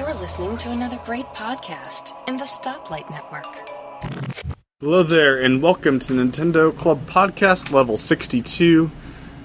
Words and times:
You're 0.00 0.14
listening 0.14 0.56
to 0.56 0.70
another 0.70 0.98
great 1.04 1.26
podcast 1.26 2.14
in 2.26 2.38
the 2.38 2.44
Stoplight 2.44 3.10
Network. 3.10 3.68
Hello 4.80 5.02
there, 5.02 5.42
and 5.42 5.60
welcome 5.60 5.98
to 5.98 6.14
Nintendo 6.14 6.74
Club 6.74 7.00
Podcast 7.04 7.70
Level 7.70 7.98
62. 7.98 8.90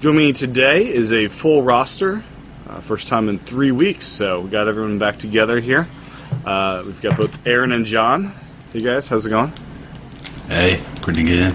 Joining 0.00 0.16
me 0.16 0.32
today 0.32 0.86
is 0.86 1.12
a 1.12 1.28
full 1.28 1.62
roster. 1.62 2.24
Uh, 2.66 2.80
first 2.80 3.06
time 3.06 3.28
in 3.28 3.38
three 3.38 3.70
weeks, 3.70 4.06
so 4.06 4.40
we 4.40 4.48
got 4.48 4.66
everyone 4.66 4.98
back 4.98 5.18
together 5.18 5.60
here. 5.60 5.86
Uh, 6.46 6.84
we've 6.86 7.02
got 7.02 7.18
both 7.18 7.46
Aaron 7.46 7.70
and 7.70 7.84
John. 7.84 8.32
Hey 8.72 8.78
guys, 8.78 9.08
how's 9.08 9.26
it 9.26 9.30
going? 9.30 9.52
Hey, 10.48 10.82
pretty 11.02 11.22
good. 11.22 11.54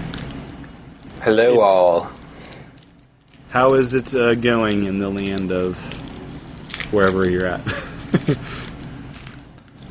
Hello, 1.22 1.58
all. 1.58 2.08
How 3.48 3.74
is 3.74 3.94
it 3.94 4.14
uh, 4.14 4.36
going 4.36 4.84
in 4.84 5.00
the 5.00 5.10
land 5.10 5.50
of 5.50 5.76
wherever 6.92 7.28
you're 7.28 7.46
at? 7.46 7.62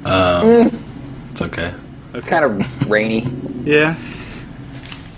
Um, 0.05 0.45
mm. 0.45 0.81
It's 1.31 1.41
okay. 1.41 1.73
Kind 2.25 2.45
of 2.45 2.89
rainy. 2.89 3.27
yeah. 3.63 3.95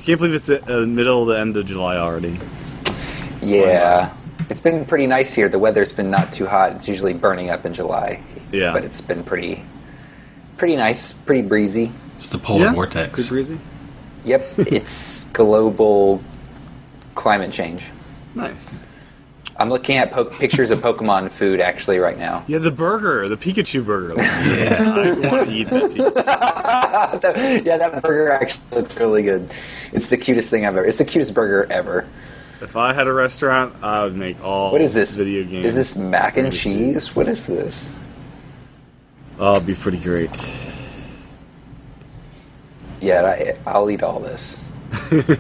Can't 0.04 0.20
believe 0.20 0.36
it's 0.36 0.48
the 0.48 0.82
uh, 0.82 0.86
middle 0.86 1.22
of 1.22 1.30
the 1.30 1.40
end 1.40 1.56
of 1.56 1.66
July 1.66 1.96
already. 1.96 2.38
It's, 2.58 2.82
it's, 2.82 3.24
it's 3.36 3.50
yeah. 3.50 4.14
It's 4.50 4.60
been 4.60 4.86
pretty 4.86 5.08
nice 5.08 5.34
here. 5.34 5.48
The 5.48 5.60
weather's 5.60 5.94
been 5.94 6.12
not 6.12 6.34
too 6.34 6.46
hot. 6.46 6.74
It's 6.74 6.90
usually 6.90 7.14
burning 7.14 7.50
up 7.50 7.66
in 7.66 7.74
July. 7.74 8.22
Yeah. 8.52 8.74
But 8.74 8.84
it's 8.84 9.00
been 9.00 9.24
pretty 9.24 9.64
pretty 10.58 10.76
nice, 10.76 11.14
pretty 11.14 11.42
breezy. 11.48 11.92
It's 12.16 12.30
the 12.30 12.38
polar 12.38 12.66
yeah, 12.66 12.74
vortex. 12.74 13.28
Pretty 13.28 13.30
breezy. 13.30 13.64
Yep, 14.26 14.46
it's 14.58 15.30
global 15.32 16.22
climate 17.16 17.52
change. 17.52 17.90
Nice. 18.36 18.76
I'm 19.58 19.70
looking 19.70 19.98
at 19.98 20.12
po- 20.12 20.26
pictures 20.26 20.72
of 20.72 20.80
Pokemon 20.80 21.32
food 21.32 21.60
actually 21.60 22.00
right 22.00 22.18
now. 22.18 22.44
Yeah, 22.48 22.58
the 22.58 22.72
burger, 22.72 23.28
the 23.28 23.38
Pikachu 23.38 23.86
burger. 23.86 24.16
Yeah. 24.24 24.94
I 24.96 25.30
want 25.30 25.48
to 25.48 25.54
eat 25.54 25.70
that. 25.70 25.92
Pikachu. 25.92 27.66
yeah, 27.66 27.78
that 27.78 28.02
burger 28.02 28.32
actually 28.32 28.64
looks 28.72 28.96
really 28.98 29.24
good. 29.24 29.52
It's 29.92 30.08
the 30.10 30.18
cutest 30.18 30.50
thing 30.50 30.66
I've 30.66 30.76
ever. 30.76 30.86
It's 30.86 30.98
the 30.98 31.06
cutest 31.06 31.34
burger 31.34 31.72
ever. 31.72 32.08
If 32.62 32.76
I 32.76 32.94
had 32.94 33.08
a 33.08 33.14
restaurant, 33.14 33.76
I 33.84 34.04
would 34.04 34.16
make 34.16 34.42
all. 34.44 34.72
What 34.72 34.82
is 34.82 34.94
this? 34.94 35.16
Video 35.16 35.44
game? 35.44 35.66
Is 35.66 35.76
this 35.76 35.96
mac 35.96 36.38
and 36.38 36.48
burger 36.48 36.56
cheese? 36.56 37.16
What 37.16 37.28
is 37.28 37.46
this? 37.46 37.96
Oh, 39.40 39.54
it'd 39.54 39.68
be 39.68 39.76
pretty 39.76 40.00
great. 40.00 40.50
Yeah, 43.02 43.24
I, 43.24 43.58
I'll 43.70 43.90
eat 43.92 44.02
all 44.02 44.20
this. 44.20 44.64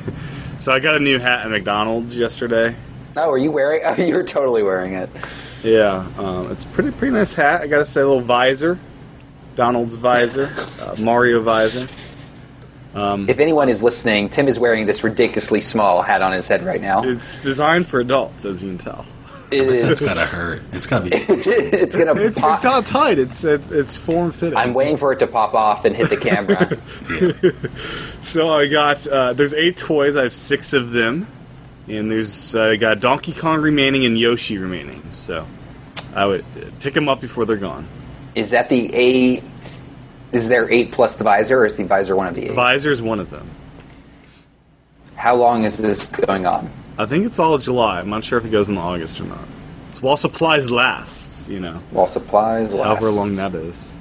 So 0.63 0.71
I 0.71 0.79
got 0.79 0.95
a 0.95 0.99
new 0.99 1.19
hat 1.19 1.43
at 1.45 1.51
McDonald's 1.51 2.17
yesterday. 2.17 2.73
Oh, 3.15 3.29
are 3.31 3.37
you 3.37 3.51
wearing? 3.51 3.81
Oh, 3.85 3.95
you're 4.01 4.23
totally 4.23 4.63
wearing 4.63 4.93
it. 4.93 5.09
Yeah, 5.63 6.07
um, 6.17 6.51
it's 6.51 6.65
pretty 6.65 6.91
pretty 6.91 7.13
nice 7.13 7.33
hat. 7.33 7.61
I 7.61 7.67
gotta 7.67 7.85
say, 7.85 8.01
a 8.01 8.05
little 8.05 8.21
visor, 8.21 8.79
Donald's 9.55 9.95
visor, 9.95 10.49
uh, 10.81 10.95
Mario 10.99 11.41
visor. 11.41 11.87
If 12.95 13.39
anyone 13.39 13.69
is 13.69 13.81
listening, 13.81 14.29
Tim 14.29 14.47
is 14.47 14.59
wearing 14.59 14.85
this 14.85 15.03
ridiculously 15.03 15.61
small 15.61 16.01
hat 16.01 16.21
on 16.21 16.31
his 16.31 16.47
head 16.47 16.63
right 16.63 16.81
now. 16.81 17.03
It's 17.03 17.41
designed 17.41 17.87
for 17.87 17.99
adults, 17.99 18.45
as 18.45 18.61
you 18.61 18.69
can 18.69 18.77
tell. 18.77 19.05
It 19.51 19.61
It's 19.69 20.01
is. 20.01 20.13
gotta 20.13 20.25
hurt. 20.25 20.61
It's 20.73 20.85
gotta 20.87 21.09
be. 21.09 21.15
it's 21.17 21.95
gonna 21.95 22.13
It's, 22.21 22.39
pop. 22.39 22.55
it's 22.55 22.63
not 22.63 22.85
tight. 22.85 23.19
It's 23.19 23.43
it, 23.43 23.61
it's 23.71 23.95
form 23.95 24.31
fitting. 24.31 24.57
I'm 24.57 24.73
waiting 24.73 24.97
for 24.97 25.11
it 25.13 25.19
to 25.19 25.27
pop 25.27 25.53
off 25.53 25.85
and 25.85 25.95
hit 25.95 26.09
the 26.09 26.17
camera. 26.17 26.77
So 28.21 28.49
I 28.49 28.67
got 28.67 29.05
uh, 29.07 29.33
there's 29.33 29.53
eight 29.53 29.77
toys. 29.77 30.15
I 30.15 30.23
have 30.23 30.33
six 30.33 30.73
of 30.73 30.91
them, 30.91 31.27
and 31.87 32.09
there's 32.11 32.55
uh, 32.55 32.75
got 32.75 32.99
Donkey 32.99 33.33
Kong 33.33 33.61
remaining 33.61 34.05
and 34.05 34.17
Yoshi 34.17 34.57
remaining. 34.57 35.01
So 35.13 35.45
I 36.15 36.25
would 36.25 36.41
uh, 36.41 36.65
pick 36.79 36.93
them 36.93 37.09
up 37.09 37.21
before 37.21 37.45
they're 37.45 37.57
gone. 37.57 37.87
is 38.35 38.49
that 38.51 38.69
the 38.69 38.93
eight? 38.93 39.43
Is 40.31 40.47
there 40.47 40.69
eight 40.71 40.91
plus 40.91 41.15
the 41.15 41.23
visor, 41.23 41.59
or 41.59 41.65
is 41.65 41.75
the 41.75 41.83
visor 41.83 42.15
one 42.15 42.27
of 42.27 42.33
the 42.35 42.45
eight? 42.49 42.55
Visor 42.55 42.91
is 42.91 43.01
one 43.01 43.19
of 43.19 43.29
them. 43.29 43.47
How 45.15 45.35
long 45.35 45.63
is 45.63 45.77
this 45.77 46.07
going 46.07 46.45
on? 46.45 46.69
I 46.97 47.05
think 47.05 47.25
it's 47.25 47.39
all 47.39 47.57
July. 47.57 47.99
I'm 47.99 48.09
not 48.09 48.23
sure 48.23 48.37
if 48.39 48.45
it 48.45 48.49
goes 48.49 48.67
in 48.69 48.77
August 48.77 49.19
or 49.21 49.25
not. 49.25 49.47
It's 49.89 50.01
while 50.01 50.17
supplies 50.17 50.69
last, 50.71 51.47
you 51.49 51.59
know, 51.59 51.73
While 51.91 52.07
supplies 52.07 52.73
last. 52.73 52.85
however 52.85 53.09
long 53.09 53.35
that 53.35 53.53
is. 53.55 53.93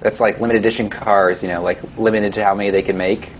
That's 0.00 0.20
like 0.20 0.40
limited 0.40 0.60
edition 0.60 0.88
cars. 0.88 1.42
You 1.42 1.48
know, 1.50 1.62
like 1.62 1.80
limited 1.98 2.34
to 2.34 2.44
how 2.44 2.54
many 2.54 2.70
they 2.70 2.82
can 2.82 2.96
make. 2.96 3.32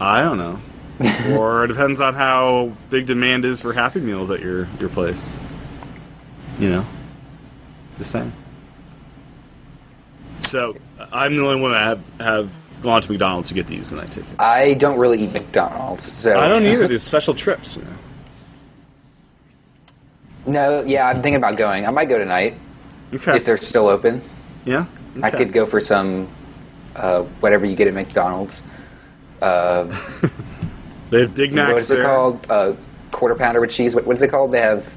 I 0.00 0.22
don't 0.22 0.38
know. 0.38 0.58
or 1.30 1.64
it 1.64 1.68
depends 1.68 2.00
on 2.00 2.14
how 2.14 2.72
big 2.90 3.06
demand 3.06 3.44
is 3.44 3.60
for 3.60 3.72
Happy 3.72 4.00
Meals 4.00 4.30
at 4.30 4.40
your, 4.40 4.68
your 4.78 4.88
place. 4.90 5.34
You 6.58 6.70
know? 6.70 6.86
Just 7.98 8.10
saying. 8.10 8.32
So, 10.38 10.76
I'm 11.12 11.34
the 11.36 11.42
only 11.42 11.60
one 11.60 11.72
that 11.72 11.84
have, 11.84 12.20
have 12.20 12.82
gone 12.82 13.02
to 13.02 13.10
McDonald's 13.10 13.48
to 13.48 13.54
get 13.54 13.66
these, 13.66 13.92
and 13.92 14.00
I 14.00 14.04
take 14.06 14.24
it. 14.24 14.40
I 14.40 14.74
don't 14.74 14.98
really 14.98 15.22
eat 15.22 15.32
McDonald's, 15.32 16.04
so 16.04 16.38
I 16.38 16.48
don't 16.48 16.64
either. 16.64 16.88
These 16.88 17.02
special 17.02 17.34
trips, 17.34 17.76
you 17.76 17.82
know. 17.82 17.90
No, 20.46 20.82
yeah, 20.84 21.06
I'm 21.06 21.22
thinking 21.22 21.36
about 21.36 21.56
going. 21.56 21.86
I 21.86 21.90
might 21.90 22.06
go 22.06 22.18
tonight 22.18 22.54
Okay. 23.12 23.36
if 23.36 23.44
they're 23.44 23.58
still 23.58 23.88
open. 23.88 24.22
yeah? 24.64 24.86
I 25.22 25.30
could 25.30 25.52
go 25.52 25.66
for 25.66 25.80
some 25.80 26.28
uh, 26.96 27.22
whatever 27.40 27.66
you 27.66 27.76
get 27.76 27.88
at 27.88 27.94
McDonald's. 27.94 28.62
Uh, 29.42 29.84
They 31.10 31.20
have 31.22 31.34
Big 31.34 31.52
Macs 31.52 31.72
what 31.72 31.82
is 31.82 31.90
it 31.90 31.94
there. 31.96 32.04
called? 32.04 32.46
Uh, 32.48 32.74
quarter 33.10 33.34
pounder 33.34 33.60
with 33.60 33.70
cheese. 33.70 33.94
What, 33.94 34.06
what 34.06 34.14
is 34.16 34.22
it 34.22 34.28
called? 34.28 34.52
They 34.52 34.60
have 34.60 34.92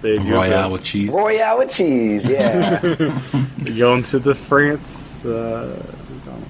They 0.00 0.18
do 0.18 0.32
Royale 0.34 0.62
have- 0.62 0.72
with 0.72 0.84
cheese. 0.84 1.10
Royale 1.10 1.58
with 1.58 1.70
cheese. 1.70 2.28
Yeah. 2.28 2.80
Going 3.76 4.02
to 4.04 4.18
the 4.18 4.34
France 4.34 5.24
uh, 5.24 5.82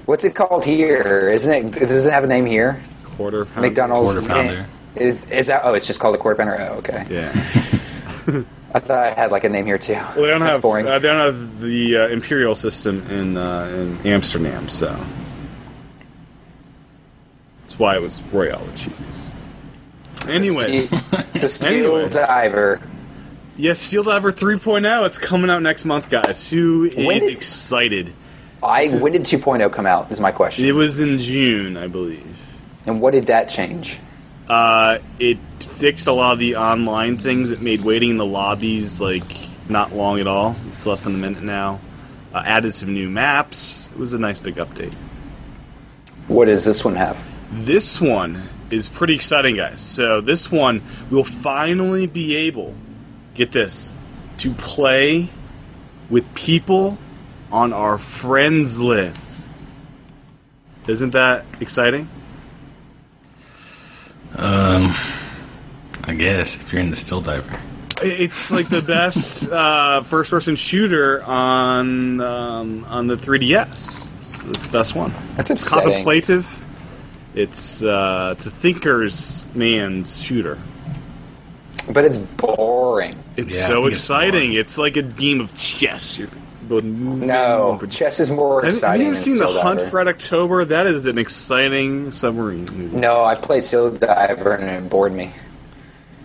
What's 0.05 0.23
it 0.23 0.35
called 0.35 0.65
here? 0.65 1.29
Isn't 1.33 1.75
it? 1.75 1.87
Does 1.87 2.05
it 2.05 2.11
have 2.13 2.23
a 2.23 2.27
name 2.27 2.45
here? 2.45 2.81
quarter 3.03 3.45
pounder. 3.45 3.61
McDonald's. 3.69 4.25
Quarter 4.27 4.33
pounder. 4.47 4.65
Is 4.95 5.23
is 5.31 5.47
that? 5.47 5.61
Oh, 5.63 5.73
it's 5.73 5.87
just 5.87 5.99
called 5.99 6.15
a 6.15 6.17
quarter 6.17 6.35
pounder. 6.35 6.57
Oh, 6.59 6.75
okay. 6.79 7.05
Yeah. 7.09 7.31
I 8.75 8.79
thought 8.79 9.09
it 9.11 9.17
had 9.17 9.31
like 9.31 9.43
a 9.43 9.49
name 9.49 9.65
here 9.67 9.77
too. 9.77 9.93
Well, 9.93 10.13
they 10.15 10.27
don't 10.27 10.39
That's 10.39 10.55
have 10.55 10.61
boring. 10.63 10.87
uh, 10.87 10.97
they 10.99 11.07
don't 11.07 11.19
have 11.25 11.61
the 11.61 11.97
uh, 11.97 12.07
imperial 12.07 12.55
system 12.55 13.05
in 13.09 13.37
uh, 13.37 13.65
in 14.03 14.07
Amsterdam, 14.07 14.67
so 14.67 14.87
that's 17.73 17.79
why 17.79 17.95
it 17.95 18.01
was 18.01 18.21
Royale 18.31 18.61
cheese. 18.75 19.29
Anyways, 20.29 20.89
so 21.39 21.47
Steel 21.47 21.95
Anyways. 21.97 22.13
Diver. 22.13 22.79
yes, 23.57 23.79
Steel 23.79 24.03
Diver 24.03 24.31
3.0. 24.31 25.05
It's 25.07 25.17
coming 25.17 25.49
out 25.49 25.61
next 25.63 25.83
month, 25.85 26.09
guys. 26.09 26.49
Who 26.49 26.85
is 26.85 26.93
did- 26.95 27.23
excited? 27.31 28.13
I 28.61 28.83
This 28.85 28.93
is- 28.93 29.01
when 29.01 29.11
did 29.11 29.23
2.0 29.23 29.69
come 29.71 29.85
out? 29.85 30.11
Is 30.11 30.21
my 30.21 30.31
question. 30.31 30.65
It 30.65 30.71
was 30.73 30.99
in 30.99 31.19
June, 31.19 31.75
I 31.77 31.87
believe. 31.87 32.25
and 32.85 33.01
what 33.01 33.11
did 33.13 33.27
that 33.27 33.49
change? 33.49 33.97
Uh, 34.47 34.99
it 35.19 35.37
fixed 35.59 36.05
a 36.07 36.11
lot 36.13 36.33
of 36.33 36.39
the 36.39 36.57
online 36.57 37.17
things. 37.17 37.49
It 37.51 37.61
made 37.61 37.81
waiting 37.81 38.11
in 38.11 38.17
the 38.17 38.25
lobbies 38.25 39.01
like 39.01 39.23
not 39.69 39.93
long 39.95 40.19
at 40.19 40.27
all. 40.27 40.55
It's 40.71 40.85
less 40.85 41.03
than 41.03 41.15
a 41.15 41.17
minute 41.17 41.43
now. 41.43 41.79
Uh, 42.33 42.43
added 42.45 42.73
some 42.73 42.93
new 42.93 43.09
maps. 43.09 43.89
It 43.91 43.97
was 43.97 44.13
a 44.13 44.19
nice 44.19 44.39
big 44.39 44.55
update. 44.55 44.93
What 46.27 46.45
does 46.45 46.63
this 46.65 46.83
one 46.85 46.95
have? 46.95 47.17
This 47.53 48.01
one 48.01 48.41
is 48.71 48.89
pretty 48.89 49.13
exciting, 49.13 49.57
guys. 49.57 49.79
So 49.79 50.21
this 50.21 50.51
one 50.51 50.81
we'll 51.11 51.23
finally 51.23 52.07
be 52.07 52.35
able, 52.35 52.73
get 53.35 53.51
this, 53.51 53.95
to 54.39 54.51
play 54.53 55.29
with 56.09 56.33
people 56.33 56.97
on 57.51 57.71
our 57.71 57.99
friends 57.99 58.81
list. 58.81 59.55
Isn't 60.87 61.11
that 61.11 61.45
exciting? 61.61 62.09
Um, 64.35 64.95
I 66.05 66.15
guess 66.15 66.59
if 66.59 66.73
you're 66.73 66.81
in 66.81 66.89
the 66.89 66.95
Steel 66.95 67.21
Diver. 67.21 67.61
It's 68.01 68.49
like 68.49 68.67
the 68.67 68.81
best 68.81 69.47
uh, 69.51 70.01
first-person 70.01 70.55
shooter 70.55 71.23
on 71.23 72.19
um, 72.19 72.83
on 72.85 73.05
the 73.05 73.15
3DS. 73.15 74.07
It's, 74.19 74.43
it's 74.43 74.65
the 74.65 74.71
best 74.71 74.95
one. 74.95 75.13
That's 75.35 75.51
upsetting. 75.51 76.03
Contemplative. 76.03 76.62
It's 77.35 77.81
uh, 77.81 78.35
it's 78.37 78.45
a 78.45 78.51
thinker's 78.51 79.47
man's 79.55 80.21
shooter. 80.21 80.57
But 81.91 82.05
it's 82.05 82.17
boring. 82.17 83.13
It's 83.35 83.59
Yeah, 83.59 83.67
so 83.67 83.73
think 83.81 83.91
it's 83.91 83.99
exciting. 83.99 84.53
It's 84.53 84.77
like 84.77 84.95
a 84.97 85.01
game 85.01 85.41
of 85.41 85.53
chess. 85.55 86.17
You're 86.17 86.29
both 86.69 86.83
No, 86.83 87.77
and- 87.81 87.91
chess 87.91 88.19
is 88.21 88.31
more 88.31 88.61
Have, 88.61 88.65
have 88.65 88.73
exciting. 88.73 89.07
you 89.07 89.13
than 89.13 89.21
seen 89.21 89.37
the 89.37 89.47
Hunt 89.47 89.79
Diver. 89.79 89.89
for 89.91 89.97
Red 89.97 90.07
October? 90.07 90.63
That 90.65 90.85
is 90.85 91.05
an 91.05 91.17
exciting 91.17 92.11
submarine 92.11 92.65
movie. 92.71 92.95
No, 92.95 93.23
I 93.25 93.35
played 93.35 93.63
Steel 93.65 93.91
Diver 93.91 94.53
and 94.55 94.69
it 94.85 94.89
bored 94.89 95.11
me. 95.11 95.33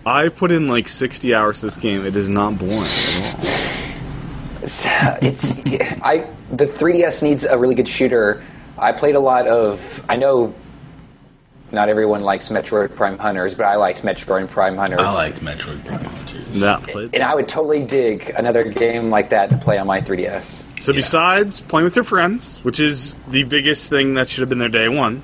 I 0.05 0.29
put 0.29 0.51
in 0.51 0.67
like 0.69 0.87
60 0.87 1.33
hours 1.35 1.59
this 1.59 1.75
game. 1.75 2.05
It 2.05 2.15
is 2.15 2.29
not 2.29 2.57
boring 2.57 2.77
at 2.83 3.35
all. 3.35 3.49
It's, 4.61 4.85
it's 5.21 5.59
I 6.01 6.29
the 6.51 6.65
3DS 6.65 7.21
needs 7.23 7.43
a 7.45 7.57
really 7.57 7.75
good 7.75 7.87
shooter. 7.87 8.41
I 8.77 8.91
played 8.93 9.15
a 9.15 9.19
lot 9.19 9.47
of. 9.47 10.03
I 10.07 10.15
know 10.15 10.53
not 11.71 11.89
everyone 11.89 12.21
likes 12.21 12.49
Metroid 12.49 12.95
Prime 12.95 13.17
Hunters, 13.17 13.53
but 13.55 13.65
I 13.65 13.75
liked 13.75 14.03
Metroid 14.03 14.47
Prime 14.49 14.75
Hunters. 14.77 14.99
I 14.99 15.13
liked 15.13 15.39
Metroid 15.41 15.83
Prime 15.85 16.03
Hunters. 16.03 16.59
Not 16.59 16.83
played. 16.83 17.13
And 17.13 17.23
I 17.23 17.35
would 17.35 17.47
totally 17.47 17.83
dig 17.85 18.29
another 18.31 18.63
game 18.63 19.09
like 19.09 19.29
that 19.29 19.49
to 19.51 19.57
play 19.57 19.77
on 19.77 19.85
my 19.87 20.01
3DS. 20.01 20.65
So 20.81 20.91
Yeah. 20.91 20.95
besides 20.97 21.59
playing 21.59 21.83
with 21.85 21.95
your 21.95 22.05
friends, 22.05 22.59
which 22.63 22.79
is 22.79 23.17
the 23.27 23.43
biggest 23.43 23.89
thing 23.89 24.15
that 24.15 24.29
should 24.29 24.41
have 24.41 24.49
been 24.49 24.59
there 24.59 24.69
day 24.69 24.89
one, 24.89 25.21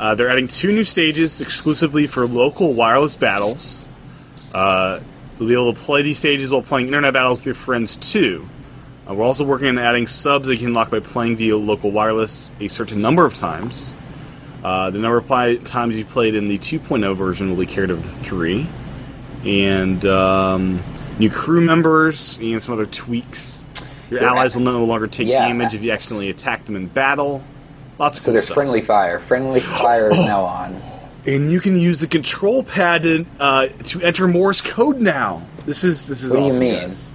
uh, 0.00 0.14
they're 0.14 0.30
adding 0.30 0.48
two 0.48 0.72
new 0.72 0.84
stages 0.84 1.40
exclusively 1.40 2.06
for 2.06 2.26
local 2.26 2.72
wireless 2.72 3.14
battles. 3.16 3.86
Uh, 4.52 5.00
you'll 5.38 5.48
be 5.48 5.54
able 5.54 5.72
to 5.72 5.78
play 5.80 6.02
these 6.02 6.18
stages 6.18 6.50
while 6.50 6.62
playing 6.62 6.86
internet 6.88 7.12
battles 7.12 7.40
with 7.40 7.46
your 7.46 7.54
friends 7.54 7.96
too. 7.96 8.48
Uh, 9.08 9.14
we're 9.14 9.24
also 9.24 9.44
working 9.44 9.68
on 9.68 9.78
adding 9.78 10.06
subs 10.06 10.46
that 10.46 10.54
you 10.54 10.58
can 10.58 10.68
unlock 10.68 10.90
by 10.90 11.00
playing 11.00 11.36
via 11.36 11.56
local 11.56 11.90
wireless 11.90 12.50
a 12.60 12.68
certain 12.68 13.00
number 13.00 13.24
of 13.24 13.34
times. 13.34 13.94
Uh, 14.62 14.90
the 14.90 14.98
number 14.98 15.18
of 15.18 15.64
times 15.64 15.96
you 15.96 16.04
played 16.04 16.34
in 16.34 16.48
the 16.48 16.58
2.0 16.58 17.14
version 17.16 17.48
will 17.50 17.56
be 17.56 17.66
carried 17.66 17.90
over 17.90 18.02
to 18.02 18.08
3. 18.08 18.66
And 19.44 20.04
um, 20.04 20.80
new 21.18 21.30
crew 21.30 21.60
members 21.60 22.38
and 22.42 22.62
some 22.62 22.74
other 22.74 22.86
tweaks. 22.86 23.64
Your 24.10 24.22
Yeah. 24.22 24.30
allies 24.30 24.56
will 24.56 24.62
no 24.64 24.84
longer 24.84 25.06
take 25.06 25.28
Yeah. 25.28 25.46
damage 25.46 25.74
if 25.74 25.82
you 25.82 25.92
accidentally 25.92 26.30
attack 26.30 26.64
them 26.64 26.74
in 26.76 26.86
battle. 26.86 27.42
Lots 27.98 28.18
of 28.18 28.22
So 28.22 28.26
cool 28.28 28.32
there's 28.34 28.44
stuff. 28.46 28.54
friendly 28.54 28.80
fire. 28.80 29.18
Friendly 29.20 29.60
fire 29.60 30.08
is 30.10 30.18
now 30.18 30.42
on. 30.44 30.76
and 31.26 31.52
you 31.52 31.60
can 31.60 31.78
use 31.78 32.00
the 32.00 32.06
control 32.06 32.62
pad 32.62 33.02
to, 33.02 33.26
uh, 33.38 33.66
to 33.84 34.00
enter 34.02 34.26
Morse 34.26 34.60
code 34.60 35.00
now. 35.00 35.42
This 35.66 35.84
is 35.84 36.06
this 36.06 36.22
is 36.22 36.30
What 36.30 36.36
do 36.38 36.42
you 36.44 36.48
awesome, 36.48 36.60
mean? 36.60 36.74
guys. 36.80 37.12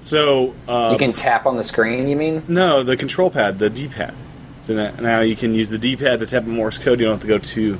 So 0.00 0.52
uh, 0.68 0.88
You 0.92 0.98
can 0.98 1.12
tap 1.12 1.46
on 1.46 1.56
the 1.56 1.62
screen, 1.62 2.08
you 2.08 2.16
mean? 2.16 2.42
no, 2.48 2.82
the 2.82 2.96
control 2.96 3.30
pad, 3.30 3.58
the 3.60 3.70
D-pad. 3.70 4.14
So 4.62 4.74
now, 4.74 4.90
now 5.00 5.20
you 5.22 5.34
can 5.34 5.54
use 5.54 5.70
the 5.70 5.78
D-pad 5.78 6.20
to 6.20 6.26
tap 6.26 6.44
Morse 6.44 6.78
code. 6.78 7.00
You 7.00 7.06
don't 7.06 7.14
have 7.14 7.22
to 7.22 7.26
go 7.26 7.38
to 7.38 7.78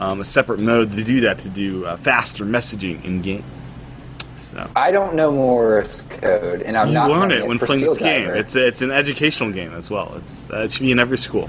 um, 0.00 0.20
a 0.20 0.24
separate 0.24 0.58
mode 0.58 0.90
to 0.90 1.04
do 1.04 1.20
that 1.20 1.38
to 1.40 1.48
do 1.48 1.86
uh, 1.86 1.96
faster 1.96 2.44
messaging 2.44 3.04
in 3.04 3.22
game. 3.22 3.44
So 4.36 4.68
I 4.74 4.90
don't 4.90 5.14
know 5.14 5.30
Morse 5.30 6.02
code, 6.02 6.62
and 6.62 6.76
I'm 6.76 6.88
you 6.88 6.94
not 6.94 7.10
learn 7.10 7.30
it 7.30 7.46
when 7.46 7.60
playing 7.60 7.82
this 7.82 7.98
game. 7.98 8.26
Diver. 8.26 8.36
It's 8.36 8.56
a, 8.56 8.66
it's 8.66 8.82
an 8.82 8.90
educational 8.90 9.52
game 9.52 9.72
as 9.72 9.88
well. 9.88 10.14
It's 10.16 10.50
uh, 10.50 10.62
it 10.62 10.72
should 10.72 10.82
be 10.82 10.90
in 10.90 10.98
every 10.98 11.18
school. 11.18 11.48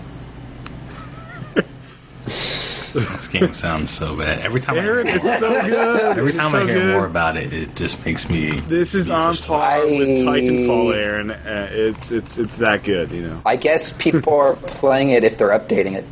This 3.05 3.27
game 3.27 3.53
sounds 3.53 3.89
so 3.91 4.15
bad. 4.15 4.39
Every 4.39 4.61
time 4.61 4.77
Aaron, 4.77 5.07
I 5.07 5.11
hear, 5.11 5.19
it's 5.23 5.39
so 5.39 5.49
good. 5.49 6.17
every 6.17 6.33
time 6.33 6.51
so 6.51 6.57
I 6.57 6.65
hear 6.65 6.73
good. 6.75 6.93
more 6.95 7.05
about 7.05 7.37
it, 7.37 7.53
it 7.53 7.75
just 7.75 8.03
makes 8.05 8.29
me. 8.29 8.59
This 8.61 8.95
is 8.95 9.09
on 9.09 9.31
interested. 9.31 9.47
par 9.47 9.85
with 9.85 10.19
Titanfall, 10.19 10.95
Aaron. 10.95 11.31
Uh, 11.31 11.69
it's 11.71 12.11
it's 12.11 12.37
it's 12.37 12.57
that 12.57 12.83
good, 12.83 13.11
you 13.11 13.27
know. 13.27 13.41
I 13.45 13.55
guess 13.55 13.93
people 13.97 14.33
are 14.35 14.55
playing 14.67 15.09
it 15.09 15.23
if 15.23 15.37
they're 15.37 15.49
updating 15.57 15.93
it. 15.95 16.05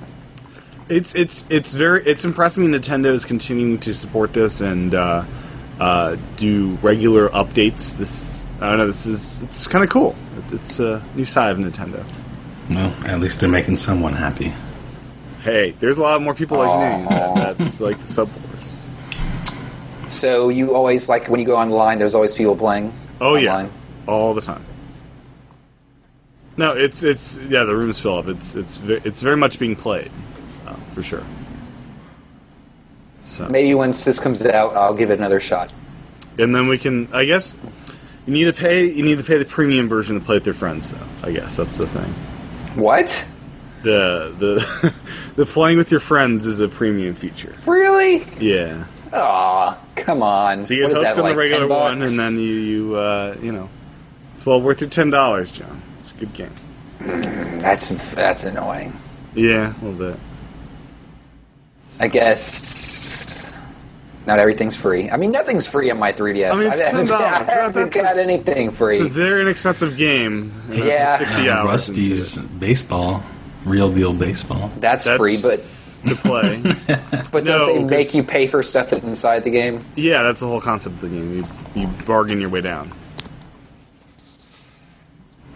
It's 0.88 1.16
it's 1.16 1.44
it's 1.50 1.74
very 1.74 2.04
it's 2.06 2.26
impressed 2.26 2.58
me. 2.58 2.68
Nintendo 2.68 3.08
is 3.08 3.26
continuing 3.26 3.80
to 3.80 3.94
support 3.96 4.34
this 4.34 4.62
and 4.62 4.94
uh, 4.94 5.24
uh, 5.80 6.16
do 6.38 6.78
regular 6.84 7.30
updates. 7.30 7.98
This 7.98 8.46
I 8.62 8.70
don't 8.70 8.78
know. 8.78 8.88
This 8.88 9.06
is 9.08 9.42
it's 9.42 9.66
kind 9.68 9.84
of 9.84 9.90
cool. 9.90 10.16
It- 10.50 10.54
It's 10.56 10.80
a 10.80 11.02
new 11.16 11.26
side 11.26 11.52
of 11.54 11.58
Nintendo. 11.58 12.04
Well, 12.70 12.94
at 13.08 13.20
least 13.20 13.40
they're 13.40 13.50
making 13.50 13.78
someone 13.78 14.14
happy. 14.14 14.54
Hey, 15.46 15.72
there's 15.80 16.00
a 16.00 16.02
lot 16.02 16.20
more 16.24 16.34
people 16.34 16.58
like 16.58 17.04
me 17.04 17.08
that, 17.08 17.58
that's 17.60 17.80
like 17.80 18.00
the 18.00 18.08
Sub 18.08 18.28
Wars. 18.28 18.90
So 20.10 20.50
you 20.50 20.74
always 20.74 21.08
like 21.08 21.28
when 21.30 21.40
you 21.40 21.46
go 21.46 21.56
online. 21.56 22.00
There's 22.00 22.16
always 22.16 22.34
people 22.34 22.56
playing. 22.56 22.92
Oh 23.22 23.36
online. 23.38 23.44
yeah, 23.66 23.70
all 24.12 24.34
the 24.34 24.42
time. 24.42 24.66
No, 26.58 26.74
it's 26.76 27.04
it's 27.04 27.38
yeah. 27.38 27.64
The 27.64 27.76
rooms 27.76 28.00
fill 28.00 28.16
up. 28.18 28.28
It's 28.28 28.56
it's 28.56 28.80
it's 28.88 29.22
very 29.22 29.38
much 29.38 29.60
being 29.60 29.76
played, 29.76 30.10
um, 30.66 30.82
for 30.88 31.04
sure. 31.04 31.24
So 33.24 33.48
Maybe 33.48 33.76
once 33.76 34.04
this 34.04 34.18
comes 34.20 34.44
out, 34.46 34.76
I'll 34.76 34.96
give 34.96 35.12
it 35.12 35.20
another 35.20 35.40
shot. 35.40 35.72
and 36.40 36.56
then 36.56 36.68
we 36.68 36.80
can. 36.80 37.08
I 37.14 37.26
guess 37.26 37.56
you 38.26 38.34
need 38.34 38.46
to 38.46 38.54
pay. 38.54 38.86
You 38.86 39.04
need 39.04 39.20
to 39.20 39.24
pay 39.24 39.38
the 39.38 39.46
premium 39.46 39.90
version 39.90 40.18
to 40.20 40.26
play 40.26 40.38
with 40.38 40.46
your 40.48 40.56
friends. 40.56 40.92
Though 40.92 40.98
I 41.22 41.32
guess 41.34 41.56
that's 41.56 41.78
the 41.78 41.86
thing. 41.86 42.12
What? 42.82 43.28
The 43.84 44.34
the 44.40 44.94
the 45.36 45.46
playing 45.46 45.78
with 45.78 45.92
your 45.92 46.00
friends 46.00 46.46
is 46.46 46.60
a 46.60 46.68
premium 46.68 47.16
feature. 47.16 47.54
Really? 47.66 48.26
Yeah. 48.40 48.86
Aw, 49.14 49.78
come 49.96 50.22
on. 50.24 50.60
So 50.62 50.74
you 50.74 50.84
what 50.84 50.90
get 50.94 50.98
is 50.98 51.04
hooked 51.04 51.16
that, 51.16 51.22
on 51.22 51.24
like 51.26 51.34
the 51.34 51.40
regular 51.40 51.68
10 51.68 51.70
one, 51.70 52.00
bucks? 52.00 52.12
and 52.12 52.20
then 52.20 52.34
you 52.36 52.54
you 52.54 52.96
uh, 52.96 53.36
you 53.42 53.52
know 53.52 53.70
it's 54.34 54.46
well 54.46 54.60
worth 54.62 54.82
your 54.82 54.90
ten 54.90 55.10
dollars, 55.10 55.52
John. 55.52 55.82
It's 56.00 56.12
a 56.12 56.16
good 56.16 56.34
game. 56.34 56.52
That's 57.60 58.14
that's 58.14 58.44
annoying. 58.46 58.94
Yeah, 59.36 59.74
a 59.82 59.86
little 59.86 60.12
bit. 60.12 60.20
I 62.00 62.08
guess 62.08 63.52
not 64.26 64.40
everything's 64.40 64.76
free. 64.76 65.10
I 65.10 65.18
mean, 65.18 65.32
nothing's 65.32 65.68
free 65.68 65.92
on 65.92 66.00
my 66.00 66.12
3DS. 66.12 66.52
I 66.52 66.56
mean, 66.56 66.68
it's 66.68 66.82
haven't- 66.82 67.08
$10. 67.08 67.12
I 67.12 67.44
haven't 67.44 67.74
That's- 67.94 67.96
got 68.04 68.18
anything 68.18 68.72
free. 68.72 68.96
It's 68.96 69.06
a 69.06 69.08
very 69.08 69.42
inexpensive 69.42 69.96
game. 69.98 70.52
and 70.66 70.74
I 70.74 70.78
put 70.78 70.88
Yeah. 70.88 71.18
sixty 71.20 71.50
hours 71.50 71.72
Rusty's 71.90 72.38
baseball, 72.40 73.24
real 73.66 73.92
deal 73.92 74.14
baseball. 74.14 74.70
that's, 74.80 75.06
That's- 75.06 75.18
free, 75.18 75.38
but 75.42 75.62
to 76.08 76.16
play. 76.16 76.62
but 77.32 77.44
No, 77.46 77.66
don't 77.66 77.68
they 77.68 77.82
'cause- 77.82 77.90
make 77.90 78.14
you 78.14 78.24
pay 78.24 78.46
for 78.48 78.62
stuff 78.64 78.94
inside 78.94 79.44
the 79.44 79.50
game? 79.50 79.84
yeah, 79.96 80.22
that's 80.24 80.40
the 80.40 80.48
whole 80.48 80.62
concept 80.62 80.96
of 80.96 81.02
the 81.02 81.10
game. 81.10 81.34
You 81.76 81.82
you 81.82 81.88
bargain 82.06 82.40
your 82.40 82.50
way 82.50 82.62
down. 82.62 82.92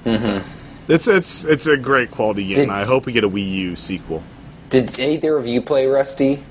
So, 0.05 0.41
it's 0.87 1.07
it's 1.07 1.43
it's 1.45 1.67
a 1.67 1.77
great 1.77 2.09
quality 2.11 2.45
game. 2.45 2.55
Did- 2.55 2.69
I 2.69 2.85
hope 2.85 3.05
we 3.05 3.11
get 3.13 3.23
a 3.23 3.29
Wii 3.29 3.51
U 3.51 3.75
sequel. 3.75 4.23
Did 4.69 4.99
either 4.99 5.35
of 5.37 5.45
you 5.47 5.61
play 5.61 5.87
Rusty? 5.87 6.41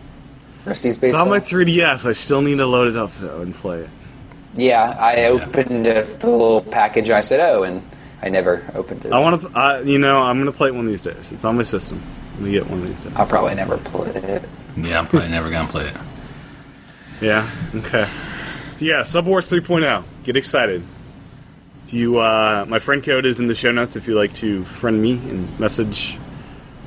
Rusty's 0.64 0.98
baseball. 0.98 1.20
It's 1.32 1.52
on 1.52 1.62
my 1.62 1.64
3DS. 1.64 2.04
I 2.08 2.12
still 2.12 2.42
need 2.42 2.56
to 2.56 2.66
load 2.66 2.88
it 2.88 2.96
up 2.96 3.12
though 3.18 3.40
and 3.40 3.54
play 3.54 3.80
it. 3.80 3.88
yeah, 4.54 4.96
I 4.98 5.26
opened 5.26 5.86
it, 5.86 6.20
the 6.20 6.28
little 6.28 6.60
package. 6.60 7.10
I 7.10 7.20
said, 7.22 7.40
"Oh," 7.40 7.62
and 7.62 7.80
I 8.20 8.28
never 8.28 8.64
opened 8.74 9.04
it. 9.04 9.12
I 9.12 9.20
want 9.20 9.40
to. 9.42 9.58
Uh, 9.58 9.82
you 9.84 9.98
know, 9.98 10.20
I'm 10.20 10.38
gonna 10.38 10.52
play 10.52 10.68
it 10.68 10.74
one 10.74 10.84
of 10.84 10.90
these 10.90 11.02
days. 11.02 11.32
It's 11.32 11.44
on 11.44 11.56
my 11.56 11.62
system. 11.62 12.02
I'm 12.34 12.40
gonna 12.40 12.52
get 12.52 12.68
one 12.68 12.80
of 12.80 12.88
these 12.88 13.00
days. 13.00 13.12
I'll 13.16 13.26
probably 13.26 13.54
never 13.54 13.78
play 13.78 14.10
it. 14.10 14.48
Yeah, 14.76 14.98
I'm 14.98 15.06
probably 15.06 15.28
never 15.28 15.50
gonna 15.50 15.68
play 15.68 15.86
it. 15.86 15.96
Yeah. 17.20 17.50
Okay. 17.74 18.08
Yeah. 18.78 19.02
Sub 19.02 19.26
Wars 19.26 19.50
3.0. 19.50 20.04
Get 20.24 20.36
excited. 20.36 20.82
If 21.86 21.94
you, 21.94 22.18
uh, 22.18 22.66
my 22.68 22.78
friend 22.78 23.02
code 23.02 23.24
is 23.24 23.40
in 23.40 23.46
the 23.46 23.54
show 23.54 23.72
notes. 23.72 23.96
If 23.96 24.06
you 24.06 24.14
like 24.14 24.34
to 24.34 24.64
friend 24.64 25.02
me 25.02 25.12
and 25.14 25.58
message 25.58 26.18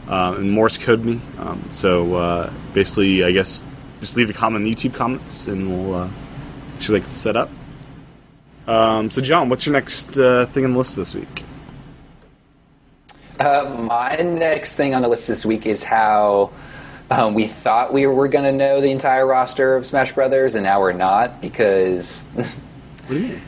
uh, 0.07 0.35
and 0.37 0.51
Morse 0.51 0.77
code 0.77 1.03
me. 1.03 1.19
Um, 1.39 1.63
so 1.71 2.15
uh, 2.15 2.53
basically, 2.73 3.23
I 3.23 3.31
guess 3.31 3.63
just 3.99 4.15
leave 4.17 4.29
a 4.29 4.33
comment 4.33 4.65
in 4.65 4.71
the 4.71 4.75
YouTube 4.75 4.93
comments, 4.93 5.47
and 5.47 5.69
we'll 5.69 5.95
uh, 5.95 6.09
actually 6.75 6.99
like 6.99 7.09
it 7.09 7.13
set 7.13 7.35
up. 7.35 7.49
Um, 8.67 9.09
so, 9.09 9.21
John, 9.21 9.49
what's 9.49 9.65
your 9.65 9.73
next 9.73 10.17
uh, 10.17 10.45
thing 10.47 10.65
on 10.65 10.73
the 10.73 10.77
list 10.77 10.95
this 10.95 11.13
week? 11.13 11.43
Uh, 13.39 13.85
my 13.89 14.15
next 14.17 14.75
thing 14.75 14.93
on 14.93 15.01
the 15.01 15.07
list 15.07 15.27
this 15.27 15.45
week 15.45 15.65
is 15.65 15.83
how 15.83 16.51
um, 17.09 17.33
we 17.33 17.47
thought 17.47 17.91
we 17.91 18.05
were 18.05 18.27
going 18.27 18.43
to 18.45 18.51
know 18.51 18.79
the 18.81 18.91
entire 18.91 19.25
roster 19.25 19.75
of 19.75 19.85
Smash 19.87 20.13
Brothers, 20.13 20.53
and 20.55 20.63
now 20.63 20.79
we're 20.79 20.93
not 20.93 21.41
because. 21.41 22.27
What 22.35 22.53
do 23.09 23.15
you 23.19 23.27
mean? 23.29 23.41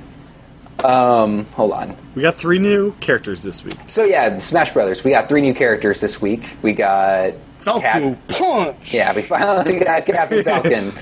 um, 0.83 1.45
hold 1.53 1.71
on. 1.71 1.95
We 2.15 2.21
got 2.21 2.35
three 2.35 2.59
new 2.59 2.91
characters 2.99 3.43
this 3.43 3.63
week. 3.63 3.75
So 3.88 4.03
yeah, 4.03 4.38
Smash 4.39 4.73
Brothers. 4.73 5.03
We 5.03 5.11
got 5.11 5.29
three 5.29 5.41
new 5.41 5.53
characters 5.53 6.01
this 6.01 6.21
week. 6.21 6.57
We 6.61 6.73
got 6.73 7.33
Falco 7.59 7.79
Cat- 7.81 8.27
Punch. 8.27 8.93
Yeah, 8.93 9.15
we 9.15 9.21
finally 9.21 9.79
got 9.79 10.05
Captain 10.05 10.43
Falcon. 10.43 10.91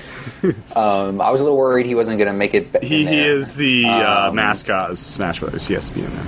um, 0.76 1.20
I 1.20 1.30
was 1.30 1.40
a 1.40 1.44
little 1.44 1.56
worried 1.58 1.86
he 1.86 1.94
wasn't 1.94 2.18
going 2.18 2.28
to 2.30 2.36
make 2.36 2.54
it. 2.54 2.82
He, 2.82 3.06
he 3.06 3.20
is 3.20 3.54
the 3.56 3.84
uh, 3.86 4.28
Um, 4.28 4.36
mascot 4.36 4.90
of 4.90 4.98
Smash 4.98 5.40
Brothers. 5.40 5.66
He 5.66 5.74
has 5.74 5.90
be 5.90 6.02
in 6.02 6.10
there. 6.14 6.26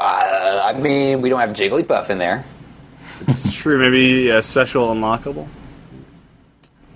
Uh, 0.00 0.62
I 0.64 0.72
mean, 0.78 1.22
we 1.22 1.28
don't 1.28 1.40
have 1.40 1.50
Jigglypuff 1.50 2.10
in 2.10 2.18
there. 2.18 2.44
It's 3.28 3.54
true. 3.54 3.78
Maybe 3.78 4.28
a 4.30 4.42
special 4.42 4.88
unlockable. 4.92 5.48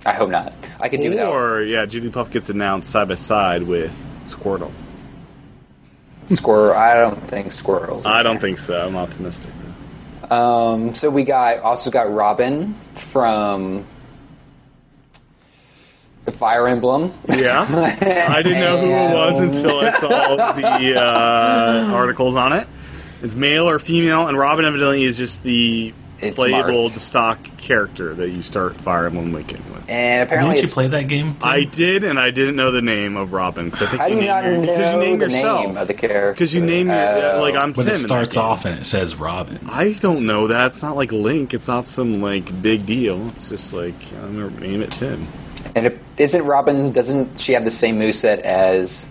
I 0.05 0.13
hope 0.13 0.29
not. 0.29 0.53
I 0.79 0.89
could 0.89 1.01
do 1.01 1.09
that. 1.15 1.27
Or 1.27 1.61
yeah, 1.63 1.85
Jigglypuff 1.85 2.31
gets 2.31 2.49
announced 2.49 2.89
side 2.89 3.07
by 3.07 3.15
side 3.15 3.63
with 3.63 3.91
Squirtle. 4.25 4.71
Squirrel. 6.27 6.73
I 6.75 6.93
don't 6.93 7.19
think 7.27 7.51
Squirrels. 7.51 8.05
in 8.05 8.11
I 8.11 8.21
don't 8.23 8.35
there. 8.35 8.41
think 8.41 8.59
so. 8.59 8.85
I'm 8.85 8.95
optimistic. 8.95 9.49
Though. 10.29 10.35
Um, 10.35 10.93
so 10.93 11.09
we 11.09 11.23
got 11.23 11.59
also 11.59 11.89
got 11.89 12.11
Robin 12.13 12.75
from 12.93 13.85
the 16.31 16.37
Fire 16.37 16.67
Emblem. 16.67 17.11
Yeah, 17.27 17.65
I 18.29 18.41
didn't 18.41 18.59
know 18.61 18.77
who 18.77 18.87
it 18.89 19.13
was 19.15 19.39
until 19.39 19.79
I 19.79 19.91
saw 19.91 20.51
the 20.53 20.99
uh, 21.01 21.91
articles 21.93 22.35
on 22.35 22.53
it. 22.53 22.67
It's 23.21 23.35
male 23.35 23.67
or 23.69 23.79
female, 23.79 24.27
and 24.27 24.37
Robin 24.37 24.65
evidently 24.65 25.03
is 25.03 25.17
just 25.17 25.43
the 25.43 25.93
It's 26.19 26.35
playable 26.35 26.89
Marth. 26.89 26.99
stock 26.99 27.39
character 27.57 28.13
that 28.15 28.29
you 28.29 28.41
start 28.41 28.75
Fire 28.77 29.07
Emblem 29.07 29.33
Awakening 29.33 29.63
with. 29.73 29.89
And 29.89 30.23
apparently, 30.23 30.51
Didn't 30.53 30.61
you 30.61 30.63
it's, 30.65 30.73
play 30.73 30.87
that 30.87 31.07
game? 31.07 31.33
Tim? 31.35 31.49
I 31.49 31.63
did, 31.65 32.03
and 32.03 32.19
I 32.19 32.29
didn't 32.31 32.55
know 32.55 32.69
the 32.71 32.81
name 32.81 33.17
of 33.17 33.33
Robin 33.33 33.65
because 33.65 33.81
I 33.81 33.85
think 33.87 34.01
how 34.01 34.07
do 34.07 34.13
you 34.13 34.19
name 34.21 34.29
not 34.29 34.43
your- 34.45 34.53
know 34.53 34.61
because 34.61 34.93
you 34.93 34.99
name 34.99 35.17
the 35.19 35.25
yourself 35.25 35.65
name 35.65 35.77
of 35.77 35.87
the 35.87 35.93
character? 35.95 36.31
because 36.31 36.53
you 36.53 36.61
name 36.61 36.87
your 36.87 37.39
like 37.41 37.55
I'm 37.55 37.73
But 37.73 37.83
Tim. 37.83 37.87
it 37.87 37.95
in 37.95 38.01
that 38.01 38.07
starts 38.07 38.35
game. 38.35 38.43
off 38.45 38.65
and 38.65 38.79
it 38.79 38.85
says 38.85 39.15
Robin. 39.17 39.59
I 39.67 39.93
don't 39.93 40.25
know 40.27 40.47
that. 40.47 40.67
It's 40.67 40.81
not 40.83 40.95
like 40.95 41.11
Link. 41.11 41.53
It's 41.53 41.67
not 41.67 41.87
some 41.87 42.21
like 42.21 42.61
big 42.61 42.85
deal. 42.85 43.27
It's 43.29 43.49
just 43.49 43.73
like 43.73 43.95
I'm 44.23 44.39
gonna 44.39 44.61
name 44.61 44.81
it 44.81 44.91
Tim. 44.91 45.27
And 45.75 45.87
it, 45.87 45.99
isn't 46.19 46.43
Robin? 46.45 46.91
Doesn't 46.91 47.39
she 47.39 47.53
have 47.53 47.63
the 47.63 47.71
same 47.71 47.99
moveset 47.99 48.39
as 48.41 49.07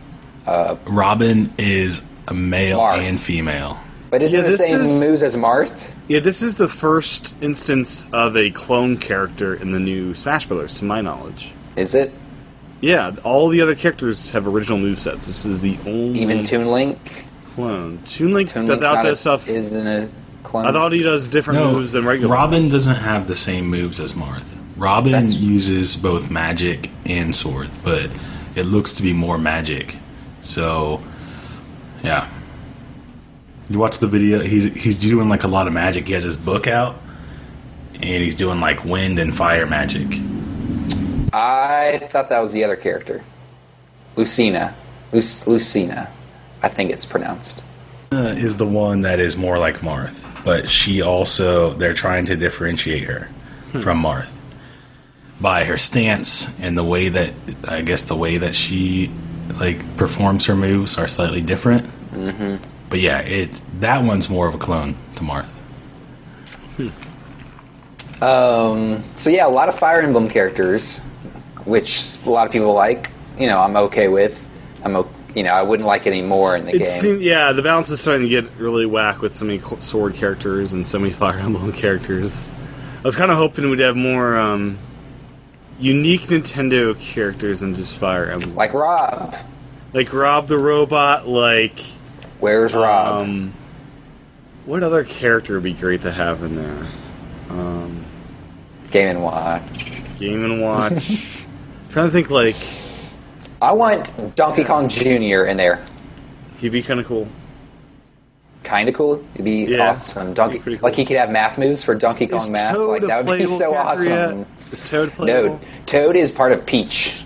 uh, 0.47 0.77
Robin 0.87 1.53
is 1.59 2.01
a 2.29 2.35
male 2.35 2.79
Marth. 2.79 2.99
and 3.01 3.19
female. 3.19 3.79
But 4.11 4.23
isn't 4.23 4.45
Yeah, 4.45 4.51
the 4.51 4.57
same 4.57 4.77
is- 4.77 5.01
moves 5.01 5.23
as 5.23 5.37
Marth? 5.37 5.91
Yeah, 6.09 6.21
this 6.21 6.41
is 6.41 6.55
the 6.55 6.69
first 6.69 7.35
instance 7.43 8.07
of 8.15 8.35
a 8.37 8.51
clone 8.51 8.97
character 8.97 9.55
in 9.55 9.73
the 9.73 9.79
new 9.81 10.15
Smash 10.15 10.47
Brothers, 10.47 10.73
to 10.75 10.87
my 10.87 11.03
knowledge. 11.03 11.51
Is 11.77 11.95
it? 11.95 12.13
Yeah, 12.81 13.15
all 13.25 13.49
the 13.49 13.61
other 13.61 13.75
characters 13.75 14.31
have 14.31 14.47
original 14.47 14.79
movesets. 14.79 15.27
This 15.27 15.45
is 15.45 15.61
the 15.61 15.77
only 15.85 16.21
Even 16.21 16.45
Toon 16.45 16.69
Link? 16.71 17.25
clone. 17.55 17.99
Toon 18.07 18.33
Link 18.33 18.49
Toon 18.51 18.65
that 18.67 18.73
Link's 18.75 18.87
out 18.87 18.95
not 18.95 19.05
that 19.05 19.19
stuff. 19.19 19.49
isn't 19.49 19.87
a 19.87 20.09
clone. 20.45 20.65
I 20.65 20.73
thought 20.73 20.93
he 20.93 21.03
does 21.03 21.29
different 21.29 21.61
No, 21.61 21.73
moves 21.73 21.93
than 21.93 22.07
regular. 22.07 22.33
Robin 22.35 22.69
doesn't 22.71 22.95
have 22.97 23.27
the 23.27 23.37
same 23.37 23.67
moves 23.67 24.01
as 24.01 24.15
Marth. 24.15 24.47
Robin 24.79 25.11
That's- 25.13 25.35
uses 25.35 25.97
both 25.97 26.31
magic 26.31 26.89
and 27.05 27.35
sword, 27.35 27.69
but 27.83 28.09
it 28.55 28.63
looks 28.63 28.93
to 28.95 29.03
be 29.03 29.13
more 29.13 29.37
magic. 29.37 29.97
So, 30.43 31.03
yeah. 32.03 32.29
You 33.69 33.79
watch 33.79 33.99
the 33.99 34.07
video. 34.07 34.41
He's 34.41 34.65
he's 34.73 34.99
doing 34.99 35.29
like 35.29 35.43
a 35.45 35.49
lot 35.49 35.67
of 35.67 35.73
magic. 35.75 36.07
He 36.07 36.15
has 36.15 36.23
his 36.23 36.39
book 36.39 36.67
out, 36.67 36.97
and 37.95 38.23
he's 38.23 38.35
doing 38.37 38.61
like 38.61 38.83
wind 38.85 39.19
and 39.19 39.37
fire 39.37 39.67
magic. 39.67 40.07
I 41.35 41.99
thought 42.11 42.31
that 42.31 42.41
was 42.41 42.53
the 42.53 42.65
other 42.65 42.77
character. 42.77 43.23
Lucina. 44.17 44.75
Luc- 45.13 45.47
Lucina. 45.47 46.09
I 46.63 46.69
think 46.69 46.91
it's 46.91 47.05
pronounced. 47.05 47.63
Uh, 48.11 48.29
is 48.39 48.57
the 48.57 48.67
one 48.67 49.03
that 49.03 49.21
is 49.21 49.37
more 49.37 49.59
like 49.59 49.79
Marth, 49.81 50.25
but 50.45 50.71
she 50.71 51.03
also 51.03 51.75
they're 51.75 51.93
trying 51.93 52.25
to 52.27 52.37
differentiate 52.37 53.03
her 53.05 53.29
from 53.83 54.03
Marth 54.03 54.38
by 55.41 55.65
her 55.65 55.79
stance 55.79 56.59
and 56.61 56.77
the 56.77 56.85
way 56.85 57.09
that 57.11 57.33
I 57.67 57.83
guess 57.83 58.03
the 58.03 58.17
way 58.17 58.39
that 58.39 58.55
she 58.55 59.11
like 59.61 59.97
performs 59.97 60.47
her 60.47 60.57
moves 60.57 60.99
are 60.99 61.09
slightly 61.09 61.41
different. 61.43 61.85
Mm-hmm. 62.13 62.57
But 62.91 63.01
yeah, 63.01 63.21
it 63.21 63.61
that 63.81 64.03
one's 64.05 64.29
more 64.29 64.49
of 64.49 64.55
a 64.55 64.59
clone 64.59 64.97
to 65.17 65.23
Marth. 65.23 65.55
Um, 68.21 69.05
so 69.17 69.31
yeah, 69.31 69.47
a 69.47 69.49
lot 69.49 69.69
of 69.69 69.79
Fire 69.79 70.01
Emblem 70.01 70.29
characters, 70.29 70.99
which 71.65 72.17
a 72.25 72.31
lot 72.31 72.47
of 72.47 72.53
people 72.53 72.73
like. 72.73 73.11
You 73.39 73.47
know, 73.47 73.61
I'm 73.61 73.77
okay 73.77 74.09
with. 74.09 74.45
I'm, 74.85 74.97
o- 74.97 75.09
you 75.37 75.45
know, 75.45 75.53
I 75.53 75.63
wouldn't 75.63 75.87
like 75.87 76.09
any 76.09 76.23
more 76.23 76.57
in 76.57 76.65
the 76.65 76.75
It 76.75 76.79
game. 76.81 76.89
seemed, 76.91 77.21
yeah, 77.23 77.53
the 77.53 77.63
balance 77.63 77.89
is 77.91 78.01
starting 78.01 78.23
to 78.23 78.29
get 78.29 78.47
really 78.59 78.85
whack 78.87 79.21
with 79.23 79.37
so 79.37 79.45
many 79.45 79.61
sword 79.79 80.15
characters 80.15 80.73
and 80.73 80.85
so 80.85 80.99
many 80.99 81.13
Fire 81.15 81.39
Emblem 81.39 81.73
characters. 81.73 82.51
I 82.99 83.03
was 83.03 83.15
kind 83.15 83.31
of 83.31 83.37
hoping 83.37 83.71
we'd 83.71 83.79
have 83.79 83.95
more 83.95 84.37
um, 84.37 84.77
unique 85.79 86.23
Nintendo 86.23 86.99
characters 86.99 87.61
than 87.61 87.75
just 87.75 87.97
Fire 87.99 88.31
Emblem. 88.31 88.55
like 88.55 88.73
Rob. 88.75 89.35
like 89.93 90.13
Rob 90.13 90.47
the 90.49 90.59
Robot, 90.59 91.27
like 91.29 91.79
Where's 92.41 92.75
Rob? 92.75 93.23
um, 93.29 93.53
what 94.65 94.83
other 94.83 95.05
character 95.05 95.55
would 95.55 95.63
be 95.63 95.73
great 95.75 96.03
to 96.03 96.13
have 96.13 96.43
in 96.43 96.57
there? 96.57 96.87
Um, 97.51 98.05
Game 98.91 99.09
and 99.09 99.23
Watch. 99.23 99.63
Game 100.19 100.45
and 100.45 100.61
Watch. 100.63 101.37
trying 101.91 102.07
to 102.07 102.11
think, 102.13 102.31
like 102.31 102.57
I 103.63 103.73
want 103.73 104.35
Donkey 104.37 104.65
Kong 104.65 104.89
Jr. 104.89 105.45
in 105.45 105.57
there. 105.57 105.85
he'd 106.59 106.73
be 106.73 106.83
kind 106.83 107.01
of 107.01 107.07
cool. 107.07 107.29
Kind 108.65 108.89
of 108.89 108.95
cool. 108.95 109.25
It'd 109.35 109.45
be 109.45 109.65
Yeah, 109.65 109.91
awesome. 109.93 110.35
Donkey, 110.35 110.59
be 110.59 110.77
cool. 110.77 110.81
like 110.83 110.95
he 110.97 111.05
could 111.05 111.17
have 111.17 111.31
math 111.31 111.57
moves 111.59 111.83
for 111.83 111.95
Donkey 111.95 112.27
Kong 112.27 112.41
Is 112.41 112.51
math. 112.51 112.75
Toad 112.75 113.03
Like 113.03 113.09
that 113.09 113.25
would 113.25 113.39
be 113.39 113.47
so 113.47 113.75
awesome. 113.75 114.07
yet? 114.41 114.47
Is 114.73 114.89
Toad 114.89 115.11
playable? 115.13 115.55
No, 115.57 115.61
Toad 115.87 116.17
is 116.17 116.31
part 116.31 116.53
of 116.53 116.65
Peach. 116.67 117.25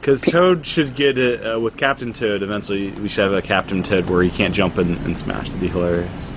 Because 0.00 0.20
Toad 0.20 0.66
should 0.66 0.94
get 0.94 1.16
it 1.16 1.40
uh, 1.40 1.58
with 1.58 1.76
Captain 1.76 2.12
Toad. 2.12 2.42
Eventually, 2.42 2.90
we 2.90 3.08
should 3.08 3.24
have 3.24 3.32
a 3.32 3.40
Captain 3.42 3.82
Toad 3.82 4.08
where 4.08 4.22
he 4.22 4.30
can't 4.30 4.54
jump 4.54 4.76
in 4.78 4.94
and 4.98 5.16
smash. 5.16 5.46
That'd 5.46 5.60
be 5.60 5.68
hilarious. 5.68 6.32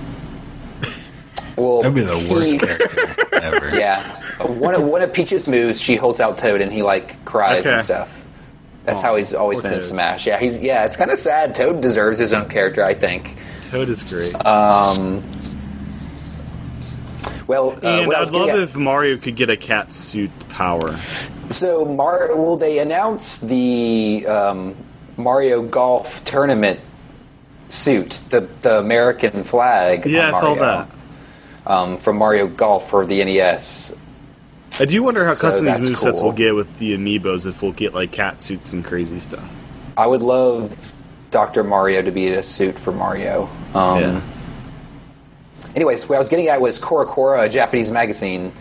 Well, 1.56 1.82
That'd 1.82 1.94
be 1.94 2.02
the 2.02 2.28
worst 2.32 2.58
character 2.60 3.14
ever. 3.34 3.68
Yeah, 3.78 4.02
one 4.46 4.74
of 4.74 4.82
one 4.84 5.02
of 5.02 5.12
Peach's 5.12 5.48
moves, 5.48 5.80
she 5.80 5.96
holds 5.96 6.20
out 6.20 6.38
Toad 6.38 6.60
and 6.60 6.72
he 6.72 6.82
like 6.82 7.22
cries 7.24 7.66
Okay. 7.66 7.74
and 7.76 7.84
stuff. 7.84 8.24
That's 8.84 9.00
Aw, 9.00 9.02
how 9.02 9.16
he's 9.16 9.34
always 9.34 9.56
poor 9.60 9.70
been 9.70 9.74
in 9.74 9.80
Smash. 9.84 10.26
Yeah, 10.26 10.38
he's 10.38 10.58
yeah. 10.60 10.84
It's 10.86 10.96
kind 10.96 11.10
of 11.10 11.18
sad. 11.18 11.54
Toad 11.54 11.80
deserves 11.82 12.18
his 12.18 12.32
own 12.32 12.48
character, 12.48 12.82
I 12.84 12.94
think. 12.94 13.36
Toad 13.70 13.88
is 13.90 14.02
great. 14.02 14.34
Um, 14.46 15.22
well, 17.48 17.70
uh, 17.70 17.86
and 17.88 18.12
I 18.14 18.20
I'd 18.20 18.30
love 18.30 18.50
at- 18.50 18.58
if 18.60 18.76
Mario 18.76 19.16
could 19.16 19.34
get 19.34 19.50
a 19.50 19.56
cat 19.56 19.92
suit 19.92 20.30
power. 20.50 20.96
So, 21.50 21.84
Mar- 21.84 22.36
will 22.36 22.56
they 22.58 22.78
announce 22.78 23.38
the 23.40 24.24
um, 24.28 24.76
Mario 25.16 25.62
Golf 25.62 26.22
tournament 26.24 26.78
suit, 27.68 28.10
the 28.30 28.46
the 28.62 28.78
American 28.78 29.44
flag? 29.44 30.06
on 30.06 30.12
Yeah, 30.12 30.28
I 30.34 30.40
saw 30.40 30.54
that. 30.54 30.88
um, 31.66 31.98
from 31.98 32.16
Mario 32.18 32.46
Golf 32.46 32.88
for 32.90 33.04
the 33.06 33.24
NES. 33.24 33.94
I 34.80 34.84
do 34.84 35.02
wonder 35.02 35.24
how 35.24 35.34
So 35.34 35.40
custom 35.40 35.66
these 35.66 35.90
movesets 35.90 36.12
cool. 36.14 36.24
will 36.24 36.32
get 36.32 36.54
with 36.54 36.78
the 36.78 36.96
amiibos 36.96 37.46
if 37.46 37.62
we'll 37.62 37.72
get 37.72 37.94
like 37.94 38.12
cat 38.12 38.42
suits 38.42 38.72
and 38.72 38.84
crazy 38.84 39.18
stuff. 39.18 39.50
I 39.96 40.06
would 40.06 40.22
love 40.22 40.92
Dr. 41.30 41.64
Mario 41.64 42.02
to 42.02 42.10
be 42.10 42.26
in 42.28 42.34
a 42.34 42.42
suit 42.42 42.78
for 42.78 42.92
Mario. 42.92 43.48
Um, 43.74 44.00
Yeah. 44.00 44.20
Anyways, 45.74 46.08
what 46.08 46.16
I 46.16 46.18
was 46.18 46.28
getting 46.28 46.48
at 46.48 46.60
was 46.60 46.78
Cora, 46.78 47.42
a 47.42 47.48
Japanese 47.48 47.90
magazine, 47.90 48.52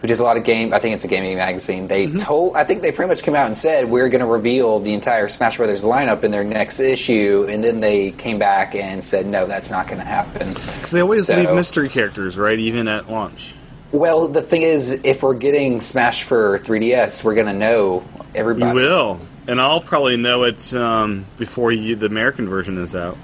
who 0.00 0.06
does 0.08 0.20
a 0.20 0.24
lot 0.24 0.36
of 0.36 0.44
game. 0.44 0.74
I 0.74 0.78
think 0.78 0.94
it's 0.94 1.04
a 1.04 1.08
gaming 1.08 1.36
magazine. 1.36 1.88
They 1.88 2.06
Mm-hmm. 2.06 2.18
told, 2.18 2.54
I 2.56 2.64
think 2.64 2.82
they 2.82 2.92
pretty 2.92 3.08
much 3.08 3.22
came 3.22 3.34
out 3.34 3.46
and 3.46 3.56
said 3.56 3.88
we're 3.88 4.08
going 4.10 4.20
to 4.20 4.26
reveal 4.30 4.78
the 4.78 4.92
entire 4.92 5.26
Smash 5.28 5.56
Brothers 5.56 5.84
lineup 5.84 6.22
in 6.22 6.30
their 6.30 6.44
next 6.44 6.80
issue, 6.80 7.46
and 7.48 7.64
then 7.64 7.80
they 7.80 8.10
came 8.10 8.38
back 8.38 8.74
and 8.74 9.02
said 9.02 9.26
no, 9.26 9.46
that's 9.46 9.70
not 9.70 9.86
going 9.86 9.98
to 9.98 10.04
happen. 10.04 10.50
Because 10.50 10.90
they 10.90 11.00
always 11.00 11.26
So- 11.26 11.36
leave 11.36 11.50
mystery 11.54 11.88
characters, 11.88 12.36
right? 12.36 12.58
Even 12.58 12.88
at 12.88 13.10
launch. 13.10 13.54
Well, 13.92 14.28
the 14.28 14.42
thing 14.42 14.62
is, 14.62 15.00
if 15.04 15.22
we're 15.22 15.34
getting 15.34 15.80
Smash 15.80 16.24
for 16.24 16.58
3DS, 16.58 17.24
we're 17.24 17.34
going 17.34 17.46
to 17.46 17.52
know 17.54 18.04
We 18.18 18.26
everybody. 18.34 18.74
will, 18.74 19.20
and 19.48 19.60
I'll 19.60 19.80
probably 19.80 20.16
know 20.18 20.42
it 20.42 20.74
um, 20.74 21.24
before 21.38 21.72
you, 21.72 21.96
the 21.96 22.06
American 22.06 22.48
version 22.48 22.76
is 22.82 22.94
out. 22.94 23.16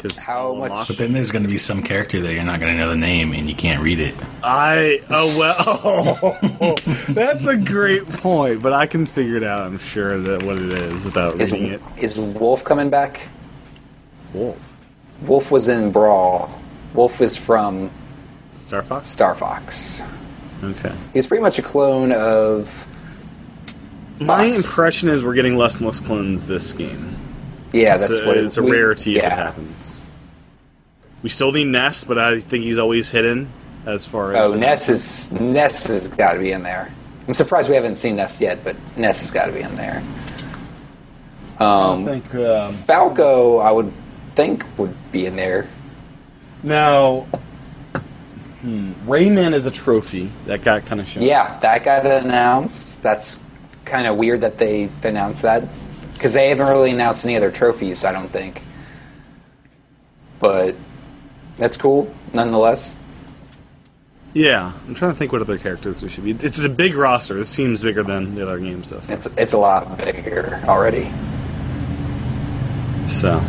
Because 0.00 0.18
How 0.18 0.54
much- 0.54 0.86
But 0.88 0.96
then 0.96 1.12
there's 1.12 1.30
going 1.32 1.44
to 1.44 1.48
be 1.50 1.58
some 1.58 1.82
character 1.82 2.20
that 2.22 2.32
you're 2.32 2.44
not 2.44 2.60
going 2.60 2.72
to 2.72 2.78
know 2.78 2.88
the 2.90 2.96
name 2.96 3.32
and 3.32 3.48
you 3.48 3.54
can't 3.56 3.82
read 3.82 3.98
it. 3.98 4.14
I 4.44 5.00
oh 5.10 5.36
well, 5.38 6.38
oh, 6.60 6.74
that's 7.12 7.46
a 7.46 7.56
great 7.56 8.08
point. 8.08 8.62
But 8.62 8.72
I 8.72 8.86
can 8.86 9.06
figure 9.06 9.36
it 9.36 9.42
out. 9.42 9.62
I'm 9.62 9.78
sure 9.78 10.18
that 10.18 10.42
what 10.44 10.56
it 10.58 10.70
is 10.70 11.04
without 11.04 11.40
Is, 11.40 11.52
reading 11.52 11.72
it. 11.72 11.80
is 11.98 12.16
Wolf 12.16 12.62
coming 12.64 12.90
back? 12.90 13.28
Wolf, 14.32 14.56
Wolf 15.22 15.50
was 15.50 15.66
in 15.68 15.90
Brawl. 15.90 16.48
Wolf 16.94 17.20
is 17.20 17.36
from 17.36 17.90
Star 18.60 18.82
Fox. 18.82 19.08
Star 19.08 19.34
Fox. 19.34 20.02
Okay. 20.62 20.92
He's 21.12 21.26
pretty 21.26 21.42
much 21.42 21.58
a 21.58 21.62
clone 21.62 22.12
of. 22.12 22.86
My 24.20 24.48
Fox. 24.50 24.64
impression 24.64 25.08
is 25.08 25.22
we're 25.22 25.34
getting 25.34 25.56
less 25.56 25.76
and 25.78 25.86
less 25.86 26.00
clones 26.00 26.46
this 26.46 26.72
game. 26.72 27.16
Yeah, 27.72 27.96
It's 27.96 28.08
that's 28.08 28.20
a, 28.20 28.26
what 28.26 28.36
it- 28.36 28.44
it's 28.46 28.56
a 28.56 28.62
we- 28.62 28.72
rarity 28.72 29.18
if 29.18 29.24
it 29.24 29.30
happens. 29.32 29.87
We 31.22 31.28
still 31.28 31.52
need 31.52 31.66
Ness, 31.66 32.04
but 32.04 32.18
I 32.18 32.40
think 32.40 32.64
he's 32.64 32.78
always 32.78 33.10
hidden 33.10 33.48
as 33.86 34.06
far 34.06 34.32
as 34.34 34.52
Oh, 34.52 34.54
Ness 34.54 34.88
is 34.88 35.32
Ness 35.40 35.86
has 35.86 36.08
got 36.08 36.34
to 36.34 36.38
be 36.38 36.52
in 36.52 36.62
there. 36.62 36.92
I'm 37.26 37.34
surprised 37.34 37.68
we 37.68 37.74
haven't 37.76 37.96
seen 37.96 38.16
Ness 38.16 38.40
yet, 38.40 38.62
but 38.64 38.76
Ness 38.96 39.20
has 39.20 39.30
got 39.30 39.46
to 39.46 39.52
be 39.52 39.60
in 39.60 39.74
there. 39.74 40.02
I 41.58 41.64
Um, 41.64 42.04
think 42.04 42.34
um, 42.36 42.72
Falco, 42.74 43.58
I 43.58 43.70
would 43.72 43.92
think 44.34 44.64
would 44.78 44.94
be 45.12 45.26
in 45.26 45.36
there. 45.36 45.68
now. 46.62 47.26
Hmm, 48.60 48.90
Rayman 49.06 49.54
is 49.54 49.66
a 49.66 49.70
trophy 49.70 50.32
that 50.46 50.64
got 50.64 50.84
kind 50.84 51.00
of 51.00 51.06
shown. 51.06 51.22
Yeah, 51.22 51.56
that 51.60 51.84
got 51.84 52.04
announced. 52.04 53.04
That's 53.04 53.44
kind 53.84 54.06
of 54.08 54.16
weird 54.16 54.40
that 54.40 54.58
they 54.58 54.88
announced 55.04 55.42
that 55.42 55.62
because 56.14 56.32
they 56.32 56.48
haven't 56.48 56.66
really 56.66 56.90
announced 56.90 57.24
any 57.24 57.36
other 57.36 57.52
trophies. 57.52 58.04
I 58.04 58.10
don't 58.10 58.28
think, 58.28 58.60
but 60.40 60.74
that's 61.58 61.76
cool 61.76 62.14
nonetheless. 62.32 62.96
Yeah, 64.34 64.72
I'm 64.86 64.94
trying 64.94 65.12
to 65.12 65.18
think 65.18 65.32
what 65.32 65.40
other 65.40 65.58
characters 65.58 66.02
we 66.02 66.08
should 66.08 66.24
be. 66.24 66.30
It's 66.30 66.62
a 66.62 66.68
big 66.68 66.94
roster. 66.94 67.34
This 67.34 67.48
seems 67.48 67.82
bigger 67.82 68.02
than 68.02 68.34
the 68.34 68.42
other 68.42 68.58
game 68.58 68.82
stuff. 68.82 69.08
It's 69.10 69.26
it's 69.36 69.52
a 69.52 69.58
lot 69.58 69.98
bigger 69.98 70.62
already. 70.66 71.10
So, 73.08 73.42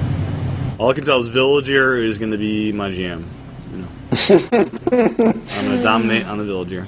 all 0.77 0.89
I 0.89 0.93
can 0.93 1.03
tell 1.03 1.19
is 1.19 1.27
Villager 1.27 1.97
is 1.97 2.17
going 2.17 2.31
to 2.31 2.37
be 2.37 2.71
my 2.71 2.91
jam. 2.91 3.25
You 3.71 3.77
know, 3.79 3.87
I'm 4.91 5.09
going 5.19 5.77
to 5.77 5.83
dominate 5.83 6.25
on 6.25 6.37
the 6.37 6.45
Villager. 6.45 6.87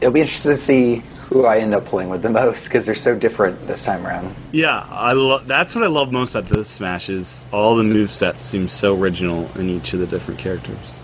It'll 0.00 0.12
be 0.12 0.20
interesting 0.20 0.52
to 0.52 0.56
see 0.58 1.02
who 1.28 1.46
I 1.46 1.58
end 1.58 1.74
up 1.74 1.84
playing 1.86 2.10
with 2.10 2.22
the 2.22 2.30
most 2.30 2.68
because 2.68 2.86
they're 2.86 2.94
so 2.94 3.18
different 3.18 3.66
this 3.66 3.84
time 3.84 4.06
around. 4.06 4.34
Yeah, 4.52 4.86
I 4.90 5.12
lo- 5.12 5.40
that's 5.40 5.74
what 5.74 5.84
I 5.84 5.88
love 5.88 6.12
most 6.12 6.34
about 6.34 6.48
this 6.48 6.68
Smash 6.68 7.08
is 7.08 7.42
all 7.52 7.76
the 7.76 7.82
move 7.82 8.10
sets 8.10 8.42
seem 8.42 8.68
so 8.68 8.96
original 8.98 9.50
in 9.58 9.68
each 9.70 9.92
of 9.94 10.00
the 10.00 10.06
different 10.06 10.38
characters. 10.40 11.00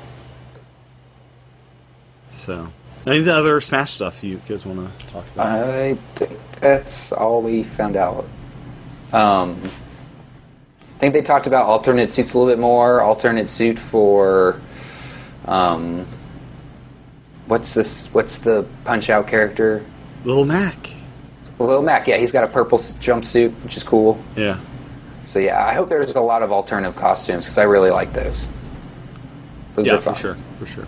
So, 2.30 2.68
any 3.06 3.28
other 3.28 3.60
Smash 3.60 3.92
stuff 3.92 4.22
you 4.22 4.40
guys 4.48 4.64
want 4.64 4.98
to 4.98 5.06
talk 5.06 5.24
about? 5.34 5.46
I 5.46 5.94
think 6.14 6.38
that's 6.60 7.12
all 7.12 7.42
we 7.42 7.62
found 7.64 7.96
out. 7.96 8.26
Um, 9.12 9.60
I 9.62 10.98
think 11.00 11.14
they 11.14 11.22
talked 11.22 11.46
about 11.46 11.66
alternate 11.66 12.12
suits 12.12 12.34
a 12.34 12.38
little 12.38 12.52
bit 12.52 12.60
more. 12.60 13.00
Alternate 13.00 13.48
suit 13.48 13.78
for, 13.78 14.60
um, 15.46 16.06
what's 17.46 17.74
this? 17.74 18.08
What's 18.12 18.38
the 18.38 18.66
Punch 18.84 19.08
Out 19.08 19.26
character? 19.26 19.84
Little 20.24 20.44
Mac. 20.44 20.90
Lil 21.58 21.82
Mac. 21.82 22.06
Yeah, 22.06 22.16
he's 22.16 22.32
got 22.32 22.44
a 22.44 22.48
purple 22.48 22.78
jumpsuit, 22.78 23.52
which 23.62 23.76
is 23.76 23.82
cool. 23.82 24.22
Yeah. 24.36 24.58
So 25.24 25.38
yeah, 25.38 25.64
I 25.64 25.74
hope 25.74 25.88
there's 25.88 26.14
a 26.14 26.20
lot 26.20 26.42
of 26.42 26.52
alternative 26.52 26.96
costumes 26.96 27.44
because 27.44 27.58
I 27.58 27.64
really 27.64 27.90
like 27.90 28.12
those. 28.12 28.48
Those 29.74 29.86
yeah, 29.86 29.94
are 29.94 29.98
fun. 29.98 30.14
for 30.14 30.20
sure, 30.20 30.34
for 30.58 30.66
sure. 30.66 30.86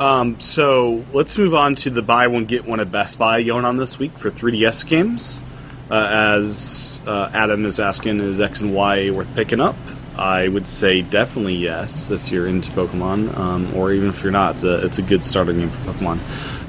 Um, 0.00 0.40
so 0.40 1.04
let's 1.12 1.38
move 1.38 1.54
on 1.54 1.76
to 1.76 1.90
the 1.90 2.02
buy 2.02 2.26
one 2.26 2.46
get 2.46 2.64
one 2.64 2.80
at 2.80 2.90
Best 2.90 3.18
Buy 3.18 3.42
going 3.42 3.64
on 3.64 3.76
this 3.76 3.98
week 3.98 4.12
for 4.18 4.30
3DS 4.30 4.86
games. 4.86 5.42
Uh, 5.90 6.38
as 6.40 7.00
uh, 7.06 7.30
Adam 7.32 7.64
is 7.66 7.78
asking, 7.78 8.18
is 8.18 8.40
X 8.40 8.60
and 8.60 8.72
Y 8.72 9.10
worth 9.10 9.32
picking 9.36 9.60
up? 9.60 9.76
I 10.16 10.48
would 10.48 10.66
say 10.66 11.02
definitely 11.02 11.56
yes 11.56 12.10
if 12.10 12.30
you're 12.30 12.46
into 12.46 12.70
Pokemon, 12.72 13.36
um, 13.36 13.74
or 13.74 13.92
even 13.92 14.08
if 14.08 14.22
you're 14.22 14.32
not, 14.32 14.56
it's 14.56 14.64
a, 14.64 14.86
it's 14.86 14.98
a 14.98 15.02
good 15.02 15.24
starting 15.24 15.58
game 15.58 15.70
for 15.70 15.92
Pokemon. 15.92 16.18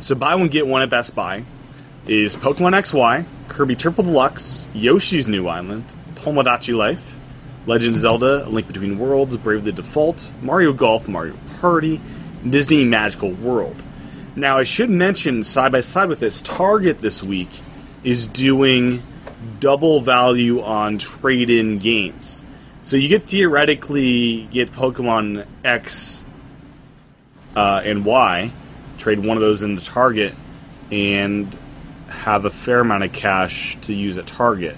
So 0.05 0.13
buy 0.13 0.35
one 0.35 0.50
get 0.50 0.67
one 0.67 0.83
at 0.83 0.91
Best 0.91 1.15
Buy 1.15 1.45
is 2.05 2.35
Pokemon 2.35 2.79
XY, 2.79 3.25
Kirby 3.47 3.75
Triple 3.75 4.03
Deluxe, 4.03 4.67
Yoshi's 4.71 5.25
New 5.25 5.47
Island, 5.47 5.83
Tomodachi 6.13 6.77
Life, 6.77 7.17
Legend 7.65 7.95
of 7.95 8.01
Zelda: 8.03 8.45
A 8.45 8.50
Link 8.50 8.67
Between 8.67 9.00
Worlds, 9.00 9.35
Bravely 9.38 9.71
Default, 9.71 10.31
Mario 10.43 10.74
Golf, 10.74 11.07
Mario 11.07 11.33
Party, 11.59 12.00
Disney 12.47 12.83
Magical 12.83 13.31
World. 13.31 13.81
Now, 14.35 14.59
I 14.59 14.63
should 14.63 14.91
mention 14.91 15.43
side 15.43 15.71
by 15.71 15.81
side 15.81 16.07
with 16.07 16.19
this, 16.19 16.43
Target 16.43 17.00
this 17.00 17.24
week 17.24 17.50
is 18.03 18.27
doing 18.27 19.01
double 19.59 20.01
value 20.01 20.62
on 20.62 21.00
trade-in 21.00 21.79
games. 21.79 22.43
So 22.83 22.95
you 22.95 23.09
could 23.09 23.24
theoretically 23.24 24.47
get 24.51 24.71
Pokemon 24.71 25.47
X 25.63 26.24
uh, 27.55 27.81
and 27.83 28.05
Y, 28.05 28.51
trade 29.05 29.19
one 29.19 29.38
of 29.38 29.41
those 29.41 29.62
in 29.62 29.75
the 29.75 29.81
Target, 29.81 30.33
and 30.91 31.55
have 32.07 32.45
a 32.45 32.50
fair 32.50 32.79
amount 32.79 33.03
of 33.03 33.13
cash 33.13 33.77
to 33.81 33.93
use 33.93 34.17
at 34.17 34.25
Target. 34.25 34.75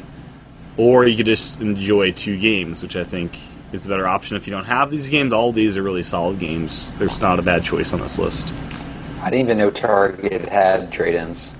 Or 0.75 1.07
you 1.07 1.15
could 1.15 1.27
just 1.27 1.61
enjoy 1.61 2.11
two 2.11 2.37
games, 2.37 2.83
which 2.83 2.97
I 2.97 3.05
think 3.05 3.37
is 3.71 3.85
a 3.85 3.89
better 3.89 4.05
option 4.05 4.35
if 4.35 4.45
you 4.45 4.51
don't 4.51 4.65
have 4.65 4.91
these 4.91 5.07
games. 5.07 5.31
All 5.31 5.53
these 5.53 5.77
are 5.77 5.81
really 5.81 6.03
solid 6.03 6.39
games. 6.39 6.93
There's 6.95 7.21
not 7.21 7.39
a 7.39 7.41
bad 7.41 7.63
choice 7.63 7.93
on 7.93 8.01
this 8.01 8.19
list. 8.19 8.53
I 9.21 9.29
didn't 9.29 9.45
even 9.45 9.59
know 9.59 9.71
Target 9.71 10.49
had 10.49 10.91
trade-ins. 10.91 11.53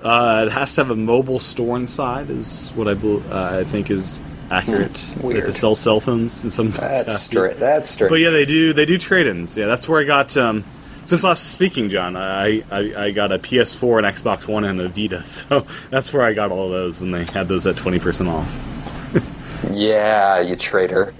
Uh, 0.00 0.44
it 0.46 0.52
has 0.52 0.76
to 0.76 0.84
have 0.84 0.92
a 0.92 0.96
mobile 0.96 1.40
store 1.40 1.76
inside, 1.76 2.30
is 2.30 2.68
what 2.76 2.86
I 2.86 2.92
uh, 2.92 3.58
I 3.58 3.64
think 3.64 3.90
is 3.90 4.20
accurate. 4.48 4.96
Hmm, 4.96 5.26
weird. 5.26 5.46
They 5.46 5.50
sell 5.50 5.74
cell 5.74 5.98
phones 5.98 6.44
in 6.44 6.50
some 6.52 6.70
That's 6.70 6.78
capacity. 6.78 7.18
straight. 7.18 7.56
That's 7.58 7.90
straight. 7.90 8.10
But 8.10 8.20
yeah, 8.20 8.30
they 8.30 8.44
do 8.46 8.72
they 8.72 8.86
do 8.86 8.96
trade-ins. 8.96 9.56
Yeah, 9.56 9.66
that's 9.66 9.88
where 9.88 10.00
I 10.00 10.04
got. 10.04 10.36
Um, 10.36 10.62
since 11.06 11.24
last 11.24 11.52
speaking, 11.52 11.88
John, 11.88 12.16
I, 12.16 12.62
I 12.70 12.94
I 13.06 13.10
got 13.12 13.32
a 13.32 13.38
PS4, 13.38 13.98
an 14.00 14.04
Xbox 14.14 14.46
One, 14.46 14.64
and 14.64 14.80
a 14.80 14.88
Vita. 14.88 15.22
So 15.26 15.66
that's 15.90 16.12
where 16.12 16.22
I 16.22 16.32
got 16.34 16.50
all 16.50 16.66
of 16.66 16.70
those 16.72 17.00
when 17.00 17.10
they 17.12 17.24
had 17.32 17.48
those 17.48 17.66
at 17.66 17.76
twenty 17.76 17.98
percent 17.98 18.28
off. 18.28 19.12
yeah, 19.72 20.40
you 20.40 20.56
traitor. 20.56 21.14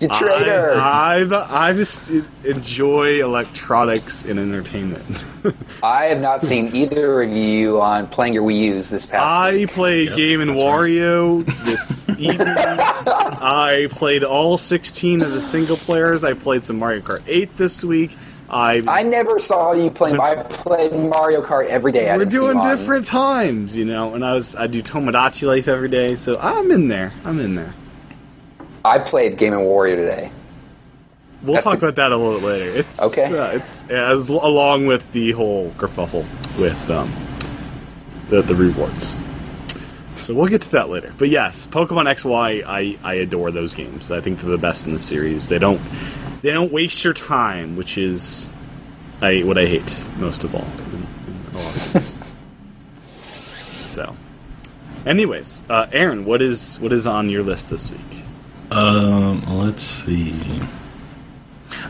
You 0.00 0.08
traitor. 0.08 0.74
I, 0.74 1.14
I've 1.20 1.32
I 1.32 1.72
just 1.72 2.10
enjoy 2.44 3.22
electronics 3.24 4.24
and 4.24 4.38
entertainment. 4.40 5.24
I 5.82 6.06
have 6.06 6.20
not 6.20 6.42
seen 6.42 6.74
either 6.74 7.22
of 7.22 7.30
you 7.30 7.80
on 7.80 8.08
playing 8.08 8.34
your 8.34 8.42
Wii 8.42 8.58
U's 8.74 8.90
this 8.90 9.06
past 9.06 9.22
I 9.24 9.52
week. 9.52 9.70
played 9.70 10.08
Yep, 10.08 10.16
Game 10.16 10.40
and 10.40 10.50
that's 10.50 10.60
right. 10.62 10.72
Wario 10.90 11.64
this 11.64 12.08
evening. 12.08 12.40
I 12.48 13.86
played 13.92 14.24
all 14.24 14.58
16 14.58 15.22
of 15.22 15.30
the 15.32 15.40
single 15.40 15.76
players. 15.76 16.24
I 16.24 16.34
played 16.34 16.64
some 16.64 16.78
Mario 16.78 17.00
Kart 17.00 17.22
8 17.26 17.56
this 17.56 17.84
week. 17.84 18.16
I, 18.48 18.82
I 18.86 19.02
never 19.02 19.38
saw 19.38 19.72
you 19.72 19.90
playing. 19.90 20.20
I 20.20 20.42
played 20.42 20.92
Mario 20.92 21.42
Kart 21.42 21.66
every 21.66 21.92
day. 21.92 22.10
I 22.10 22.16
we're 22.16 22.26
doing 22.26 22.60
different 22.62 23.06
times, 23.06 23.74
you 23.74 23.84
know. 23.84 24.14
And 24.14 24.24
I 24.24 24.34
was 24.34 24.54
I 24.54 24.66
do 24.66 24.82
Tomodachi 24.82 25.46
Life 25.46 25.66
every 25.66 25.88
day, 25.88 26.14
so 26.14 26.36
I'm 26.38 26.70
in 26.70 26.88
there. 26.88 27.12
I'm 27.24 27.40
in 27.40 27.54
there. 27.54 27.72
I 28.84 28.98
played 28.98 29.38
Game 29.38 29.54
and 29.54 29.62
Wario 29.62 29.96
today. 29.96 30.30
We'll 31.42 31.54
That's 31.54 31.64
talk 31.64 31.74
a- 31.74 31.78
about 31.78 31.96
that 31.96 32.12
a 32.12 32.16
little 32.16 32.38
bit 32.40 32.46
later. 32.46 32.70
It's 32.78 33.02
Okay. 33.02 33.36
Uh, 33.38 33.52
it's 33.52 33.84
as 33.90 34.28
along 34.28 34.86
with 34.86 35.10
the 35.12 35.32
whole 35.32 35.70
kerfuffle 35.72 36.24
with 36.58 36.90
um, 36.90 37.10
the 38.28 38.42
the 38.42 38.54
rewards. 38.54 39.18
So 40.16 40.32
we'll 40.32 40.46
get 40.46 40.62
to 40.62 40.70
that 40.72 40.90
later. 40.90 41.12
But 41.18 41.28
yes, 41.28 41.66
Pokemon 41.66 42.04
XY, 42.14 42.62
I, 42.64 42.96
I 43.02 43.14
adore 43.14 43.50
those 43.50 43.74
games. 43.74 44.10
I 44.12 44.20
think 44.20 44.38
they're 44.40 44.50
the 44.50 44.58
best 44.58 44.86
in 44.86 44.92
the 44.92 44.98
series. 44.98 45.48
They 45.48 45.58
don't 45.58 45.80
they 46.44 46.52
don't 46.52 46.70
waste 46.70 47.02
your 47.02 47.14
time, 47.14 47.74
which 47.74 47.96
is 47.96 48.52
I 49.22 49.40
what 49.40 49.56
I 49.56 49.64
hate 49.64 49.96
most 50.18 50.44
of 50.44 50.54
all 50.54 50.60
in, 50.60 51.06
in 51.26 51.56
of 51.56 52.26
so, 53.76 54.14
anyways, 55.06 55.62
uh, 55.70 55.86
Aaron, 55.90 56.26
what 56.26 56.42
is 56.42 56.78
what 56.80 56.92
is 56.92 57.06
on 57.06 57.30
your 57.30 57.42
list 57.42 57.70
this 57.70 57.90
week? 57.90 58.24
Um, 58.70 59.42
let's 59.58 59.82
see. 59.82 60.60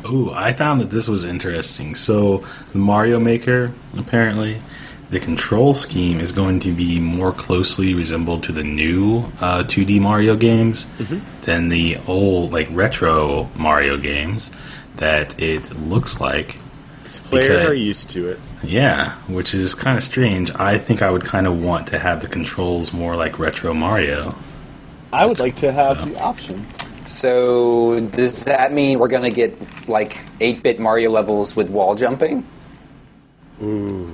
Oh, 0.04 0.32
I 0.32 0.52
found 0.52 0.80
that 0.82 0.90
this 0.90 1.08
was 1.08 1.24
interesting. 1.24 1.96
So, 1.96 2.46
the 2.70 2.78
Mario 2.78 3.18
Maker, 3.18 3.72
apparently, 3.96 4.62
the 5.10 5.20
control 5.20 5.74
scheme 5.74 6.18
is 6.20 6.32
going 6.32 6.60
to 6.60 6.72
be 6.72 6.98
more 6.98 7.32
closely 7.32 7.94
resembled 7.94 8.42
to 8.44 8.52
the 8.52 8.64
new 8.64 9.20
uh, 9.40 9.62
2D 9.62 10.00
Mario 10.00 10.34
games 10.36 10.86
than 11.42 11.68
the 11.68 11.98
old, 12.06 12.52
like, 12.52 12.68
retro 12.70 13.48
Mario 13.56 13.96
games 13.96 14.50
that 14.96 15.38
it 15.40 15.78
looks 15.78 16.20
like. 16.20 16.58
'Cause 17.04 17.18
players 17.20 17.48
Because- 17.48 17.64
are 17.66 17.74
used 17.74 18.10
to 18.10 18.28
it. 18.28 18.40
Yeah, 18.62 19.12
which 19.28 19.54
is 19.54 19.74
kind 19.74 19.96
of 19.98 20.02
strange. 20.02 20.50
I 20.56 20.78
think 20.78 21.02
I 21.02 21.10
would 21.10 21.24
kind 21.24 21.46
of 21.46 21.62
want 21.62 21.86
to 21.88 21.98
have 21.98 22.20
the 22.20 22.26
controls 22.28 22.92
more 22.92 23.14
like 23.14 23.38
retro 23.38 23.74
Mario. 23.74 24.34
I 25.12 25.26
would 25.26 25.38
like 25.38 25.56
to 25.56 25.70
have 25.70 26.08
the 26.10 26.18
option. 26.18 26.66
So 27.06 28.00
does 28.00 28.44
that 28.44 28.72
mean 28.72 28.98
we're 28.98 29.08
gonna 29.08 29.30
get 29.30 29.56
like 29.86 30.16
eight-bit 30.40 30.80
Mario 30.80 31.10
levels 31.10 31.54
with 31.54 31.68
wall 31.68 31.94
jumping? 31.94 32.44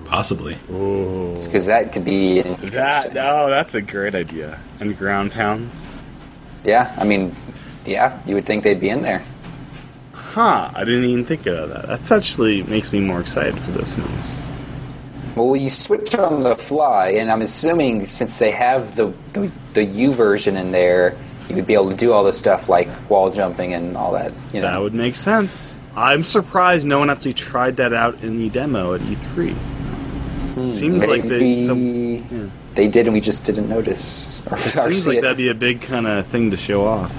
Possibly. 0.05 0.55
Because 0.67 1.67
that 1.67 1.93
could 1.93 2.05
be. 2.05 2.43
That 2.43 3.17
oh, 3.17 3.49
that's 3.49 3.75
a 3.75 3.83
great 3.83 4.15
idea. 4.15 4.61
And 4.81 4.97
ground 4.97 5.33
pounds. 5.33 5.93
Yeah, 6.65 6.95
I 6.99 7.05
mean, 7.05 7.35
yeah, 7.87 8.21
you 8.27 8.35
would 8.35 8.47
think 8.47 8.65
they'd 8.65 8.81
be 8.81 8.91
in 8.91 9.03
there. 9.03 9.25
Huh? 10.13 10.71
I 10.75 10.85
didn't 10.85 11.05
even 11.07 11.25
think 11.25 11.47
of 11.47 11.71
that. 11.71 11.87
That's 11.89 12.13
actually 12.13 12.63
makes 12.65 12.93
me 12.93 13.01
more 13.01 13.21
excited 13.21 13.59
for 13.59 13.73
this 13.73 13.97
news. 13.99 14.41
Well, 15.35 15.57
you 15.57 15.71
switch 15.71 16.15
on 16.15 16.43
the 16.43 16.55
fly, 16.57 17.11
and 17.11 17.31
I'm 17.31 17.43
assuming 17.43 18.07
since 18.07 18.39
they 18.39 18.51
have 18.51 18.95
the, 18.97 19.13
the 19.33 19.51
the 19.75 19.85
U 19.85 20.13
version 20.13 20.57
in 20.57 20.71
there, 20.71 21.17
you 21.49 21.57
would 21.57 21.67
be 21.67 21.75
able 21.75 21.91
to 21.91 21.97
do 21.97 22.13
all 22.13 22.23
this 22.23 22.39
stuff 22.39 22.69
like 22.69 22.89
wall 23.11 23.31
jumping 23.31 23.75
and 23.75 23.97
all 23.97 24.13
that. 24.13 24.33
You 24.53 24.61
know, 24.61 24.71
That 24.71 24.81
would 24.83 24.95
make 24.95 25.17
sense. 25.17 25.80
I'm 25.97 26.23
surprised 26.25 26.87
no 26.87 26.99
one 26.99 27.11
actually 27.11 27.33
tried 27.35 27.77
that 27.79 27.93
out 27.93 28.23
in 28.23 28.39
the 28.39 28.49
demo 28.49 28.95
at 28.95 29.01
E3. 29.01 29.57
It 30.59 30.67
seems 30.67 31.07
like 31.07 31.25
they 31.25 31.65
some, 31.65 32.15
yeah. 32.15 32.51
they 32.75 32.89
did, 32.89 33.07
and 33.07 33.15
we 33.15 33.21
just 33.21 33.45
didn't 33.47 33.69
notice. 33.69 34.43
Or, 34.51 34.57
It 34.57 34.61
seems 34.61 35.03
see 35.03 35.09
like 35.11 35.19
it. 35.19 35.23
that'd 35.23 35.37
be 35.37 35.49
a 35.49 35.55
big 35.55 35.81
kind 35.81 36.07
of 36.07 36.27
thing 36.27 36.51
to 36.51 36.57
show 36.57 36.85
off. 36.85 37.15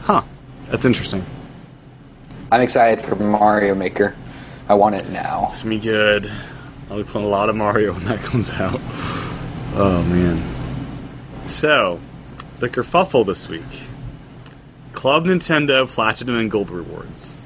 Huh? 0.00 0.22
That's 0.68 0.84
interesting. 0.84 1.24
I'm 2.50 2.60
excited 2.60 3.04
for 3.04 3.16
Mario 3.16 3.74
Maker. 3.74 4.14
I 4.68 4.74
want 4.74 4.94
it 4.94 5.08
now. 5.10 5.48
It's 5.52 5.62
gonna 5.62 5.74
be 5.74 5.80
good. 5.80 6.30
I'll 6.90 6.96
be 6.98 7.04
playing 7.04 7.26
a 7.26 7.30
lot 7.30 7.48
of 7.48 7.56
Mario 7.56 7.92
when 7.92 8.04
that 8.04 8.18
comes 8.22 8.52
out. 8.54 8.80
Oh 9.76 10.04
man. 10.08 10.42
So, 11.46 12.00
the 12.60 12.68
kerfuffle 12.68 13.26
this 13.26 13.48
week. 13.48 13.62
Club 14.94 15.26
Nintendo 15.26 15.88
Platinum 15.88 16.36
and 16.38 16.50
Gold 16.50 16.70
rewards. 16.70 17.44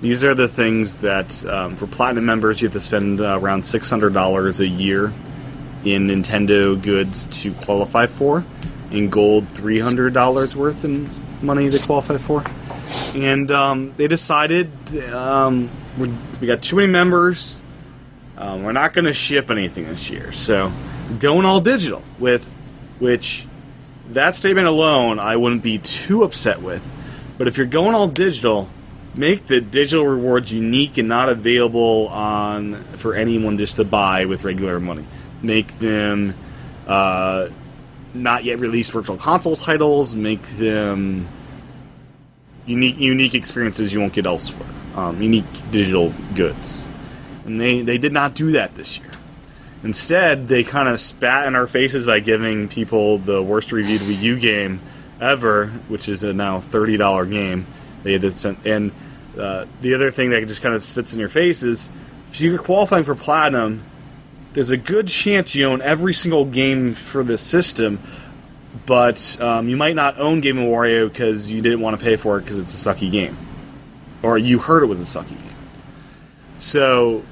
These 0.00 0.24
are 0.24 0.34
the 0.34 0.48
things 0.48 0.96
that, 0.96 1.44
um, 1.46 1.76
for 1.76 1.86
Platinum 1.86 2.26
members, 2.26 2.60
you 2.60 2.68
have 2.68 2.74
to 2.74 2.80
spend 2.80 3.20
uh, 3.20 3.38
around 3.40 3.62
$600 3.62 4.60
a 4.60 4.66
year 4.66 5.12
in 5.84 6.08
Nintendo 6.08 6.80
goods 6.80 7.24
to 7.42 7.52
qualify 7.54 8.06
for. 8.06 8.44
In 8.90 9.08
Gold, 9.08 9.46
$300 9.54 10.54
worth 10.54 10.84
in 10.84 11.10
money 11.42 11.70
to 11.70 11.78
qualify 11.78 12.18
for. 12.18 12.44
And 13.14 13.50
um, 13.50 13.94
they 13.96 14.08
decided 14.08 14.70
um, 15.12 15.70
we 15.98 16.12
we 16.40 16.46
got 16.46 16.62
too 16.62 16.76
many 16.76 16.88
members. 16.88 17.60
Um, 18.36 18.64
we're 18.64 18.72
not 18.72 18.92
going 18.92 19.06
to 19.06 19.14
ship 19.14 19.50
anything 19.50 19.86
this 19.86 20.10
year, 20.10 20.32
so 20.32 20.70
going 21.18 21.46
all 21.46 21.60
digital 21.60 22.02
with 22.18 22.46
which 22.98 23.45
that 24.10 24.36
statement 24.36 24.66
alone 24.66 25.18
I 25.18 25.36
wouldn't 25.36 25.62
be 25.62 25.78
too 25.78 26.22
upset 26.22 26.62
with. 26.62 26.84
But 27.38 27.48
if 27.48 27.56
you're 27.56 27.66
going 27.66 27.94
all 27.94 28.08
digital, 28.08 28.68
make 29.14 29.46
the 29.46 29.60
digital 29.60 30.06
rewards 30.06 30.52
unique 30.52 30.98
and 30.98 31.08
not 31.08 31.28
available 31.28 32.08
on 32.08 32.82
for 32.96 33.14
anyone 33.14 33.58
just 33.58 33.76
to 33.76 33.84
buy 33.84 34.24
with 34.24 34.44
regular 34.44 34.80
money. 34.80 35.04
Make 35.42 35.78
them 35.78 36.34
uh, 36.86 37.48
not 38.14 38.44
yet 38.44 38.58
released 38.58 38.92
virtual 38.92 39.16
console 39.16 39.56
titles, 39.56 40.14
make 40.14 40.42
them 40.42 41.28
unique 42.66 42.98
unique 42.98 43.34
experiences 43.34 43.92
you 43.92 44.00
won't 44.00 44.12
get 44.12 44.26
elsewhere, 44.26 44.68
um, 44.94 45.20
unique 45.20 45.44
digital 45.70 46.12
goods, 46.34 46.86
and 47.44 47.60
they 47.60 47.82
they 47.82 47.98
did 47.98 48.12
not 48.12 48.34
do 48.34 48.52
that 48.52 48.74
this 48.74 48.98
year. 48.98 49.10
Instead, 49.86 50.48
they 50.48 50.64
kind 50.64 50.88
of 50.88 50.98
spat 50.98 51.46
in 51.46 51.54
our 51.54 51.68
faces 51.68 52.06
by 52.06 52.18
giving 52.18 52.66
people 52.66 53.18
the 53.18 53.40
worst 53.40 53.70
reviewed 53.70 54.00
Wii 54.00 54.20
U 54.20 54.36
game 54.36 54.80
ever, 55.20 55.68
which 55.86 56.08
is 56.08 56.24
a 56.24 56.32
now 56.32 56.58
thirty 56.58 56.96
dollar 56.96 57.24
game. 57.24 57.64
They 58.02 58.10
had 58.10 58.22
to 58.22 58.32
spend, 58.32 58.58
and 58.66 58.90
uh, 59.38 59.66
the 59.82 59.94
other 59.94 60.10
thing 60.10 60.30
that 60.30 60.44
just 60.48 60.60
kind 60.60 60.74
of 60.74 60.82
spits 60.82 61.14
in 61.14 61.20
your 61.20 61.28
face 61.28 61.62
is 61.62 61.88
if 62.32 62.40
you're 62.40 62.58
qualifying 62.58 63.04
for 63.04 63.14
platinum, 63.14 63.84
there's 64.54 64.70
a 64.70 64.76
good 64.76 65.06
chance 65.06 65.54
you 65.54 65.66
own 65.66 65.80
every 65.82 66.14
single 66.14 66.46
game 66.46 66.92
for 66.92 67.22
this 67.22 67.40
system, 67.40 68.00
but 68.86 69.40
um, 69.40 69.68
you 69.68 69.76
might 69.76 69.94
not 69.94 70.18
own 70.18 70.40
Game 70.40 70.58
and 70.58 70.66
Wario 70.66 71.08
because 71.08 71.48
you 71.48 71.62
didn't 71.62 71.80
want 71.80 71.96
to 71.96 72.04
pay 72.04 72.16
for 72.16 72.38
it 72.38 72.40
because 72.40 72.58
it's 72.58 72.74
a 72.84 72.88
sucky 72.88 73.08
game, 73.08 73.38
or 74.24 74.36
you 74.36 74.58
heard 74.58 74.82
it 74.82 74.86
was 74.86 74.98
a 74.98 75.18
sucky 75.18 75.28
game. 75.28 75.54
So, 76.58 77.22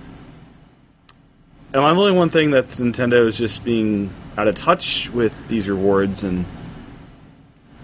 am 1.75 1.83
I 1.85 1.93
the 1.93 2.01
only 2.01 2.13
one 2.13 2.31
thing 2.31 2.53
that 2.53 2.67
Nintendo 2.67 3.27
is 3.27 3.37
just 3.37 3.65
being 3.65 4.11
out 4.37 4.49
of 4.49 4.55
touch 4.55 5.11
with 5.11 5.49
these 5.49 5.69
rewards 5.69 6.25
and 6.25 6.45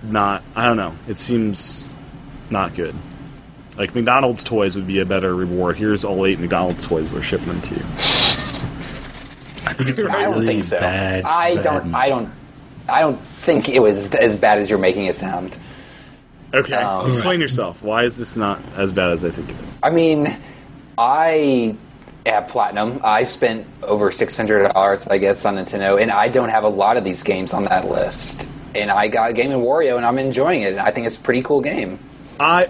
not? 0.02 0.42
I 0.54 0.64
don't 0.66 0.76
know. 0.76 0.94
It 1.08 1.18
seems 1.18 1.92
not 2.50 2.74
good. 2.74 2.94
Like 3.76 3.94
McDonald's 3.94 4.44
toys 4.44 4.76
would 4.76 4.86
be 4.86 5.00
a 5.00 5.06
better 5.06 5.34
reward. 5.34 5.76
Here's 5.76 6.04
all 6.04 6.26
eight 6.26 6.38
McDonald's 6.38 6.86
toys 6.86 7.10
we're 7.12 7.22
shipping 7.22 7.48
them 7.48 7.60
to 7.62 7.74
you. 7.74 7.82
I 9.66 9.72
think 9.74 9.90
it's 9.90 9.98
a 10.00 10.10
I 10.10 10.22
don't 10.22 10.44
think 10.44 10.64
so. 10.64 10.80
bad. 10.80 11.24
I 11.24 11.56
bad 11.56 11.64
don't. 11.64 11.94
I 11.94 12.08
don't. 12.08 12.30
I 12.88 13.00
don't 13.02 13.20
think 13.20 13.68
it 13.68 13.80
was 13.80 14.12
as 14.14 14.36
bad 14.36 14.58
as 14.58 14.68
you're 14.70 14.78
making 14.78 15.06
it 15.06 15.14
sound. 15.16 15.56
Okay, 16.52 16.74
Um, 16.74 17.08
explain 17.08 17.40
yourself. 17.40 17.82
Why 17.82 18.04
is 18.04 18.16
this 18.16 18.36
not 18.36 18.60
as 18.76 18.92
bad 18.92 19.10
as 19.12 19.24
I 19.24 19.30
think 19.30 19.50
it 19.50 19.56
is? 19.68 19.78
I 19.82 19.90
mean, 19.90 20.36
I 20.98 21.76
have 22.26 22.48
platinum. 22.48 23.00
I 23.02 23.24
spent 23.24 23.66
over 23.82 24.10
six 24.10 24.36
hundred 24.36 24.72
dollars, 24.72 25.06
I 25.06 25.18
guess, 25.18 25.44
on 25.44 25.56
Nintendo, 25.56 26.00
and 26.00 26.10
I 26.10 26.28
don't 26.28 26.48
have 26.50 26.64
a 26.64 26.68
lot 26.68 26.96
of 26.96 27.04
these 27.04 27.22
games 27.22 27.52
on 27.52 27.64
that 27.64 27.88
list. 27.88 28.48
And 28.74 28.90
I 28.90 29.08
got 29.08 29.34
Game 29.34 29.50
and 29.50 29.62
Wario, 29.62 29.96
and 29.96 30.06
I'm 30.06 30.18
enjoying 30.18 30.62
it. 30.62 30.72
And 30.72 30.80
I 30.80 30.90
think 30.90 31.06
it's 31.06 31.16
a 31.16 31.20
pretty 31.20 31.42
cool 31.42 31.60
game. 31.60 31.98
I 32.38 32.68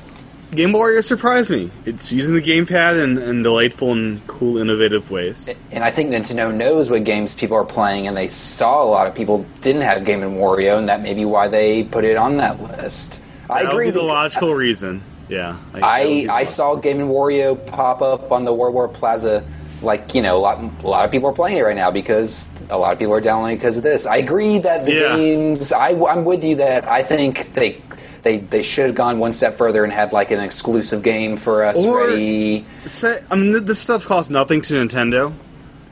Game 0.52 0.70
Wario 0.72 1.04
surprised 1.04 1.50
me. 1.50 1.70
It's 1.86 2.10
using 2.10 2.34
the 2.34 2.42
gamepad 2.42 3.00
in, 3.02 3.18
in 3.18 3.42
delightful 3.44 3.92
and 3.92 4.26
cool, 4.26 4.58
innovative 4.58 5.08
ways. 5.10 5.56
And 5.70 5.84
I 5.84 5.92
think 5.92 6.10
Nintendo 6.10 6.52
knows 6.52 6.90
what 6.90 7.04
games 7.04 7.34
people 7.34 7.56
are 7.56 7.64
playing, 7.64 8.08
and 8.08 8.16
they 8.16 8.26
saw 8.26 8.82
a 8.82 8.88
lot 8.90 9.06
of 9.06 9.14
people 9.14 9.46
didn't 9.60 9.82
have 9.82 10.04
Game 10.04 10.22
and 10.24 10.36
Wario, 10.38 10.76
and 10.76 10.88
that 10.88 11.02
may 11.02 11.14
be 11.14 11.24
why 11.24 11.46
they 11.46 11.84
put 11.84 12.04
it 12.04 12.16
on 12.16 12.38
that 12.38 12.60
list. 12.60 13.20
I 13.48 13.62
That 13.62 13.68
would 13.68 13.72
agree. 13.74 13.84
be 13.86 13.90
the 13.92 14.02
logical 14.02 14.54
reason. 14.54 15.02
Yeah, 15.30 15.56
would 15.72 15.82
I 15.82 16.26
I 16.30 16.44
saw 16.44 16.74
Game 16.76 17.00
and 17.00 17.08
Wario 17.10 17.54
pop 17.66 18.02
up 18.02 18.30
on 18.32 18.44
the 18.44 18.52
Wara 18.52 18.72
Wara 18.72 18.92
Plaza. 18.92 19.44
Like 19.82 20.14
you 20.14 20.20
know, 20.20 20.36
a 20.36 20.38
lot 20.38 20.62
a 20.82 20.86
lot 20.88 21.04
of 21.06 21.10
people 21.10 21.30
are 21.30 21.32
playing 21.32 21.56
it 21.58 21.62
right 21.62 21.76
now 21.76 21.90
because 21.90 22.50
a 22.68 22.76
lot 22.76 22.92
of 22.92 22.98
people 22.98 23.14
are 23.14 23.20
downloading 23.20 23.56
because 23.56 23.78
of 23.78 23.82
this. 23.82 24.04
I 24.06 24.16
agree 24.16 24.58
that 24.58 24.84
the 24.84 24.92
Yeah. 24.92 25.16
games. 25.16 25.72
I, 25.72 25.90
I'm 26.04 26.24
with 26.26 26.44
you 26.44 26.56
that 26.56 26.86
I 26.86 27.02
think 27.02 27.54
they 27.54 27.80
they 28.22 28.38
they 28.38 28.62
should 28.62 28.86
have 28.86 28.94
gone 28.94 29.18
one 29.18 29.32
step 29.32 29.56
further 29.56 29.82
and 29.82 29.90
had 29.90 30.12
like 30.12 30.32
an 30.32 30.40
exclusive 30.40 31.02
game 31.02 31.38
for 31.38 31.64
us 31.64 31.82
Or- 31.82 32.08
ready. 32.08 32.66
Say, 32.84 33.20
I 33.30 33.36
mean, 33.36 33.64
this 33.64 33.78
stuff 33.78 34.04
costs 34.04 34.28
nothing 34.30 34.60
to 34.62 34.74
Nintendo. 34.74 35.32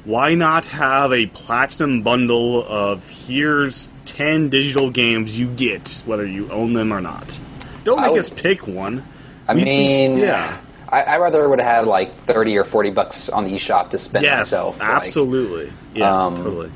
Why 0.04 0.34
not 0.34 0.64
have 0.66 1.12
a 1.12 1.24
platinum 1.26 2.02
bundle 2.02 2.64
of 2.68 3.08
here's 3.08 3.88
ten 4.04 4.50
digital 4.50 4.90
games 4.90 5.38
you 5.38 5.46
get, 5.46 6.02
whether 6.04 6.26
you 6.26 6.50
own 6.50 6.74
them 6.74 6.92
or 6.92 7.00
not? 7.00 7.38
Don't 7.84 8.02
make 8.02 8.10
would- 8.10 8.20
us 8.20 8.28
pick 8.28 8.66
one. 8.66 9.02
I 9.48 9.54
mean, 9.54 10.18
yeah, 10.18 10.58
I, 10.88 11.02
I 11.02 11.18
rather 11.18 11.48
would 11.48 11.58
have 11.60 11.68
had 11.68 11.86
like 11.86 12.14
thirty 12.14 12.56
or 12.58 12.64
forty 12.64 12.90
bucks 12.90 13.28
on 13.28 13.44
the 13.44 13.52
eShop 13.54 13.90
to 13.90 13.98
spend 13.98 14.24
yes, 14.24 14.52
myself. 14.52 14.78
like- 14.78 14.88
absolutely, 14.88 15.72
yeah, 15.94 16.26
um, 16.26 16.36
totally. 16.36 16.70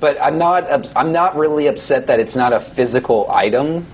but 0.00 0.20
I'm 0.20 0.38
not. 0.38 0.90
I'm 0.96 1.12
not 1.12 1.36
really 1.36 1.66
upset 1.66 2.06
that 2.06 2.20
it's 2.20 2.34
not 2.34 2.52
a 2.52 2.60
physical 2.60 3.30
item. 3.30 3.86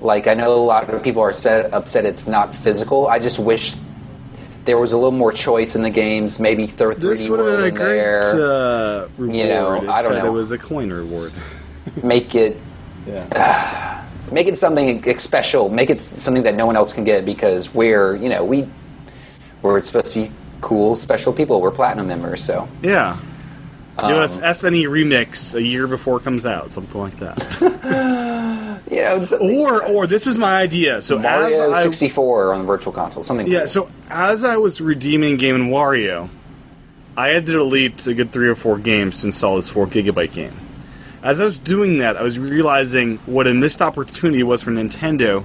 Like 0.00 0.26
I 0.26 0.34
know 0.34 0.52
a 0.52 0.56
lot 0.56 0.88
of 0.88 1.02
people 1.02 1.22
are 1.22 1.30
upset, 1.30 1.72
upset 1.72 2.04
it's 2.04 2.28
not 2.28 2.54
physical. 2.54 3.06
I 3.08 3.18
just 3.18 3.38
wish 3.38 3.74
there 4.66 4.78
was 4.78 4.92
a 4.92 4.96
little 4.96 5.10
more 5.10 5.32
choice 5.32 5.74
in 5.74 5.82
the 5.82 5.90
games. 5.90 6.38
Maybe 6.38 6.66
throw 6.66 6.92
3D 6.94 7.00
This 7.00 7.28
would 7.28 7.38
have 7.40 7.46
World 7.48 7.58
been 7.58 7.64
a 7.64 7.68
in 7.68 7.74
great 7.74 7.86
there. 7.96 8.22
uh, 8.22 9.08
reward. 9.16 9.36
You 9.36 9.44
know, 9.46 9.90
I 9.90 10.02
don't 10.02 10.14
know. 10.18 10.26
it 10.26 10.30
was 10.30 10.52
a 10.52 10.58
coin 10.58 10.92
reward. 10.92 11.32
Make 12.02 12.34
it 12.34 12.58
Yeah. 13.06 13.95
Make 14.32 14.46
it 14.48 14.56
something 14.58 15.18
special. 15.18 15.68
Make 15.68 15.90
it 15.90 16.00
something 16.00 16.42
that 16.44 16.54
no 16.54 16.66
one 16.66 16.76
else 16.76 16.92
can 16.92 17.04
get 17.04 17.24
because 17.24 17.74
we're 17.74 18.16
you 18.16 18.28
know 18.28 18.44
we 18.44 18.68
we're 19.62 19.80
supposed 19.82 20.12
to 20.14 20.22
be 20.24 20.32
cool, 20.60 20.96
special 20.96 21.32
people. 21.32 21.60
We're 21.60 21.70
platinum 21.70 22.06
members, 22.08 22.42
so 22.44 22.68
Yeah. 22.82 23.16
Give 23.98 24.10
Um, 24.10 24.18
us 24.18 24.36
SNE 24.36 24.84
Remix 24.88 25.54
a 25.54 25.62
year 25.62 25.86
before 25.86 26.18
it 26.18 26.22
comes 26.24 26.44
out, 26.44 26.70
something 26.70 27.00
like 27.00 27.18
that. 27.18 28.80
you 28.90 29.00
know. 29.00 29.24
or, 29.40 29.82
or 29.86 30.06
this 30.06 30.26
is 30.26 30.36
my 30.36 30.60
idea. 30.60 31.00
So 31.00 31.18
Mario 31.18 31.72
as 31.72 31.82
64 31.82 32.52
on 32.52 32.60
the 32.60 32.66
Virtual 32.66 32.92
Console, 32.92 33.22
something. 33.22 33.46
yeah, 33.46 33.60
cool. 33.60 33.66
so 33.68 33.88
as 34.10 34.44
I 34.44 34.58
was 34.58 34.82
redeeming 34.82 35.38
Game 35.38 35.54
and 35.54 35.70
Wario, 35.70 36.28
I 37.16 37.28
had 37.28 37.46
to 37.46 37.52
delete 37.52 38.06
a 38.06 38.12
good 38.12 38.32
three 38.32 38.48
or 38.48 38.54
four 38.54 38.76
games 38.76 39.22
to 39.22 39.28
install 39.28 39.56
this 39.56 39.70
four 39.70 39.86
gigabyte 39.86 40.32
game. 40.32 40.52
As 41.26 41.40
I 41.40 41.44
was 41.44 41.58
doing 41.58 41.98
that, 41.98 42.16
I 42.16 42.22
was 42.22 42.38
realizing 42.38 43.16
what 43.26 43.48
a 43.48 43.52
missed 43.52 43.82
opportunity 43.82 44.44
was 44.44 44.62
for 44.62 44.70
Nintendo 44.70 45.44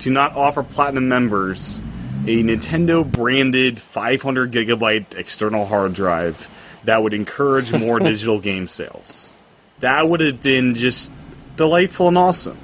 to 0.00 0.10
not 0.10 0.34
offer 0.34 0.64
platinum 0.64 1.06
members 1.06 1.78
a 2.26 2.42
Nintendo 2.42 3.08
branded 3.08 3.78
500 3.78 4.50
gigabyte 4.50 5.14
external 5.14 5.64
hard 5.64 5.94
drive 5.94 6.48
that 6.82 7.04
would 7.04 7.14
encourage 7.14 7.72
more 7.72 8.00
digital 8.00 8.40
game 8.40 8.66
sales. 8.66 9.32
That 9.78 10.08
would 10.08 10.22
have 10.22 10.42
been 10.42 10.74
just 10.74 11.12
delightful 11.56 12.08
and 12.08 12.18
awesome. 12.18 12.58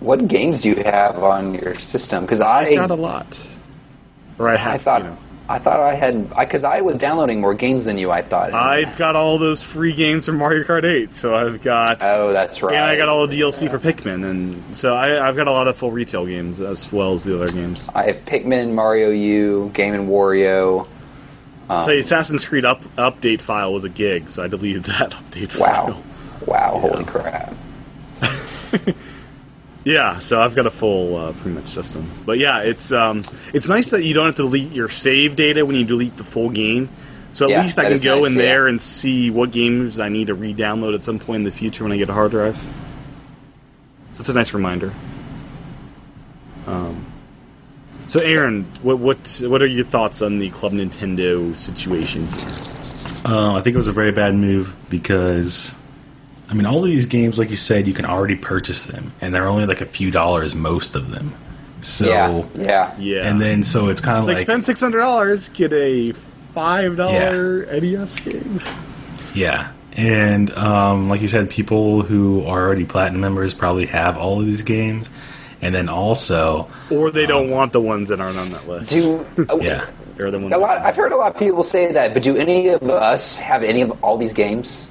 What 0.00 0.26
games 0.26 0.62
do 0.62 0.70
you 0.70 0.82
have 0.82 1.22
on 1.22 1.54
your 1.54 1.76
system? 1.76 2.24
Because 2.24 2.40
I 2.40 2.64
I 2.66 2.74
got 2.74 2.90
a 2.90 2.96
lot. 2.96 3.40
Or 4.36 4.48
I 4.48 4.56
have, 4.56 4.74
I 4.74 4.78
thought 4.78 5.02
you 5.02 5.10
know. 5.10 5.18
I 5.46 5.58
thought 5.58 5.80
I 5.80 5.94
had 5.94 6.30
because 6.30 6.64
I, 6.64 6.80
was 6.80 6.96
downloading 6.96 7.40
more 7.40 7.52
games 7.52 7.84
than 7.84 7.98
you. 7.98 8.10
I 8.10 8.22
thought. 8.22 8.54
I've 8.54 8.96
got 8.96 9.14
all 9.14 9.36
those 9.36 9.62
free 9.62 9.92
games 9.92 10.24
from 10.24 10.38
Mario 10.38 10.64
Kart 10.64 10.84
8, 10.84 11.12
so 11.12 11.34
I've 11.34 11.62
got. 11.62 11.98
oh, 12.02 12.32
that's 12.32 12.62
right. 12.62 12.74
and 12.74 12.84
I 12.84 12.96
got 12.96 13.08
all 13.08 13.26
the 13.26 13.38
DLC 13.38 13.70
for 13.70 13.78
Pikmin, 13.78 14.24
and 14.28 14.76
so 14.76 14.94
I, 14.94 15.28
I've 15.28 15.36
got 15.36 15.46
a 15.46 15.50
lot 15.50 15.68
of 15.68 15.76
full 15.76 15.90
retail 15.90 16.24
games 16.24 16.60
as 16.60 16.90
well 16.90 17.12
as 17.12 17.24
the 17.24 17.34
other 17.34 17.52
games. 17.52 17.90
I 17.94 18.04
have 18.04 18.24
Pikmin, 18.24 18.72
Mario 18.72 19.10
U, 19.10 19.70
Game 19.74 19.92
and 19.92 20.08
Wario. 20.08 20.88
I'll 21.68 21.84
tell 21.84 21.92
you, 21.92 21.98
um, 21.98 22.04
Assassin's 22.04 22.46
Creed 22.46 22.64
up, 22.64 22.82
update 22.96 23.42
file 23.42 23.74
was 23.74 23.84
a 23.84 23.90
gig, 23.90 24.30
so 24.30 24.42
I 24.42 24.48
deleted 24.48 24.84
that 24.84 25.10
update 25.10 25.52
file. 25.52 25.88
Wow, 25.88 25.92
file. 25.92 26.02
wow, 26.46 26.78
holy 26.78 27.04
crap! 27.04 27.54
Yeah, 29.84 30.18
so 30.18 30.40
I've 30.40 30.54
got 30.54 30.66
a 30.66 30.70
full 30.70 31.16
uh, 31.16 31.32
pretty 31.34 31.50
much 31.50 31.66
system. 31.66 32.10
But 32.24 32.38
yeah, 32.38 32.60
it's 32.60 32.90
um, 32.90 33.22
it's 33.52 33.68
nice 33.68 33.90
that 33.90 34.02
you 34.02 34.14
don't 34.14 34.26
have 34.26 34.36
to 34.36 34.42
delete 34.44 34.72
your 34.72 34.88
save 34.88 35.36
data 35.36 35.64
when 35.66 35.76
you 35.76 35.84
delete 35.84 36.16
the 36.16 36.24
full 36.24 36.48
game. 36.48 36.88
So 37.32 37.44
at 37.46 37.50
Yeah, 37.50 37.62
least 37.62 37.78
I 37.78 37.90
can 37.90 38.00
go 38.00 38.20
nice, 38.20 38.30
in 38.30 38.36
yeah. 38.36 38.42
there 38.42 38.66
and 38.68 38.80
see 38.80 39.28
what 39.30 39.50
games 39.50 39.98
I 40.00 40.08
need 40.08 40.28
to 40.28 40.34
re-download 40.34 40.94
at 40.94 41.02
some 41.02 41.18
point 41.18 41.38
in 41.38 41.44
the 41.44 41.50
future 41.50 41.82
when 41.82 41.92
I 41.92 41.96
get 41.98 42.08
a 42.08 42.12
hard 42.12 42.30
drive. 42.30 42.56
So 44.12 44.20
it's 44.20 44.28
a 44.28 44.34
nice 44.34 44.54
reminder. 44.54 44.92
Um, 46.66 47.04
so 48.08 48.24
Aaron, 48.24 48.64
what 48.82 48.98
what 48.98 49.42
what 49.44 49.60
are 49.62 49.66
your 49.66 49.84
thoughts 49.84 50.22
on 50.22 50.38
the 50.38 50.48
Club 50.50 50.72
Nintendo 50.72 51.54
situation 51.56 52.26
here? 52.28 52.48
Um, 53.26 53.54
I 53.56 53.60
think 53.62 53.74
it 53.74 53.78
was 53.78 53.88
a 53.88 53.92
very 53.92 54.12
bad 54.12 54.34
move 54.34 54.74
because, 54.88 55.74
I 56.54 56.56
mean, 56.56 56.66
all 56.66 56.84
of 56.84 56.88
these 56.88 57.06
games, 57.06 57.36
like 57.36 57.50
you 57.50 57.56
said, 57.56 57.88
you 57.88 57.92
can 57.92 58.04
already 58.04 58.36
purchase 58.36 58.84
them, 58.84 59.10
and 59.20 59.34
they're 59.34 59.48
only 59.48 59.66
like 59.66 59.80
a 59.80 59.86
few 59.86 60.12
dollars, 60.12 60.54
most 60.54 60.94
of 60.94 61.10
them. 61.10 61.32
So, 61.80 62.06
yeah, 62.08 62.44
yeah. 62.54 62.94
Yeah, 62.96 63.28
and 63.28 63.40
then 63.40 63.64
so 63.64 63.88
it's 63.88 64.00
kind 64.00 64.18
of 64.18 64.26
like, 64.26 64.36
like, 64.36 64.46
spend 64.46 64.64
six 64.64 64.78
hundred 64.80 64.98
dollars, 64.98 65.48
get 65.48 65.72
a 65.72 66.12
five 66.52 66.96
dollar 66.96 67.66
NES 67.66 68.20
game. 68.20 68.60
yeah. 69.34 69.72
And 69.96 70.52
um, 70.56 71.08
like 71.08 71.22
you 71.22 71.28
said, 71.28 71.50
people 71.50 72.02
who 72.02 72.44
are 72.46 72.62
already 72.64 72.84
platinum 72.84 73.20
members 73.20 73.52
probably 73.52 73.86
have 73.86 74.16
all 74.16 74.38
of 74.40 74.46
these 74.46 74.62
games, 74.62 75.10
and 75.60 75.74
then 75.74 75.88
also, 75.88 76.68
Or 76.88 77.10
they 77.10 77.26
don't 77.26 77.50
want 77.50 77.72
the 77.72 77.80
ones 77.80 78.10
that 78.10 78.20
aren't 78.20 78.38
on 78.38 78.50
that 78.50 78.68
list. 78.68 78.90
Do 78.90 79.26
yeah, 79.60 79.86
Or 80.20 80.30
the 80.30 80.38
ones 80.38 80.54
a 80.54 80.58
lot? 80.58 80.78
I've 80.78 80.94
heard 80.94 81.10
a 81.10 81.16
lot 81.16 81.32
of 81.34 81.38
people 81.38 81.64
say 81.64 81.92
that, 81.92 82.14
but 82.14 82.22
do 82.22 82.36
any 82.36 82.68
of 82.68 82.82
us 82.84 83.38
have 83.38 83.64
any 83.64 83.80
of 83.80 84.04
all 84.04 84.16
these 84.18 84.32
games? 84.32 84.88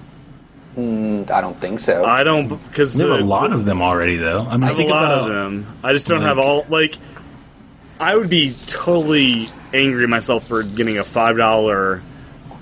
Mm, 0.77 1.29
I 1.29 1.41
don't 1.41 1.59
think 1.59 1.79
so. 1.79 2.03
I 2.03 2.23
don't 2.23 2.47
because 2.47 2.95
there 2.95 3.07
the, 3.07 3.15
are 3.15 3.19
a 3.19 3.23
lot 3.23 3.53
of 3.53 3.65
them 3.65 3.81
already, 3.81 4.17
though. 4.17 4.41
I 4.41 4.57
mean, 4.57 4.63
I 4.63 4.67
have 4.67 4.79
a 4.79 4.83
lot 4.83 5.03
about 5.05 5.21
of 5.21 5.27
them. 5.27 5.67
I 5.83 5.93
just 5.93 6.07
don't 6.07 6.21
have 6.21 6.39
all. 6.39 6.65
Like, 6.67 6.97
I 7.99 8.15
would 8.15 8.29
be 8.29 8.55
totally 8.65 9.49
angry 9.73 10.03
at 10.03 10.09
myself 10.09 10.47
for 10.47 10.63
getting 10.63 10.97
a 10.97 11.03
five 11.03 11.37
dollar 11.37 12.01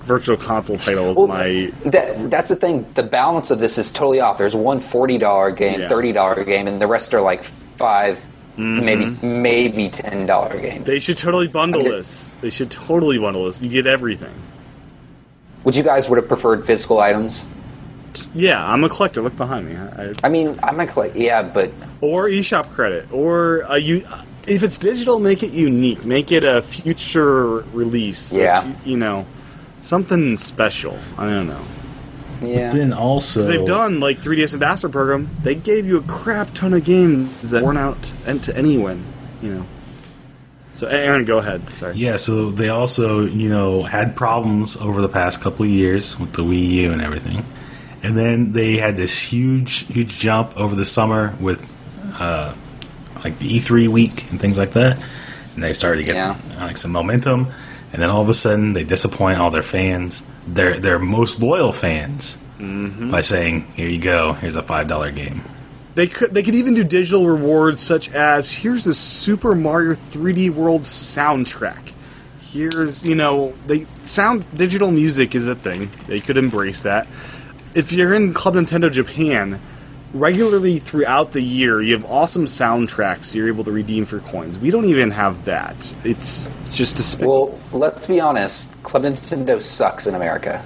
virtual 0.02 0.36
console 0.36 0.76
title 0.76 1.14
Well, 1.14 1.28
my 1.28 1.72
that, 1.84 2.30
that's 2.30 2.50
the 2.50 2.56
thing. 2.56 2.86
The 2.94 3.02
balance 3.02 3.50
of 3.50 3.60
this 3.60 3.78
is 3.78 3.92
totally 3.92 4.20
off. 4.20 4.36
There's 4.36 4.54
one 4.54 4.80
forty 4.80 5.16
dollar 5.16 5.50
game, 5.50 5.80
Yeah. 5.80 5.88
thirty 5.88 6.12
dollar 6.12 6.44
game, 6.44 6.66
and 6.68 6.80
the 6.82 6.86
rest 6.86 7.14
are 7.14 7.20
like 7.20 7.44
5 7.44 8.28
maybe 8.58 9.06
maybe 9.26 9.88
ten 9.88 10.26
dollar 10.26 10.60
games. 10.60 10.74
Mm-hmm. 10.74 10.84
They 10.84 10.98
should 10.98 11.18
totally 11.18 11.48
bundle 11.48 11.80
I 11.80 11.84
mean, 11.84 11.92
this. 11.92 12.34
They 12.34 12.50
should 12.50 12.70
totally 12.70 13.18
bundle 13.18 13.46
this. 13.46 13.62
You 13.62 13.70
get 13.70 13.86
everything. 13.86 14.34
Would 15.64 15.76
you 15.76 15.82
guys 15.82 16.08
would 16.08 16.16
have 16.16 16.28
preferred 16.28 16.66
physical 16.66 16.98
items? 17.00 17.48
Yeah, 18.34 18.64
I'm 18.64 18.84
a 18.84 18.88
collector. 18.88 19.22
Look 19.22 19.36
behind 19.36 19.66
me. 19.68 19.76
I, 19.76 20.10
I, 20.10 20.14
I 20.24 20.28
mean, 20.28 20.56
I'm 20.62 20.78
a 20.80 20.86
like 20.96 21.14
yeah, 21.14 21.42
but 21.42 21.70
or 22.00 22.28
eShop 22.28 22.72
credit, 22.74 23.10
or 23.12 23.64
uh, 23.64 23.76
you. 23.76 24.04
If 24.46 24.64
it's 24.64 24.76
digital, 24.76 25.20
make 25.20 25.42
it 25.44 25.52
unique. 25.52 26.04
Make 26.04 26.32
it 26.32 26.42
a 26.42 26.62
future 26.62 27.58
release. 27.72 28.32
Yeah. 28.32 28.60
If 28.60 28.66
you, 28.86 28.92
you 28.92 28.96
know, 28.96 29.24
something 29.78 30.36
special. 30.36 30.98
I 31.16 31.26
don't 31.28 31.46
know. 31.46 31.60
yeah. 32.42 32.72
Then 32.72 32.92
also 32.92 33.38
'Cause 33.40 33.46
they've 33.46 33.64
done 33.64 34.00
like 34.00 34.18
3DS 34.20 34.54
Ambassador 34.54 34.88
Program. 34.90 35.28
They 35.44 35.54
gave 35.54 35.86
you 35.86 35.98
a 35.98 36.02
crap 36.02 36.52
ton 36.54 36.74
of 36.74 36.82
games 36.84 37.50
that 37.52 37.62
weren't 37.62 37.78
out 37.78 38.12
and 38.26 38.42
to 38.42 38.56
anyone. 38.56 39.04
You 39.42 39.54
know. 39.54 39.66
So 40.74 40.88
Aaron, 40.88 41.24
go 41.24 41.38
ahead. 41.38 41.62
Sorry. 41.74 41.94
Yeah, 41.96 42.16
so 42.16 42.50
they 42.50 42.68
also, 42.70 43.24
you 43.26 43.48
know, 43.48 43.82
had 43.84 44.16
problems 44.16 44.76
over 44.76 45.02
the 45.02 45.08
past 45.08 45.40
couple 45.40 45.64
of 45.66 45.70
years 45.70 46.18
with 46.18 46.32
the 46.32 46.42
Wii 46.42 46.68
U 46.68 46.92
and 46.92 47.00
everything. 47.02 47.44
And 48.02 48.16
then 48.16 48.52
they 48.52 48.76
had 48.78 48.96
this 48.96 49.16
huge, 49.18 49.86
huge 49.86 50.18
jump 50.18 50.56
over 50.56 50.74
the 50.74 50.84
summer 50.84 51.34
with, 51.40 51.70
uh, 52.18 52.54
like 53.24 53.38
the 53.38 53.48
E3 53.58 53.86
week 53.88 54.30
and 54.30 54.40
things 54.40 54.58
like 54.58 54.72
that. 54.72 54.98
And 55.54 55.62
they 55.62 55.72
started 55.72 55.98
to 55.98 56.04
get 56.04 56.16
Yeah. 56.16 56.36
like 56.60 56.76
some 56.76 56.90
momentum. 56.92 57.48
And 57.92 58.00
then 58.02 58.10
all 58.10 58.22
of 58.22 58.28
a 58.28 58.34
sudden, 58.34 58.72
they 58.72 58.84
disappoint 58.84 59.38
all 59.38 59.50
their 59.50 59.62
fans, 59.62 60.22
their 60.48 60.80
their 60.80 60.98
most 60.98 61.40
loyal 61.42 61.72
fans, 61.72 62.38
by 62.58 63.20
saying, 63.20 63.66
"Here 63.76 63.88
you 63.88 63.98
go. 63.98 64.32
Here's 64.40 64.56
a 64.56 64.62
five 64.62 64.88
dollar 64.88 65.10
game." 65.10 65.42
They 65.94 66.06
could 66.06 66.32
they 66.32 66.42
could 66.42 66.54
even 66.54 66.72
do 66.74 66.84
digital 66.84 67.26
rewards 67.26 67.82
such 67.82 68.08
as 68.14 68.50
here's 68.50 68.84
the 68.84 68.94
Super 68.94 69.54
Mario 69.54 69.94
3D 69.94 70.48
World 70.48 70.82
soundtrack. 70.84 71.92
Here's 72.50 73.04
you 73.04 73.14
know 73.14 73.52
they 73.66 73.84
sound 74.04 74.44
digital 74.56 74.90
music 74.90 75.34
is 75.34 75.46
a 75.46 75.54
thing. 75.54 75.90
They 76.06 76.20
could 76.20 76.38
embrace 76.38 76.82
that. 76.84 77.06
If 77.74 77.92
you're 77.92 78.12
in 78.12 78.34
Club 78.34 78.54
Nintendo 78.54 78.92
Japan, 78.92 79.60
regularly 80.12 80.78
throughout 80.78 81.32
the 81.32 81.40
year 81.40 81.80
you 81.80 81.94
have 81.94 82.04
awesome 82.04 82.44
soundtracks 82.44 83.34
you're 83.34 83.48
able 83.48 83.64
to 83.64 83.72
redeem 83.72 84.04
for 84.04 84.20
coins. 84.20 84.58
We 84.58 84.70
don't 84.70 84.84
even 84.84 85.10
have 85.10 85.46
that. 85.46 85.94
It's 86.04 86.48
just 86.70 86.96
despicable. 86.96 87.58
Well, 87.70 87.80
let's 87.80 88.06
be 88.06 88.20
honest. 88.20 88.80
Club 88.82 89.04
Nintendo 89.04 89.60
sucks 89.60 90.06
in 90.06 90.14
America. 90.14 90.62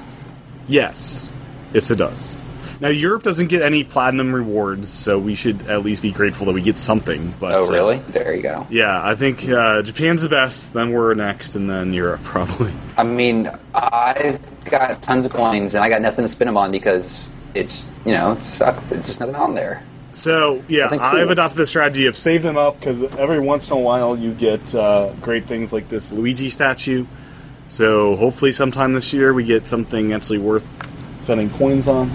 Yes. 0.67 1.31
Yes, 1.73 1.91
it 1.91 1.97
does. 1.97 2.43
Now, 2.81 2.89
Europe 2.89 3.23
doesn't 3.23 3.47
get 3.47 3.63
any 3.63 3.85
platinum 3.85 4.35
rewards, 4.35 4.91
so 4.91 5.19
we 5.19 5.35
should 5.35 5.67
at 5.69 5.83
least 5.83 6.03
be 6.03 6.13
grateful 6.13 6.47
that 6.47 6.53
we 6.53 6.61
get 6.63 6.77
something. 6.79 7.33
But 7.41 7.55
Oh, 7.55 7.65
uh, 7.65 7.71
really? 7.71 7.99
There 8.11 8.35
you 8.35 8.43
go. 8.43 8.67
yeah, 8.69 9.01
I 9.03 9.15
think 9.15 9.49
uh, 9.49 9.83
Japan's 9.83 10.23
the 10.23 10.29
best, 10.29 10.75
then 10.75 10.93
we're 10.93 11.15
next, 11.15 11.55
and 11.57 11.71
then 11.71 11.93
Europe, 11.93 12.21
probably. 12.25 12.73
I 12.99 13.03
mean, 13.05 13.51
I've 13.75 14.41
got 14.67 15.03
tons 15.03 15.25
of 15.25 15.33
coins, 15.33 15.75
and 15.75 15.83
I 15.83 15.89
got 15.89 16.03
nothing 16.03 16.25
to 16.25 16.29
spend 16.29 16.49
them 16.49 16.57
on 16.59 16.71
because 16.71 17.31
it's 17.55 17.89
you 18.05 18.13
know 18.13 18.33
it 18.33 18.43
sucks. 18.43 18.83
There's 18.89 19.07
just 19.07 19.21
nothing 19.21 19.35
on 19.37 19.55
there. 19.55 19.83
So, 20.13 20.63
yeah, 20.69 20.89
cool. 20.89 21.01
I've 21.01 21.29
adopted 21.31 21.59
the 21.59 21.67
strategy 21.67 22.07
of 22.07 22.17
save 22.17 22.43
them 22.43 22.57
up, 22.57 22.79
because 22.81 23.03
every 23.17 23.39
once 23.41 23.71
in 23.71 23.77
a 23.77 23.81
while 23.81 24.19
you 24.19 24.33
get 24.33 24.75
uh, 24.75 25.13
great 25.21 25.45
things 25.45 25.73
like 25.73 25.89
this 25.89 26.11
Luigi 26.13 26.49
statue. 26.51 27.07
So, 27.69 28.17
hopefully, 28.17 28.53
sometime 28.53 28.93
this 28.95 29.13
year 29.13 29.33
we 29.33 29.45
get 29.45 29.67
something 29.67 30.13
actually 30.13 30.39
worth 30.39 30.67
spending 31.23 31.51
coins 31.51 31.89
on. 31.89 32.11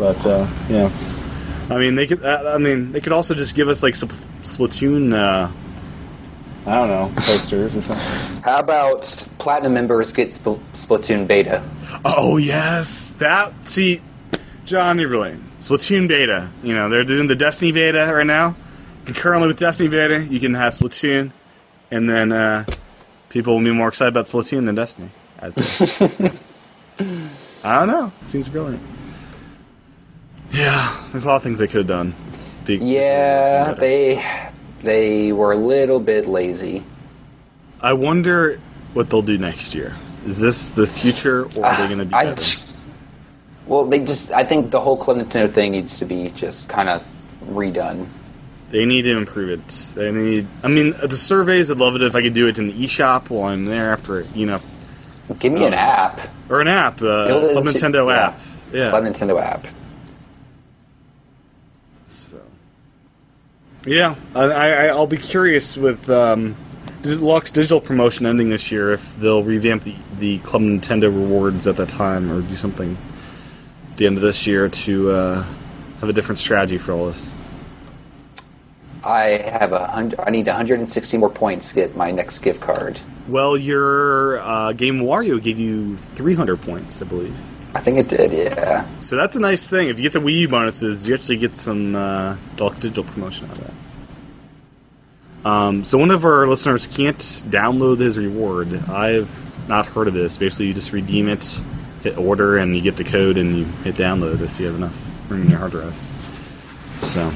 But, 0.00 0.24
uh, 0.24 0.48
yeah. 0.70 0.90
I 1.70 1.78
mean, 1.78 1.94
they 1.94 2.06
could. 2.06 2.24
Uh, 2.24 2.52
I 2.54 2.58
mean, 2.58 2.90
they 2.90 3.00
could 3.00 3.12
also 3.12 3.34
just 3.34 3.54
give 3.54 3.68
us 3.68 3.82
like 3.82 3.94
Spl- 3.94 4.10
Splatoon. 4.42 5.14
Uh, 5.14 5.48
I 6.66 6.74
don't 6.74 6.88
know 6.88 7.12
posters 7.22 7.76
or 7.76 7.82
something. 7.82 8.42
How 8.44 8.58
about 8.58 9.02
platinum 9.38 9.74
members 9.74 10.12
get 10.12 10.28
Spl- 10.30 10.58
Splatoon 10.72 11.28
beta? 11.28 11.62
Oh 12.04 12.38
yes, 12.38 13.12
that. 13.14 13.52
See, 13.68 14.02
John, 14.64 14.98
you're 14.98 15.08
brilliant. 15.08 15.42
Splatoon 15.60 16.08
beta. 16.08 16.48
You 16.64 16.74
know 16.74 16.88
they're 16.88 17.04
doing 17.04 17.28
the 17.28 17.36
Destiny 17.36 17.70
beta 17.70 18.10
right 18.12 18.26
now. 18.26 18.56
Concurrently 19.04 19.46
with 19.46 19.58
Destiny 19.60 19.90
beta, 19.90 20.24
you 20.24 20.40
can 20.40 20.54
have 20.54 20.74
Splatoon, 20.74 21.30
and 21.90 22.10
then 22.10 22.32
uh, 22.32 22.64
people 23.28 23.56
will 23.56 23.64
be 23.64 23.70
more 23.70 23.88
excited 23.88 24.08
about 24.08 24.26
Splatoon 24.26 24.66
than 24.66 24.74
Destiny. 24.74 25.10
I'd 25.40 25.54
say. 25.54 26.32
I 27.62 27.78
don't 27.78 27.88
know. 27.88 28.12
It 28.18 28.24
seems 28.24 28.48
brilliant. 28.48 28.82
Yeah, 30.52 30.96
there's 31.12 31.24
a 31.24 31.28
lot 31.28 31.36
of 31.36 31.42
things 31.42 31.58
they 31.58 31.66
could 31.66 31.78
have 31.78 31.86
done. 31.86 32.14
Be- 32.64 32.76
Yeah, 32.76 33.72
they 33.74 34.24
they 34.82 35.32
were 35.32 35.52
a 35.52 35.56
little 35.56 36.00
bit 36.00 36.26
lazy. 36.26 36.82
I 37.80 37.92
wonder 37.92 38.60
what 38.94 39.08
they'll 39.10 39.22
do 39.22 39.38
next 39.38 39.74
year. 39.74 39.94
Is 40.26 40.40
this 40.40 40.70
the 40.72 40.86
future, 40.86 41.44
or 41.56 41.64
are 41.64 41.76
they 41.76 41.86
going 41.86 41.98
to 42.00 42.04
be 42.04 42.14
I- 42.14 42.24
better? 42.26 42.60
Well, 43.66 43.84
they 43.84 44.00
just 44.04 44.32
I 44.32 44.42
think 44.44 44.70
the 44.72 44.80
whole 44.80 44.96
Club 44.96 45.18
Nintendo 45.18 45.48
thing 45.48 45.72
needs 45.72 45.98
to 46.00 46.04
be 46.04 46.28
just 46.30 46.68
kind 46.68 46.88
of 46.88 47.06
redone. 47.46 48.06
They 48.70 48.84
need 48.84 49.02
to 49.02 49.16
improve 49.16 49.50
it. 49.50 49.68
They 49.94 50.10
need. 50.10 50.46
I 50.64 50.68
mean, 50.68 50.90
the 51.02 51.10
surveys. 51.16 51.70
I'd 51.70 51.76
love 51.78 51.94
it 51.94 52.02
if 52.02 52.14
I 52.16 52.22
could 52.22 52.34
do 52.34 52.48
it 52.48 52.58
in 52.58 52.66
the 52.66 52.72
eShop 52.72 53.30
while 53.30 53.48
I'm 53.52 53.64
there 53.66 53.92
after 53.92 54.22
you 54.34 54.46
know, 54.46 54.60
Give 55.38 55.52
me 55.52 55.64
an 55.66 55.74
Oh. 55.74 55.76
app. 55.76 56.20
or 56.48 56.60
an 56.60 56.66
app, 56.68 57.00
uh, 57.00 57.26
Club 57.52 57.64
Nintendo 57.64 58.08
yeah. 58.10 58.26
app. 58.28 58.40
Yeah. 58.72 58.90
Club 58.90 59.04
Nintendo 59.04 59.40
app. 59.40 59.66
So, 62.08 62.38
yeah, 63.86 64.14
I, 64.34 64.44
I, 64.44 64.86
I'll 64.86 65.06
be 65.06 65.16
curious 65.16 65.76
with 65.76 66.08
um, 66.10 66.56
Lux 67.04 67.50
Digital 67.50 67.80
promotion 67.80 68.26
ending 68.26 68.50
this 68.50 68.70
year 68.70 68.92
if 68.92 69.16
they'll 69.16 69.42
revamp 69.42 69.84
the, 69.84 69.94
the 70.18 70.38
Club 70.40 70.62
Nintendo 70.62 71.04
rewards 71.04 71.66
at 71.66 71.76
that 71.76 71.88
time 71.88 72.30
or 72.30 72.42
do 72.42 72.56
something 72.56 72.96
at 73.90 73.96
the 73.96 74.06
end 74.06 74.16
of 74.16 74.22
this 74.22 74.46
year 74.46 74.68
to 74.68 75.10
uh, 75.10 75.42
have 76.00 76.08
a 76.08 76.12
different 76.12 76.38
strategy 76.38 76.78
for 76.78 76.92
all 76.92 77.06
this. 77.06 77.34
I 79.02 79.28
have 79.38 79.72
a 79.72 79.86
hundred. 79.86 80.20
I 80.20 80.30
need 80.30 80.46
160 80.46 81.16
more 81.16 81.30
points 81.30 81.70
to 81.70 81.74
get 81.76 81.96
my 81.96 82.10
next 82.10 82.40
gift 82.40 82.60
card. 82.60 83.00
Well, 83.28 83.56
your 83.56 84.40
uh, 84.40 84.72
game 84.72 85.00
Wario 85.00 85.42
gave 85.42 85.58
you 85.58 85.96
300 85.96 86.60
points, 86.60 87.00
I 87.00 87.06
believe. 87.06 87.34
I 87.74 87.80
think 87.80 87.98
it 87.98 88.08
did. 88.08 88.32
Yeah. 88.32 88.84
So 89.00 89.16
that's 89.16 89.36
a 89.36 89.40
nice 89.40 89.68
thing. 89.68 89.88
If 89.88 89.98
you 89.98 90.02
get 90.02 90.12
the 90.12 90.20
Wii 90.20 90.40
U 90.40 90.48
bonuses, 90.48 91.06
you 91.06 91.14
actually 91.14 91.36
get 91.36 91.56
some 91.56 91.94
uh, 91.94 92.36
Digital 92.56 93.04
promotion 93.04 93.48
out 93.50 93.58
of 93.58 93.64
that. 93.64 95.48
Um, 95.48 95.84
so 95.84 95.96
one 95.96 96.10
of 96.10 96.24
our 96.24 96.46
listeners 96.46 96.86
can't 96.86 97.18
download 97.18 97.98
his 98.00 98.18
reward. 98.18 98.74
I've 98.90 99.68
not 99.68 99.86
heard 99.86 100.08
of 100.08 100.14
this. 100.14 100.36
Basically, 100.36 100.66
you 100.66 100.74
just 100.74 100.92
redeem 100.92 101.28
it, 101.28 101.58
hit 102.02 102.18
order, 102.18 102.58
and 102.58 102.76
you 102.76 102.82
get 102.82 102.96
the 102.96 103.04
code, 103.04 103.38
and 103.38 103.56
you 103.56 103.64
hit 103.84 103.94
download 103.94 104.40
if 104.42 104.60
you 104.60 104.66
have 104.66 104.74
enough 104.74 105.30
room 105.30 105.42
in 105.42 105.50
your 105.50 105.58
hard 105.58 105.70
drive. 105.72 105.94
So 107.00 107.32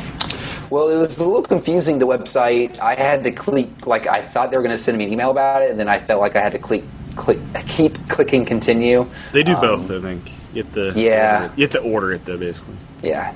Well, 0.68 0.88
it 0.90 0.98
was 0.98 1.16
a 1.18 1.24
little 1.24 1.42
confusing. 1.42 1.98
The 1.98 2.06
website. 2.06 2.78
I 2.80 2.94
had 2.94 3.24
to 3.24 3.32
click. 3.32 3.86
Like 3.86 4.06
I 4.06 4.20
thought 4.20 4.50
they 4.50 4.56
were 4.58 4.62
going 4.62 4.76
to 4.76 4.82
send 4.82 4.98
me 4.98 5.04
an 5.04 5.12
email 5.12 5.30
about 5.30 5.62
it, 5.62 5.70
and 5.70 5.80
then 5.80 5.88
I 5.88 5.98
felt 6.00 6.20
like 6.20 6.36
I 6.36 6.40
had 6.40 6.52
to 6.52 6.58
click, 6.58 6.84
click, 7.16 7.38
keep 7.66 8.08
clicking 8.08 8.44
continue. 8.44 9.06
they 9.32 9.42
do 9.42 9.54
Um, 9.54 9.60
both, 9.60 9.90
I 9.90 10.00
think. 10.00 10.32
You 10.52 10.62
have 10.62 10.72
to 10.74 10.92
Yeah. 11.00 11.48
you 11.56 11.62
have 11.62 11.70
to 11.70 11.80
order 11.80 12.12
it 12.12 12.24
though, 12.24 12.36
basically. 12.36 12.74
Yeah. 13.02 13.32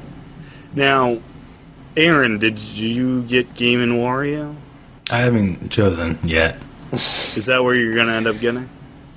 Now, 0.75 1.19
Aaron, 1.97 2.39
did 2.39 2.59
you 2.59 3.23
get 3.23 3.55
Game 3.55 3.81
and 3.83 3.93
Wario? 3.93 4.55
I 5.11 5.19
haven't 5.19 5.71
chosen 5.71 6.19
yet. 6.23 6.57
Is 6.93 7.47
that 7.47 7.65
where 7.65 7.77
you're 7.79 7.95
gonna 7.95 8.13
end 8.13 8.27
up 8.27 8.39
getting? 8.41 8.69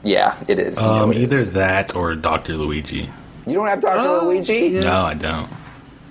Yeah, 0.03 0.33
it 0.47 0.57
is. 0.59 0.81
You 0.81 0.87
know 0.87 1.03
Um, 1.03 1.11
it 1.11 1.17
is. 1.17 1.23
either 1.23 1.43
that 1.45 1.95
or 1.95 2.15
Doctor 2.15 2.55
Luigi. 2.57 3.09
You 3.45 3.53
don't 3.53 3.67
have 3.67 3.81
Dr. 3.81 3.99
Oh, 3.99 4.25
Luigi? 4.27 4.67
yeah. 4.73 4.79
No, 4.81 5.01
I 5.05 5.13
don't. 5.13 5.47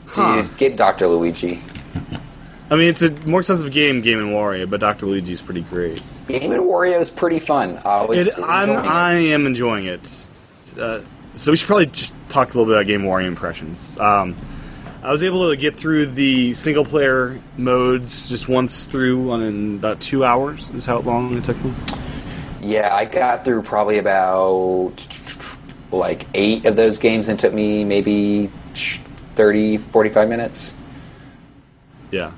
Huh. 0.06 0.42
Dude, 0.42 0.56
get 0.58 0.76
Dr. 0.76 1.08
Luigi. 1.08 1.60
I 2.70 2.76
mean, 2.76 2.88
it's 2.88 3.02
a 3.02 3.10
more 3.26 3.40
expensive 3.40 3.72
game, 3.72 4.00
Game 4.00 4.20
and 4.20 4.28
Wario, 4.28 4.70
but 4.70 4.78
Dr. 4.78 5.06
Luigi's 5.06 5.42
pretty 5.42 5.62
great. 5.62 6.00
Game 6.28 6.52
and 6.52 6.62
Wario 6.62 7.00
is 7.00 7.10
pretty 7.10 7.40
fun. 7.40 7.80
I 7.84 8.06
It, 8.10 8.28
I'm. 8.38 8.70
I 8.70 9.14
am 9.14 9.46
enjoying 9.46 9.86
it. 9.86 10.28
Uh, 10.78 11.00
so 11.34 11.50
we 11.50 11.56
should 11.56 11.66
probably 11.66 11.86
just 11.86 12.14
talk 12.28 12.54
a 12.54 12.58
little 12.58 12.66
bit 12.66 12.76
about 12.76 12.86
Game 12.86 13.00
and 13.00 13.10
Wario 13.10 13.26
impressions. 13.26 13.98
Um, 13.98 14.36
I 15.02 15.10
was 15.10 15.24
able 15.24 15.50
to 15.50 15.56
get 15.56 15.76
through 15.76 16.06
the 16.06 16.52
single 16.52 16.84
player 16.84 17.40
modes 17.56 18.28
just 18.28 18.48
once 18.48 18.86
through 18.86 19.32
on 19.32 19.42
in 19.42 19.74
about 19.76 20.00
two 20.00 20.24
hours. 20.24 20.70
Is 20.70 20.84
how 20.84 20.98
long 20.98 21.36
it 21.36 21.42
took 21.42 21.62
me. 21.64 21.74
Yeah, 22.60 22.94
I 22.94 23.04
got 23.04 23.44
through 23.44 23.62
probably 23.62 23.98
about 23.98 24.92
like 25.90 26.26
eight 26.34 26.66
of 26.66 26.76
those 26.76 26.98
games 26.98 27.28
and 27.28 27.36
took 27.36 27.52
me 27.52 27.84
maybe 27.84 28.48
30, 29.34 29.78
45 29.78 30.28
minutes. 30.28 30.76
Yeah. 32.12 32.30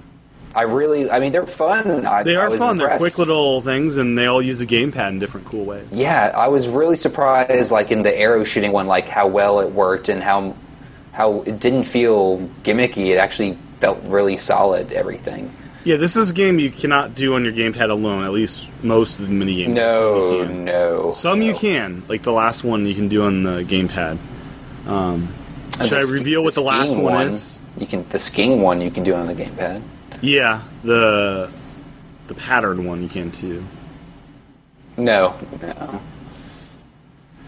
I 0.54 0.62
really, 0.62 1.10
I 1.10 1.18
mean, 1.18 1.32
they're 1.32 1.46
fun. 1.46 2.04
I, 2.04 2.22
They 2.22 2.36
I 2.36 2.46
are 2.46 2.56
fun. 2.56 2.76
They're 2.76 2.98
quick 2.98 3.18
little 3.18 3.62
things, 3.62 3.96
and 3.96 4.18
they 4.18 4.26
all 4.26 4.42
use 4.42 4.60
a 4.60 4.66
gamepad 4.66 5.08
in 5.08 5.18
different 5.18 5.46
cool 5.46 5.64
ways. 5.64 5.86
Yeah, 5.90 6.32
I 6.34 6.48
was 6.48 6.68
really 6.68 6.96
surprised, 6.96 7.70
like 7.70 7.90
in 7.90 8.02
the 8.02 8.16
arrow 8.16 8.44
shooting 8.44 8.72
one, 8.72 8.86
like 8.86 9.08
how 9.08 9.26
well 9.28 9.60
it 9.60 9.72
worked 9.72 10.08
and 10.08 10.22
how 10.22 10.54
how 11.12 11.42
it 11.42 11.58
didn't 11.60 11.84
feel 11.84 12.38
gimmicky. 12.64 13.08
It 13.08 13.16
actually 13.16 13.58
felt 13.80 13.98
really 14.04 14.36
solid. 14.36 14.92
Everything. 14.92 15.50
Yeah, 15.84 15.96
this 15.96 16.16
is 16.16 16.30
a 16.30 16.34
game 16.34 16.58
you 16.58 16.70
cannot 16.70 17.14
do 17.14 17.34
on 17.34 17.44
your 17.44 17.52
gamepad 17.52 17.90
alone. 17.90 18.24
At 18.24 18.32
least 18.32 18.68
most 18.82 19.18
of 19.18 19.26
the 19.26 19.32
mini 19.32 19.56
games. 19.56 19.74
No, 19.74 20.44
no. 20.44 21.12
Some 21.12 21.42
you 21.42 21.54
can, 21.54 22.02
like 22.08 22.22
the 22.22 22.32
last 22.32 22.62
one 22.62 22.86
you 22.86 22.94
can 22.94 23.08
do 23.08 23.22
on 23.22 23.42
the 23.42 23.64
gamepad. 23.64 24.18
Um, 24.86 25.28
should 25.72 25.94
I 25.94 26.00
the 26.00 26.06
ski- 26.06 26.14
reveal 26.14 26.44
what 26.44 26.54
the, 26.54 26.60
last 26.60 26.90
skiing 26.90 27.02
one, 27.02 27.28
is? 27.28 27.60
You 27.78 27.86
can 27.86 28.06
the 28.10 28.18
skiing 28.18 28.60
one 28.60 28.80
you 28.80 28.90
can 28.90 29.02
do 29.02 29.14
on 29.14 29.26
the 29.26 29.34
gamepad. 29.34 29.82
Yeah, 30.22 30.62
the 30.84 31.50
the 32.28 32.34
patterned 32.34 32.86
one 32.86 33.02
you 33.02 33.08
can 33.08 33.30
too. 33.30 33.62
No, 34.96 35.34
no. 35.60 36.00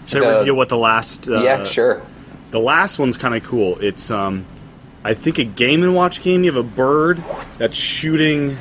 Should 0.07 0.23
I 0.23 0.31
The- 0.33 0.39
reveal 0.41 0.55
what 0.57 0.69
the 0.69 0.77
last? 0.77 1.29
Uh, 1.29 1.41
yeah, 1.43 1.65
sure. 1.65 2.03
The 2.51 2.61
last 2.61 2.99
one's 2.99 3.17
kind 3.17 3.35
of 3.35 3.43
cool. 3.45 3.79
It's 3.79 4.11
um, 4.11 4.45
I 5.05 5.15
think 5.15 5.39
a 5.39 5.45
Game 5.45 5.83
and 5.83 5.95
Watch 5.95 6.23
game. 6.23 6.45
You 6.45 6.53
have 6.53 6.65
a 6.65 6.69
bird 6.69 7.23
that's 7.59 7.77
shooting 7.77 8.59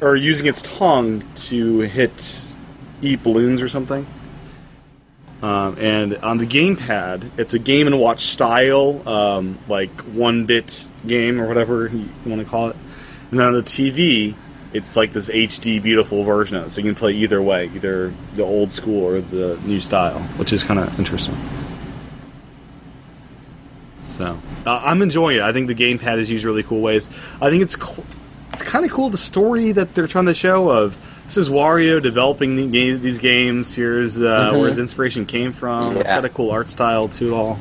or 0.00 0.14
using 0.16 0.46
its 0.46 0.60
tongue 0.62 1.22
to 1.46 1.80
hit 1.80 2.42
eat 3.02 3.22
balloons 3.22 3.62
or 3.62 3.68
something. 3.68 4.04
Um, 5.40 5.76
and 5.78 6.16
on 6.16 6.38
the 6.38 6.46
gamepad, 6.46 7.38
it's 7.38 7.54
a 7.54 7.60
Game 7.60 7.86
and 7.86 8.00
Watch 8.00 8.22
style, 8.22 9.06
um, 9.08 9.56
like 9.68 9.92
one 10.00 10.46
bit 10.46 10.86
game 11.06 11.40
or 11.40 11.46
whatever 11.46 11.86
you 11.86 12.08
want 12.26 12.42
to 12.42 12.48
call 12.48 12.70
it. 12.70 12.76
And 13.30 13.40
on 13.40 13.52
the 13.52 13.62
TV, 13.62 14.34
it's 14.72 14.96
like 14.96 15.12
this 15.12 15.28
HD 15.28 15.82
beautiful 15.82 16.24
version 16.24 16.56
of 16.56 16.66
it, 16.66 16.70
so 16.70 16.80
you 16.80 16.86
can 16.88 16.94
play 16.94 17.12
either 17.12 17.40
way, 17.42 17.70
either 17.74 18.12
the 18.36 18.42
old 18.42 18.72
school 18.72 19.04
or 19.04 19.20
the 19.20 19.58
new 19.64 19.80
style, 19.80 20.18
which 20.36 20.52
is 20.52 20.64
kind 20.64 20.80
of 20.80 20.98
interesting. 20.98 21.34
So 24.06 24.38
uh, 24.66 24.82
I'm 24.84 25.02
enjoying 25.02 25.36
it. 25.36 25.42
I 25.42 25.52
think 25.52 25.68
the 25.68 25.74
gamepad 25.74 26.18
is 26.18 26.30
used 26.30 26.44
really 26.44 26.62
cool 26.62 26.80
ways. 26.80 27.08
I 27.40 27.50
think 27.50 27.62
it's 27.62 27.76
cl- 27.80 28.04
it's 28.52 28.62
kind 28.62 28.84
of 28.84 28.90
cool 28.90 29.10
the 29.10 29.18
story 29.18 29.72
that 29.72 29.94
they're 29.94 30.06
trying 30.06 30.26
to 30.26 30.34
show 30.34 30.70
of 30.70 30.96
this 31.26 31.36
is 31.36 31.50
Wario 31.50 32.02
developing 32.02 32.56
the 32.56 32.66
ga- 32.66 32.96
these 32.96 33.18
games. 33.18 33.74
Here's 33.74 34.18
uh, 34.20 34.52
where 34.54 34.68
his 34.68 34.78
inspiration 34.78 35.26
came 35.26 35.52
from. 35.52 35.98
It's 35.98 36.08
Yeah. 36.08 36.16
got 36.16 36.24
a 36.24 36.30
cool 36.30 36.50
art 36.50 36.68
style 36.70 37.08
to 37.08 37.28
it 37.28 37.32
all. 37.32 37.58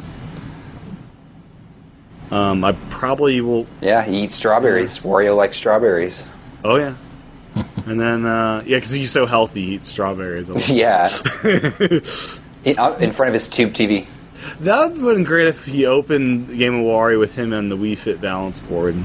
Um, 2.31 2.63
I 2.63 2.73
probably 2.89 3.39
will. 3.41 3.67
Yeah, 3.81 4.03
he 4.03 4.23
eats 4.23 4.35
strawberries. 4.35 4.99
Wario 4.99 5.35
likes 5.35 5.57
strawberries. 5.57 6.25
Oh 6.63 6.75
yeah. 6.75 6.95
and 7.85 7.99
then 7.99 8.25
uh, 8.25 8.63
yeah, 8.65 8.77
because 8.77 8.91
he's 8.91 9.11
so 9.11 9.25
healthy, 9.25 9.65
he 9.65 9.75
eats 9.75 9.87
strawberries. 9.87 10.69
yeah. 10.69 11.09
in, 12.63 12.77
uh, 12.77 12.97
in 12.99 13.11
front 13.11 13.29
of 13.29 13.33
his 13.33 13.47
tube 13.47 13.73
TV. 13.73 14.05
That 14.59 14.91
would 14.93 14.97
have 14.97 15.15
been 15.15 15.23
great 15.23 15.47
if 15.47 15.65
he 15.65 15.85
opened 15.85 16.57
Game 16.57 16.75
and 16.75 16.85
Wario 16.85 17.19
with 17.19 17.35
him 17.35 17.53
and 17.53 17.71
the 17.71 17.77
Wii 17.77 17.97
Fit 17.97 18.21
balance 18.21 18.59
board. 18.59 18.95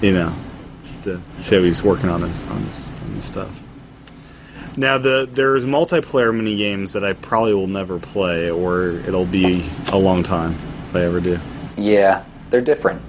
You 0.00 0.12
know, 0.12 0.34
just 0.82 1.04
to 1.04 1.20
show 1.38 1.62
he's 1.62 1.82
working 1.82 2.10
on 2.10 2.20
this 2.20 2.48
on 2.48 2.62
his, 2.62 2.88
on 2.88 3.10
his 3.14 3.24
stuff. 3.24 3.60
Now 4.76 4.98
the 4.98 5.28
there's 5.32 5.64
multiplayer 5.64 6.34
mini 6.34 6.56
games 6.56 6.92
that 6.92 7.04
I 7.04 7.14
probably 7.14 7.54
will 7.54 7.68
never 7.68 7.98
play, 7.98 8.50
or 8.50 8.88
it'll 8.90 9.24
be 9.24 9.68
a 9.92 9.98
long 9.98 10.22
time 10.22 10.56
if 10.94 11.00
I 11.00 11.04
ever 11.06 11.20
do. 11.20 11.38
Yeah, 11.76 12.24
they're 12.50 12.60
different. 12.60 13.02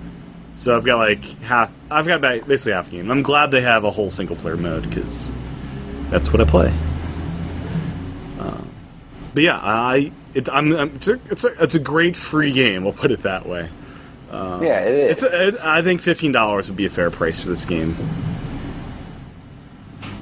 So 0.58 0.76
I've 0.76 0.86
got 0.86 0.98
like 0.98 1.24
half. 1.42 1.72
I've 1.92 2.08
got 2.08 2.22
ba- 2.22 2.42
basically 2.48 2.72
half 2.74 2.88
a 2.88 2.92
game. 2.92 3.12
I'm 3.12 3.22
glad 3.22 3.52
they 3.52 3.62
have 3.62 3.84
a 3.84 3.92
whole 3.92 4.10
single 4.10 4.36
player 4.36 4.58
mode 4.58 4.90
because 4.90 5.32
that's 6.10 6.32
what 6.34 6.42
I 6.42 6.46
play. 6.46 6.74
Uh, 8.40 8.62
but 9.34 9.44
yeah, 9.44 9.60
I 9.62 10.12
it, 10.34 10.50
I'm, 10.50 10.74
I'm 10.76 10.96
it's, 10.96 11.08
a, 11.08 11.14
it's 11.30 11.44
a 11.44 11.64
it's 11.64 11.76
a 11.76 11.80
great 11.80 12.16
free 12.16 12.52
game. 12.52 12.84
We'll 12.84 12.94
put 12.94 13.12
it 13.12 13.22
that 13.24 13.46
way. 13.48 13.70
yeah, 14.32 14.80
it 14.80 14.94
is. 14.94 15.12
It's 15.12 15.24
a, 15.24 15.48
it, 15.50 15.56
I 15.64 15.82
think 15.82 16.02
fifteen 16.02 16.32
dollars 16.32 16.70
would 16.70 16.78
be 16.78 16.86
a 16.86 16.90
fair 16.90 17.12
price 17.12 17.42
for 17.42 17.50
this 17.50 17.66
game. 17.66 17.96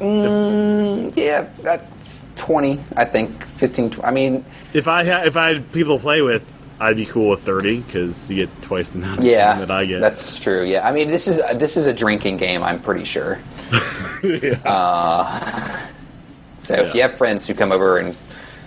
yeah, 0.01 1.47
that's 1.61 1.93
20, 2.35 2.77
I 2.97 3.05
think. 3.05 3.41
15, 3.45 3.89
tw- 3.91 4.03
I 4.03 4.11
mean, 4.11 4.43
If 4.73 4.89
I 4.89 5.03
had 5.03 5.27
if 5.27 5.37
I 5.37 5.53
had 5.53 5.71
people 5.71 5.95
to 5.97 6.01
play 6.01 6.21
with, 6.21 6.43
I'd 6.79 6.95
be 6.97 7.05
cool 7.05 7.29
with 7.29 7.41
thirty 7.41 7.79
because 7.81 8.29
you 8.29 8.35
get 8.45 8.61
twice 8.61 8.89
the 8.89 8.97
amount 8.99 9.19
of 9.19 9.25
yeah, 9.25 9.51
time 9.51 9.59
that 9.59 9.71
I 9.71 9.85
get. 9.85 10.01
that's 10.01 10.39
true. 10.39 10.63
Yeah, 10.63 10.87
I 10.87 10.91
mean, 10.91 11.09
this 11.09 11.27
is 11.27 11.41
this 11.55 11.77
is 11.77 11.85
a 11.85 11.93
drinking 11.93 12.37
game. 12.37 12.63
I'm 12.63 12.81
pretty 12.81 13.05
sure. 13.05 13.39
Uh, 14.65 15.87
so 16.59 16.75
if 16.75 16.93
you 16.95 17.01
have 17.01 17.15
friends 17.17 17.45
who 17.45 17.53
come 17.53 17.71
over 17.73 17.97
and 17.97 18.17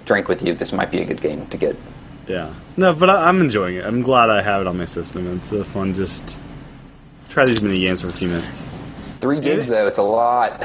drink 0.05 0.29
with 0.29 0.43
you, 0.45 0.53
this 0.55 0.71
might 0.73 0.91
be 0.91 1.01
a 1.01 1.05
good 1.05 1.21
game 1.23 1.47
to 1.47 1.57
get. 1.57 1.77
yeah. 2.29 2.53
No, 2.77 2.93
but 2.93 3.09
I, 3.09 3.27
I'm 3.29 3.41
enjoying 3.41 3.77
it. 3.77 3.87
I'm 3.87 4.03
glad 4.03 4.29
I 4.29 4.43
have 4.43 4.61
it 4.61 4.67
on 4.67 4.77
my 4.77 4.85
system. 4.85 5.35
It's 5.39 5.53
uh, 5.55 5.65
fun. 5.65 5.95
Just 5.95 6.39
try 7.31 7.47
these 7.47 7.63
mini 7.63 7.81
games 7.81 8.03
for 8.03 8.09
a 8.09 8.13
few 8.13 8.29
minutes. 8.29 8.77
Three 9.21 9.41
gigs 9.41 9.69
though, 9.69 9.87
it's 9.87 9.97
a 9.97 10.03
lot. 10.03 10.63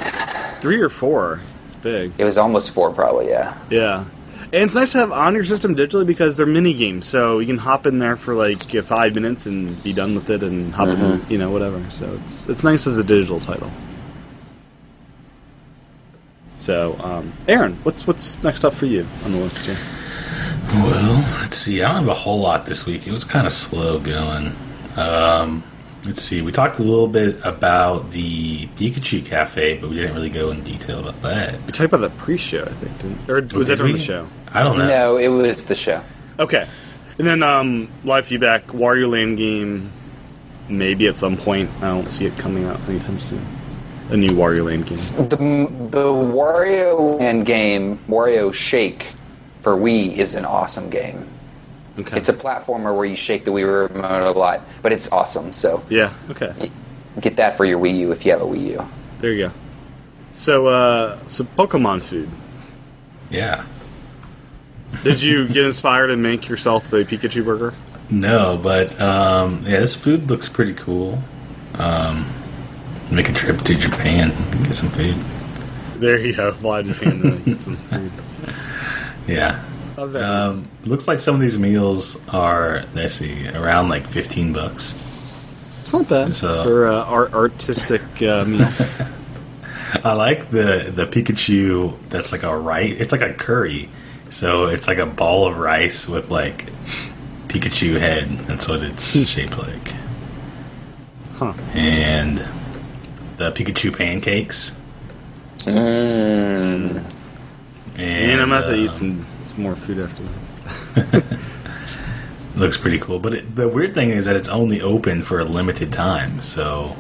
Three 0.62 0.82
or 0.82 0.89
four. 0.89 1.39
It's 1.63 1.75
big. 1.75 2.12
It 2.17 2.25
was 2.25 2.38
almost 2.38 2.71
four, 2.71 2.91
probably. 2.91 3.30
Yeah. 3.30 3.58
Yeah. 3.69 4.04
And 4.53 4.63
it's 4.63 4.75
nice 4.75 4.91
to 4.91 4.97
have 4.97 5.11
on 5.13 5.33
your 5.33 5.45
system 5.45 5.75
digitally 5.77 6.05
because 6.05 6.35
they're 6.35 6.45
mini 6.45 6.73
games, 6.73 7.05
so 7.05 7.39
you 7.39 7.47
can 7.47 7.57
hop 7.57 7.87
in 7.87 7.99
there 7.99 8.17
for 8.17 8.33
like 8.35 8.61
five 8.83 9.15
minutes 9.15 9.45
and 9.45 9.81
be 9.81 9.93
done 9.93 10.13
with 10.13 10.29
it, 10.29 10.43
and 10.43 10.73
hop 10.73 10.89
in, 10.89 11.25
you 11.29 11.37
know, 11.37 11.51
whatever. 11.51 11.81
So 11.89 12.19
it's 12.25 12.49
it's 12.49 12.63
nice 12.63 12.85
as 12.85 12.97
a 12.97 13.03
digital 13.03 13.39
title. 13.39 13.71
So, 16.57 16.97
um, 17.01 17.31
Aaron, 17.47 17.75
what's 17.83 18.05
what's 18.05 18.43
next 18.43 18.65
up 18.65 18.73
for 18.73 18.87
you 18.87 19.07
on 19.23 19.31
the 19.31 19.37
list 19.37 19.65
here? 19.65 19.77
Well, 20.73 21.25
let's 21.39 21.57
see. 21.57 21.81
I 21.81 21.87
don't 21.87 22.01
have 22.01 22.07
a 22.09 22.13
whole 22.13 22.39
lot 22.41 22.65
this 22.65 22.85
week. 22.85 23.07
It 23.07 23.11
was 23.11 23.23
kind 23.23 23.47
of 23.47 23.53
slow 23.53 23.99
going. 23.99 24.53
Um, 24.97 25.63
let's 26.05 26.21
see. 26.21 26.41
We 26.41 26.51
talked 26.51 26.77
a 26.77 26.83
little 26.83 27.07
bit 27.07 27.39
about 27.43 28.11
the 28.11 28.67
Pikachu 28.67 29.25
Cafe, 29.25 29.77
but 29.77 29.89
we 29.89 29.95
didn't 29.95 30.13
really 30.13 30.29
go 30.29 30.51
in 30.51 30.61
detail 30.63 30.99
about 30.99 31.21
that. 31.21 31.61
We 31.65 31.71
talked 31.71 31.93
about 31.93 32.01
the 32.01 32.15
pre-show, 32.21 32.63
I 32.63 32.69
think, 32.73 32.97
didn't, 32.99 33.29
or 33.29 33.57
was 33.57 33.67
that 33.67 33.77
Did 33.77 33.77
during 33.77 33.93
we? 33.93 33.99
the 33.99 34.05
show? 34.05 34.27
I 34.53 34.63
don't 34.63 34.77
know. 34.77 34.87
No, 34.87 35.17
it 35.17 35.27
was 35.29 35.65
the 35.65 35.75
show. 35.75 36.01
Okay, 36.39 36.67
and 37.17 37.27
then 37.27 37.43
um, 37.43 37.89
live 38.03 38.25
feedback, 38.25 38.67
Wario 38.67 39.09
Land 39.09 39.37
game, 39.37 39.91
maybe 40.69 41.07
at 41.07 41.17
some 41.17 41.37
point. 41.37 41.69
I 41.77 41.89
don't 41.89 42.09
see 42.09 42.25
it 42.25 42.37
coming 42.37 42.65
out 42.65 42.79
anytime 42.87 43.19
soon. 43.19 43.45
A 44.09 44.17
new 44.17 44.27
Wario 44.29 44.65
Land 44.65 44.85
game. 44.85 45.29
The 45.29 45.89
the 45.89 46.05
Wario 46.05 47.19
Land 47.19 47.45
game, 47.45 47.99
Wario 48.09 48.53
Shake, 48.53 49.07
for 49.61 49.75
Wii 49.75 50.17
is 50.17 50.35
an 50.35 50.45
awesome 50.45 50.89
game. 50.89 51.27
Okay. 51.99 52.17
It's 52.17 52.29
a 52.29 52.33
platformer 52.33 52.95
where 52.95 53.05
you 53.05 53.15
shake 53.15 53.43
the 53.43 53.51
Wii 53.51 53.89
remote 53.89 54.23
a 54.23 54.31
lot, 54.37 54.61
but 54.81 54.91
it's 54.91 55.11
awesome. 55.11 55.53
So 55.53 55.83
yeah. 55.89 56.13
Okay. 56.29 56.71
get 57.19 57.35
that 57.37 57.57
for 57.57 57.65
your 57.65 57.79
Wii 57.79 57.97
U 57.99 58.11
if 58.11 58.25
you 58.25 58.31
have 58.31 58.41
a 58.41 58.45
Wii 58.45 58.71
U. 58.71 58.87
There 59.19 59.31
you 59.33 59.47
go. 59.47 59.53
So, 60.31 60.67
uh, 60.67 61.19
so 61.27 61.43
Pokemon 61.43 62.01
food. 62.01 62.29
Yeah. 63.29 63.65
Did 65.04 65.21
you 65.21 65.47
get 65.47 65.65
inspired 65.65 66.10
and 66.12 66.21
make 66.21 66.47
yourself 66.47 66.91
a 66.93 67.04
Pikachu 67.06 67.43
burger? 67.43 67.73
No, 68.10 68.60
but 68.62 68.99
um, 69.01 69.63
yeah, 69.65 69.80
this 69.80 69.95
food 69.95 70.30
looks 70.30 70.49
pretty 70.49 70.73
cool. 70.73 71.19
Um, 71.80 72.27
make 73.10 73.30
a 73.30 73.34
trip 73.34 73.60
to 73.62 73.75
Japan 73.75 74.32
and 74.32 74.65
get 74.65 74.75
some 74.75 74.89
food. 74.89 75.15
There 75.99 76.17
you 76.19 76.36
go. 76.36 76.51
Fly 76.51 76.82
to 76.84 76.93
Japan 76.93 77.21
to 77.21 77.32
get 77.38 77.60
some 77.62 77.75
food. 77.89 78.12
Yeah. 79.27 79.63
Um, 79.97 80.67
looks 80.84 81.08
like 81.08 81.19
some 81.19 81.36
of 81.36 81.41
these 81.41 81.60
meals 81.60 82.19
are 82.30 82.86
let's 82.93 83.15
see 83.15 83.47
around 83.49 83.89
like 83.89 84.08
fifteen 84.08 84.51
bucks. 84.51 84.93
it's 85.84 85.93
not 85.93 86.10
bad 86.10 86.34
so- 86.36 86.63
for 86.63 86.88
uh, 86.88 87.04
art- 87.06 87.34
artistic 87.34 88.01
uh, 88.21 88.43
meal. 88.47 88.67
I 90.04 90.13
like 90.13 90.49
the 90.49 90.91
the 90.93 91.06
Pikachu 91.06 91.97
that's 92.10 92.32
like 92.32 92.43
a 92.43 92.58
rice. 92.58 92.95
It's 92.97 93.12
like 93.12 93.21
a 93.21 93.34
curry, 93.34 93.89
so 94.32 94.65
it's 94.65 94.88
like 94.88 94.98
a 94.98 95.06
ball 95.06 95.46
of 95.46 95.58
rice 95.58 96.08
with 96.08 96.32
like 96.32 96.71
Pikachu 97.48 98.00
head. 98.00 98.29
That's 98.48 98.67
what 98.67 98.82
it's 98.82 99.27
shaped 99.27 99.58
like. 99.58 99.94
Huh. 101.36 101.54
And 101.75 102.38
the 103.38 103.52
Pikachu 103.52 103.96
pancakes. 103.96 104.82
Mm. 105.60 107.04
And 107.98 108.42
I'm 108.42 108.50
gonna 108.50 108.62
have 108.62 108.65
to 108.65 108.71
uh, 108.71 108.90
eat 108.90 108.96
some, 108.96 109.25
some 109.42 109.62
more 109.62 109.75
food 109.75 110.00
after 110.00 110.23
this. 110.23 111.23
Looks 112.56 112.77
pretty 112.77 113.00
cool, 113.00 113.19
but 113.19 113.34
it, 113.34 113.56
the 113.56 113.67
weird 113.67 113.94
thing 113.94 114.10
is 114.10 114.25
that 114.25 114.36
it's 114.36 114.50
only 114.50 114.82
open 114.82 115.21
for 115.21 115.40
a 115.40 115.46
limited 115.46 115.92
time. 115.92 116.42
So 116.42 116.96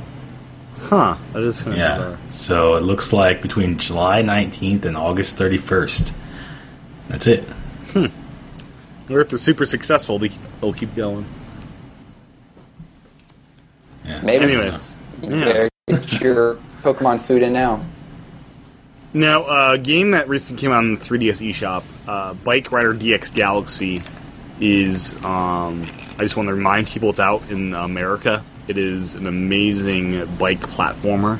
Huh? 0.81 1.15
That 1.33 1.43
is 1.43 1.61
kind 1.61 1.73
of 1.73 1.77
yeah, 1.77 1.95
bizarre. 1.95 2.17
so 2.29 2.75
it 2.75 2.83
looks 2.83 3.13
like 3.13 3.41
between 3.41 3.77
July 3.77 4.21
nineteenth 4.21 4.83
and 4.85 4.97
August 4.97 5.35
thirty 5.35 5.57
first. 5.57 6.13
That's 7.11 7.27
it. 7.27 7.43
Or 9.09 9.19
if 9.19 9.29
they're 9.29 9.37
super 9.37 9.65
successful, 9.65 10.17
they, 10.19 10.29
they'll 10.61 10.71
keep 10.71 10.95
going. 10.95 11.25
Yeah. 14.05 14.21
Maybe. 14.21 14.45
Anyways, 14.45 14.97
yeah. 15.21 15.67
get 15.87 16.21
your 16.21 16.55
Pokemon 16.81 17.19
food 17.19 17.43
in 17.43 17.51
now. 17.51 17.83
Now, 19.13 19.43
uh, 19.43 19.73
a 19.73 19.77
game 19.77 20.11
that 20.11 20.29
recently 20.29 20.61
came 20.61 20.71
out 20.71 20.85
in 20.85 20.95
the 20.95 21.01
3DS 21.01 21.49
eShop, 21.49 21.83
uh, 22.07 22.33
Bike 22.35 22.71
Rider 22.71 22.93
DX 22.93 23.35
Galaxy, 23.35 24.01
is. 24.61 25.15
Um, 25.25 25.89
I 26.17 26.23
just 26.23 26.37
want 26.37 26.47
to 26.47 26.53
remind 26.53 26.87
people 26.87 27.09
it's 27.09 27.19
out 27.19 27.43
in 27.49 27.73
America. 27.73 28.45
It 28.69 28.77
is 28.77 29.15
an 29.15 29.27
amazing 29.27 30.25
bike 30.37 30.61
platformer, 30.61 31.39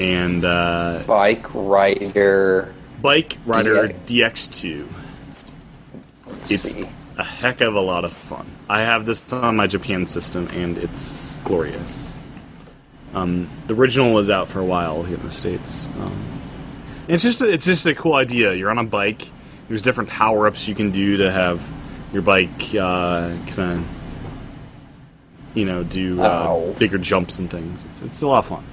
and 0.00 0.44
uh, 0.44 1.04
Bike 1.06 1.46
Rider. 1.54 2.74
Bike 3.02 3.36
Rider 3.44 3.88
DX. 3.88 4.48
DX2. 4.48 4.86
Let's 6.26 6.50
It's 6.50 6.62
see. 6.72 6.88
a 7.18 7.24
heck 7.24 7.60
of 7.60 7.74
a 7.74 7.80
lot 7.80 8.04
of 8.04 8.12
fun. 8.12 8.46
I 8.68 8.80
have 8.82 9.04
this 9.06 9.30
on 9.32 9.56
my 9.56 9.66
Japan 9.66 10.06
system, 10.06 10.48
and 10.52 10.78
it's 10.78 11.32
glorious. 11.44 12.14
Um, 13.14 13.48
the 13.66 13.74
original 13.74 14.14
was 14.14 14.30
out 14.30 14.48
for 14.48 14.60
a 14.60 14.64
while 14.64 15.02
here 15.02 15.16
in 15.18 15.22
the 15.22 15.30
states. 15.30 15.88
Um, 16.00 16.16
it's 17.08 17.22
just 17.22 17.42
a, 17.42 17.52
it's 17.52 17.66
just 17.66 17.86
a 17.86 17.94
cool 17.94 18.14
idea. 18.14 18.54
You're 18.54 18.70
on 18.70 18.78
a 18.78 18.84
bike. 18.84 19.28
There's 19.68 19.82
different 19.82 20.08
power 20.08 20.46
ups 20.46 20.66
you 20.68 20.74
can 20.74 20.90
do 20.92 21.18
to 21.18 21.30
have 21.30 21.70
your 22.12 22.22
bike 22.22 22.74
uh, 22.74 23.34
kind 23.48 23.80
of 23.80 23.86
you 25.54 25.66
know 25.66 25.82
do 25.82 26.22
uh, 26.22 26.72
bigger 26.74 26.98
jumps 26.98 27.38
and 27.38 27.50
things. 27.50 27.84
It's, 27.86 28.02
it's 28.02 28.22
a 28.22 28.26
lot 28.28 28.38
of 28.40 28.46
fun. 28.46 28.64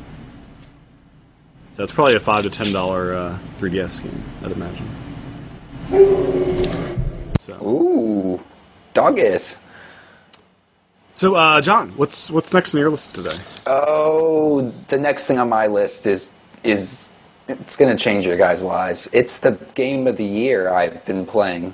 It's 1.83 1.93
probably 1.93 2.15
a 2.15 2.19
five 2.19 2.43
to 2.43 2.49
ten 2.49 2.73
dollar 2.73 3.13
uh, 3.13 3.37
3DS 3.59 4.03
game, 4.03 4.23
I'd 4.43 4.51
imagine. 4.51 4.87
So. 7.39 7.53
Ooh, 7.65 8.43
Doggus. 8.93 9.59
So, 11.13 11.35
uh, 11.35 11.61
John, 11.61 11.89
what's 11.91 12.29
what's 12.29 12.53
next 12.53 12.73
on 12.73 12.81
your 12.81 12.89
list 12.89 13.15
today? 13.15 13.35
Oh, 13.65 14.73
the 14.89 14.97
next 14.97 15.27
thing 15.27 15.39
on 15.39 15.49
my 15.49 15.67
list 15.67 16.05
is 16.05 16.33
is 16.63 17.11
it's 17.47 17.75
going 17.75 17.95
to 17.95 18.01
change 18.01 18.25
your 18.25 18.37
guys' 18.37 18.63
lives. 18.63 19.09
It's 19.11 19.39
the 19.39 19.51
game 19.73 20.05
of 20.07 20.17
the 20.17 20.25
year 20.25 20.69
I've 20.69 21.03
been 21.05 21.25
playing. 21.25 21.73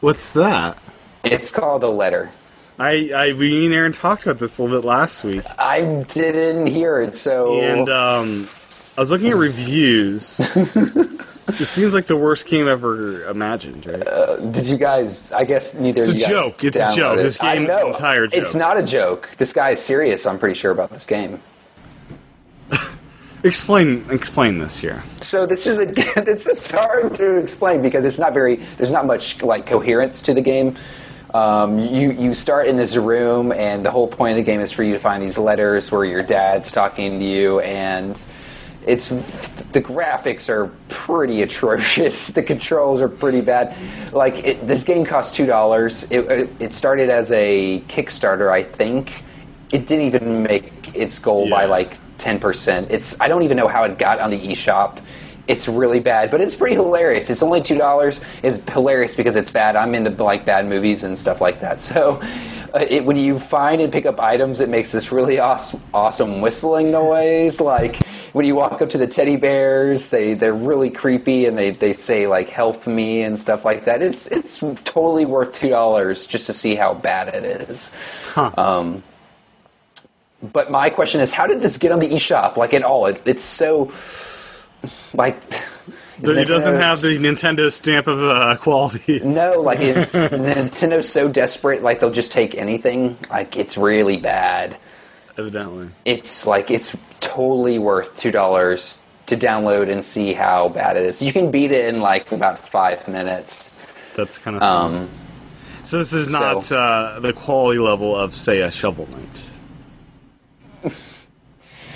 What's 0.00 0.30
that? 0.30 0.78
It's 1.24 1.50
called 1.50 1.82
A 1.82 1.88
Letter. 1.88 2.30
I, 2.78 3.10
I 3.14 3.32
we 3.32 3.64
and 3.64 3.74
Aaron 3.74 3.92
talked 3.92 4.24
about 4.24 4.38
this 4.38 4.58
a 4.58 4.62
little 4.62 4.80
bit 4.80 4.86
last 4.86 5.24
week, 5.24 5.42
I 5.58 6.04
didn't 6.08 6.66
hear 6.66 7.00
it, 7.00 7.14
so 7.14 7.60
and 7.60 7.88
um, 7.88 8.46
I 8.96 9.00
was 9.00 9.10
looking 9.10 9.28
at 9.28 9.36
reviews. 9.36 10.40
it 10.56 11.54
seems 11.66 11.92
like 11.92 12.06
the 12.06 12.16
worst 12.16 12.46
game 12.46 12.66
ever 12.66 13.28
imagined, 13.28 13.84
right? 13.86 14.52
did 14.52 14.66
you 14.66 14.78
guys? 14.78 15.30
I 15.32 15.44
guess 15.44 15.78
neither. 15.78 16.00
It's 16.00 16.10
of 16.10 16.16
a 16.16 16.18
joke. 16.18 16.64
It's 16.64 16.80
a 16.80 16.94
joke. 16.94 17.18
it. 17.18 17.22
This 17.22 17.36
game 17.36 17.64
is 17.64 17.68
an 17.70 17.86
entire 17.88 18.24
It's 18.24 18.54
not 18.54 18.78
a 18.78 18.82
joke. 18.82 19.30
This 19.36 19.52
guy 19.52 19.70
is 19.70 19.82
serious. 19.82 20.24
I'm 20.24 20.38
pretty 20.38 20.54
sure 20.54 20.70
about 20.70 20.90
this 20.90 21.04
game. 21.04 21.40
explain 23.44 24.06
explain 24.10 24.58
this 24.58 24.80
here. 24.80 25.02
So 25.20 25.44
this 25.44 25.66
is 25.66 25.78
a 25.78 25.86
this 26.22 26.46
is 26.46 26.70
hard 26.70 27.14
to 27.16 27.36
explain 27.36 27.82
because 27.82 28.06
it's 28.06 28.18
not 28.18 28.32
very 28.32 28.56
there's 28.78 28.92
not 28.92 29.04
much 29.06 29.42
like 29.42 29.66
coherence 29.66 30.22
to 30.22 30.32
the 30.32 30.40
game. 30.40 30.74
Um, 31.34 31.78
you 31.78 32.12
you 32.12 32.32
start 32.32 32.66
in 32.66 32.76
this 32.78 32.96
room 32.96 33.52
and 33.52 33.84
the 33.84 33.90
whole 33.90 34.08
point 34.08 34.38
of 34.38 34.44
the 34.44 34.50
game 34.50 34.62
is 34.62 34.72
for 34.72 34.82
you 34.82 34.94
to 34.94 34.98
find 34.98 35.22
these 35.22 35.36
letters 35.36 35.92
where 35.92 36.04
your 36.04 36.22
dad's 36.22 36.72
talking 36.72 37.18
to 37.18 37.24
you 37.24 37.60
and 37.60 38.18
it's 38.86 39.08
the 39.08 39.82
graphics 39.82 40.48
are 40.48 40.70
pretty 40.88 41.42
atrocious. 41.42 42.30
The 42.36 42.42
controls 42.42 43.00
are 43.00 43.08
pretty 43.08 43.40
bad. 43.40 43.74
Like 44.12 44.46
it, 44.46 44.66
this 44.66 44.84
game 44.84 45.04
cost 45.04 45.34
two 45.34 45.46
dollars. 45.46 46.10
It, 46.10 46.20
it 46.30 46.50
it 46.60 46.74
started 46.74 47.10
as 47.10 47.32
a 47.32 47.80
Kickstarter, 47.88 48.50
I 48.50 48.62
think. 48.62 49.22
It 49.72 49.86
didn't 49.86 50.06
even 50.06 50.42
make 50.44 50.94
its 50.94 51.18
goal 51.18 51.48
by 51.48 51.64
like 51.64 51.96
ten 52.18 52.38
percent. 52.38 52.90
It's 52.90 53.20
I 53.20 53.28
don't 53.28 53.42
even 53.42 53.56
know 53.56 53.68
how 53.68 53.84
it 53.84 53.98
got 53.98 54.20
on 54.20 54.30
the 54.30 54.38
eShop. 54.38 55.00
It's 55.48 55.66
really 55.68 56.00
bad, 56.00 56.30
but 56.30 56.40
it's 56.40 56.54
pretty 56.54 56.74
hilarious. 56.74 57.30
It's 57.30 57.42
only 57.42 57.62
two 57.62 57.78
dollars. 57.78 58.20
It's 58.42 58.58
hilarious 58.70 59.14
because 59.14 59.34
it's 59.34 59.50
bad. 59.50 59.76
I'm 59.76 59.94
into 59.94 60.10
like 60.22 60.44
bad 60.44 60.66
movies 60.66 61.04
and 61.04 61.18
stuff 61.18 61.40
like 61.40 61.60
that. 61.60 61.80
So, 61.80 62.20
uh, 62.74 62.84
it, 62.88 63.04
when 63.04 63.16
you 63.16 63.38
find 63.38 63.80
and 63.80 63.92
pick 63.92 64.06
up 64.06 64.20
items, 64.20 64.60
it 64.60 64.68
makes 64.68 64.92
this 64.92 65.10
really 65.10 65.38
awesome, 65.38 65.80
awesome 65.94 66.40
whistling 66.40 66.90
noise. 66.90 67.60
Like 67.60 68.00
when 68.36 68.44
you 68.44 68.54
walk 68.54 68.82
up 68.82 68.90
to 68.90 68.98
the 68.98 69.06
teddy 69.06 69.36
bears, 69.36 70.10
they 70.10 70.34
they're 70.34 70.52
really 70.52 70.90
creepy 70.90 71.46
and 71.46 71.56
they, 71.56 71.70
they 71.70 71.94
say 71.94 72.26
like 72.26 72.50
"help 72.50 72.86
me" 72.86 73.22
and 73.22 73.38
stuff 73.40 73.64
like 73.64 73.86
that. 73.86 74.02
It's 74.02 74.26
it's 74.26 74.58
totally 74.84 75.24
worth 75.24 75.52
two 75.52 75.70
dollars 75.70 76.26
just 76.26 76.44
to 76.48 76.52
see 76.52 76.74
how 76.74 76.92
bad 76.92 77.28
it 77.34 77.44
is. 77.44 77.96
Um, 78.36 79.02
but 80.52 80.70
my 80.70 80.90
question 80.90 81.22
is, 81.22 81.32
how 81.32 81.46
did 81.46 81.62
this 81.62 81.78
get 81.78 81.92
on 81.92 81.98
the 81.98 82.10
eShop? 82.10 82.58
Like 82.58 82.74
at 82.74 82.82
all? 82.82 83.06
It, 83.06 83.22
it's 83.24 83.42
so 83.42 83.90
like. 85.14 85.36
It 86.18 86.48
doesn't 86.48 86.80
have 86.80 87.02
the 87.02 87.18
Nintendo 87.18 87.70
stamp 87.70 88.06
of 88.06 88.22
uh, 88.22 88.56
quality. 88.56 89.20
No, 89.24 89.60
like 89.60 89.80
it's 89.80 90.14
Nintendo's 90.14 91.10
so 91.10 91.28
desperate, 91.28 91.82
like 91.82 92.00
they'll 92.00 92.10
just 92.10 92.32
take 92.32 92.54
anything. 92.54 93.18
Like 93.28 93.54
it's 93.58 93.76
really 93.76 94.16
bad. 94.16 94.78
Evidently, 95.38 95.88
It's 96.04 96.46
like 96.46 96.70
it's 96.70 96.96
totally 97.20 97.78
worth 97.78 98.16
two 98.16 98.30
dollars 98.30 99.02
to 99.26 99.36
download 99.36 99.90
and 99.90 100.04
see 100.04 100.32
how 100.32 100.68
bad 100.68 100.96
it 100.96 101.04
is. 101.04 101.20
You 101.20 101.32
can 101.32 101.50
beat 101.50 101.72
it 101.72 101.94
in 101.94 102.00
like 102.00 102.32
about 102.32 102.58
five 102.58 103.06
minutes. 103.08 103.78
that's 104.14 104.38
kind 104.38 104.56
of. 104.56 104.62
Um, 104.62 105.08
so 105.84 105.98
this 105.98 106.12
is 106.12 106.32
so- 106.32 106.38
not 106.40 106.72
uh, 106.72 107.20
the 107.20 107.32
quality 107.32 107.78
level 107.78 108.16
of, 108.16 108.34
say, 108.34 108.60
a 108.60 108.70
Shovel 108.70 109.08
Knight. 109.10 109.42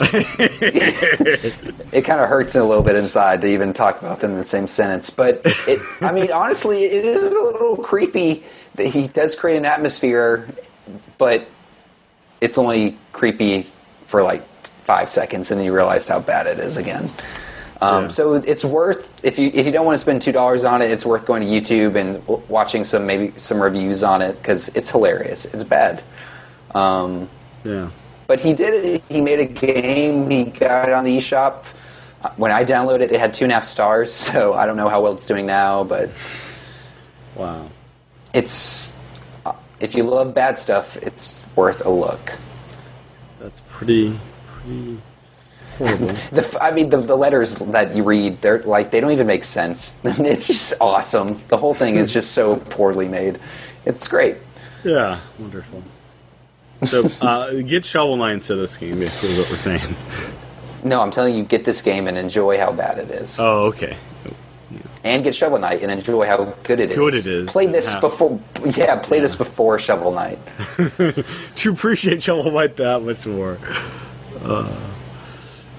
it 0.03 2.05
kind 2.05 2.21
of 2.21 2.29
hurts 2.29 2.55
a 2.55 2.65
little 2.65 2.83
bit 2.83 2.97
inside 2.97 3.41
to 3.43 3.49
even 3.49 3.73
talk 3.73 4.01
about 4.01 4.21
them 4.21 4.33
in 4.33 4.39
the 4.39 4.45
same 4.45 4.67
sentence. 4.67 5.11
But 5.11 5.43
it, 5.45 5.81
I 6.01 6.13
mean, 6.13 6.33
honestly, 6.33 6.85
it 6.85 7.05
is 7.05 7.31
a 7.31 7.35
little 7.35 7.77
creepy 7.77 8.43
that 8.77 8.87
he 8.87 9.09
does 9.09 9.37
create 9.37 9.59
an 9.59 9.67
atmosphere, 9.67 10.49
but 11.19 11.47
it's 12.41 12.59
only 12.59 12.97
creepy 13.13 13.67
for 14.07 14.23
like 14.23 14.43
five 14.65 15.09
seconds, 15.11 15.51
and 15.51 15.59
then 15.61 15.65
you 15.67 15.75
realize 15.75 16.09
how 16.09 16.21
bad 16.21 16.47
it 16.47 16.59
is 16.59 16.77
again. 16.77 17.11
Um, 17.83 18.05
Yeah. 18.05 18.09
So 18.09 18.35
it's 18.35 18.65
worth 18.65 19.25
if 19.25 19.39
you 19.39 19.51
if 19.55 19.65
you 19.67 19.73
don't 19.73 19.87
want 19.87 19.95
to 19.95 19.99
spend 20.03 20.21
two 20.23 20.33
dollars 20.33 20.65
on 20.65 20.83
it, 20.83 20.91
it's 20.91 21.07
worth 21.07 21.25
going 21.27 21.43
to 21.43 21.49
YouTube 21.49 21.97
and 21.97 22.23
watching 22.49 22.85
some 22.85 23.07
maybe 23.07 23.33
some 23.39 23.61
reviews 23.61 24.03
on 24.03 24.21
it 24.23 24.37
because 24.37 24.69
it's 24.77 24.91
hilarious. 24.91 25.47
It's 25.47 25.65
bad. 25.65 26.03
Um, 26.75 27.29
Yeah. 27.65 27.91
but 28.27 28.41
he 28.41 28.53
did 28.55 28.85
it. 28.85 29.03
He 29.09 29.21
made 29.21 29.41
a 29.41 29.47
game. 29.47 30.29
He 30.31 30.45
got 30.45 30.89
it 30.89 30.93
on 30.95 31.05
the 31.05 31.17
eShop. 31.17 31.65
When 32.37 32.53
I 32.53 32.65
downloaded 32.67 33.01
it, 33.01 33.13
it 33.13 33.19
had 33.21 33.33
two 33.33 33.45
and 33.45 33.53
a 33.53 33.55
half 33.55 33.65
stars. 33.65 34.13
So 34.33 34.53
I 34.53 34.67
don't 34.67 34.77
know 34.77 34.89
how 34.89 35.01
well 35.03 35.13
it's 35.15 35.25
doing 35.27 35.47
now, 35.47 35.85
but 35.85 36.11
Wow. 37.35 37.71
it's 38.35 38.99
uh, 39.47 39.53
if 39.81 39.95
you 39.95 40.03
love 40.05 40.35
bad 40.35 40.59
stuff, 40.59 40.97
it's 40.99 41.40
worth 41.57 41.85
a 41.85 41.91
look. 41.91 42.33
That's 43.41 43.61
pretty 43.69 44.19
pretty 44.47 44.99
horrible. 45.79 46.09
The, 46.33 46.59
I 46.61 46.73
mean, 46.73 46.91
the, 46.91 46.99
the 46.99 47.17
letters 47.17 47.55
that 47.57 47.97
you 47.97 48.03
read, 48.05 48.43
they're 48.43 48.63
like 48.63 48.91
they 48.91 49.01
don't 49.01 49.13
even 49.13 49.27
make 49.27 49.45
sense. 49.45 49.99
it's 50.05 50.47
just 50.47 50.75
awesome. 50.81 51.41
The 51.49 51.57
whole 51.57 51.75
thing 51.75 51.97
is 51.97 52.13
just 52.13 52.33
so 52.33 52.57
poorly 52.71 53.09
made. 53.09 53.39
It's 53.87 54.07
great. 54.09 54.37
yeah, 54.85 55.19
wonderful. 55.39 55.83
So 56.85 57.11
uh, 57.21 57.63
get 57.63 57.85
Shovel 57.85 58.17
Knight 58.17 58.35
instead 58.35 58.55
of 58.55 58.61
this 58.61 58.77
game. 58.77 58.99
Basically, 58.99 59.31
is 59.31 59.39
what 59.39 59.51
we're 59.51 59.57
saying. 59.57 59.97
No, 60.83 61.01
I'm 61.01 61.11
telling 61.11 61.35
you, 61.35 61.45
get 61.45 61.65
this 61.65 61.83
game 61.83 62.09
and 62.09 62.17
enjoy 62.17 62.59
how 62.59 62.73
bad 62.73 62.99
it 62.99 63.11
is. 63.11 63.39
Oh, 63.39 63.67
okay. 63.67 63.97
And 65.05 65.25
get 65.25 65.35
Shovel 65.35 65.59
Knight 65.59 65.83
and 65.83 65.91
enjoy 65.91 66.27
how 66.27 66.45
good 66.63 66.81
it 66.81 66.91
is. 66.91 66.97
Good 66.99 67.15
it 67.15 67.27
is. 67.27 67.49
Play 67.51 67.67
this 67.67 67.93
Yeah. 67.95 68.01
before, 68.01 68.41
yeah. 68.77 68.97
Play 69.01 69.21
this 69.21 69.35
before 69.35 69.79
Shovel 69.79 70.13
Knight. 70.13 70.39
to 71.57 71.71
appreciate 71.73 72.23
Shovel 72.23 72.51
Knight 72.51 72.77
that 72.77 73.03
much 73.03 73.27
more. 73.27 73.59
Uh, 74.43 74.69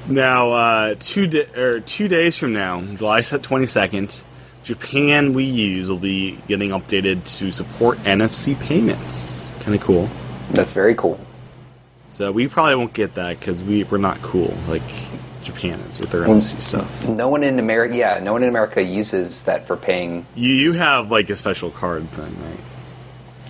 now, 0.08 0.52
uh, 0.52 0.96
two 1.00 1.28
da- 1.28 1.52
or 1.60 1.80
two 1.80 2.08
days 2.08 2.38
from 2.38 2.54
now, 2.54 2.82
July 2.82 3.22
twenty 3.22 3.66
second, 3.68 4.24
Japan 4.64 5.34
Wii 5.34 5.54
U's 5.54 5.90
will 5.90 5.98
be 5.98 6.38
getting 6.48 6.70
updated 6.72 7.24
to 7.40 7.52
support 7.52 7.98
NFC 8.00 8.60
payments. 8.60 9.48
Kind 9.62 9.76
of 9.76 9.82
cool. 9.82 10.10
That's 10.52 10.74
very 10.74 10.96
cool. 10.96 11.20
So 12.12 12.32
we 12.32 12.48
probably 12.48 12.76
won't 12.76 12.94
get 12.94 13.16
that 13.16 13.40
because 13.40 13.64
we 13.64 13.84
we're 13.86 13.98
not 13.98 14.22
cool 14.22 14.54
like 14.68 14.82
Japan 15.44 15.80
is 15.92 16.00
with 16.00 16.12
their 16.12 16.22
NFC 16.24 16.62
stuff. 16.62 17.08
No 17.08 17.28
one 17.30 17.44
in 17.44 17.60
America, 17.60 17.96
yeah, 17.96 18.20
no 18.22 18.34
one 18.34 18.44
in 18.44 18.50
America 18.50 18.82
uses 18.82 19.44
that 19.44 19.68
for 19.68 19.76
paying. 19.78 20.26
You 20.36 20.50
you 20.50 20.72
have 20.74 21.12
like 21.12 21.30
a 21.30 21.36
special 21.36 21.72
card 21.72 22.08
thing, 22.12 22.36
right? 22.44 22.60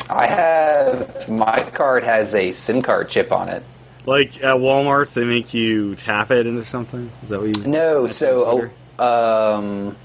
I 0.10 0.26
have 0.28 1.30
my 1.30 1.64
card 1.74 2.04
has 2.04 2.36
a 2.36 2.52
SIM 2.52 2.82
card 2.82 3.10
chip 3.10 3.32
on 3.32 3.50
it. 3.50 3.64
Like 4.06 4.38
at 4.44 4.56
Walmart, 4.58 5.14
they 5.14 5.24
make 5.26 5.54
you 5.54 5.96
tap 5.96 6.32
it 6.32 6.48
or 6.48 6.66
something. 6.66 7.12
Is 7.24 7.30
that 7.30 7.40
what 7.42 7.56
you? 7.58 7.68
No, 7.68 8.08
so 8.08 8.72
uh, 9.00 9.56
um, 9.58 9.96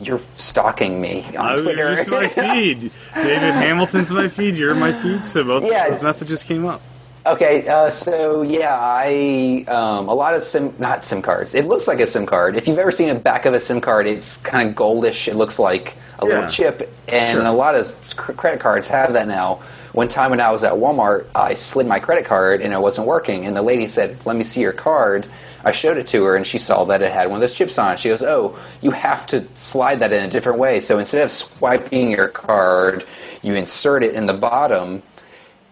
you're 0.00 0.20
stalking 0.34 1.00
me 1.00 1.24
on 1.36 1.36
I 1.46 1.52
was 1.52 1.62
Twitter. 1.62 1.94
just 1.94 2.10
my 2.10 2.26
feed. 2.28 2.90
David 3.14 3.54
Hamilton's 3.54 4.12
my 4.12 4.26
feed. 4.28 4.58
You're 4.58 4.74
my 4.74 4.92
feed, 4.92 5.24
so 5.24 5.44
both 5.44 5.64
Yeah. 5.64 5.88
those 5.88 6.02
messages 6.02 6.42
came 6.42 6.66
up. 6.66 6.82
Okay, 7.26 7.66
uh, 7.66 7.88
so 7.88 8.42
yeah, 8.42 8.76
I 8.78 9.64
um, 9.68 10.08
a 10.08 10.14
lot 10.14 10.34
of 10.34 10.42
sim 10.42 10.74
not 10.78 11.06
sim 11.06 11.22
cards. 11.22 11.54
It 11.54 11.64
looks 11.64 11.88
like 11.88 11.98
a 12.00 12.06
sim 12.06 12.26
card. 12.26 12.54
If 12.54 12.68
you've 12.68 12.78
ever 12.78 12.90
seen 12.90 13.08
a 13.08 13.14
back 13.14 13.46
of 13.46 13.54
a 13.54 13.60
sim 13.60 13.80
card, 13.80 14.06
it's 14.06 14.36
kind 14.38 14.68
of 14.68 14.74
goldish. 14.74 15.26
It 15.26 15.34
looks 15.34 15.58
like 15.58 15.96
a 16.18 16.26
Yeah. 16.26 16.34
little 16.34 16.50
chip, 16.50 16.92
and 17.08 17.38
Sure. 17.38 17.46
a 17.46 17.50
lot 17.52 17.76
of 17.76 17.90
credit 18.16 18.60
cards 18.60 18.88
have 18.88 19.14
that 19.14 19.26
now. 19.26 19.60
One 19.92 20.08
time 20.08 20.30
when 20.32 20.40
I 20.40 20.50
was 20.50 20.64
at 20.64 20.74
Walmart, 20.74 21.24
I 21.34 21.54
slid 21.54 21.86
my 21.86 21.98
credit 21.98 22.26
card 22.26 22.60
and 22.60 22.74
it 22.74 22.80
wasn't 22.80 23.06
working, 23.06 23.46
and 23.46 23.56
the 23.56 23.62
lady 23.62 23.86
said, 23.86 24.16
"Let 24.26 24.36
me 24.36 24.42
see 24.44 24.60
your 24.60 24.72
card." 24.72 25.26
I 25.64 25.72
showed 25.72 25.96
it 25.96 26.06
to 26.08 26.22
her, 26.24 26.36
and 26.36 26.46
she 26.46 26.58
saw 26.58 26.84
that 26.84 27.00
it 27.00 27.10
had 27.10 27.28
one 27.28 27.36
of 27.36 27.40
those 27.40 27.54
chips 27.54 27.78
on 27.78 27.92
it. 27.92 28.00
She 28.00 28.10
goes, 28.10 28.22
"Oh, 28.22 28.54
you 28.82 28.90
have 28.90 29.26
to 29.28 29.44
slide 29.54 30.00
that 30.00 30.12
in 30.12 30.24
a 30.24 30.28
different 30.28 30.58
way. 30.58 30.78
So 30.80 30.98
instead 30.98 31.22
of 31.22 31.32
swiping 31.32 32.10
your 32.10 32.28
card, 32.28 33.04
you 33.40 33.54
insert 33.54 34.04
it 34.04 34.12
in 34.14 34.26
the 34.26 34.34
bottom." 34.34 35.02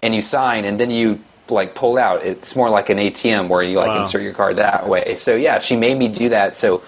and 0.05 0.17
you 0.17 0.21
sign 0.21 0.65
and 0.65 0.81
then 0.81 0.91
you 0.91 1.17
like 1.49 1.75
pull 1.75 1.99
out. 1.99 2.25
It's 2.25 2.55
more 2.57 2.71
like 2.71 2.89
an 2.91 2.99
atm 2.99 3.49
where 3.49 3.63
you 3.63 3.77
like 3.79 3.89
Wow. 3.89 3.99
insert 3.99 4.23
your 4.23 4.33
card 4.33 4.57
that 4.57 4.89
way. 4.89 5.17
So 5.17 5.35
yeah 5.37 5.59
she 5.59 5.77
made 5.77 5.99
me 5.99 6.09
do 6.09 6.29
that. 6.31 6.57
So 6.57 6.83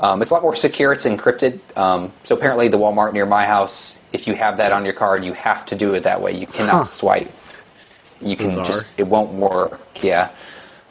um, 0.00 0.22
it's 0.22 0.30
a 0.30 0.34
lot 0.34 0.42
more 0.42 0.56
secure. 0.56 0.92
It's 0.92 1.04
encrypted. 1.06 1.60
Um, 1.76 2.12
so 2.24 2.34
apparently 2.36 2.68
the 2.68 2.78
walmart 2.78 3.12
near 3.12 3.26
my 3.26 3.44
house 3.46 3.98
if 4.12 4.26
you 4.26 4.34
have 4.34 4.56
that 4.56 4.72
on 4.72 4.84
your 4.84 4.94
card 4.94 5.24
you 5.24 5.32
have 5.34 5.64
to 5.66 5.74
do 5.76 5.94
it 5.94 6.02
that 6.04 6.20
way. 6.20 6.32
You 6.32 6.46
cannot 6.46 6.86
Huh. 6.86 6.90
swipe. 6.90 7.30
You 8.20 8.36
can 8.36 8.48
Bizarre. 8.48 8.64
just 8.64 8.86
it 8.98 9.06
won't 9.06 9.32
work. 9.32 9.80
Yeah. 10.02 10.30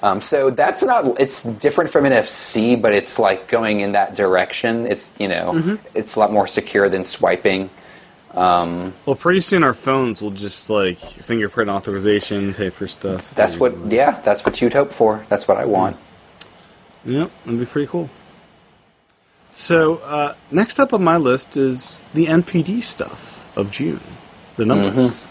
Um, 0.01 0.21
so 0.21 0.49
that's 0.49 0.81
not 0.83 1.19
it's 1.19 1.43
different 1.43 1.89
from 1.89 2.05
nfc 2.05 2.81
but 2.81 2.93
it's 2.93 3.19
like 3.19 3.47
going 3.49 3.81
in 3.81 3.91
that 3.91 4.15
direction. 4.15 4.87
It's 4.87 5.13
you 5.19 5.27
know 5.27 5.51
Mm-hmm. 5.55 5.75
it's 5.93 6.15
a 6.15 6.19
lot 6.19 6.31
more 6.31 6.47
secure 6.47 6.87
than 6.89 7.03
swiping 7.05 7.69
um, 8.33 8.93
Well, 9.05 9.15
pretty 9.15 9.39
soon 9.39 9.63
our 9.63 9.73
phones 9.73 10.21
will 10.21 10.31
just 10.31 10.69
like 10.69 10.97
fingerprint 10.99 11.69
authorization, 11.69 12.53
pay 12.53 12.69
for 12.69 12.87
stuff. 12.87 13.33
That's 13.33 13.59
what, 13.59 13.75
yeah, 13.91 14.19
that's 14.21 14.45
what 14.45 14.61
you'd 14.61 14.73
hope 14.73 14.93
for. 14.93 15.25
That's 15.29 15.47
what 15.47 15.57
I 15.57 15.65
want. 15.65 15.97
Yep, 17.05 17.31
that'd 17.45 17.59
be 17.59 17.65
pretty 17.65 17.87
cool. 17.87 18.09
So 19.51 19.97
uh, 19.97 20.35
next 20.51 20.79
up 20.79 20.93
on 20.93 21.03
my 21.03 21.17
list 21.17 21.57
is 21.57 22.01
the 22.13 22.27
NPD 22.27 22.83
stuff 22.83 23.51
of 23.57 23.71
June, 23.71 23.99
the 24.57 24.65
numbers, 24.65 25.27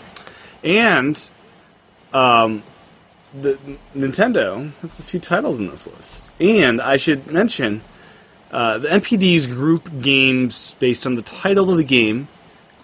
and 0.65 1.31
um, 2.13 2.63
the 3.41 3.59
Nintendo 3.95 4.73
has 4.81 4.99
a 4.99 5.03
few 5.05 5.21
titles 5.21 5.59
in 5.61 5.69
this 5.69 5.87
list. 5.87 6.33
And 6.41 6.81
I 6.81 6.97
should 6.97 7.31
mention 7.31 7.83
uh, 8.51 8.79
the 8.79 8.89
NPDs 8.89 9.47
group 9.47 9.89
games 10.01 10.75
based 10.81 11.07
on 11.07 11.15
the 11.15 11.23
title 11.23 11.71
of 11.71 11.77
the 11.77 11.85
game, 11.85 12.27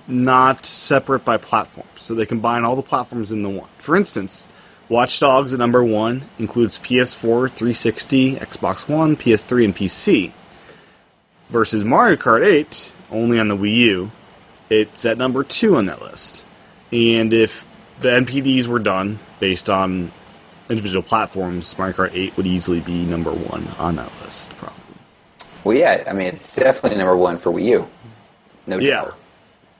not 0.06 0.66
separate 0.66 1.24
by 1.24 1.36
platform. 1.36 1.86
So 1.98 2.14
they 2.14 2.26
combine 2.26 2.64
all 2.64 2.76
the 2.76 2.82
platforms 2.82 3.32
into 3.32 3.48
one. 3.48 3.68
For 3.78 3.96
instance, 3.96 4.46
Watch 4.88 5.18
Dogs 5.18 5.52
at 5.54 5.58
number 5.58 5.82
one 5.82 6.24
includes 6.38 6.78
PS4, 6.78 7.50
360, 7.50 8.36
Xbox 8.36 8.88
One, 8.88 9.16
PS3, 9.16 9.64
and 9.64 9.76
PC. 9.76 10.32
Versus 11.48 11.84
Mario 11.84 12.16
Kart 12.16 12.44
8, 12.44 12.92
only 13.10 13.38
on 13.38 13.48
the 13.48 13.56
Wii 13.56 13.74
U, 13.76 14.10
it's 14.70 15.04
at 15.04 15.18
number 15.18 15.44
two 15.44 15.76
on 15.76 15.86
that 15.86 16.02
list. 16.02 16.44
And 16.92 17.32
if 17.32 17.66
the 18.00 18.08
NPDs 18.08 18.66
were 18.66 18.78
done 18.78 19.18
based 19.40 19.70
on 19.70 20.10
individual 20.68 21.02
platforms, 21.02 21.76
Mario 21.78 21.94
Kart 21.94 22.10
8 22.14 22.36
would 22.36 22.46
easily 22.46 22.80
be 22.80 23.04
number 23.04 23.30
one 23.30 23.66
on 23.78 23.96
that 23.96 24.10
list, 24.22 24.50
probably. 24.56 24.80
Well, 25.64 25.76
yeah, 25.76 26.04
I 26.06 26.12
mean, 26.12 26.28
it's 26.28 26.56
definitely 26.56 26.98
number 26.98 27.16
one 27.16 27.38
for 27.38 27.50
Wii 27.52 27.64
U. 27.66 27.86
No 28.66 28.78
Yeah. 28.78 28.90
doubt. 29.04 29.18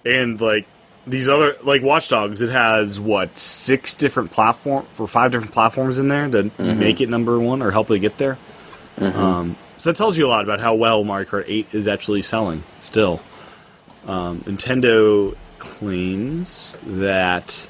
And 0.05 0.41
like 0.41 0.67
these 1.07 1.29
other 1.29 1.55
like 1.63 1.83
Watch 1.83 2.09
Dogs, 2.09 2.41
it 2.43 2.51
has 2.51 2.99
what 3.01 3.39
six 3.39 3.95
different 3.95 4.31
platform 4.33 4.87
or 4.99 5.07
five 5.09 5.33
different 5.33 5.53
platforms 5.53 5.99
in 5.99 6.09
there 6.09 6.29
that 6.29 6.59
make 6.59 7.01
it 7.01 7.09
number 7.09 7.39
one 7.39 7.63
or 7.63 7.71
help 7.71 7.91
it 7.91 7.99
get 8.01 8.19
there. 8.19 8.39
Um, 8.99 9.57
so 9.79 9.91
that 9.91 9.97
tells 9.97 10.17
you 10.17 10.27
a 10.27 10.29
lot 10.29 10.45
about 10.45 10.61
how 10.61 10.75
well 10.75 11.03
Mario 11.05 11.29
Kart 11.29 11.45
8 11.49 11.69
is 11.75 11.89
actually 11.89 12.23
selling. 12.23 12.63
Still, 12.79 13.21
um, 14.07 14.41
Nintendo 14.41 15.37
claims 15.59 16.77
that 16.87 17.69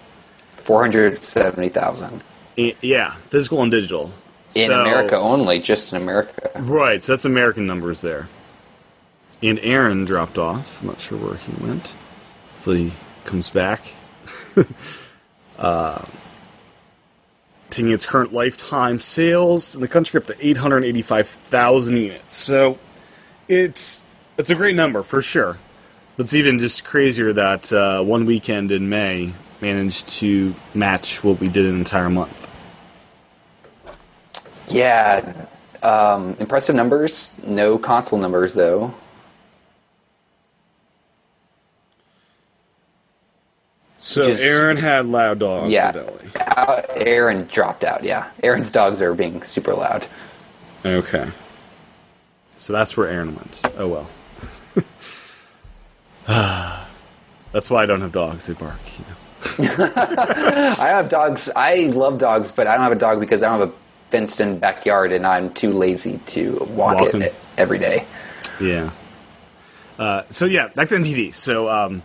Four 0.50 0.80
hundred 0.82 1.22
seventy 1.22 1.68
thousand 1.68 2.24
yeah, 2.56 3.10
physical 3.30 3.62
and 3.62 3.70
digital 3.70 4.12
in 4.54 4.68
So- 4.70 4.80
America 4.80 5.16
only, 5.16 5.58
just 5.58 5.92
in 5.92 6.00
America. 6.00 6.50
Right, 6.60 7.02
so 7.02 7.12
that's 7.12 7.24
American 7.24 7.66
numbers 7.66 8.00
there. 8.00 8.28
And 9.42 9.58
Aaron 9.60 10.04
dropped 10.04 10.38
off. 10.38 10.80
I'm 10.80 10.86
not 10.88 11.00
sure 11.00 11.18
where 11.18 11.34
he 11.36 11.52
went. 11.66 11.92
Hopefully 12.64 12.92
comes 13.26 13.50
back. 13.50 13.82
uh, 15.58 16.02
taking 17.68 17.92
its 17.92 18.06
current 18.06 18.32
lifetime 18.32 19.00
sales 19.00 19.74
in 19.74 19.82
the 19.82 19.88
country 19.88 20.18
up 20.18 20.24
to 20.28 20.34
885,000 20.40 21.94
units. 21.94 22.34
So 22.34 22.78
it's 23.48 24.02
it's 24.38 24.48
a 24.48 24.54
great 24.54 24.74
number 24.76 25.02
for 25.02 25.20
sure. 25.20 25.58
But 26.16 26.24
it's 26.24 26.34
even 26.34 26.58
just 26.58 26.86
crazier 26.86 27.34
that 27.34 27.70
uh, 27.70 28.02
one 28.02 28.24
weekend 28.24 28.72
in 28.72 28.88
May 28.88 29.34
managed 29.60 30.08
to 30.20 30.54
match 30.74 31.22
what 31.22 31.40
we 31.40 31.48
did 31.48 31.66
an 31.66 31.76
entire 31.76 32.08
month. 32.08 32.50
Yeah, 34.68 35.34
um, 35.82 36.34
impressive 36.40 36.74
numbers. 36.74 37.38
No 37.44 37.76
console 37.76 38.18
numbers 38.18 38.54
though. 38.54 38.94
So 44.04 44.22
Just- 44.22 44.44
Aaron 44.44 44.76
had 44.76 45.06
loud 45.06 45.38
dogs. 45.38 45.70
yeah. 45.70 45.90
Uh, 46.36 46.82
Aaron 46.94 47.46
dropped 47.46 47.84
out. 47.84 48.04
Yeah, 48.04 48.28
Aaron's 48.42 48.70
dogs 48.70 49.00
are 49.00 49.14
being 49.14 49.42
super 49.42 49.72
loud. 49.72 50.06
Okay. 50.84 51.26
So 52.58 52.74
that's 52.74 52.98
where 52.98 53.08
Aaron 53.08 53.34
went. 53.34 53.62
Oh 53.78 53.88
well. 53.88 54.10
that's 57.52 57.70
why 57.70 57.82
I 57.82 57.86
don't 57.86 58.02
have 58.02 58.12
dogs. 58.12 58.46
They 58.46 58.52
bark. 58.52 58.78
You 58.98 59.04
know? 59.06 59.14
I 60.78 60.88
have 60.88 61.08
dogs. 61.08 61.50
I 61.56 61.86
love 61.94 62.18
dogs, 62.18 62.52
but 62.52 62.66
I 62.66 62.74
don't 62.74 62.82
have 62.82 62.92
a 62.92 62.96
dog 62.96 63.20
because 63.20 63.42
I 63.42 63.48
don't 63.48 63.60
have 63.60 63.70
a 63.70 63.72
fenced-in 64.10 64.58
backyard, 64.58 65.12
and 65.12 65.26
I'm 65.26 65.50
too 65.54 65.72
lazy 65.72 66.18
to 66.26 66.66
walk 66.72 67.14
it 67.14 67.34
every 67.56 67.78
day. 67.78 68.04
Yeah. 68.60 68.90
Uh, 69.98 70.24
so 70.28 70.44
yeah, 70.44 70.68
back 70.68 70.88
to 70.90 70.96
NPD. 70.96 71.34
So 71.34 71.70
um, 71.70 72.02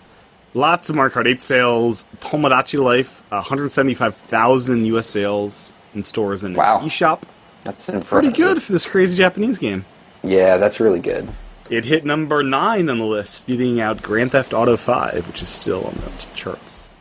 lots 0.54 0.90
of 0.90 0.96
Mario 0.96 1.14
Kart 1.14 1.26
8 1.28 1.42
sales. 1.42 2.06
Tomodachi 2.20 2.82
Life, 2.84 3.22
uh, 3.32 3.38
175,000 3.38 4.86
U.S. 4.86 5.08
sales 5.08 5.74
in 5.94 6.04
stores 6.04 6.44
and 6.44 6.56
Wow. 6.56 6.80
eShop. 6.82 7.22
That's 7.64 7.90
impressive. 7.90 8.08
Pretty 8.10 8.32
good 8.32 8.62
for 8.64 8.72
this 8.72 8.86
crazy 8.86 9.18
Japanese 9.18 9.58
game. 9.58 9.86
Yeah, 10.24 10.58
that's 10.58 10.80
really 10.80 11.00
good. 11.00 11.28
It 11.70 11.86
hit 11.86 12.04
number 12.04 12.42
nine 12.42 12.90
on 12.90 12.98
the 12.98 13.06
list, 13.06 13.46
beating 13.48 13.80
out 13.80 14.02
Grand 14.02 14.32
Theft 14.32 14.54
Auto 14.54 14.76
5, 14.76 15.28
which 15.28 15.42
is 15.42 15.50
still 15.50 15.86
on 15.86 15.94
the 15.94 16.12
charts. 16.36 16.94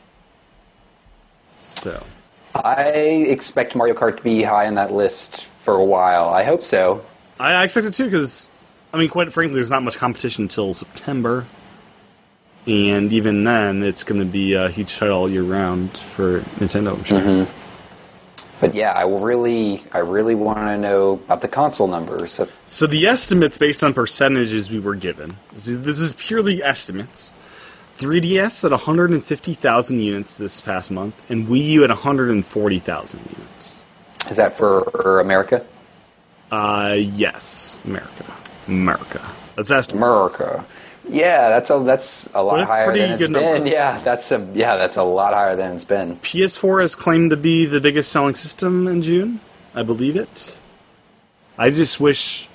So, 1.59 2.05
I 2.55 2.83
expect 3.29 3.75
Mario 3.75 3.95
Kart 3.95 4.17
to 4.19 4.23
be 4.23 4.43
high 4.43 4.67
on 4.67 4.75
that 4.75 4.93
list 4.93 5.45
for 5.61 5.75
a 5.75 5.85
while. 5.85 6.29
I 6.29 6.43
hope 6.45 6.65
so. 6.65 7.05
I, 7.41 7.53
I 7.55 7.65
expect 7.65 7.87
it 7.87 7.95
too, 7.95 8.05
because, 8.05 8.49
I 8.93 8.99
mean, 8.99 9.09
quite 9.09 9.33
frankly, 9.33 9.55
there's 9.57 9.71
not 9.71 9.83
much 9.83 9.97
competition 9.97 10.45
until 10.45 10.75
September. 10.75 11.47
And 12.69 13.11
even 13.15 13.45
then, 13.45 13.83
it's 13.83 14.05
going 14.05 14.21
to 14.21 14.27
be 14.27 14.53
a 14.53 14.69
huge 14.69 14.95
title 14.99 15.17
all 15.17 15.31
year 15.31 15.43
round 15.43 15.97
for 15.97 16.41
Nintendo, 16.61 16.93
I'm 16.93 17.05
sure. 17.05 17.47
But 18.61 18.75
yeah, 18.75 18.93
I 18.93 19.05
really, 19.05 19.83
I 19.93 19.99
really 19.99 20.35
want 20.35 20.59
to 20.59 20.77
know 20.77 21.13
about 21.13 21.41
the 21.41 21.49
console 21.49 21.87
numbers. 21.87 22.41
So 22.67 22.87
the 22.87 23.07
estimates 23.07 23.57
based 23.57 23.83
on 23.83 23.95
percentages 23.95 24.71
we 24.71 24.81
were 24.81 24.97
given. 24.97 25.37
This 25.55 25.69
is, 25.69 25.83
this 25.83 25.99
is 25.99 26.13
purely 26.15 26.63
estimates. 26.63 27.33
3DS 27.99 28.65
at 28.65 28.71
150,000 28.71 30.01
units 30.01 30.37
this 30.37 30.61
past 30.61 30.91
month, 30.91 31.21
and 31.31 31.49
Wii 31.49 31.69
U 31.71 31.85
at 31.85 31.91
140,000 31.91 33.21
units. 33.21 33.85
Is 34.31 34.37
that 34.37 34.57
for 34.57 35.21
America? 35.21 35.65
Uh, 36.53 36.97
yes, 36.99 37.79
America, 37.85 38.25
America. 38.67 39.21
That's 39.57 39.71
estimates. 39.71 40.07
America. 40.07 40.65
Yeah, 41.09 41.49
that's 41.49 41.71
a 41.71 41.79
that's 41.81 42.31
a 42.35 42.43
lot 42.43 42.59
that's 42.59 42.71
higher 42.71 42.97
than 42.97 43.13
it's 43.13 43.29
been. 43.29 43.33
number. 43.33 43.69
Yeah, 43.71 44.01
that's 44.01 44.31
a 44.31 44.47
yeah, 44.55 44.77
that's 44.77 44.97
a 44.97 45.03
lot 45.03 45.35
higher 45.35 45.57
than 45.57 45.75
it's 45.75 45.85
been. 45.85 46.17
PS4 46.17 46.83
has 46.83 46.95
claimed 46.95 47.31
to 47.31 47.37
be 47.37 47.67
the 47.67 47.81
biggest 47.81 48.13
selling 48.13 48.35
system 48.35 48.87
in 48.87 49.03
June. 49.03 49.41
I 49.75 49.83
believe 49.83 50.17
it. 50.17 50.57
I 51.57 51.71
just 51.71 51.99
wish 51.99 52.49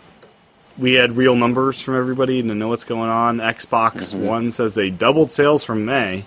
we 0.77 0.93
had 0.93 1.17
real 1.17 1.35
numbers 1.35 1.81
from 1.81 1.97
everybody 1.97 2.41
to 2.41 2.55
know 2.55 2.67
what's 2.67 2.83
going 2.83 3.09
on. 3.09 3.37
Xbox 3.37 4.13
One 4.17 4.51
says 4.51 4.75
they 4.75 4.89
doubled 4.89 5.31
sales 5.31 5.63
from 5.63 5.85
May, 5.85 6.25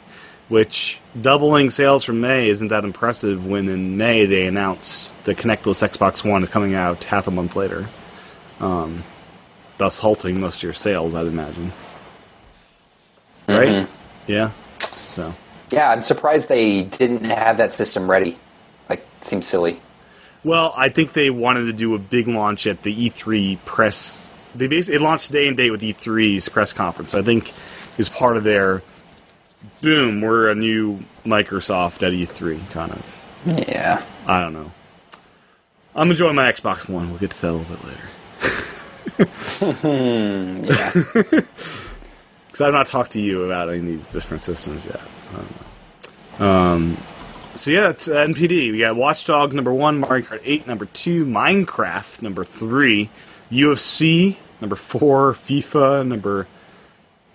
which 0.49 0.99
doubling 1.21 1.71
sales 1.71 2.05
from 2.05 2.21
May 2.21 2.49
isn't 2.49 2.69
that 2.69 2.85
impressive 2.85 3.47
when 3.47 3.69
in 3.69 3.97
May 3.97 4.27
they 4.27 4.47
announced 4.47 5.25
the 5.25 5.35
Kinectless 5.35 5.87
Xbox 5.87 6.29
One 6.29 6.43
is 6.43 6.49
coming 6.49 6.75
out 6.75 7.05
half 7.05 7.27
a 7.27 7.31
month 7.31 7.57
later. 7.57 7.89
Um, 8.61 9.05
thus 9.79 9.99
halting 9.99 10.41
most 10.41 10.57
of 10.57 10.63
your 10.63 10.73
sales, 10.75 11.15
I'd 11.15 11.27
imagine. 11.27 11.73
Right? 13.49 13.69
Mm-hmm. 13.69 14.31
Yeah. 14.31 14.51
So. 14.81 15.35
Yeah, 15.71 15.91
I'm 15.91 16.03
surprised 16.03 16.49
they 16.49 16.83
didn't 16.83 17.25
have 17.25 17.57
that 17.59 17.73
system 17.73 18.11
ready. 18.11 18.39
Like 18.89 19.05
seems 19.21 19.47
silly. 19.47 19.81
Well, 20.45 20.73
I 20.77 20.89
think 20.91 21.13
they 21.13 21.31
wanted 21.31 21.65
to 21.65 21.73
do 21.73 21.95
a 21.95 21.99
big 21.99 22.29
launch 22.29 22.67
at 22.67 22.83
the 22.83 23.11
E3 23.11 23.59
press. 23.65 24.31
They 24.55 24.69
basically 24.69 24.97
it 24.97 25.03
launched 25.03 25.33
day 25.33 25.49
and 25.49 25.57
date 25.57 25.71
with 25.71 25.81
E3's 25.83 26.49
press 26.49 26.73
conference. 26.73 27.15
I 27.15 27.23
think 27.23 27.53
is 27.99 28.09
part 28.09 28.37
of 28.37 28.45
their 28.45 28.83
boom. 29.81 30.21
We're 30.21 30.51
a 30.51 30.55
new 30.55 31.01
Microsoft 31.25 32.07
at 32.07 32.13
E3 32.13 32.71
kind 32.71 32.93
of. 32.93 33.63
Yeah. 33.69 34.03
I 34.27 34.41
don't 34.41 34.53
know. 34.53 34.71
I'm 35.95 36.11
enjoying 36.11 36.37
my 36.37 36.51
Xbox 36.51 36.89
One. 36.89 37.11
We'll 37.11 37.19
get 37.19 37.31
to 37.33 37.43
that 37.43 37.51
a 37.51 37.53
little 37.53 37.77
bit 37.77 37.85
later. 37.85 38.01
Hmm, 39.57 40.65
yeah. 40.65 41.41
Because 42.57 42.69
I've 42.69 42.73
not 42.73 42.87
talked 42.87 43.11
to 43.11 43.21
you 43.21 43.45
about 43.45 43.69
any 43.69 43.81
of 43.81 43.85
these 43.85 44.11
different 44.11 44.43
systems 44.43 44.83
yet. 44.87 46.41
Um, 46.41 46.97
so 47.55 47.71
yeah, 47.71 47.91
it's 47.91 48.09
uh, 48.09 48.25
NPD. 48.25 48.73
We 48.73 48.79
got 48.79 48.97
Watch 48.97 49.27
Dogs 49.27 49.55
number 49.55 49.75
one, 49.75 49.99
Mario 49.99 50.25
Kart 50.25 50.41
8 50.43 50.67
number 50.67 50.87
two, 50.87 51.27
Minecraft 51.27 52.23
number 52.23 52.47
three, 52.47 53.11
UFC 53.51 54.37
number 54.63 54.75
four, 54.75 55.35
FIFA 55.35 56.07
number 56.07 56.47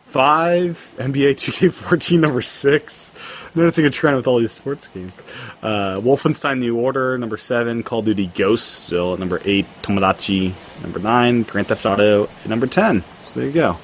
five, 0.05 0.91
NBA 0.97 1.35
2K14 1.35 2.19
number 2.19 2.41
six. 2.41 3.13
I'm 3.53 3.61
Noticing 3.61 3.85
a 3.85 3.91
trend 3.91 4.15
with 4.15 4.25
all 4.25 4.39
these 4.39 4.51
sports 4.51 4.87
games. 4.87 5.21
Uh, 5.61 5.97
Wolfenstein 5.99 6.57
New 6.57 6.79
Order 6.79 7.19
number 7.19 7.37
seven, 7.37 7.83
Call 7.83 7.99
of 7.99 8.05
Duty 8.05 8.25
Ghosts 8.25 8.67
still 8.67 9.13
at 9.13 9.19
number 9.19 9.39
eight, 9.45 9.67
Tomodachi 9.83 10.81
number 10.81 10.97
nine, 10.97 11.43
Grand 11.43 11.67
Theft 11.67 11.85
Auto 11.85 12.23
at 12.23 12.49
number 12.49 12.65
ten. 12.65 13.03
So 13.19 13.39
there 13.39 13.49
you 13.49 13.53
go. 13.53 13.77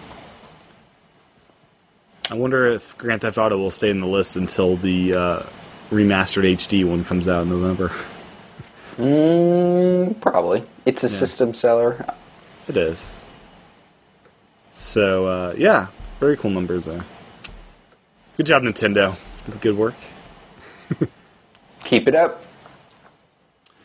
I 2.29 2.33
wonder 2.35 2.65
if 2.67 2.97
Grand 2.97 3.21
Theft 3.21 3.37
Auto 3.37 3.57
will 3.57 3.71
stay 3.71 3.89
in 3.89 3.99
the 4.01 4.07
list 4.07 4.35
until 4.35 4.75
the 4.75 5.13
uh, 5.13 5.43
remastered 5.89 6.43
HD 6.53 6.83
one 6.83 7.03
comes 7.05 7.27
out 7.27 7.43
in 7.43 7.49
November. 7.49 7.91
Mm, 8.97 10.19
probably. 10.19 10.63
It's 10.85 11.03
a 11.03 11.07
Yeah. 11.07 11.11
system 11.11 11.53
seller. 11.53 12.05
It 12.67 12.75
is. 12.75 13.25
So 14.69 15.25
uh, 15.27 15.53
yeah, 15.57 15.87
very 16.19 16.35
cool 16.35 16.51
numbers 16.51 16.85
there. 16.85 17.03
Good 18.35 18.45
job, 18.45 18.63
Nintendo. 18.63 19.15
Good 19.61 19.77
work. 19.77 19.95
Keep 21.85 22.07
it 22.09 22.15
up. 22.15 22.43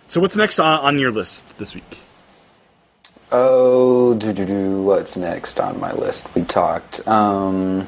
So 0.09 0.21
what's 0.21 0.37
next 0.37 0.59
on, 0.59 0.81
on 0.81 0.99
your 0.99 1.11
list 1.13 1.57
this 1.59 1.75
week? 1.75 1.99
Oh, 3.31 4.15
do 4.15 4.33
do 4.33 4.45
do. 4.45 4.83
What's 4.83 5.17
next 5.17 5.59
on 5.61 5.79
my 5.81 5.93
list? 5.93 6.35
We 6.35 6.43
talked. 6.43 7.07
Um, 7.09 7.87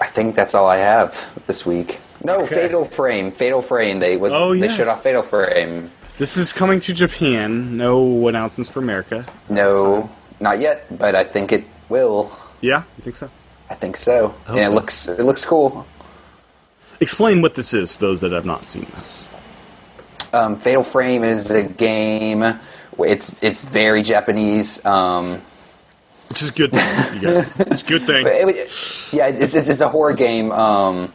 I 0.00 0.06
think 0.06 0.34
that's 0.34 0.54
all 0.54 0.66
I 0.66 0.78
have 0.78 1.42
this 1.46 1.66
week. 1.66 2.00
No, 2.22 2.42
Okay. 2.44 2.54
Fatal 2.54 2.84
Frame. 2.84 3.32
Fatal 3.32 3.60
Frame. 3.60 3.98
They 3.98 4.16
was 4.16 4.32
Oh, 4.32 4.52
yes. 4.52 4.70
they 4.70 4.76
shut 4.76 4.88
off 4.88 5.02
Fatal 5.02 5.22
Frame. 5.22 5.90
This 6.16 6.36
is 6.36 6.52
coming 6.52 6.80
to 6.80 6.94
Japan. 6.94 7.76
No 7.76 8.28
announcements 8.28 8.70
for 8.70 8.78
America. 8.78 9.26
No, 9.48 10.08
not 10.40 10.60
yet, 10.60 10.86
but 10.96 11.14
I 11.14 11.24
think 11.24 11.52
it 11.52 11.64
will. 11.88 12.30
Yeah, 12.60 12.84
you 12.96 13.02
think 13.02 13.16
so? 13.16 13.28
I 13.68 13.74
think 13.74 13.96
so. 13.96 14.34
I 14.46 14.52
and 14.52 14.60
it 14.60 14.66
so. 14.68 14.72
looks 14.72 15.08
it 15.08 15.24
looks 15.24 15.44
cool. 15.44 15.84
Explain 17.00 17.42
what 17.42 17.54
this 17.54 17.74
is. 17.74 17.94
to 17.94 18.00
Those 18.00 18.20
that 18.20 18.32
have 18.32 18.46
not 18.46 18.64
seen 18.64 18.86
this. 18.96 19.28
Um, 20.32 20.56
Fatal 20.56 20.82
Frame 20.84 21.24
is 21.24 21.50
a 21.50 21.64
game. 21.64 22.42
It's 22.98 23.36
it's 23.42 23.64
very 23.64 24.02
Japanese. 24.02 24.84
Um, 24.86 25.42
Which 26.34 26.42
is 26.42 26.48
a 26.50 26.52
good 26.52 26.72
thing, 26.72 27.14
you 27.14 27.20
guys. 27.20 27.60
It's 27.60 27.82
a 27.82 27.86
good 27.86 28.06
thing. 28.08 28.26
It- 28.26 28.48
it- 28.48 29.08
yeah, 29.12 29.28
it's, 29.28 29.54
it's, 29.54 29.68
it's 29.68 29.80
a 29.80 29.88
horror 29.88 30.14
game. 30.14 30.50
Um, 30.50 31.12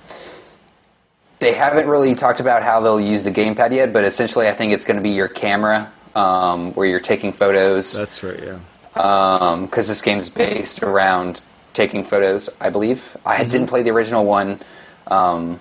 they 1.39 1.51
haven't 1.51 1.87
really 1.89 2.15
talked 2.15 2.39
about 2.39 2.63
how 2.63 2.79
they'll 2.79 3.01
use 3.01 3.25
the 3.25 3.31
gamepad 3.31 3.73
yet, 3.73 3.91
but 3.91 4.05
essentially, 4.05 4.47
I 4.47 4.53
think 4.53 4.71
it's 4.71 4.85
going 4.85 4.95
to 4.95 5.03
be 5.03 5.09
your 5.09 5.27
camera 5.27 5.91
um, 6.15 6.71
where 6.73 6.87
you're 6.87 7.01
taking 7.01 7.33
photos. 7.33 7.91
That's 7.91 8.23
right. 8.23 8.39
Yeah. 8.41 9.57
Because 9.65 9.89
this 9.89 10.01
game's 10.01 10.29
based 10.29 10.83
around 10.83 11.41
taking 11.73 12.05
photos, 12.05 12.49
I 12.61 12.69
believe. 12.69 13.17
I 13.25 13.39
Mm-hmm. 13.39 13.49
didn't 13.49 13.67
play 13.67 13.83
the 13.83 13.89
original 13.91 14.23
one. 14.23 14.61
Um, 15.07 15.59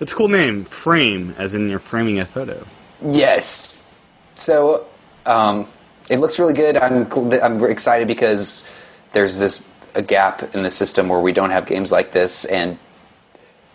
It's 0.00 0.12
a 0.12 0.16
cool 0.16 0.28
name. 0.28 0.66
Frame, 0.66 1.34
as 1.38 1.54
in 1.54 1.70
you're 1.70 1.78
framing 1.78 2.18
a 2.18 2.26
photo. 2.26 2.66
yes. 3.02 3.74
So 4.34 4.86
um, 5.24 5.66
it 6.10 6.18
looks 6.20 6.38
really 6.38 6.52
good. 6.52 6.76
I'm 6.76 7.10
I'm 7.42 7.64
excited 7.64 8.06
because 8.06 8.62
there's 9.12 9.38
this 9.38 9.68
a 9.94 10.02
gap 10.02 10.54
in 10.54 10.62
the 10.62 10.70
system 10.70 11.08
where 11.08 11.20
we 11.20 11.32
don't 11.32 11.50
have 11.50 11.66
games 11.66 11.90
like 11.90 12.12
this, 12.12 12.44
and 12.44 12.78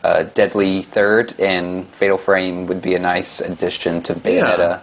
uh, 0.03 0.23
Devil's 0.23 0.85
Third 0.85 1.39
and 1.39 1.87
Fatal 1.87 2.17
Frame 2.17 2.67
would 2.67 2.81
be 2.81 2.95
a 2.95 2.99
nice 2.99 3.39
addition 3.39 4.01
to 4.03 4.13
Bayonetta. 4.13 4.81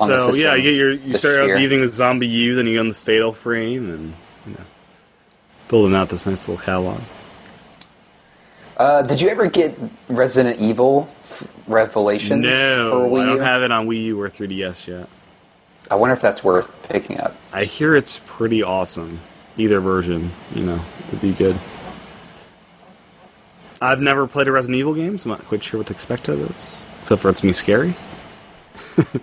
on 0.00 0.08
the 0.08 0.18
So 0.18 0.34
yeah, 0.34 0.54
you 0.54 0.62
get 0.62 0.74
your 0.74 0.92
you 0.92 1.14
start 1.16 1.40
out 1.40 1.46
year. 1.46 1.58
using 1.58 1.80
the 1.80 1.86
ZombiU, 1.86 2.54
then 2.56 2.66
you 2.66 2.74
go 2.74 2.80
on 2.80 2.88
the 2.88 2.94
fatal 2.94 3.32
frame, 3.32 3.90
and 3.90 4.14
you 4.46 4.52
know, 4.52 4.64
building 5.68 5.94
out 5.94 6.08
this 6.08 6.26
nice 6.26 6.48
little 6.48 6.62
catalog. 6.64 7.00
Uh, 8.76 9.02
did 9.02 9.20
you 9.20 9.28
ever 9.28 9.46
get 9.46 9.76
Resident 10.08 10.58
Evil 10.58 11.08
Revelations 11.66 12.30
for 12.46 12.50
No, 12.50 13.10
Wii 13.10 13.22
I 13.22 13.26
don't 13.26 13.40
have 13.40 13.62
it 13.62 13.70
on 13.70 13.86
Wii 13.86 14.04
U 14.04 14.20
or 14.20 14.30
3DS 14.30 14.86
yet. 14.86 15.08
I 15.90 15.96
wonder 15.96 16.14
if 16.14 16.20
that's 16.22 16.42
worth 16.42 16.88
picking 16.88 17.20
up. 17.20 17.34
I 17.52 17.64
hear 17.64 17.94
it's 17.96 18.20
pretty 18.26 18.62
awesome. 18.62 19.20
Either 19.60 19.78
version, 19.78 20.30
you 20.54 20.62
know, 20.62 20.80
would 21.10 21.20
be 21.20 21.32
good. 21.32 21.54
I've 23.82 24.00
never 24.00 24.26
played 24.26 24.48
a 24.48 24.52
Resident 24.52 24.78
Evil 24.78 24.94
game, 24.94 25.18
so 25.18 25.30
I'm 25.30 25.36
not 25.36 25.46
quite 25.46 25.62
sure 25.62 25.78
what 25.78 25.88
to 25.88 25.92
expect 25.92 26.28
of 26.28 26.38
those. 26.38 26.86
Except 27.00 27.20
for 27.20 27.28
it's 27.28 27.44
me 27.44 27.52
scary. 27.52 27.94
have 28.96 29.14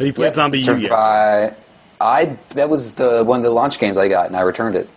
you 0.00 0.12
played 0.12 0.34
Yep, 0.36 0.52
ZombiU 0.52 0.82
yet? 0.82 1.58
I 2.00 2.36
that 2.50 2.68
was 2.68 2.94
the 2.96 3.24
one 3.24 3.38
of 3.38 3.44
the 3.44 3.50
launch 3.50 3.78
games 3.78 3.96
I 3.96 4.08
got, 4.08 4.26
and 4.26 4.36
I 4.36 4.40
returned 4.42 4.76
it. 4.76 4.90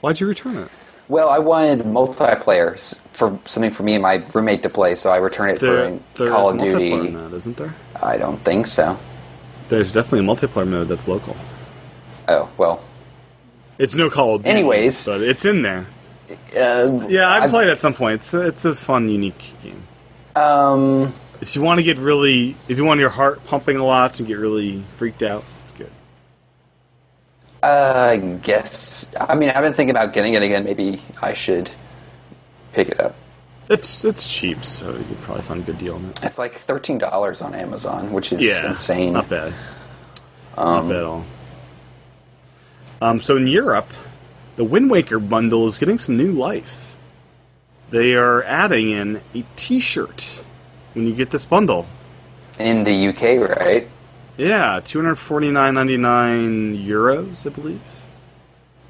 Why'd 0.00 0.20
you 0.20 0.28
return 0.28 0.56
it? 0.56 0.68
Well, 1.08 1.28
I 1.28 1.40
wanted 1.40 1.80
multiplayer 1.80 2.78
for 3.12 3.36
something 3.46 3.72
for 3.72 3.82
me 3.82 3.94
and 3.94 4.02
my 4.02 4.22
roommate 4.32 4.62
to 4.62 4.68
play, 4.68 4.94
so 4.94 5.10
I 5.10 5.16
returned 5.16 5.52
it 5.52 5.60
There, 5.60 5.90
for 5.90 6.00
there's 6.18 6.30
Call 6.30 6.50
of 6.50 6.56
multiplayer 6.56 6.92
in 6.92 7.02
Duty. 7.02 7.16
that, 7.16 7.32
isn't 7.34 7.56
there? 7.56 7.74
I 8.00 8.16
don't 8.16 8.38
think 8.38 8.66
so. 8.68 8.96
There's 9.68 9.92
definitely 9.92 10.20
a 10.26 10.28
multiplayer 10.36 10.68
mode 10.68 10.86
that's 10.88 11.08
local. 11.08 11.36
Oh 12.28 12.48
well. 12.58 12.82
It's 13.78 13.94
no 13.94 14.10
Call 14.10 14.36
of 14.36 14.42
Duty, 14.42 14.50
Anyways. 14.50 15.06
but 15.06 15.20
it's 15.22 15.44
in 15.44 15.62
there. 15.62 15.86
Uh, 16.56 17.00
Yeah, 17.08 17.28
I've- 17.30 17.48
played 17.50 17.68
at 17.68 17.80
some 17.80 17.94
point. 17.94 18.16
It's 18.16 18.34
a, 18.34 18.46
it's 18.46 18.64
a 18.64 18.74
fun, 18.74 19.08
unique 19.08 19.54
game. 19.62 19.82
Um, 20.36 21.12
If 21.40 21.56
you 21.56 21.62
want 21.62 21.78
to 21.78 21.84
get 21.84 21.98
really, 21.98 22.54
if 22.68 22.76
you 22.78 22.84
want 22.84 23.00
your 23.00 23.08
heart 23.10 23.44
pumping 23.44 23.76
a 23.76 23.84
lot 23.84 24.18
and 24.18 24.28
get 24.28 24.38
really 24.38 24.84
freaked 24.96 25.22
out, 25.22 25.42
it's 25.62 25.72
good. 25.72 25.90
I 27.62 28.38
guess. 28.42 29.14
I 29.20 29.34
mean, 29.34 29.50
I've 29.50 29.62
been 29.62 29.72
thinking 29.72 29.94
about 29.94 30.12
getting 30.12 30.34
it 30.34 30.42
again. 30.42 30.64
Maybe 30.64 31.00
I 31.20 31.32
should 31.32 31.70
pick 32.72 32.88
it 32.88 33.00
up. 33.00 33.14
It's 33.70 34.04
it's 34.04 34.28
cheap, 34.28 34.64
so 34.64 34.90
you 34.90 35.04
could 35.04 35.20
probably 35.22 35.42
find 35.44 35.60
a 35.62 35.64
good 35.64 35.78
deal 35.78 35.94
on 35.94 36.06
it. 36.06 36.24
It's 36.24 36.38
like 36.38 36.54
thirteen 36.54 36.98
dollars 36.98 37.40
on 37.40 37.54
Amazon, 37.54 38.12
which 38.12 38.32
is 38.32 38.42
Yeah, 38.42 38.68
insane. 38.68 39.12
Not 39.14 39.28
bad. 39.28 39.52
not 40.56 40.88
bad 40.88 40.96
at 40.96 41.04
all. 41.04 41.24
Um, 43.02 43.20
so 43.20 43.36
in 43.36 43.48
Europe, 43.48 43.88
the 44.54 44.62
Wind 44.62 44.88
Waker 44.88 45.18
bundle 45.18 45.66
is 45.66 45.76
getting 45.76 45.98
some 45.98 46.16
new 46.16 46.30
life. 46.30 46.96
They 47.90 48.14
are 48.14 48.44
adding 48.44 48.90
in 48.90 49.20
a 49.34 49.44
T-shirt 49.56 50.44
when 50.94 51.08
you 51.08 51.12
get 51.12 51.32
this 51.32 51.44
bundle. 51.44 51.86
In 52.60 52.84
the 52.84 53.08
UK, 53.08 53.58
right? 53.58 53.88
Yeah, 54.36 54.80
two 54.84 55.00
hundred 55.00 55.16
forty 55.16 55.50
nine 55.50 55.74
ninety 55.74 55.96
nine 55.96 56.78
euros, 56.78 57.44
I 57.44 57.50
believe. 57.50 57.80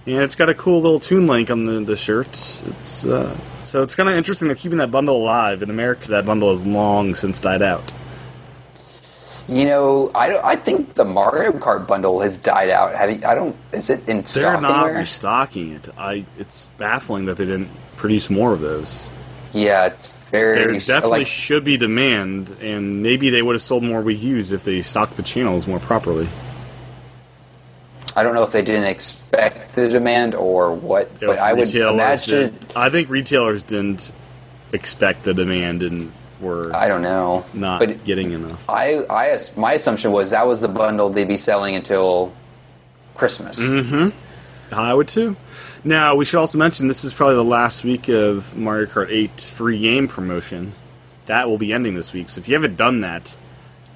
And 0.04 0.16
it's 0.16 0.34
got 0.34 0.50
a 0.50 0.54
cool 0.54 0.82
little 0.82 1.00
Toon 1.00 1.26
Link 1.26 1.50
on 1.50 1.64
the, 1.64 1.80
the 1.80 1.96
shirt. 1.96 2.28
It's 2.28 3.06
uh, 3.06 3.34
so 3.60 3.80
it's 3.80 3.94
kind 3.94 4.10
of 4.10 4.14
interesting. 4.14 4.46
They're 4.46 4.58
keeping 4.58 4.78
that 4.78 4.90
bundle 4.90 5.16
alive. 5.16 5.62
In 5.62 5.70
America, 5.70 6.08
that 6.08 6.26
bundle 6.26 6.50
has 6.50 6.66
long 6.66 7.14
since 7.14 7.40
died 7.40 7.62
out. 7.62 7.90
You 9.48 9.64
know, 9.64 10.10
I 10.14 10.28
don't. 10.28 10.44
I 10.44 10.56
think 10.56 10.94
the 10.94 11.04
Mario 11.04 11.52
Kart 11.52 11.86
bundle 11.86 12.20
has 12.20 12.38
died 12.38 12.70
out. 12.70 12.94
Have 12.94 13.10
you, 13.10 13.26
I 13.26 13.34
don't. 13.34 13.56
Is 13.72 13.90
it 13.90 14.08
in 14.08 14.22
They're 14.22 14.60
not 14.60 14.84
anywhere? 14.86 15.00
restocking 15.00 15.72
it. 15.74 15.88
I. 15.98 16.24
It's 16.38 16.68
baffling 16.78 17.26
that 17.26 17.36
they 17.38 17.44
didn't 17.46 17.68
produce 17.96 18.30
more 18.30 18.52
of 18.52 18.60
those. 18.60 19.10
Yeah, 19.52 19.86
it's 19.86 20.08
very. 20.30 20.54
There 20.54 20.72
definitely 20.78 21.20
like, 21.20 21.26
should 21.26 21.64
be 21.64 21.76
demand, 21.76 22.56
and 22.60 23.02
maybe 23.02 23.30
they 23.30 23.42
would 23.42 23.54
have 23.54 23.62
sold 23.62 23.82
more 23.82 24.00
Wii 24.02 24.20
U's 24.20 24.52
if 24.52 24.62
they 24.64 24.80
stocked 24.80 25.16
the 25.16 25.22
channels 25.24 25.66
more 25.66 25.80
properly. 25.80 26.28
I 28.14 28.22
don't 28.22 28.34
know 28.34 28.42
if 28.42 28.52
they 28.52 28.62
didn't 28.62 28.84
expect 28.84 29.74
the 29.74 29.88
demand 29.88 30.34
or 30.34 30.74
what, 30.74 31.06
If 31.14 31.20
but 31.20 31.38
I 31.38 31.52
would 31.54 31.74
imagine. 31.74 32.50
did- 32.52 32.72
I 32.76 32.90
think 32.90 33.08
retailers 33.08 33.62
didn't 33.62 34.12
expect 34.72 35.24
the 35.24 35.32
demand 35.34 35.82
and 35.82 36.12
were 36.42 36.74
I 36.74 36.88
don't 36.88 37.02
know, 37.02 37.44
not 37.54 37.78
but 37.80 38.04
getting 38.04 38.32
enough. 38.32 38.68
I, 38.68 38.98
I, 39.08 39.38
my 39.56 39.72
assumption 39.74 40.12
was 40.12 40.30
that 40.30 40.46
was 40.46 40.60
the 40.60 40.68
bundle 40.68 41.08
they'd 41.10 41.28
be 41.28 41.36
selling 41.38 41.74
until 41.76 42.32
Christmas. 43.14 43.58
Mm-hmm. 43.60 44.10
I 44.74 44.92
would 44.94 45.08
too. 45.08 45.36
Now 45.84 46.14
we 46.16 46.24
should 46.24 46.38
also 46.38 46.58
mention 46.58 46.86
this 46.86 47.04
is 47.04 47.12
probably 47.12 47.36
the 47.36 47.44
last 47.44 47.84
week 47.84 48.08
of 48.08 48.56
Mario 48.56 48.86
Kart 48.86 49.08
8 49.10 49.40
free 49.40 49.78
game 49.78 50.08
promotion. 50.08 50.72
That 51.26 51.48
will 51.48 51.58
be 51.58 51.72
ending 51.72 51.94
this 51.94 52.12
week. 52.12 52.30
So 52.30 52.40
if 52.40 52.48
you 52.48 52.54
haven't 52.54 52.76
done 52.76 53.00
that, 53.02 53.36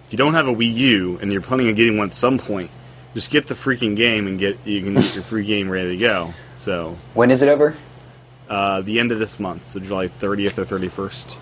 if 0.06 0.12
you 0.12 0.16
don't 0.16 0.34
have 0.34 0.46
a 0.48 0.54
Wii 0.54 0.72
U 0.74 1.18
and 1.20 1.32
you're 1.32 1.40
planning 1.42 1.68
on 1.68 1.74
getting 1.74 1.96
one 1.98 2.08
at 2.08 2.14
some 2.14 2.38
point, 2.38 2.70
just 3.14 3.30
get 3.30 3.46
the 3.46 3.54
freaking 3.54 3.96
game 3.96 4.26
and 4.26 4.38
get 4.38 4.58
you 4.64 4.80
can 4.82 4.94
get 4.94 5.14
your 5.14 5.24
free 5.24 5.44
game 5.44 5.68
ready 5.68 5.90
to 5.90 5.96
go. 5.96 6.34
So 6.54 6.96
When 7.14 7.30
is 7.30 7.42
it 7.42 7.48
over? 7.48 7.74
uh, 8.48 8.82
the 8.82 9.00
end 9.00 9.10
of 9.10 9.18
this 9.18 9.40
month, 9.40 9.66
so 9.66 9.80
July 9.80 10.06
30th 10.08 10.58
or 10.58 10.64
31st. 10.66 11.36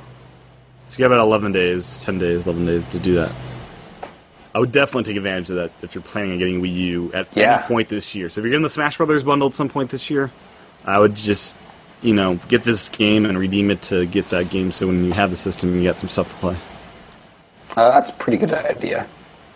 So 0.95 0.99
you 1.01 1.05
have 1.07 1.11
about 1.11 1.25
11 1.25 1.51
days, 1.51 2.05
10 2.05 2.19
days, 2.19 2.47
11 2.47 2.67
days 2.67 2.87
to 2.91 3.01
do 3.01 3.15
that. 3.15 3.33
I 4.55 4.61
would 4.61 4.71
definitely 4.71 5.03
take 5.03 5.17
advantage 5.17 5.51
of 5.51 5.57
that 5.57 5.73
if 5.83 5.93
you're 5.97 6.03
planning 6.03 6.31
on 6.35 6.39
getting 6.39 6.63
Wii 6.63 6.73
U 6.73 7.11
at 7.13 7.27
Yeah. 7.35 7.57
any 7.57 7.63
point 7.65 7.89
this 7.89 8.15
year. 8.15 8.29
So 8.29 8.41
if 8.41 8.45
you're 8.45 8.53
getting 8.53 8.63
the 8.63 8.69
Smash 8.69 8.97
Brothers 8.99 9.25
bundle 9.25 9.49
at 9.49 9.57
some 9.57 9.69
point 9.69 9.91
this 9.91 10.09
year, 10.09 10.31
I 10.85 11.01
would 11.01 11.17
just, 11.17 11.57
you 12.01 12.15
know, 12.15 12.39
get 12.47 12.63
this 12.63 12.89
game 12.91 13.27
and 13.27 13.37
redeem 13.37 13.73
it 13.73 13.83
to 13.83 14.07
get 14.07 14.31
that 14.31 14.51
game 14.51 14.71
so 14.71 14.87
when 14.87 15.05
you 15.05 15.11
have 15.11 15.31
the 15.31 15.37
system, 15.37 15.75
you 15.77 15.83
got 15.83 15.99
some 15.99 16.09
stuff 16.09 16.31
to 16.31 16.37
play. 16.37 16.57
Uh, 17.77 17.91
that's 17.91 18.11
a 18.11 18.13
pretty 18.13 18.39
good 18.39 18.53
idea. 18.53 19.05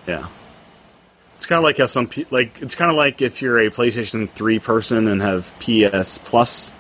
Yeah. 0.09 0.27
It's 1.37 1.47
kind 1.47 1.59
of 1.59 1.63
like 1.63 1.79
how 1.79 1.87
some 1.87 2.11
like 2.33 2.61
it's 2.61 2.75
kind 2.75 2.91
of 2.91 2.97
like 2.97 3.23
if 3.23 3.43
you're 3.43 3.61
a 3.61 3.71
PlayStation 3.71 4.29
3 4.29 4.59
person 4.59 5.07
and 5.07 5.23
have 5.23 5.53
PS 5.61 6.19
Plus, 6.19 6.73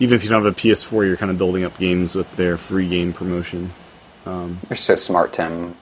even 0.00 0.16
if 0.16 0.22
you 0.22 0.28
don't 0.28 0.44
have 0.44 0.52
a 0.52 0.54
PS4, 0.54 1.06
you're 1.06 1.16
kind 1.16 1.30
of 1.30 1.38
building 1.38 1.64
up 1.64 1.78
games 1.78 2.14
with 2.14 2.30
their 2.36 2.58
free 2.58 2.86
game 2.90 3.14
promotion. 3.14 3.70
You're 4.26 4.76
so 4.76 4.96
smart, 4.96 5.32
Tim. 5.32 5.76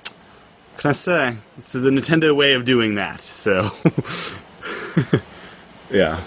Can 0.76 0.88
I 0.88 0.92
say? 0.92 1.36
It's 1.58 1.72
the 1.72 1.90
Nintendo 1.90 2.34
way 2.34 2.54
of 2.54 2.64
doing 2.64 2.94
that. 2.94 3.20
So, 3.20 3.70
yeah. 5.90 6.20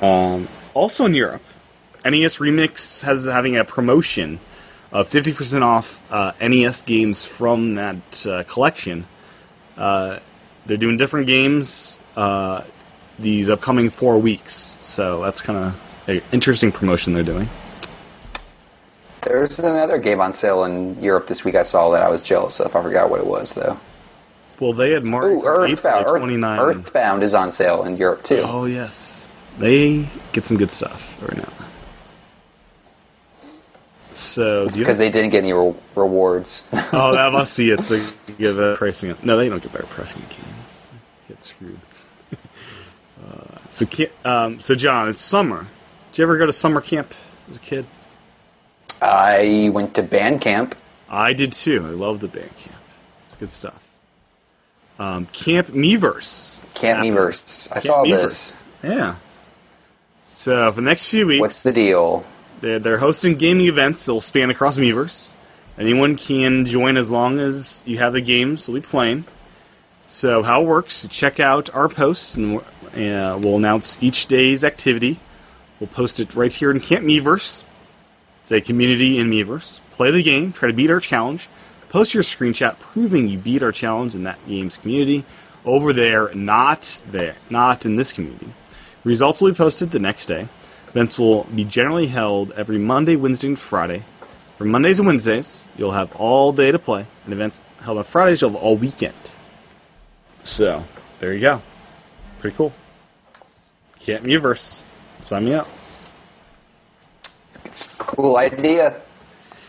Um, 0.00 0.48
also 0.74 1.04
in 1.04 1.14
Europe, 1.14 1.42
NES 2.04 2.38
Remix 2.38 3.02
has 3.02 3.26
having 3.26 3.56
a 3.56 3.64
promotion 3.64 4.40
of 4.90 5.08
50% 5.08 5.62
off 5.62 6.00
uh, 6.10 6.32
NES 6.40 6.82
games 6.82 7.24
from 7.24 7.76
that 7.76 8.26
uh, 8.26 8.42
collection. 8.44 9.06
Uh, 9.76 10.18
they're 10.66 10.76
doing 10.76 10.96
different 10.96 11.26
games 11.26 11.98
uh, 12.16 12.62
these 13.18 13.48
upcoming 13.48 13.90
four 13.90 14.18
weeks, 14.18 14.76
so 14.80 15.22
that's 15.22 15.40
kind 15.40 15.58
of 15.58 16.08
an 16.08 16.22
interesting 16.32 16.72
promotion 16.72 17.12
they're 17.12 17.22
doing. 17.22 17.48
There's 19.22 19.58
another 19.58 19.98
game 19.98 20.20
on 20.20 20.32
sale 20.32 20.64
in 20.64 21.00
Europe 21.00 21.28
this 21.28 21.44
week 21.44 21.54
I 21.54 21.62
saw 21.62 21.90
that 21.90 22.02
I 22.02 22.10
was 22.10 22.22
jealous 22.22 22.60
of. 22.60 22.74
I 22.74 22.82
forgot 22.82 23.08
what 23.08 23.20
it 23.20 23.26
was, 23.26 23.54
though. 23.54 23.78
Well, 24.58 24.72
they 24.72 24.90
had 24.92 25.04
Mario 25.04 25.38
Ooh, 25.38 25.42
Kart 25.42 25.68
8 25.68 25.72
Earthbound. 25.72 26.06
Earth- 26.08 26.76
Earthbound 26.76 27.22
is 27.22 27.34
on 27.34 27.50
sale 27.50 27.84
in 27.84 27.96
Europe, 27.96 28.22
too. 28.22 28.42
Oh 28.44 28.64
yes, 28.64 29.30
they 29.58 30.06
get 30.32 30.46
some 30.46 30.56
good 30.56 30.70
stuff 30.70 31.20
right 31.22 31.36
now. 31.36 31.48
So 34.12 34.68
because 34.68 34.98
they 34.98 35.10
didn't 35.10 35.30
get 35.30 35.42
any 35.42 35.52
re- 35.52 35.74
rewards. 35.96 36.68
oh, 36.92 37.12
that 37.12 37.32
must 37.32 37.56
be 37.56 37.70
it. 37.70 37.80
They 37.80 37.98
give 38.38 38.56
better 38.56 38.76
pricing. 38.76 39.14
No, 39.22 39.36
they 39.36 39.48
don't 39.48 39.62
get 39.62 39.72
better 39.72 39.86
pricing 39.86 40.22
in 40.22 40.28
games. 40.28 40.88
They 41.28 41.34
get 41.34 41.42
screwed. 41.42 41.78
uh, 43.26 43.58
so, 43.68 43.86
um, 44.24 44.60
so 44.60 44.74
John, 44.74 45.08
it's 45.08 45.22
summer. 45.22 45.66
Did 46.12 46.18
you 46.18 46.24
ever 46.24 46.36
go 46.36 46.46
to 46.46 46.52
summer 46.52 46.80
camp 46.80 47.14
as 47.48 47.56
a 47.56 47.60
kid? 47.60 47.86
I 49.02 49.70
went 49.72 49.94
to 49.96 50.02
band 50.02 50.40
camp. 50.40 50.74
I 51.08 51.32
did 51.32 51.52
too. 51.52 51.84
I 51.86 51.90
love 51.90 52.20
the 52.20 52.28
band 52.28 52.56
camp. 52.56 52.76
It's 53.26 53.36
good 53.36 53.50
stuff. 53.50 53.86
Um, 54.98 55.26
camp 55.26 55.68
Miiverse. 55.68 56.62
Camp. 56.74 57.00
Miiverse. 57.00 57.70
I 57.70 57.74
Camp 57.74 57.84
saw 57.84 58.04
Miiverse. 58.04 58.22
this. 58.22 58.64
Yeah. 58.82 59.16
So 60.22 60.70
for 60.72 60.76
the 60.80 60.84
next 60.84 61.08
few 61.08 61.26
weeks, 61.26 61.40
What's 61.40 61.62
the 61.62 61.72
deal? 61.72 62.24
They're, 62.60 62.78
they're 62.78 62.98
hosting 62.98 63.36
gaming 63.36 63.66
events 63.66 64.04
that 64.04 64.12
will 64.12 64.20
span 64.20 64.50
across 64.50 64.76
Miiverse. 64.78 65.34
Anyone 65.78 66.16
can 66.16 66.64
join 66.66 66.96
as 66.96 67.10
long 67.10 67.40
as 67.40 67.82
you 67.84 67.98
have 67.98 68.12
the 68.12 68.20
games 68.20 68.68
we'll 68.68 68.80
be 68.80 68.86
playing. 68.86 69.24
So 70.06 70.42
how 70.42 70.62
it 70.62 70.66
works, 70.66 71.06
check 71.10 71.40
out 71.40 71.74
our 71.74 71.88
posts 71.88 72.36
and 72.36 72.58
uh, 72.58 73.38
we'll 73.42 73.56
announce 73.56 73.96
each 74.02 74.26
day's 74.26 74.62
activity. 74.64 75.18
We'll 75.80 75.88
post 75.88 76.20
it 76.20 76.34
right 76.34 76.52
here 76.52 76.70
in 76.70 76.80
Camp 76.80 77.04
Miiverse. 77.04 77.64
It's 78.42 78.50
a 78.50 78.60
community 78.60 79.20
in 79.20 79.30
Miiverse. 79.30 79.78
Play 79.92 80.10
the 80.10 80.20
game, 80.20 80.52
try 80.52 80.66
to 80.66 80.74
beat 80.74 80.90
our 80.90 80.98
challenge. 80.98 81.48
Post 81.90 82.12
your 82.12 82.24
screenshot 82.24 82.76
proving 82.80 83.28
you 83.28 83.38
beat 83.38 83.62
our 83.62 83.70
challenge 83.70 84.16
in 84.16 84.24
that 84.24 84.44
game's 84.48 84.78
community. 84.78 85.24
Over 85.64 85.92
there, 85.92 86.34
not 86.34 87.02
there, 87.12 87.36
not 87.50 87.86
in 87.86 87.94
this 87.94 88.12
community. 88.12 88.48
Results 89.04 89.40
will 89.40 89.52
be 89.52 89.56
posted 89.56 89.92
the 89.92 90.00
next 90.00 90.26
day. 90.26 90.48
Events 90.88 91.20
will 91.20 91.44
be 91.44 91.64
generally 91.64 92.08
held 92.08 92.50
every 92.52 92.78
Monday, 92.78 93.14
Wednesday, 93.14 93.46
and 93.46 93.58
Friday. 93.58 94.02
For 94.56 94.64
Mondays 94.64 94.98
and 94.98 95.06
Wednesdays, 95.06 95.68
you'll 95.78 95.92
have 95.92 96.16
all 96.16 96.52
day 96.52 96.72
to 96.72 96.80
play, 96.80 97.06
and 97.24 97.32
events 97.32 97.60
held 97.80 97.98
on 97.98 98.04
Fridays, 98.04 98.40
you'll 98.40 98.50
have 98.50 98.60
all 98.60 98.74
weekend. 98.74 99.14
So, 100.42 100.82
there 101.20 101.32
you 101.32 101.40
go. 101.40 101.62
Pretty 102.40 102.56
cool. 102.56 102.72
Camp 104.00 104.24
Miiverse. 104.24 104.82
Sign 105.22 105.44
me 105.44 105.54
up. 105.54 105.68
Cool 108.12 108.36
idea. 108.36 109.00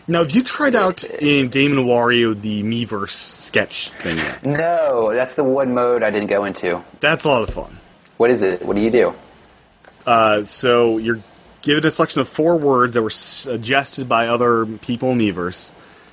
Now, 0.06 0.18
have 0.18 0.32
you 0.32 0.42
tried 0.42 0.74
out 0.74 1.02
in 1.02 1.48
Game 1.48 1.72
& 1.72 1.76
Wario 1.76 2.38
the 2.38 2.62
Miiverse 2.62 3.10
sketch 3.10 3.88
thing 3.90 4.18
yet? 4.18 4.44
No, 4.44 5.14
that's 5.14 5.34
the 5.34 5.44
one 5.44 5.72
mode 5.72 6.02
I 6.02 6.10
didn't 6.10 6.28
go 6.28 6.44
into. 6.44 6.84
That's 7.00 7.24
a 7.24 7.28
lot 7.28 7.42
of 7.42 7.54
fun. 7.54 7.78
What 8.18 8.30
is 8.30 8.42
it? 8.42 8.62
What 8.64 8.76
do 8.76 8.84
you 8.84 8.90
do? 8.90 9.14
Uh, 10.06 10.44
so 10.44 10.98
you're 10.98 11.20
given 11.62 11.86
a 11.86 11.90
selection 11.90 12.20
of 12.20 12.28
four 12.28 12.56
words 12.56 12.92
that 12.94 13.02
were 13.02 13.08
suggested 13.08 14.06
by 14.06 14.28
other 14.28 14.66
people 14.66 15.12
in 15.12 15.18
Miiverse. 15.18 15.72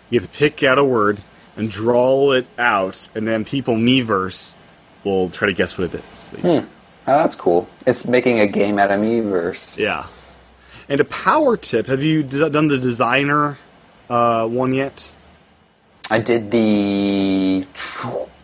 You 0.10 0.22
have 0.22 0.32
to 0.32 0.38
pick 0.38 0.64
out 0.64 0.78
a 0.78 0.86
word 0.86 1.20
and 1.58 1.70
draw 1.70 2.32
it 2.32 2.48
out, 2.58 3.10
and 3.14 3.28
then 3.28 3.44
people 3.44 3.76
in 3.76 3.86
Miiverse 3.86 4.56
will 5.04 5.30
try 5.30 5.48
to 5.48 5.54
guess 5.54 5.78
what 5.78 5.94
it 5.94 6.02
is. 6.02 6.32
Oh, 6.46 6.66
that's 7.06 7.36
cool. 7.36 7.68
It's 7.86 8.08
making 8.08 8.40
a 8.40 8.48
game 8.48 8.80
out 8.80 8.90
of 8.90 9.02
Miiverse. 9.02 9.78
Yeah. 9.78 10.06
And 10.92 11.00
a 11.00 11.06
power 11.06 11.56
tip: 11.56 11.88
Have 11.88 12.04
you 12.04 12.22
d- 12.22 12.50
done 12.50 12.68
the 12.68 12.78
designer 12.78 13.58
uh, 14.10 14.46
one 14.46 14.74
yet? 14.74 15.14
I 16.10 16.20
did 16.20 16.52
the 16.52 17.66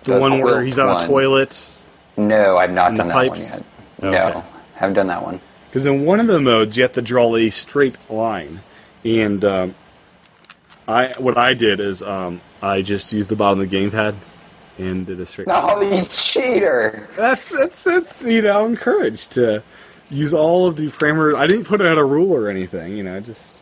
The, 0.06 0.18
one 0.18 0.40
where 0.40 0.64
he's 0.64 0.80
on 0.80 0.88
one. 0.88 1.04
a 1.04 1.08
toilet. 1.08 1.86
No, 2.16 2.56
I've 2.56 2.72
not 2.72 2.96
done 2.96 3.10
the 3.10 3.14
that 3.14 3.28
one 3.28 3.38
yet. 3.38 3.64
Okay. 4.02 4.34
No, 4.34 4.46
haven't 4.76 4.94
done 4.94 5.08
that 5.08 5.22
one. 5.24 5.42
Because 5.70 5.86
in 5.86 6.06
one 6.06 6.22
of 6.22 6.28
the 6.28 6.40
modes, 6.40 6.78
you 6.78 6.84
have 6.84 6.94
to 6.94 7.02
draw 7.02 7.36
a 7.36 7.50
straight 7.50 7.98
line, 8.10 8.62
and 9.04 9.44
um, 9.44 9.76
I 10.88 11.14
what 11.18 11.38
I 11.38 11.54
did 11.54 11.82
is 11.82 12.02
um, 12.02 12.40
I 12.62 12.82
just 12.82 13.12
used 13.12 13.30
the 13.30 13.36
bottom 13.36 13.60
of 13.60 13.70
the 13.70 13.78
gamepad 13.78 14.16
and 14.78 15.06
did 15.06 15.20
a 15.20 15.26
straight. 15.26 15.50
Oh, 15.52 15.82
you 15.82 16.06
cheater! 16.06 17.10
That's 17.18 17.52
that's 17.52 17.84
that's 17.84 18.24
you 18.24 18.42
know 18.42 18.66
encouraged 18.66 19.32
to 19.34 19.62
use 20.10 20.34
all 20.34 20.66
of 20.68 20.76
the 20.76 20.88
parameters. 20.88 21.36
I 21.36 21.48
didn't 21.48 21.66
put 21.66 21.82
at 21.82 21.98
a 21.98 22.04
ruler 22.04 22.42
or 22.44 22.50
anything. 22.50 22.98
You 22.98 23.04
know, 23.04 23.20
just 23.20 23.58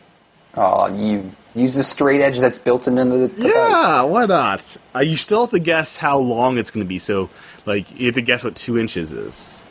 Oh, 0.56 0.88
you 0.94 1.32
use 1.54 1.74
the 1.74 1.82
straight 1.82 2.22
edge 2.22 2.38
that's 2.38 2.58
built 2.58 2.88
into 2.88 3.04
the 3.04 3.30
yeah. 3.36 4.02
Why 4.02 4.24
not? 4.24 4.76
Uh, 4.94 5.00
you 5.00 5.16
still 5.16 5.42
have 5.42 5.50
to 5.50 5.58
guess 5.58 5.96
how 5.98 6.18
long 6.18 6.56
it's 6.56 6.70
going 6.70 6.84
to 6.84 6.88
be. 6.88 6.98
So 6.98 7.28
like 7.66 7.98
you 7.98 8.06
have 8.06 8.14
to 8.14 8.22
guess 8.22 8.42
what 8.42 8.56
two 8.56 8.78
inches 8.78 9.12
is, 9.12 9.64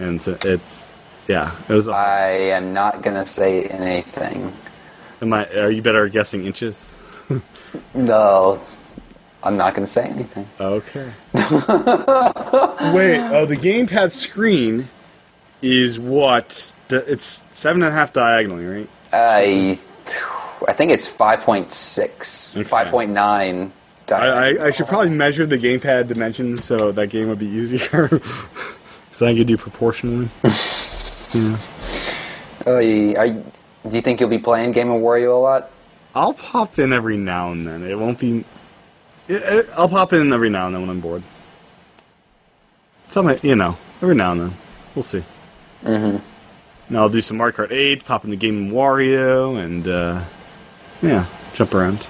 and 0.00 0.20
so 0.20 0.36
it's 0.44 0.90
yeah. 1.28 1.54
It 1.68 1.72
was. 1.74 1.86
I 1.86 2.28
am 2.30 2.72
not 2.72 3.02
gonna 3.02 3.26
say 3.26 3.66
anything. 3.66 4.52
am 5.22 5.32
I? 5.32 5.48
Are 5.54 5.70
you 5.70 5.80
better 5.82 6.06
at 6.06 6.12
guessing 6.12 6.44
inches? 6.44 6.94
No, 7.92 8.62
I'm 9.42 9.58
not 9.58 9.74
gonna 9.74 9.86
say 9.86 10.06
anything. 10.08 10.46
Okay. 10.58 11.12
Wait. 11.34 11.42
Oh, 13.30 13.44
the 13.46 13.58
gamepad 13.60 14.10
screen 14.12 14.88
is 15.62 15.98
what? 15.98 16.72
It's 16.90 17.44
seven 17.50 17.82
and 17.82 17.90
a 17.92 17.94
half 17.94 18.12
diagonally, 18.12 18.64
right? 18.66 18.88
I, 19.12 19.78
I 20.66 20.72
think 20.72 20.90
it's 20.92 21.08
5.6, 21.10 22.56
Okay. 22.56 22.68
5.9. 22.68 23.70
I, 24.10 24.14
I, 24.14 24.66
I 24.66 24.70
should 24.70 24.86
probably 24.86 25.10
measure 25.10 25.44
the 25.46 25.58
gamepad 25.58 26.08
dimensions 26.08 26.64
so 26.64 26.92
that 26.92 27.08
game 27.08 27.28
would 27.28 27.38
be 27.38 27.46
easier. 27.46 28.08
so 29.12 29.26
I 29.26 29.34
could 29.34 29.46
do 29.46 29.56
proportionally. 29.56 30.28
You- 31.34 31.58
are 32.66 32.82
you- 32.82 33.44
do 33.88 33.94
you 33.96 34.00
think 34.02 34.18
you'll 34.20 34.28
be 34.30 34.38
playing 34.38 34.72
Game 34.72 34.90
and 34.90 35.02
Wario 35.02 35.36
a 35.36 35.40
lot? 35.40 35.70
I'll 36.14 36.32
pop 36.34 36.78
in 36.78 36.92
every 36.92 37.16
now 37.16 37.52
and 37.52 37.66
then. 37.66 37.82
It 37.84 37.98
won't 37.98 38.18
be. 38.18 38.44
It, 39.28 39.42
it, 39.42 39.66
I'll 39.76 39.88
pop 39.88 40.12
in 40.14 40.32
every 40.32 40.50
now 40.50 40.66
and 40.66 40.74
then 40.74 40.82
when 40.82 40.90
I'm 40.90 41.00
bored. 41.00 41.22
Some, 43.10 43.34
you 43.42 43.54
know, 43.54 43.76
every 44.02 44.14
now 44.14 44.32
and 44.32 44.40
then. 44.40 44.52
We'll 44.94 45.02
see. 45.02 45.22
Mm-hmm. 45.84 46.18
Now 46.92 47.02
I'll 47.02 47.08
do 47.08 47.20
some 47.20 47.36
Mario 47.36 47.54
Kart 47.54 47.70
8, 47.70 48.04
pop 48.04 48.24
in 48.24 48.30
the 48.30 48.36
game 48.36 48.70
Wario, 48.70 49.62
and 49.62 49.86
uh, 49.86 50.24
yeah, 51.02 51.26
jump 51.54 51.74
around. 51.74 52.06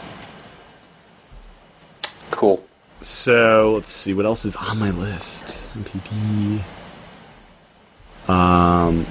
Cool. 2.30 2.64
So 3.00 3.72
let's 3.74 3.90
see 3.90 4.14
what 4.14 4.24
else 4.24 4.44
is 4.44 4.56
on 4.56 4.78
my 4.78 4.90
list. 4.90 5.58
NPD. 5.74 6.62
Um, 8.28 9.06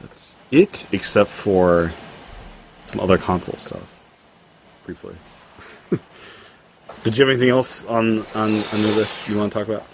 that's 0.00 0.36
it, 0.50 0.86
except 0.92 1.30
for 1.30 1.92
some 2.84 3.00
other 3.00 3.18
console 3.18 3.58
stuff. 3.58 4.00
Briefly. 4.84 5.14
Did 7.04 7.18
you 7.18 7.24
have 7.24 7.30
anything 7.30 7.50
else 7.50 7.84
on 7.86 8.20
on, 8.34 8.62
on 8.72 8.80
your 8.80 8.92
list 8.92 9.28
you 9.28 9.36
want 9.36 9.52
to 9.52 9.58
talk 9.58 9.68
about? 9.68 9.84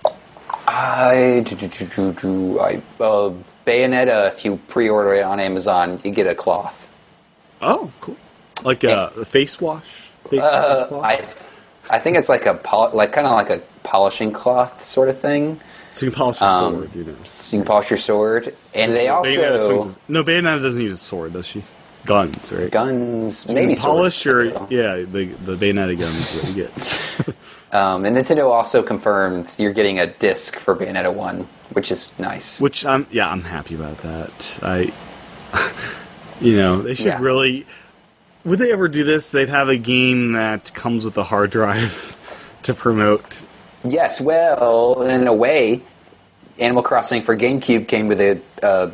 I, 0.70 1.42
do, 1.46 1.56
do, 1.56 1.68
do, 1.86 2.12
do, 2.12 2.60
I 2.60 2.76
uh, 3.00 3.32
Bayonetta. 3.66 4.28
If 4.34 4.44
you 4.44 4.60
pre-order 4.68 5.14
it 5.14 5.22
on 5.22 5.40
Amazon, 5.40 5.98
you 6.04 6.10
get 6.10 6.26
a 6.26 6.34
cloth. 6.34 6.88
Oh, 7.62 7.90
cool. 8.00 8.16
Like 8.64 8.84
a, 8.84 9.12
a 9.16 9.24
face 9.24 9.60
wash. 9.60 9.84
Face, 10.28 10.40
Uh, 10.40 10.84
face 10.84 10.90
wash? 10.92 11.20
I, 11.90 11.96
I 11.96 11.98
think 11.98 12.18
it's 12.18 12.28
like 12.28 12.44
a 12.46 12.54
pol- 12.54 12.90
like 12.92 13.12
kind 13.12 13.26
of 13.26 13.32
like 13.32 13.50
a 13.50 13.62
polishing 13.82 14.30
cloth 14.32 14.84
sort 14.84 15.08
of 15.08 15.18
thing. 15.18 15.58
so 15.90 16.04
you 16.04 16.12
can 16.12 16.18
polish 16.18 16.40
your 16.40 16.50
um, 16.50 16.74
sword. 16.74 16.94
You 16.94 17.04
know. 17.04 17.14
So 17.24 17.56
you 17.56 17.62
can 17.62 17.66
polish 17.66 17.90
your 17.90 17.98
sword, 17.98 18.54
and 18.74 18.92
they 18.92 19.06
Bayonetta 19.06 19.58
swings 19.64 19.84
also 19.86 20.00
no, 20.08 20.22
Bayonetta 20.22 20.60
doesn't 20.60 20.82
use 20.82 20.94
a 20.94 20.98
sword, 20.98 21.32
does 21.32 21.46
she? 21.46 21.64
Guns, 22.04 22.52
right? 22.52 22.70
guns, 22.70 23.46
You 23.48 23.54
maybe 23.54 23.74
polish 23.74 24.16
swords, 24.16 24.52
your 24.52 24.66
too. 24.68 24.74
yeah 24.74 24.96
the 24.96 25.24
the 25.44 25.56
Bayonetta 25.56 25.98
guns 25.98 26.40
that 26.40 26.48
you 26.48 26.54
get. 26.64 27.34
Um, 27.72 28.04
and 28.06 28.16
Nintendo 28.16 28.50
also 28.50 28.82
confirmed 28.82 29.52
you're 29.58 29.72
getting 29.74 29.98
a 29.98 30.06
disc 30.06 30.56
for 30.58 30.74
Bayonetta 30.74 31.12
One, 31.12 31.46
which 31.72 31.90
is 31.92 32.18
nice. 32.18 32.60
Which 32.60 32.86
I'm 32.86 33.06
yeah 33.10 33.30
I'm 33.30 33.42
happy 33.42 33.74
about 33.74 33.98
that. 33.98 34.58
I 34.62 34.92
you 36.40 36.56
know 36.56 36.80
they 36.80 36.94
should 36.94 37.06
Yeah. 37.06 37.20
really 37.20 37.66
would 38.44 38.58
they 38.58 38.72
ever 38.72 38.88
do 38.88 39.04
this? 39.04 39.30
They'd 39.32 39.48
have 39.50 39.68
a 39.68 39.76
game 39.76 40.32
that 40.32 40.72
comes 40.72 41.04
with 41.04 41.18
a 41.18 41.24
hard 41.24 41.50
drive 41.50 42.16
to 42.62 42.72
promote. 42.72 43.44
Yes, 43.84 44.20
well, 44.20 45.02
in 45.02 45.26
a 45.26 45.34
way, 45.34 45.82
Animal 46.58 46.82
Crossing 46.82 47.20
for 47.22 47.36
GameCube 47.36 47.86
came 47.86 48.08
with 48.08 48.20
a 48.20 48.40
uh, 48.62 48.90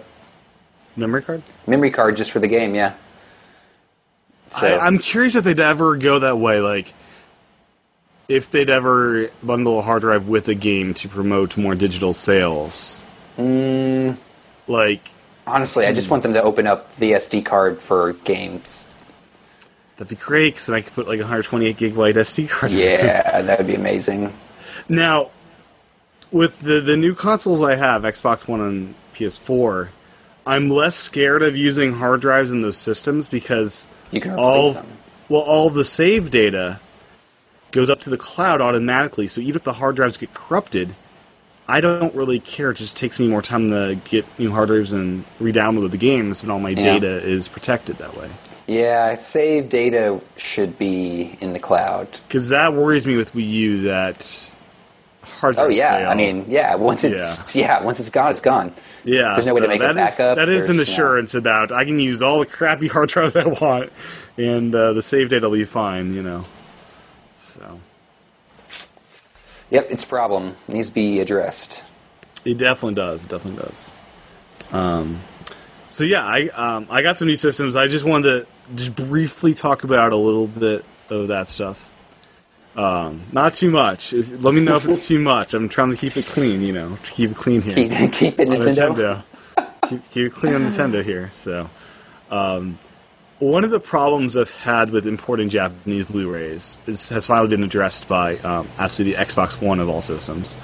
Memory 0.96 1.22
card? 1.22 1.42
memory 1.66 1.90
card 1.90 2.16
just 2.16 2.30
for 2.32 2.38
the 2.40 2.48
game. 2.48 2.74
Yeah. 2.74 2.94
So 4.50 4.66
I, 4.66 4.86
I'm 4.86 4.98
curious 4.98 5.34
if 5.34 5.44
they'd 5.44 5.58
ever 5.60 5.96
go 5.96 6.18
that 6.20 6.38
way. 6.38 6.60
Like, 6.60 6.92
if 8.28 8.50
they'd 8.50 8.70
ever 8.70 9.30
bundle 9.42 9.78
a 9.78 9.82
hard 9.82 10.02
drive 10.02 10.28
with 10.28 10.48
a 10.48 10.54
game 10.54 10.94
to 10.94 11.08
promote 11.08 11.56
more 11.56 11.74
digital 11.74 12.12
sales. 12.14 13.04
Mm. 13.36 14.16
Like, 14.66 15.08
honestly, 15.46 15.86
I 15.86 15.92
just 15.92 16.10
want 16.10 16.22
them 16.22 16.32
to 16.34 16.42
open 16.42 16.66
up 16.66 16.94
the 16.96 17.12
SD 17.12 17.44
card 17.44 17.80
for 17.82 18.12
games. 18.24 18.94
that'd 19.96 20.08
be 20.08 20.22
great 20.22 20.54
because 20.54 20.66
then 20.66 20.76
I 20.76 20.80
could 20.80 20.94
put 20.94 21.06
like 21.06 21.18
a 21.18 21.22
128 21.22 21.76
gigabyte 21.76 22.14
SD 22.14 22.48
card. 22.48 22.72
Yeah, 22.72 23.42
that 23.42 23.58
would 23.58 23.66
be 23.66 23.74
amazing. 23.74 24.32
Now, 24.88 25.30
with 26.30 26.60
the 26.60 26.80
the 26.80 26.96
new 26.96 27.14
consoles 27.14 27.62
I 27.62 27.74
have, 27.76 28.02
Xbox 28.02 28.48
One 28.48 28.60
and 28.60 28.94
PS4, 29.14 29.88
I'm 30.46 30.68
less 30.70 30.94
scared 30.96 31.42
of 31.42 31.56
using 31.56 31.92
hard 31.92 32.20
drives 32.20 32.52
in 32.52 32.60
those 32.60 32.76
systems 32.76 33.28
because 33.28 33.86
You 34.12 34.20
can 34.20 34.32
all 34.34 34.72
them. 34.72 34.86
well 35.28 35.42
all 35.42 35.70
the 35.70 35.84
save 35.84 36.30
data 36.30 36.80
goes 37.74 37.90
up 37.90 38.00
to 38.00 38.08
the 38.10 38.16
cloud 38.16 38.60
automatically. 38.60 39.26
So 39.28 39.40
even 39.40 39.56
if 39.56 39.64
the 39.64 39.72
hard 39.74 39.96
drives 39.96 40.16
get 40.16 40.32
corrupted, 40.32 40.94
I 41.68 41.80
don't 41.80 42.14
really 42.14 42.38
care. 42.40 42.70
It 42.70 42.76
just 42.76 42.96
takes 42.96 43.18
me 43.18 43.26
more 43.26 43.42
time 43.42 43.70
to 43.70 43.98
get 44.04 44.24
new 44.38 44.50
hard 44.52 44.68
drives 44.68 44.92
and 44.92 45.24
re-download 45.40 45.90
the 45.90 45.96
games, 45.98 46.42
and 46.42 46.52
all 46.52 46.60
my 46.60 46.70
Yeah. 46.70 46.94
data 46.94 47.08
is 47.22 47.48
protected 47.48 47.98
that 47.98 48.16
way. 48.16 48.28
Yeah, 48.66 49.18
save 49.18 49.68
data 49.70 50.20
should 50.36 50.78
be 50.78 51.36
in 51.40 51.52
the 51.52 51.58
cloud. 51.58 52.06
Because 52.28 52.48
that 52.50 52.72
worries 52.74 53.06
me 53.06 53.16
with 53.16 53.34
Wii 53.34 53.48
U 53.50 53.82
that 53.82 54.48
hard 55.22 55.56
Oh 55.58 55.68
yeah, 55.68 55.98
fail. 55.98 56.08
I 56.10 56.14
mean, 56.14 56.44
yeah. 56.48 56.74
Once 56.76 57.02
it's 57.04 57.54
yeah. 57.62 57.82
once 57.82 57.98
it's 58.00 58.10
gone, 58.10 58.30
it's 58.30 58.40
gone. 58.40 58.72
Yeah, 59.04 59.34
There's 59.34 59.44
no 59.46 59.52
way 59.54 59.60
to 59.60 59.66
so 59.66 59.68
make 59.68 59.80
a 59.80 59.84
that 59.84 59.90
is- 59.90 60.16
backup, 60.16 60.36
that 60.36 60.48
is 60.48 60.70
an 60.70 60.76
there's 60.76 60.88
no- 60.88 60.92
assurance 60.94 61.34
about 61.34 61.72
I 61.72 61.84
can 61.84 61.98
use 61.98 62.22
all 62.22 62.38
the 62.38 62.46
crappy 62.58 62.88
hard 62.88 63.08
drives 63.10 63.36
I 63.36 63.44
want, 63.46 63.90
and 64.38 64.74
uh, 64.74 64.92
the 64.94 65.02
save 65.02 65.28
data 65.30 65.48
will 65.48 65.58
be 65.58 65.64
fine. 65.64 66.14
You 66.14 66.22
know, 66.22 66.44
so 67.54 67.80
Yep, 69.70 69.88
it's 69.90 70.04
a 70.04 70.06
problem. 70.06 70.54
It 70.68 70.74
needs 70.74 70.88
to 70.88 70.94
be 70.94 71.20
addressed. 71.20 71.82
it 72.44 72.58
definitely 72.58 72.94
does. 72.94 73.24
It 73.24 73.30
definitely 73.30 73.62
does. 73.62 73.92
Um, 74.72 75.20
so 75.88 76.04
yeah, 76.04 76.24
I 76.24 76.48
um, 76.48 76.86
I 76.90 77.02
got 77.02 77.18
some 77.18 77.28
new 77.28 77.36
systems. 77.36 77.76
I 77.76 77.88
just 77.88 78.04
wanted 78.04 78.24
to 78.24 78.46
just 78.74 78.94
briefly 78.94 79.54
talk 79.54 79.84
about 79.84 80.12
a 80.12 80.16
little 80.16 80.46
bit 80.46 80.84
of 81.10 81.28
that 81.28 81.48
stuff. 81.48 81.90
Um, 82.76 83.22
not 83.32 83.54
too 83.54 83.70
much. 83.70 84.12
Let 84.12 84.54
me 84.54 84.60
know 84.60 84.76
if 84.76 84.86
it's 84.88 85.06
too 85.06 85.18
much. 85.20 85.54
I'm 85.54 85.68
trying 85.68 85.90
to 85.90 85.96
keep 85.96 86.16
it 86.16 86.26
clean. 86.26 86.60
You 86.60 86.72
know, 86.72 86.96
to 86.96 87.12
keep 87.12 87.30
it 87.30 87.36
clean 87.36 87.62
here. 87.62 87.74
Keep, 87.74 87.90
keep 88.12 88.40
it 88.40 88.48
Nintendo. 88.48 89.22
Nintendo. 89.56 89.88
keep, 89.88 90.10
keep 90.10 90.26
it 90.26 90.32
clean 90.32 90.54
on 90.54 90.66
Nintendo 90.66 91.04
here. 91.04 91.30
So, 91.32 91.70
um, 92.30 92.78
one 93.38 93.64
of 93.64 93.70
the 93.70 93.80
problems 93.80 94.36
I've 94.36 94.54
had 94.54 94.90
with 94.90 95.06
importing 95.06 95.48
Japanese 95.48 96.06
Blu-rays 96.06 96.78
is, 96.86 97.08
has 97.08 97.26
finally 97.26 97.48
been 97.48 97.64
addressed 97.64 98.08
by 98.08 98.36
um, 98.38 98.68
actually 98.78 99.12
the 99.12 99.18
Xbox 99.18 99.60
One 99.60 99.80
of 99.80 99.88
all 99.88 100.02
systems. 100.02 100.56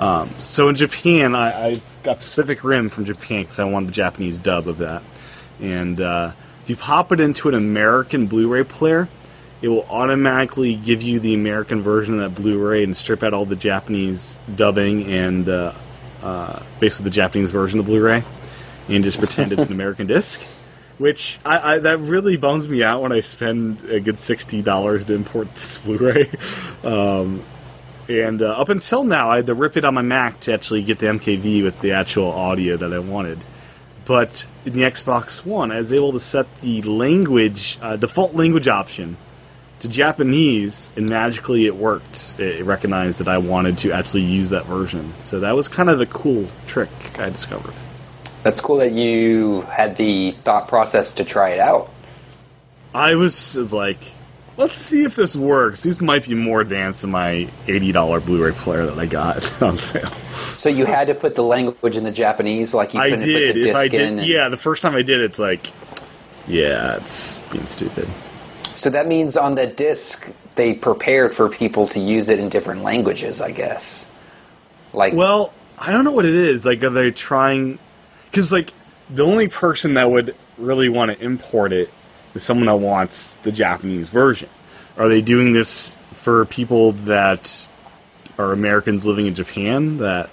Um, 0.00 0.30
so 0.38 0.68
in 0.68 0.74
Japan, 0.74 1.34
I, 1.34 1.68
I 1.68 1.80
got 2.02 2.18
Pacific 2.18 2.64
Rim 2.64 2.88
from 2.88 3.04
Japan 3.04 3.42
because 3.42 3.58
I 3.58 3.64
wanted 3.64 3.90
the 3.90 3.92
Japanese 3.92 4.40
dub 4.40 4.68
of 4.68 4.78
that. 4.78 5.02
And 5.60 6.00
uh, 6.00 6.32
if 6.62 6.70
you 6.70 6.76
pop 6.76 7.12
it 7.12 7.20
into 7.20 7.48
an 7.48 7.54
American 7.54 8.26
Blu-ray 8.26 8.64
player, 8.64 9.08
it 9.62 9.68
will 9.68 9.84
automatically 9.84 10.74
give 10.74 11.02
you 11.02 11.20
the 11.20 11.34
American 11.34 11.80
version 11.80 12.18
of 12.18 12.34
that 12.34 12.42
Blu-ray 12.42 12.82
and 12.82 12.96
strip 12.96 13.22
out 13.22 13.32
all 13.32 13.44
the 13.44 13.56
Japanese 13.56 14.38
dubbing 14.54 15.04
and 15.10 15.48
uh, 15.48 15.72
uh, 16.22 16.62
basically 16.80 17.04
the 17.04 17.14
Japanese 17.14 17.50
version 17.50 17.78
of 17.78 17.86
the 17.86 17.92
Blu-ray, 17.92 18.24
and 18.88 19.04
just 19.04 19.18
pretend 19.18 19.52
it's 19.52 19.66
an 19.66 19.72
American 19.74 20.06
disc. 20.06 20.40
Which 20.98 21.38
I, 21.44 21.74
I 21.74 21.78
that 21.80 21.98
really 21.98 22.36
bums 22.36 22.68
me 22.68 22.82
out 22.84 23.02
when 23.02 23.10
I 23.10 23.20
spend 23.20 23.84
a 23.90 23.98
good 23.98 24.18
sixty 24.18 24.62
dollars 24.62 25.04
to 25.06 25.14
import 25.14 25.52
this 25.54 25.78
Blu-ray. 25.84 26.30
Um, 26.84 27.42
and 28.08 28.42
uh, 28.42 28.50
up 28.50 28.68
until 28.68 29.04
now, 29.04 29.30
I 29.30 29.36
had 29.36 29.46
to 29.46 29.54
rip 29.54 29.76
it 29.76 29.84
on 29.84 29.94
my 29.94 30.02
Mac 30.02 30.40
to 30.40 30.52
actually 30.52 30.82
get 30.82 30.98
the 30.98 31.06
MKV 31.06 31.64
with 31.64 31.80
the 31.80 31.92
actual 31.92 32.30
audio 32.30 32.76
that 32.76 32.92
I 32.92 32.98
wanted. 32.98 33.38
But 34.04 34.46
in 34.66 34.74
the 34.74 34.82
Xbox 34.82 35.44
One, 35.44 35.72
I 35.72 35.78
was 35.78 35.92
able 35.92 36.12
to 36.12 36.20
set 36.20 36.60
the 36.60 36.82
language 36.82 37.78
uh, 37.80 37.96
default 37.96 38.34
language 38.34 38.68
option 38.68 39.16
to 39.80 39.88
Japanese, 39.88 40.92
and 40.96 41.08
magically 41.08 41.66
it 41.66 41.76
worked. 41.76 42.38
It 42.38 42.64
recognized 42.64 43.18
that 43.20 43.28
I 43.28 43.38
wanted 43.38 43.78
to 43.78 43.92
actually 43.92 44.22
use 44.22 44.50
that 44.50 44.66
version. 44.66 45.14
So 45.18 45.40
that 45.40 45.52
was 45.52 45.68
kind 45.68 45.90
of 45.90 46.00
a 46.00 46.06
cool 46.06 46.48
trick 46.66 46.90
I 47.18 47.30
discovered. 47.30 47.74
That's 48.44 48.60
cool 48.60 48.76
that 48.76 48.92
you 48.92 49.62
had 49.62 49.96
the 49.96 50.30
thought 50.44 50.68
process 50.68 51.14
to 51.14 51.24
try 51.24 51.50
it 51.50 51.58
out. 51.58 51.90
I 52.94 53.16
was, 53.16 53.56
was 53.56 53.72
like, 53.72 53.98
let's 54.56 54.76
see 54.76 55.02
if 55.04 55.16
this 55.16 55.34
works. 55.34 55.82
These 55.82 56.00
might 56.00 56.24
be 56.28 56.34
more 56.34 56.60
advanced 56.60 57.00
than 57.02 57.10
my 57.10 57.48
$80 57.66 58.24
Blu 58.24 58.44
ray 58.44 58.52
player 58.52 58.86
that 58.86 58.98
I 58.98 59.06
got 59.06 59.62
on 59.62 59.76
sale. 59.78 60.10
So 60.56 60.68
you 60.68 60.84
had 60.86 61.08
to 61.08 61.14
put 61.14 61.34
the 61.34 61.42
language 61.42 61.96
in 61.96 62.04
the 62.04 62.12
Japanese, 62.12 62.72
like 62.74 62.94
you 62.94 63.00
couldn't 63.00 63.20
did. 63.20 63.54
put 63.56 63.62
the 63.62 63.70
If 63.70 63.76
I 63.76 63.88
disc 63.88 63.94
in. 63.94 64.18
and- 64.20 64.26
yeah, 64.28 64.48
the 64.50 64.56
first 64.56 64.82
time 64.82 64.94
I 64.94 65.02
did, 65.02 65.20
it's 65.22 65.38
like, 65.40 65.72
yeah, 66.46 66.96
it's 66.98 67.44
being 67.50 67.66
stupid. 67.66 68.06
So 68.76 68.90
that 68.90 69.06
means 69.08 69.36
on 69.36 69.54
the 69.54 69.66
disc 69.66 70.30
they 70.56 70.74
prepared 70.74 71.34
for 71.34 71.48
people 71.48 71.88
to 71.88 71.98
use 72.00 72.28
it 72.28 72.38
in 72.38 72.48
different 72.50 72.82
languages, 72.82 73.40
I 73.40 73.50
guess. 73.52 74.08
Like 74.92 75.14
Well, 75.14 75.52
I 75.78 75.90
don't 75.90 76.04
know 76.04 76.12
what 76.12 76.26
it 76.26 76.34
is. 76.34 76.64
Like, 76.66 76.84
are 76.84 76.90
they 76.90 77.10
trying? 77.10 77.78
Because 78.34 78.50
like 78.50 78.72
the 79.08 79.24
only 79.24 79.46
person 79.46 79.94
that 79.94 80.10
would 80.10 80.34
really 80.58 80.88
want 80.88 81.12
to 81.12 81.24
import 81.24 81.72
it 81.72 81.88
is 82.34 82.42
someone 82.42 82.66
that 82.66 82.84
wants 82.84 83.34
the 83.34 83.52
Japanese 83.52 84.08
version. 84.08 84.48
Are 84.96 85.08
they 85.08 85.20
doing 85.20 85.52
this 85.52 85.96
for 86.10 86.44
people 86.44 86.92
that 86.92 87.70
are 88.36 88.50
Americans 88.50 89.06
living 89.06 89.26
in 89.26 89.36
Japan? 89.36 89.98
That 89.98 90.30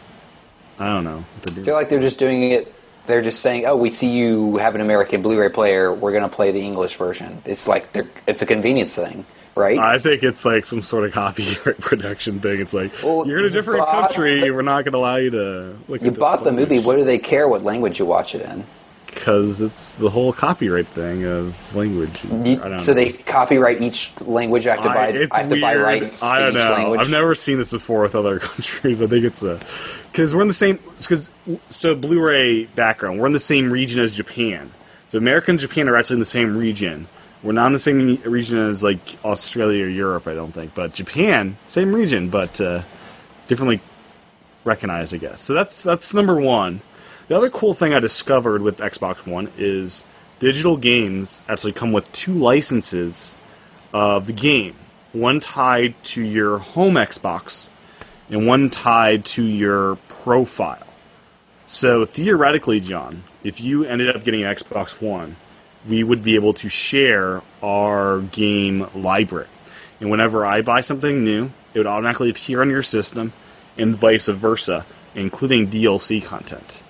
I 0.80 0.88
don't 0.88 1.04
know. 1.04 1.24
I 1.48 1.52
feel 1.52 1.76
like 1.76 1.90
they're 1.90 2.00
just 2.00 2.18
doing 2.18 2.50
it. 2.50 2.74
They're 3.06 3.22
just 3.22 3.40
saying, 3.40 3.68
"Oh, 3.68 3.76
we 3.76 3.92
see 3.92 4.10
you 4.10 4.58
have 4.58 4.74
an 4.74 4.82
American 4.82 5.22
Blu-ray 5.22 5.50
player. 5.50 5.94
We're 5.94 6.12
going 6.12 6.24
to 6.24 6.36
play 6.36 6.52
the 6.52 6.62
English 6.62 6.96
version." 6.96 7.44
It's 7.46 7.68
like 7.68 7.94
they're, 7.94 8.10
it's 8.28 8.42
a 8.42 8.48
convenience 8.48 8.96
thing, 8.96 9.26
right? 9.56 9.78
I 9.78 10.00
think 10.00 10.24
it's 10.24 10.46
like 10.46 10.66
some 10.66 10.82
sort 10.82 11.06
of 11.06 11.12
copyright 11.14 11.80
production 11.82 12.40
thing. 12.40 12.60
It's 12.62 12.74
like 12.74 12.92
Well, 13.04 13.28
you're 13.28 13.40
in 13.40 13.46
a 13.46 13.50
different 13.50 13.80
bought 13.80 14.08
country. 14.10 14.50
We're 14.52 14.62
not 14.62 14.84
going 14.86 14.94
to 14.94 14.98
allow 14.98 15.16
you 15.18 15.32
to 15.32 15.78
look. 15.88 16.02
you 16.02 16.12
bought 16.12 16.44
the 16.44 16.52
movie. 16.52 16.80
What 16.80 16.96
do 16.98 17.04
they 17.04 17.18
care 17.20 17.48
what 17.48 17.64
language 17.64 18.00
you 18.00 18.06
watch 18.06 18.36
it 18.36 18.42
in? 18.44 18.64
because 19.14 19.60
it's 19.60 19.96
the 19.96 20.10
whole 20.10 20.32
copyright 20.32 20.88
thing 20.88 21.26
of 21.26 21.76
language. 21.76 22.24
You- 22.24 22.62
I 22.64 22.70
don't 22.70 22.80
so 22.80 22.94
know. 22.94 22.96
they 23.04 23.12
copyright 23.12 23.82
each 23.82 24.10
language. 24.22 24.66
I 24.68 24.76
have 24.76 24.84
to 24.84 24.90
buy. 24.90 25.08
it's 25.10 25.34
I 25.34 25.42
have 25.42 25.50
to 25.50 25.60
buy 25.60 25.74
weird. 25.76 25.84
rights 25.86 26.24
I 26.24 26.40
don't 26.40 26.54
know. 26.54 26.72
language. 26.72 27.02
I've 27.02 27.10
never 27.10 27.36
seen 27.36 27.58
this 27.58 27.72
before 27.74 28.02
with 28.04 28.16
other 28.16 28.40
countries. 28.40 29.02
I 29.02 29.08
think 29.08 29.26
it's 29.26 29.44
a 29.44 29.60
because 30.14 30.34
we're 30.34 30.42
in 30.44 30.48
the 30.48 30.54
same 30.54 30.80
because 30.98 31.30
so 31.70 31.94
Blu-ray 31.94 32.68
background. 32.68 33.20
We're 33.20 33.28
in 33.28 33.34
the 33.34 33.40
same 33.42 33.70
region 33.70 34.00
as 34.00 34.16
Japan. 34.16 34.72
So 35.10 35.18
America 35.18 35.52
and 35.52 35.60
Japan 35.60 35.90
are 35.90 35.98
actually 35.98 36.16
in 36.16 36.20
the 36.22 36.26
same 36.26 36.56
region. 36.56 37.08
We're 37.44 37.54
not 37.54 37.68
in 37.68 37.74
the 37.74 37.80
same 37.80 38.18
region 38.24 38.60
as 38.60 38.84
like 38.84 39.18
Australia 39.26 39.86
or 39.86 39.90
Europe. 39.90 40.28
I 40.28 40.36
don't 40.36 40.52
think, 40.52 40.76
but 40.76 40.94
Japan, 40.94 41.58
same 41.66 41.94
region, 41.94 42.30
but 42.30 42.62
uh, 42.62 42.84
differently 43.48 43.82
recognized, 44.64 45.14
I 45.14 45.18
guess. 45.18 45.42
So 45.42 45.54
that's 45.54 45.82
that's 45.82 46.14
number 46.14 46.40
one. 46.40 46.82
The 47.28 47.38
other 47.38 47.50
cool 47.50 47.74
thing 47.74 47.94
I 47.94 48.00
discovered 48.00 48.62
with 48.62 48.78
Xbox 48.78 49.26
One 49.26 49.50
is 49.58 50.06
digital 50.40 50.78
games 50.78 51.42
actually 51.48 51.74
come 51.74 51.92
with 51.94 52.12
two 52.12 52.34
licenses 52.34 53.36
of 53.94 54.28
the 54.28 54.34
game. 54.34 54.76
One 55.14 55.40
tied 55.40 56.02
to 56.06 56.22
your 56.22 56.60
home 56.60 56.96
Xbox 56.96 57.70
and 58.30 58.48
one 58.48 58.70
tied 58.70 59.26
to 59.26 59.44
your 59.44 59.96
profile. 60.08 60.86
So 61.66 62.06
theoretically, 62.06 62.80
John, 62.80 63.24
if 63.44 63.62
you 63.62 63.84
ended 63.84 64.16
up 64.16 64.24
getting 64.24 64.44
an 64.44 64.54
Xbox 64.54 65.02
One, 65.02 65.36
we 65.88 66.04
would 66.04 66.24
be 66.24 66.36
able 66.36 66.54
to 66.54 66.70
share 66.70 67.42
our 67.64 68.22
game 68.22 68.88
library. 68.96 69.48
And 70.00 70.10
whenever 70.10 70.46
I 70.46 70.62
buy 70.62 70.82
something 70.82 71.24
new, 71.24 71.52
it 71.74 71.80
would 71.80 71.88
automatically 71.88 72.30
appear 72.30 72.62
on 72.62 72.70
your 72.70 72.84
system 72.84 73.34
and 73.78 73.96
vice 73.96 74.28
versa, 74.28 74.86
including 75.16 75.70
DLC 75.70 76.24
content. 76.24 76.82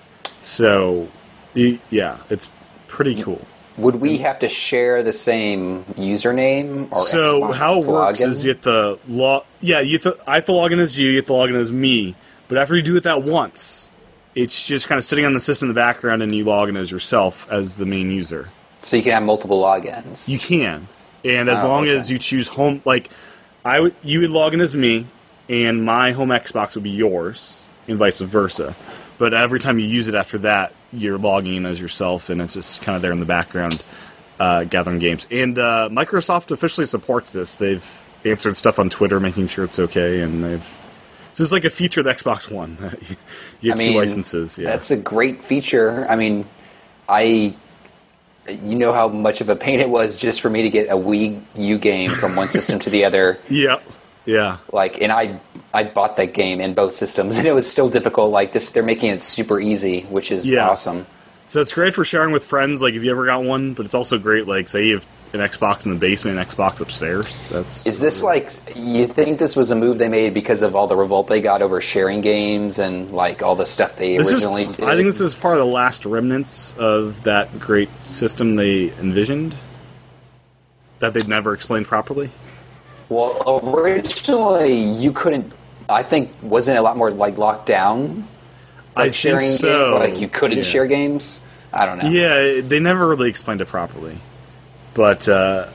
So, 0.42 1.08
yeah, 1.54 2.18
it's 2.30 2.50
pretty 2.88 3.22
cool. 3.22 3.46
Would 3.78 3.96
we 3.96 4.18
have 4.18 4.38
to 4.40 4.48
share 4.48 5.02
the 5.02 5.12
same 5.14 5.84
username 5.94 6.92
or 6.92 6.98
So 6.98 7.40
Xbox 7.42 7.54
how 7.54 7.80
it 7.80 7.86
works 7.86 8.20
login? 8.20 8.28
is 8.28 8.44
you 8.44 8.50
have 8.50 8.60
to 8.62 8.98
log. 9.08 9.44
Yeah, 9.60 9.80
you 9.80 9.98
have 9.98 10.02
to, 10.02 10.30
I 10.30 10.36
have 10.36 10.44
to 10.46 10.52
log 10.52 10.72
in 10.72 10.78
as 10.78 10.98
you. 10.98 11.08
You 11.10 11.16
have 11.16 11.26
to 11.26 11.32
log 11.32 11.48
in 11.48 11.56
as 11.56 11.72
me. 11.72 12.14
But 12.48 12.58
after 12.58 12.76
you 12.76 12.82
do 12.82 12.96
it 12.96 13.04
that 13.04 13.22
once, 13.22 13.88
it's 14.34 14.66
just 14.66 14.88
kind 14.88 14.98
of 14.98 15.04
sitting 15.04 15.24
on 15.24 15.32
the 15.32 15.40
system 15.40 15.68
in 15.68 15.74
the 15.74 15.78
background, 15.78 16.22
and 16.22 16.34
you 16.34 16.44
log 16.44 16.68
in 16.68 16.76
as 16.76 16.90
yourself 16.90 17.50
as 17.50 17.76
the 17.76 17.86
main 17.86 18.10
user. 18.10 18.50
So 18.82 18.96
you 18.96 19.02
can 19.02 19.12
have 19.12 19.22
multiple 19.22 19.60
logins. 19.62 20.28
You 20.28 20.38
can, 20.38 20.88
and 21.24 21.48
as 21.48 21.64
Oh, 21.64 21.68
long 21.68 21.84
okay. 21.84 21.96
as 21.96 22.10
you 22.10 22.18
choose 22.18 22.48
home, 22.48 22.82
like 22.84 23.08
I 23.64 23.80
would, 23.80 23.94
you 24.02 24.20
would 24.20 24.30
log 24.30 24.54
in 24.54 24.60
as 24.60 24.74
me, 24.74 25.06
and 25.48 25.84
my 25.84 26.12
home 26.12 26.28
Xbox 26.30 26.74
would 26.74 26.84
be 26.84 26.90
yours, 26.90 27.62
and 27.88 27.96
vice 27.98 28.20
versa. 28.20 28.74
But 29.18 29.34
every 29.34 29.60
time 29.60 29.78
you 29.78 29.86
use 29.86 30.08
it 30.08 30.14
after 30.14 30.38
that, 30.38 30.72
you're 30.92 31.18
logging 31.18 31.54
in 31.56 31.66
as 31.66 31.80
yourself, 31.80 32.28
and 32.28 32.42
it's 32.42 32.54
just 32.54 32.82
kind 32.82 32.96
of 32.96 33.02
there 33.02 33.12
in 33.12 33.20
the 33.20 33.26
background, 33.26 33.82
uh, 34.40 34.64
gathering 34.64 34.98
games. 34.98 35.26
And 35.30 35.58
uh, 35.58 35.88
Microsoft 35.92 36.50
officially 36.50 36.86
supports 36.86 37.32
this. 37.32 37.54
They've 37.54 37.84
answered 38.24 38.56
stuff 38.56 38.78
on 38.78 38.90
Twitter, 38.90 39.20
making 39.20 39.48
sure 39.48 39.64
it's 39.64 39.78
okay, 39.78 40.20
and 40.20 40.42
they've. 40.42 40.78
This 41.30 41.40
is 41.40 41.52
like 41.52 41.64
a 41.64 41.70
feature 41.70 42.00
of 42.00 42.04
the 42.04 42.12
Xbox 42.12 42.50
One. 42.50 42.76
you 43.60 43.70
get 43.70 43.80
I 43.80 43.84
two 43.86 43.92
licenses. 43.92 44.58
Yeah. 44.58 44.66
That's 44.66 44.90
a 44.90 44.96
great 44.98 45.42
feature. 45.42 46.04
I 46.08 46.16
mean, 46.16 46.44
I. 47.08 47.54
You 48.48 48.74
know 48.76 48.92
how 48.92 49.08
much 49.08 49.40
of 49.40 49.48
a 49.48 49.56
pain 49.56 49.78
it 49.80 49.88
was 49.88 50.16
just 50.18 50.40
for 50.40 50.50
me 50.50 50.62
to 50.62 50.70
get 50.70 50.88
a 50.88 50.94
Wii 50.96 51.40
U 51.54 51.78
game 51.78 52.10
from 52.10 52.34
one 52.34 52.48
system 52.48 52.78
to 52.80 52.90
the 52.90 53.04
other. 53.06 53.38
yeah. 53.48 53.78
Yeah. 54.24 54.58
Like, 54.72 55.02
and 55.02 55.10
I 55.10 55.40
I 55.74 55.82
bought 55.84 56.14
that 56.16 56.32
game 56.34 56.60
in 56.60 56.74
both 56.74 56.92
systems, 56.92 57.36
and 57.38 57.46
it 57.46 57.52
was 57.52 57.68
still 57.70 57.88
difficult. 57.88 58.30
Like 58.30 58.52
this, 58.52 58.70
they're 58.70 58.82
making 58.84 59.10
it 59.10 59.22
super 59.22 59.58
easy, 59.60 60.02
which 60.02 60.30
is 60.30 60.48
Yeah. 60.48 60.68
awesome. 60.68 61.06
So 61.48 61.60
it's 61.60 61.72
great 61.72 61.92
for 61.94 62.04
sharing 62.04 62.32
with 62.32 62.44
friends, 62.44 62.80
like 62.80 62.94
if 62.94 63.02
you 63.02 63.10
ever 63.10 63.26
got 63.26 63.42
one, 63.42 63.74
but 63.74 63.84
it's 63.84 63.94
also 63.94 64.18
great, 64.18 64.46
like 64.46 64.68
say 64.68 64.86
you 64.86 64.94
have 64.94 65.06
an 65.32 65.40
Xbox 65.40 65.86
in 65.86 65.92
the 65.92 65.98
basement, 65.98 66.38
an 66.38 66.44
Xbox 66.44 66.80
upstairs. 66.80 67.48
That's 67.48 67.86
Is 67.86 68.00
this 68.00 68.22
like 68.22 68.50
you 68.76 69.06
think 69.06 69.38
this 69.38 69.56
was 69.56 69.70
a 69.70 69.74
move 69.76 69.98
they 69.98 70.08
made 70.08 70.34
because 70.34 70.62
of 70.62 70.76
all 70.76 70.86
the 70.86 70.96
revolt 70.96 71.28
they 71.28 71.40
got 71.40 71.62
over 71.62 71.80
sharing 71.80 72.20
games 72.20 72.78
and 72.78 73.10
like 73.12 73.42
all 73.42 73.56
the 73.56 73.64
stuff 73.66 73.96
they 73.96 74.16
this 74.18 74.26
is, 74.28 74.32
originally 74.34 74.66
did? 74.66 74.84
I 74.84 74.94
think 74.94 75.06
this 75.06 75.20
is 75.20 75.34
part 75.34 75.54
of 75.54 75.60
the 75.60 75.72
last 75.72 76.04
remnants 76.04 76.74
of 76.78 77.22
that 77.24 77.58
great 77.58 77.88
system 78.04 78.56
they 78.56 78.90
envisioned 79.00 79.54
that 80.98 81.14
they'd 81.14 81.28
never 81.28 81.54
explained 81.54 81.86
properly. 81.86 82.30
Well, 83.08 83.60
originally 83.74 84.74
you 84.82 85.12
couldn't. 85.12 85.52
I 85.88 86.02
think 86.02 86.30
wasn't 86.42 86.76
it 86.76 86.80
a 86.80 86.82
lot 86.82 86.96
more 86.96 87.10
like 87.10 87.38
locked 87.38 87.66
down. 87.66 88.26
I 88.94 89.00
Like 89.00 89.04
think 89.06 89.14
sharing 89.14 89.48
so. 89.48 89.98
games, 89.98 90.12
like 90.12 90.20
you 90.20 90.28
couldn't 90.28 90.58
Yeah. 90.58 90.64
share 90.64 90.86
games. 90.86 91.40
I 91.72 91.86
don't 91.86 91.98
know. 91.98 92.08
Yeah, 92.10 92.60
they 92.60 92.78
never 92.78 93.08
really 93.08 93.30
explained 93.30 93.62
it 93.62 93.68
properly. 93.68 94.18
But 94.94 95.28
uh, 95.28 95.68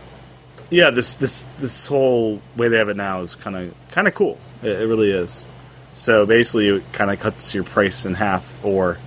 yeah, 0.70 0.90
this 0.90 1.16
this 1.16 1.44
this 1.60 1.88
whole 1.88 2.42
way 2.56 2.68
they 2.68 2.78
have 2.78 2.90
it 2.90 2.98
now 2.98 3.22
is 3.22 3.36
kind 3.36 3.56
of 3.56 3.74
kind 3.92 4.08
of 4.08 4.14
cool. 4.14 4.38
It, 4.62 4.82
it 4.82 4.88
really 4.88 5.12
is. 5.12 5.46
So 5.96 6.26
basically, 6.26 6.70
it 6.70 6.94
kind 6.94 7.10
of 7.10 7.20
cuts 7.20 7.56
your 7.56 7.64
price 7.64 8.06
in 8.06 8.14
half. 8.14 8.64
Or 8.64 8.98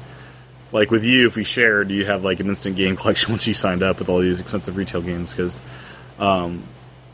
like 0.73 0.91
with 0.91 1.05
you, 1.05 1.27
if 1.27 1.37
we 1.37 1.45
shared, 1.45 1.91
you 1.91 2.05
have 2.07 2.25
like 2.25 2.41
an 2.41 2.49
instant 2.49 2.77
game 2.77 2.97
collection 2.97 3.33
once 3.33 3.47
you 3.47 3.55
signed 3.55 3.83
up 3.83 3.99
with 3.99 4.09
all 4.09 4.21
these 4.21 4.41
expensive 4.41 4.77
retail 4.77 5.03
games 5.03 5.33
because 5.33 5.63
um, 6.19 6.65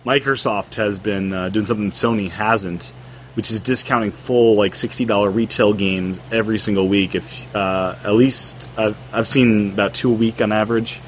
Microsoft 0.05 0.77
has 0.77 0.99
been 0.99 1.33
uh, 1.33 1.49
doing 1.49 1.67
something 1.67 1.91
Sony 1.91 2.31
hasn't, 2.31 2.93
which 3.35 3.51
is 3.51 3.61
discounting 3.61 4.13
full 4.13 4.55
like 4.55 4.75
sixty 4.75 5.05
dollar 5.05 5.31
retail 5.31 5.73
games 5.73 6.21
every 6.31 6.59
single 6.59 6.89
week. 6.89 7.15
If 7.15 7.55
uh, 7.55 7.97
at 8.05 8.15
least 8.15 8.73
I've, 8.79 8.99
I've 9.13 9.29
seen 9.29 9.73
about 9.73 9.95
two 9.95 10.11
a 10.11 10.15
week 10.15 10.41
on 10.41 10.53
average, 10.53 11.01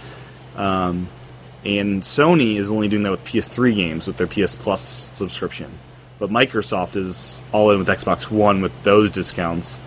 um, 0.57 1.07
and 1.69 2.03
Sony 2.03 2.57
is 2.57 2.71
only 2.71 2.89
doing 2.89 3.03
that 3.03 3.11
with 3.11 3.25
PS3 3.25 3.75
games 3.75 4.07
with 4.07 4.17
their 4.17 4.27
PS 4.27 4.57
Plus 4.57 5.11
subscription. 5.15 5.71
But 6.19 6.31
Microsoft 6.31 6.97
is 6.97 7.43
all 7.53 7.71
in 7.71 7.79
with 7.79 7.89
Xbox 7.89 8.31
One 8.31 8.63
with 8.63 8.83
those 8.85 9.11
discounts, 9.11 9.79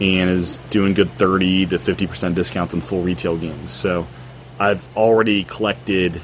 and 0.00 0.28
is 0.30 0.58
doing 0.70 0.94
good 0.94 1.10
thirty 1.12 1.66
to 1.66 1.78
fifty 1.78 2.06
percent 2.06 2.34
discounts 2.34 2.74
on 2.74 2.82
full 2.82 3.02
retail 3.02 3.36
games. 3.36 3.72
So 3.72 4.06
I've 4.60 4.84
already 4.96 5.44
collected 5.44 6.20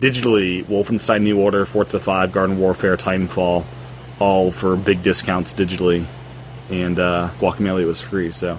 digitally 0.00 0.62
Wolfenstein 0.64 1.22
New 1.22 1.40
Order, 1.40 1.64
Forza 1.64 1.98
5, 1.98 2.30
Garden 2.32 2.58
Warfare, 2.58 2.96
Titanfall, 2.96 3.64
all 4.20 4.52
for 4.52 4.76
big 4.76 5.02
discounts 5.02 5.54
digitally, 5.54 6.04
and 6.70 6.98
uh, 6.98 7.30
Guacamelee 7.40 7.86
was 7.86 8.00
free. 8.00 8.30
So 8.30 8.58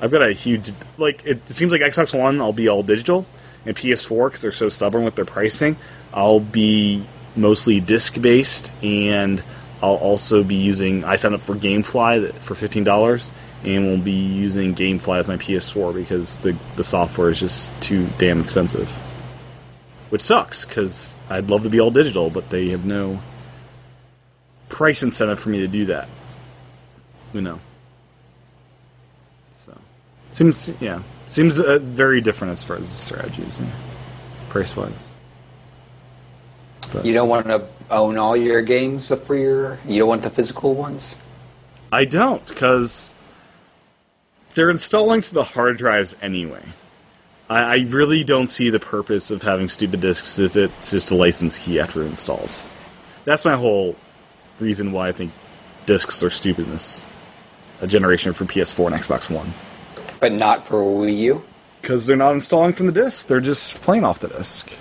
I've 0.00 0.12
got 0.12 0.22
a 0.22 0.32
huge 0.32 0.72
like. 0.96 1.26
It 1.26 1.48
seems 1.48 1.72
like 1.72 1.80
Xbox 1.80 2.16
One, 2.16 2.40
I'll 2.40 2.52
be 2.52 2.68
all 2.68 2.82
digital, 2.82 3.26
and 3.68 3.76
PS4 3.76 4.26
because 4.26 4.42
they're 4.42 4.52
so 4.52 4.68
stubborn 4.68 5.04
with 5.04 5.14
their 5.14 5.24
pricing, 5.24 5.76
I'll 6.12 6.40
be 6.40 7.04
mostly 7.36 7.78
disc 7.78 8.20
based, 8.20 8.72
and 8.82 9.42
I'll 9.80 9.94
also 9.94 10.42
be 10.42 10.56
using. 10.56 11.04
I 11.04 11.16
signed 11.16 11.34
up 11.34 11.42
for 11.42 11.54
GameFly 11.54 12.32
for 12.34 12.54
fifteen 12.54 12.84
dollars. 12.84 13.30
And 13.64 13.86
will 13.86 13.98
be 13.98 14.12
using 14.12 14.76
GameFly 14.76 15.18
with 15.18 15.26
my 15.26 15.36
PS4 15.36 15.92
because 15.92 16.38
the 16.38 16.56
the 16.76 16.84
software 16.84 17.28
is 17.30 17.40
just 17.40 17.68
too 17.82 18.06
damn 18.16 18.40
expensive 18.40 18.88
which 20.10 20.22
sucks 20.22 20.64
because 20.64 21.18
I'd 21.28 21.50
love 21.50 21.62
to 21.64 21.70
be 21.70 21.80
all 21.80 21.90
digital, 21.90 22.30
but 22.30 22.50
they 22.50 22.68
have 22.68 22.84
no 22.84 23.20
price 24.68 25.02
incentive 25.02 25.38
for 25.38 25.50
me 25.50 25.60
to 25.60 25.68
do 25.68 25.86
that. 25.86 26.08
You 27.32 27.42
know. 27.42 27.60
So 29.56 29.76
seems 30.32 30.70
yeah 30.80 31.02
seems 31.28 31.60
uh, 31.60 31.78
very 31.80 32.20
different 32.20 32.52
as 32.52 32.64
far 32.64 32.76
as 32.76 32.88
strategies 32.88 33.58
and 33.58 33.70
price 34.48 34.76
wise. 34.76 35.12
You 37.04 37.12
don't 37.12 37.28
want 37.28 37.46
to 37.46 37.66
own 37.90 38.16
all 38.18 38.36
your 38.36 38.62
games 38.62 39.08
for 39.08 39.36
your. 39.36 39.78
You 39.86 40.00
don't 40.00 40.08
want 40.08 40.22
the 40.22 40.30
physical 40.30 40.74
ones. 40.74 41.16
I 41.92 42.04
don't 42.04 42.44
because 42.46 43.14
they're 44.54 44.70
installing 44.70 45.20
to 45.22 45.34
the 45.34 45.44
hard 45.44 45.76
drives 45.78 46.16
anyway. 46.22 46.62
I, 47.48 47.60
I 47.60 47.76
really 47.88 48.24
don't 48.24 48.48
see 48.48 48.70
the 48.70 48.80
purpose 48.80 49.30
of 49.30 49.42
having 49.42 49.68
stupid 49.68 50.00
disks 50.00 50.38
if 50.38 50.56
it's 50.56 50.90
just 50.90 51.10
a 51.10 51.14
license 51.14 51.58
key 51.58 51.78
after 51.78 52.02
it 52.02 52.06
installs. 52.06 52.70
That's 53.24 53.44
my 53.44 53.56
whole 53.56 53.96
reason 54.58 54.92
why 54.92 55.08
I 55.08 55.12
think 55.12 55.32
disks 55.86 56.22
are 56.22 56.30
stupid 56.30 56.66
in 56.66 56.72
this 56.72 57.08
a 57.80 57.86
generation 57.86 58.32
for 58.32 58.44
PS4 58.44 58.86
and 58.86 58.94
Xbox 58.96 59.30
One. 59.30 59.52
But 60.20 60.32
not 60.32 60.62
for 60.62 60.76
Wii 60.82 61.16
U. 61.18 61.44
Because 61.80 62.06
they're 62.06 62.16
not 62.16 62.34
installing 62.34 62.72
from 62.72 62.86
the 62.86 62.92
disk; 62.92 63.28
they're 63.28 63.40
just 63.40 63.80
playing 63.82 64.04
off 64.04 64.18
the 64.18 64.28
disk. 64.28 64.72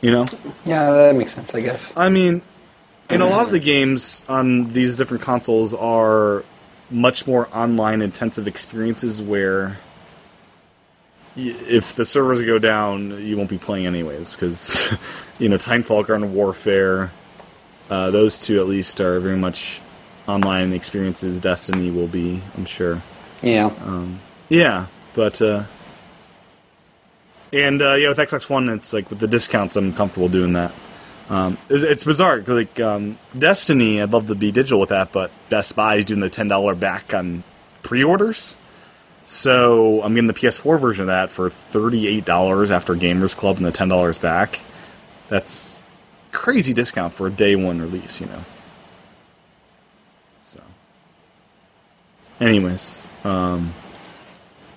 You 0.00 0.10
know. 0.10 0.26
Yeah, 0.64 0.90
that 0.90 1.14
makes 1.16 1.34
sense. 1.34 1.54
I 1.54 1.60
guess. 1.60 1.96
I 1.96 2.08
mean, 2.08 2.42
and 3.10 3.22
a 3.22 3.26
lot 3.26 3.46
of 3.46 3.52
the 3.52 3.60
games 3.60 4.24
on 4.28 4.68
these 4.72 4.96
different 4.96 5.22
consoles 5.22 5.74
are 5.74 6.44
much 6.90 7.26
more 7.26 7.48
online 7.54 8.02
intensive 8.02 8.46
experiences 8.46 9.20
where 9.20 9.78
y- 11.36 11.54
if 11.68 11.94
the 11.94 12.04
servers 12.04 12.40
go 12.42 12.58
down, 12.58 13.24
you 13.24 13.36
won't 13.36 13.50
be 13.50 13.58
playing 13.58 13.86
anyways 13.86 14.34
because 14.34 14.92
you 15.38 15.48
know 15.48 15.56
Titanfall, 15.56 16.06
Garden 16.06 16.34
Warfare, 16.34 17.10
uh, 17.90 18.10
those 18.10 18.38
two 18.38 18.58
at 18.60 18.66
least 18.66 19.00
are 19.00 19.20
very 19.20 19.36
much 19.36 19.80
online 20.26 20.72
experiences. 20.72 21.40
Destiny 21.40 21.90
will 21.90 22.08
be, 22.08 22.40
I'm 22.56 22.64
sure. 22.64 23.02
Yeah. 23.44 23.70
Yeah, 24.48 24.86
but 25.14 25.40
uh, 25.40 25.64
and 27.52 27.80
uh, 27.80 27.94
yeah, 27.94 28.08
with 28.08 28.18
Xbox 28.18 28.48
One, 28.48 28.68
it's 28.68 28.92
like 28.92 29.10
with 29.10 29.20
the 29.20 29.28
discounts, 29.28 29.76
I'm 29.76 29.92
comfortable 29.92 30.28
doing 30.28 30.54
that. 30.54 30.72
Um, 31.30 31.56
it's, 31.70 31.84
it's 31.84 32.04
bizarre. 32.04 32.40
Like 32.40 32.78
um, 32.80 33.18
Destiny, 33.38 34.02
I'd 34.02 34.12
love 34.12 34.26
to 34.26 34.34
be 34.34 34.52
digital 34.52 34.80
with 34.80 34.90
that, 34.90 35.12
but 35.12 35.30
Best 35.48 35.74
Buy 35.74 35.96
is 35.96 36.04
doing 36.04 36.20
the 36.20 36.30
ten 36.30 36.48
dollar 36.48 36.74
back 36.74 37.14
on 37.14 37.42
pre-orders. 37.82 38.58
So 39.24 40.02
I'm 40.02 40.14
getting 40.14 40.26
the 40.26 40.34
PS4 40.34 40.78
version 40.78 41.02
of 41.02 41.06
that 41.06 41.30
for 41.30 41.48
thirty 41.48 42.06
eight 42.08 42.24
dollars 42.24 42.70
after 42.70 42.94
Gamers 42.94 43.34
Club 43.34 43.56
and 43.56 43.64
the 43.64 43.72
ten 43.72 43.88
dollars 43.88 44.18
back. 44.18 44.60
That's 45.28 45.84
crazy 46.32 46.74
discount 46.74 47.14
for 47.14 47.28
a 47.28 47.30
day 47.30 47.56
one 47.56 47.80
release, 47.80 48.20
you 48.20 48.26
know. 48.26 48.44
So, 50.42 50.60
anyways, 52.44 53.06
um, 53.24 53.72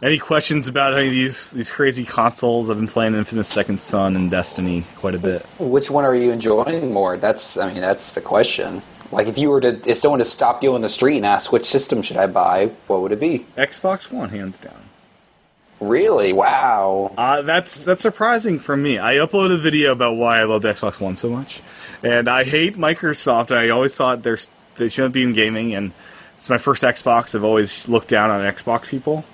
Any 0.02 0.20
questions 0.20 0.68
about 0.68 0.94
any 0.94 1.08
of 1.08 1.12
these 1.12 1.52
these 1.52 1.70
crazy 1.72 2.06
consoles? 2.06 2.70
I've 2.70 2.78
been 2.78 2.88
playing 2.88 3.16
Infamous 3.16 3.48
Second 3.48 3.82
Son 3.82 4.16
and 4.16 4.30
Destiny 4.30 4.84
quite 4.98 5.16
a 5.16 5.20
bit. 5.20 5.42
Which 5.60 5.90
one 5.90 6.06
are 6.06 6.14
you 6.16 6.32
enjoying 6.32 6.94
more? 6.94 7.18
That's 7.18 7.58
I 7.58 7.72
mean 7.74 7.82
that's 7.82 8.14
the 8.14 8.22
question. 8.22 8.84
Like 9.12 9.28
if 9.28 9.38
you 9.40 9.50
were 9.50 9.62
to 9.62 9.82
if 9.90 9.98
someone 9.98 10.20
to 10.20 10.26
stop 10.26 10.62
you 10.62 10.76
on 10.76 10.82
the 10.82 10.90
street 10.90 11.18
and 11.18 11.26
ask 11.26 11.52
which 11.52 11.66
system 11.66 12.04
should 12.04 12.18
I 12.18 12.28
buy, 12.28 12.68
what 12.86 13.02
would 13.02 13.12
it 13.12 13.20
be? 13.20 13.46
Xbox 13.58 14.12
One, 14.12 14.30
hands 14.30 14.60
down. 14.60 14.84
Really? 15.80 16.32
Wow. 16.34 17.14
Uh, 17.18 17.42
that's 17.42 17.84
that's 17.84 18.02
surprising 18.04 18.60
for 18.60 18.78
me. 18.78 19.00
I 19.00 19.16
uploaded 19.16 19.56
a 19.56 19.58
video 19.58 19.92
about 19.94 20.16
why 20.16 20.40
I 20.40 20.44
love 20.44 20.62
the 20.62 20.70
Xbox 20.70 21.00
One 21.00 21.16
so 21.16 21.30
much, 21.30 21.62
and 22.04 22.28
I 22.28 22.44
hate 22.44 22.78
Microsoft. 22.78 23.56
I 23.56 23.70
always 23.70 23.96
thought 23.96 24.22
they're, 24.24 24.40
they 24.76 24.90
shouldn't 24.90 25.14
be 25.14 25.24
in 25.24 25.34
gaming, 25.34 25.74
and 25.76 25.92
it's 26.38 26.50
my 26.50 26.58
first 26.58 26.84
Xbox. 26.84 27.36
I've 27.36 27.44
always 27.44 27.90
looked 27.90 28.08
down 28.08 28.30
on 28.30 28.42
Xbox 28.42 28.88
people, 28.88 29.26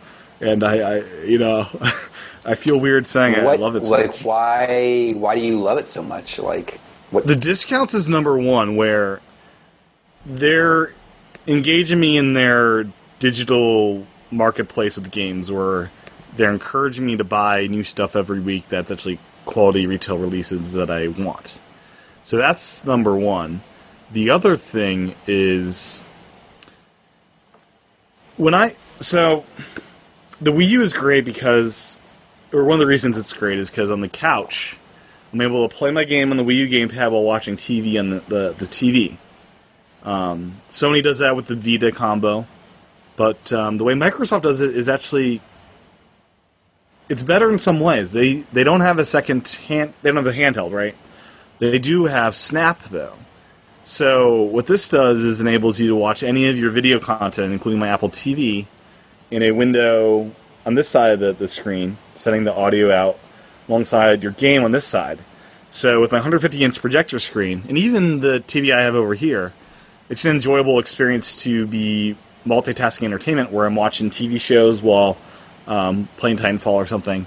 and 0.41 0.63
I, 0.63 0.97
I 0.97 1.03
you 1.23 1.37
know, 1.37 1.67
I 2.45 2.55
feel 2.55 2.79
weird 2.79 3.05
saying 3.05 3.35
it. 3.35 3.43
What, 3.43 3.59
I 3.59 3.61
love 3.61 3.75
it 3.75 3.83
so 3.83 3.91
like 3.91 4.07
much. 4.07 4.23
why 4.23 5.13
why 5.15 5.35
do 5.35 5.45
you 5.45 5.59
love 5.59 5.77
it 5.77 5.87
so 5.87 6.01
much? 6.01 6.39
Like 6.39 6.79
what 7.11 7.27
The 7.27 7.35
discounts 7.35 7.93
is 7.93 8.09
number 8.09 8.37
one, 8.37 8.75
where 8.75 9.21
they're 10.25 10.93
engaging 11.45 11.99
me 11.99 12.17
in 12.17 12.33
their 12.33 12.85
digital 13.19 14.07
marketplace 14.31 14.95
with 14.95 15.11
games, 15.11 15.51
where 15.51 15.91
they're 16.35 16.51
encouraging 16.51 17.05
me 17.05 17.17
to 17.17 17.23
buy 17.23 17.67
new 17.67 17.83
stuff 17.83 18.15
every 18.15 18.39
week 18.39 18.67
that's 18.69 18.91
actually 18.91 19.19
quality 19.45 19.85
retail 19.85 20.17
releases 20.17 20.73
that 20.73 20.89
I 20.89 21.09
want. 21.09 21.59
So 22.23 22.37
that's 22.37 22.85
number 22.85 23.15
one. 23.15 23.61
The 24.11 24.29
other 24.29 24.57
thing 24.57 25.15
is 25.27 26.02
when 28.43 28.53
I 28.53 28.75
so 28.99 29.45
the 30.41 30.51
Wii 30.51 30.67
U 30.69 30.81
is 30.81 30.91
great 30.91 31.23
because, 31.23 31.99
or 32.51 32.65
one 32.65 32.73
of 32.73 32.79
the 32.79 32.85
reasons 32.85 33.17
it's 33.17 33.31
great 33.31 33.57
is 33.57 33.69
because 33.69 33.89
on 33.89 34.01
the 34.01 34.09
couch, 34.09 34.77
I'm 35.31 35.39
able 35.39 35.67
to 35.67 35.73
play 35.73 35.91
my 35.91 36.03
game 36.03 36.29
on 36.29 36.37
the 36.37 36.43
Wii 36.43 36.57
U 36.57 36.67
gamepad 36.67 37.11
while 37.11 37.23
watching 37.23 37.55
TV 37.55 37.97
on 37.97 38.09
the, 38.09 38.19
the, 38.19 38.55
the 38.57 38.65
TV. 38.65 39.15
Um, 40.03 40.57
Sony 40.69 41.01
does 41.01 41.19
that 41.19 41.37
with 41.37 41.45
the 41.45 41.55
Vita 41.55 41.93
combo, 41.93 42.45
but 43.15 43.53
um, 43.53 43.77
the 43.77 43.85
way 43.85 43.93
Microsoft 43.93 44.41
does 44.41 44.59
it 44.59 44.75
is 44.75 44.89
actually 44.89 45.39
it's 47.07 47.23
better 47.23 47.49
in 47.49 47.59
some 47.59 47.79
ways. 47.79 48.11
They 48.11 48.41
they 48.51 48.65
don't 48.65 48.81
have 48.81 48.99
a 48.99 49.05
second 49.05 49.47
hand. 49.47 49.93
They 50.01 50.11
don't 50.11 50.23
have 50.23 50.35
the 50.35 50.39
handheld, 50.39 50.73
right? 50.73 50.95
They 51.59 51.79
do 51.79 52.05
have 52.05 52.35
Snap 52.35 52.83
though. 52.83 53.15
So 53.83 54.43
what 54.43 54.65
this 54.65 54.87
does 54.87 55.23
is 55.23 55.41
enables 55.41 55.77
you 55.77 55.89
to 55.89 55.95
watch 55.95 56.23
any 56.23 56.47
of 56.47 56.57
your 56.57 56.71
video 56.71 56.99
content, 56.99 57.51
including 57.51 57.79
my 57.79 57.89
Apple 57.89 58.09
TV, 58.09 58.65
in 59.29 59.43
a 59.43 59.51
window 59.51 60.31
on 60.65 60.75
this 60.75 60.87
side 60.87 61.11
of 61.11 61.19
the, 61.19 61.33
the 61.33 61.49
screen, 61.49 61.97
sending 62.15 62.45
the 62.45 62.53
audio 62.53 62.91
out 62.91 63.19
alongside 63.67 64.23
your 64.23 64.31
game 64.31 64.63
on 64.63 64.71
this 64.71 64.85
side. 64.85 65.19
So 65.69 65.99
with 65.99 66.11
my 66.11 66.19
150 66.19 66.63
inch 66.63 66.79
projector 66.79 67.19
screen, 67.19 67.63
and 67.67 67.77
even 67.77 68.21
the 68.21 68.41
TV 68.47 68.73
I 68.73 68.83
have 68.83 68.95
over 68.95 69.13
here, 69.15 69.51
it's 70.09 70.23
an 70.23 70.31
enjoyable 70.31 70.79
experience 70.79 71.35
to 71.37 71.67
be 71.67 72.15
multitasking 72.45 73.03
entertainment 73.03 73.51
where 73.51 73.65
I'm 73.65 73.75
watching 73.75 74.09
TV 74.09 74.39
shows 74.39 74.81
while 74.81 75.17
um, 75.67 76.07
playing 76.17 76.37
Titanfall 76.37 76.73
or 76.73 76.85
something 76.85 77.25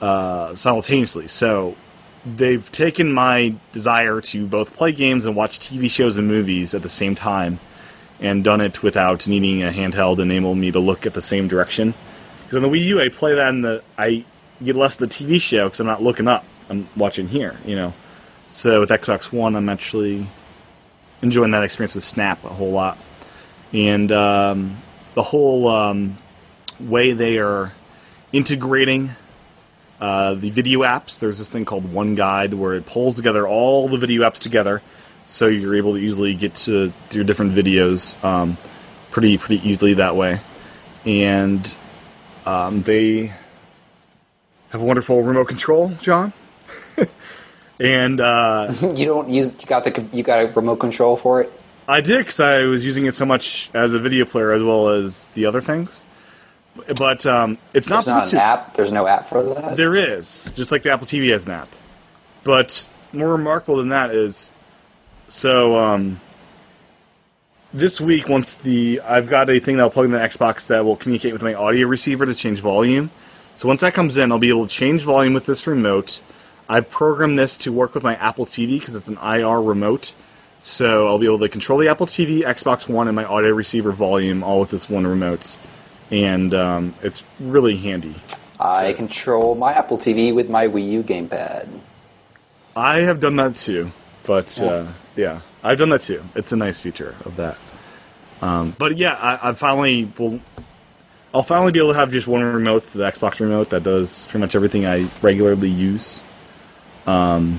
uh, 0.00 0.54
simultaneously. 0.54 1.28
So 1.28 1.76
they've 2.24 2.70
taken 2.72 3.12
my 3.12 3.54
desire 3.72 4.20
to 4.20 4.46
both 4.46 4.76
play 4.76 4.92
games 4.92 5.26
and 5.26 5.36
watch 5.36 5.58
TV 5.58 5.90
shows 5.90 6.16
and 6.16 6.26
movies 6.26 6.74
at 6.74 6.82
the 6.82 6.88
same 6.88 7.14
time 7.14 7.58
and 8.20 8.42
done 8.42 8.60
it 8.60 8.82
without 8.82 9.26
needing 9.26 9.62
a 9.62 9.70
handheld 9.70 10.18
enable 10.18 10.54
me 10.54 10.70
to 10.70 10.78
look 10.78 11.06
at 11.06 11.14
the 11.14 11.22
same 11.22 11.48
direction. 11.48 11.94
Because 12.44 12.56
on 12.56 12.62
the 12.62 12.68
Wii 12.68 12.84
U, 12.86 13.00
I 13.00 13.08
play 13.08 13.34
that 13.34 13.50
the 13.62 13.82
I 13.98 14.24
get 14.62 14.76
less 14.76 15.00
of 15.00 15.08
the 15.08 15.14
TV 15.14 15.40
show 15.40 15.66
because 15.66 15.80
I'm 15.80 15.86
not 15.86 16.02
looking 16.02 16.28
up. 16.28 16.44
I'm 16.70 16.88
watching 16.96 17.28
here, 17.28 17.56
you 17.64 17.76
know. 17.76 17.92
So 18.48 18.80
with 18.80 18.90
Xbox 18.90 19.32
One, 19.32 19.56
I'm 19.56 19.68
actually 19.68 20.26
enjoying 21.22 21.50
that 21.50 21.64
experience 21.64 21.94
with 21.94 22.04
Snap 22.04 22.44
a 22.44 22.48
whole 22.48 22.70
lot, 22.70 22.98
and 23.72 24.10
um, 24.12 24.76
the 25.14 25.22
whole 25.22 25.68
um, 25.68 26.16
way 26.78 27.12
they 27.12 27.38
are 27.38 27.72
integrating 28.32 29.10
uh, 30.04 30.34
the 30.34 30.50
video 30.50 30.80
apps. 30.80 31.18
There's 31.18 31.38
this 31.38 31.48
thing 31.48 31.64
called 31.64 31.90
One 31.90 32.14
Guide 32.14 32.52
where 32.52 32.74
it 32.74 32.84
pulls 32.84 33.16
together 33.16 33.48
all 33.48 33.88
the 33.88 33.96
video 33.96 34.20
apps 34.20 34.38
together, 34.38 34.82
so 35.26 35.46
you're 35.46 35.76
able 35.76 35.94
to 35.94 35.98
easily 35.98 36.34
get 36.34 36.56
to 36.66 36.92
your 37.10 37.24
different 37.24 37.54
videos 37.54 38.22
um, 38.22 38.58
pretty 39.10 39.38
pretty 39.38 39.66
easily 39.66 39.94
that 39.94 40.14
way. 40.14 40.40
And 41.06 41.74
um, 42.44 42.82
they 42.82 43.32
have 44.68 44.82
a 44.82 44.84
wonderful 44.84 45.22
remote 45.22 45.48
control, 45.48 45.88
John. 46.02 46.34
and 47.80 48.20
uh, 48.20 48.74
you 48.94 49.06
don't 49.06 49.30
use 49.30 49.58
you 49.58 49.66
got 49.66 49.84
the 49.84 50.06
you 50.12 50.22
got 50.22 50.44
a 50.44 50.48
remote 50.48 50.76
control 50.76 51.16
for 51.16 51.40
it? 51.40 51.50
I 51.88 52.02
did 52.02 52.18
because 52.18 52.40
I 52.40 52.64
was 52.64 52.84
using 52.84 53.06
it 53.06 53.14
so 53.14 53.24
much 53.24 53.70
as 53.72 53.94
a 53.94 53.98
video 53.98 54.26
player 54.26 54.52
as 54.52 54.62
well 54.62 54.90
as 54.90 55.28
the 55.28 55.46
other 55.46 55.62
things. 55.62 56.04
But 56.98 57.24
um, 57.24 57.58
it's 57.72 57.88
not 57.88 58.06
not 58.06 58.32
an 58.32 58.38
app. 58.38 58.74
There's 58.74 58.92
no 58.92 59.06
app 59.06 59.28
for 59.28 59.42
that. 59.42 59.76
There 59.76 59.94
is, 59.94 60.54
just 60.54 60.72
like 60.72 60.82
the 60.82 60.92
Apple 60.92 61.06
TV 61.06 61.30
has 61.30 61.46
an 61.46 61.52
app. 61.52 61.68
But 62.42 62.88
more 63.12 63.30
remarkable 63.30 63.76
than 63.76 63.90
that 63.90 64.10
is, 64.10 64.52
so 65.28 65.78
um, 65.78 66.20
this 67.72 68.00
week, 68.00 68.28
once 68.28 68.54
the 68.54 69.00
I've 69.00 69.28
got 69.28 69.50
a 69.50 69.60
thing 69.60 69.76
that 69.76 69.82
I'll 69.82 69.90
plug 69.90 70.06
in 70.06 70.12
the 70.12 70.18
Xbox 70.18 70.66
that 70.68 70.84
will 70.84 70.96
communicate 70.96 71.32
with 71.32 71.42
my 71.42 71.54
audio 71.54 71.86
receiver 71.86 72.26
to 72.26 72.34
change 72.34 72.60
volume. 72.60 73.10
So 73.54 73.68
once 73.68 73.82
that 73.82 73.94
comes 73.94 74.16
in, 74.16 74.32
I'll 74.32 74.38
be 74.38 74.48
able 74.48 74.66
to 74.66 74.72
change 74.72 75.02
volume 75.04 75.32
with 75.32 75.46
this 75.46 75.66
remote. 75.66 76.20
I've 76.68 76.90
programmed 76.90 77.38
this 77.38 77.56
to 77.58 77.72
work 77.72 77.94
with 77.94 78.02
my 78.02 78.16
Apple 78.16 78.46
TV 78.46 78.80
because 78.80 78.96
it's 78.96 79.08
an 79.08 79.18
IR 79.18 79.60
remote. 79.60 80.14
So 80.60 81.06
I'll 81.06 81.18
be 81.18 81.26
able 81.26 81.40
to 81.40 81.48
control 81.48 81.78
the 81.78 81.88
Apple 81.88 82.06
TV, 82.06 82.40
Xbox 82.40 82.88
One, 82.88 83.06
and 83.06 83.14
my 83.14 83.24
audio 83.24 83.52
receiver 83.52 83.92
volume 83.92 84.42
all 84.42 84.60
with 84.60 84.70
this 84.70 84.88
one 84.88 85.06
remote. 85.06 85.58
And 86.14 86.54
um, 86.54 86.94
it's 87.02 87.24
really 87.40 87.76
handy. 87.76 88.14
I 88.60 88.92
So- 88.92 88.96
control 88.96 89.54
my 89.56 89.72
Apple 89.72 89.98
TV 89.98 90.32
with 90.32 90.48
my 90.48 90.68
Wii 90.68 90.88
U 90.92 91.02
gamepad. 91.02 91.66
I 92.76 93.00
have 93.00 93.18
done 93.20 93.34
that 93.36 93.56
too, 93.56 93.90
but 94.24 94.60
uh, 94.62 94.86
yeah, 95.16 95.40
I've 95.62 95.78
done 95.78 95.90
that 95.90 96.02
too. 96.02 96.22
It's 96.34 96.52
a 96.52 96.56
nice 96.56 96.78
feature 96.78 97.14
of 97.24 97.36
that. 97.36 97.56
Um, 98.42 98.74
but 98.78 98.96
yeah, 98.96 99.14
I, 99.14 99.50
I 99.50 99.52
finally 99.52 100.10
will. 100.18 100.40
I'll 101.32 101.42
finally 101.42 101.72
be 101.72 101.80
able 101.80 101.92
to 101.92 101.98
have 101.98 102.12
just 102.12 102.28
one 102.28 102.42
remote, 102.44 102.84
the 102.84 103.00
Xbox 103.00 103.40
remote, 103.40 103.70
that 103.70 103.82
does 103.82 104.28
pretty 104.28 104.40
much 104.40 104.54
everything 104.54 104.86
I 104.86 105.08
regularly 105.20 105.68
use. 105.68 106.22
Um, 107.08 107.58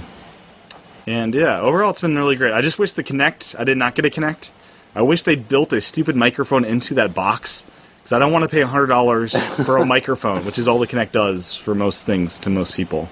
and 1.05 1.35
yeah, 1.35 1.59
overall, 1.59 1.89
it's 1.91 2.01
been 2.01 2.17
really 2.17 2.37
great. 2.37 2.53
I 2.53 2.61
just 2.61 2.79
wish 2.79 2.93
the 2.93 3.03
Kinect. 3.03 3.57
I 3.59 3.65
did 3.65 3.77
not 3.77 3.95
get 3.95 4.05
a 4.05 4.09
Kinect. 4.09 4.51
I 4.95 5.01
wish 5.01 5.23
they 5.23 5.35
built 5.35 5.73
a 5.73 5.81
stupid 5.81 6.15
microphone 6.15 6.63
into 6.63 6.93
that 6.93 7.13
box 7.13 7.65
because 8.05 8.13
I 8.13 8.19
don't 8.19 8.31
want 8.31 8.43
to 8.43 8.49
pay 8.49 8.61
hundred 8.61 8.85
dollars 8.85 9.35
for 9.65 9.77
a 9.77 9.85
microphone, 9.95 10.45
which 10.45 10.59
is 10.59 10.67
all 10.67 10.77
the 10.77 10.85
Kinect 10.85 11.11
does 11.11 11.55
for 11.55 11.73
most 11.73 12.05
things 12.05 12.39
to 12.41 12.51
most 12.51 12.75
people. 12.75 13.09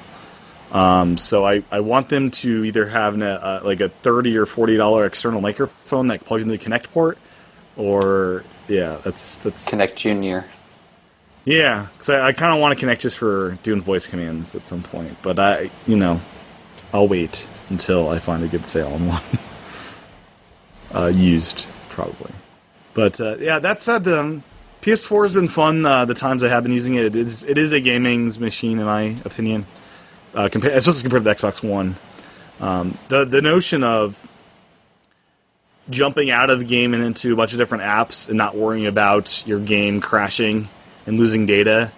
Um, 0.72 1.18
so 1.18 1.44
I, 1.44 1.64
I 1.72 1.80
want 1.80 2.10
them 2.10 2.30
to 2.30 2.64
either 2.64 2.88
have 2.88 3.16
an, 3.16 3.24
uh, 3.24 3.62
like 3.64 3.82
a 3.82 3.90
thirty 3.90 4.38
or 4.38 4.46
forty 4.46 4.78
dollar 4.78 5.08
external 5.08 5.42
microphone 5.42 6.10
that 6.10 6.24
plugs 6.26 6.44
into 6.44 6.56
the 6.56 6.64
Kinect 6.64 6.92
port, 6.92 7.18
or 7.76 8.44
yeah, 8.68 9.00
that's 9.04 9.38
that's 9.38 9.74
Kinect 9.74 9.96
Junior. 9.96 10.46
yeah, 11.44 11.88
because 11.94 12.12
I, 12.12 12.28
I 12.28 12.34
kind 12.34 12.54
of 12.54 12.62
want 12.62 12.78
to 12.78 12.80
connect 12.80 13.02
just 13.02 13.18
for 13.18 13.58
doing 13.64 13.82
voice 13.82 14.06
commands 14.06 14.54
at 14.54 14.68
some 14.68 14.84
point, 14.84 15.18
but 15.24 15.40
I 15.40 15.72
you 15.88 15.96
know 15.96 16.22
I'll 16.94 17.08
wait 17.08 17.48
until 17.72 18.10
I 18.10 18.20
find 18.20 18.44
a 18.44 18.48
good 18.48 18.68
sale 18.68 18.94
on 18.94 19.08
one 19.08 19.22
uh, 20.94 21.08
used 21.08 21.66
probably. 21.90 22.32
But 22.94 23.20
uh, 23.20 23.38
yeah, 23.40 23.58
that 23.58 23.82
said, 23.82 24.08
um, 24.08 24.44
PS4 24.84 25.24
has 25.24 25.34
been 25.34 25.48
fun. 25.48 25.86
Uh, 25.86 26.04
the 26.04 26.14
times 26.14 26.44
I 26.44 26.50
have 26.50 26.64
been 26.64 26.74
using 26.74 26.96
it, 26.96 27.06
it 27.06 27.16
is 27.16 27.44
it 27.44 27.58
is 27.58 27.72
a 27.72 27.80
gaming 27.80 28.26
machine 28.40 28.80
in 28.80 28.86
my 28.86 29.16
opinion, 29.24 29.66
uh, 30.36 30.50
compa- 30.50 30.76
especially 30.76 31.04
compared 31.04 31.24
to 31.24 31.30
the 31.30 31.36
Xbox 31.36 31.68
One. 31.68 31.96
Um, 32.60 32.98
the 33.08 33.24
the 33.24 33.42
notion 33.42 33.84
of 33.84 34.28
jumping 35.90 36.32
out 36.32 36.50
of 36.50 36.62
a 36.62 36.64
game 36.66 36.94
and 36.94 37.02
into 37.02 37.32
a 37.32 37.36
bunch 37.36 37.54
of 37.54 37.60
different 37.60 37.86
apps 37.86 38.28
and 38.28 38.38
not 38.38 38.56
worrying 38.56 38.86
about 38.86 39.46
your 39.48 39.60
game 39.60 40.02
crashing 40.02 40.68
and 41.06 41.18
losing 41.18 41.46
data 41.46 41.92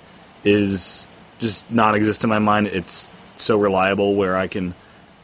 is 0.44 1.06
just 1.40 1.70
non-existent 1.72 2.26
in 2.26 2.30
my 2.30 2.40
mind. 2.40 2.68
It's 2.68 3.12
so 3.36 3.58
reliable 3.58 4.16
where 4.16 4.38
I 4.38 4.48
can, 4.48 4.76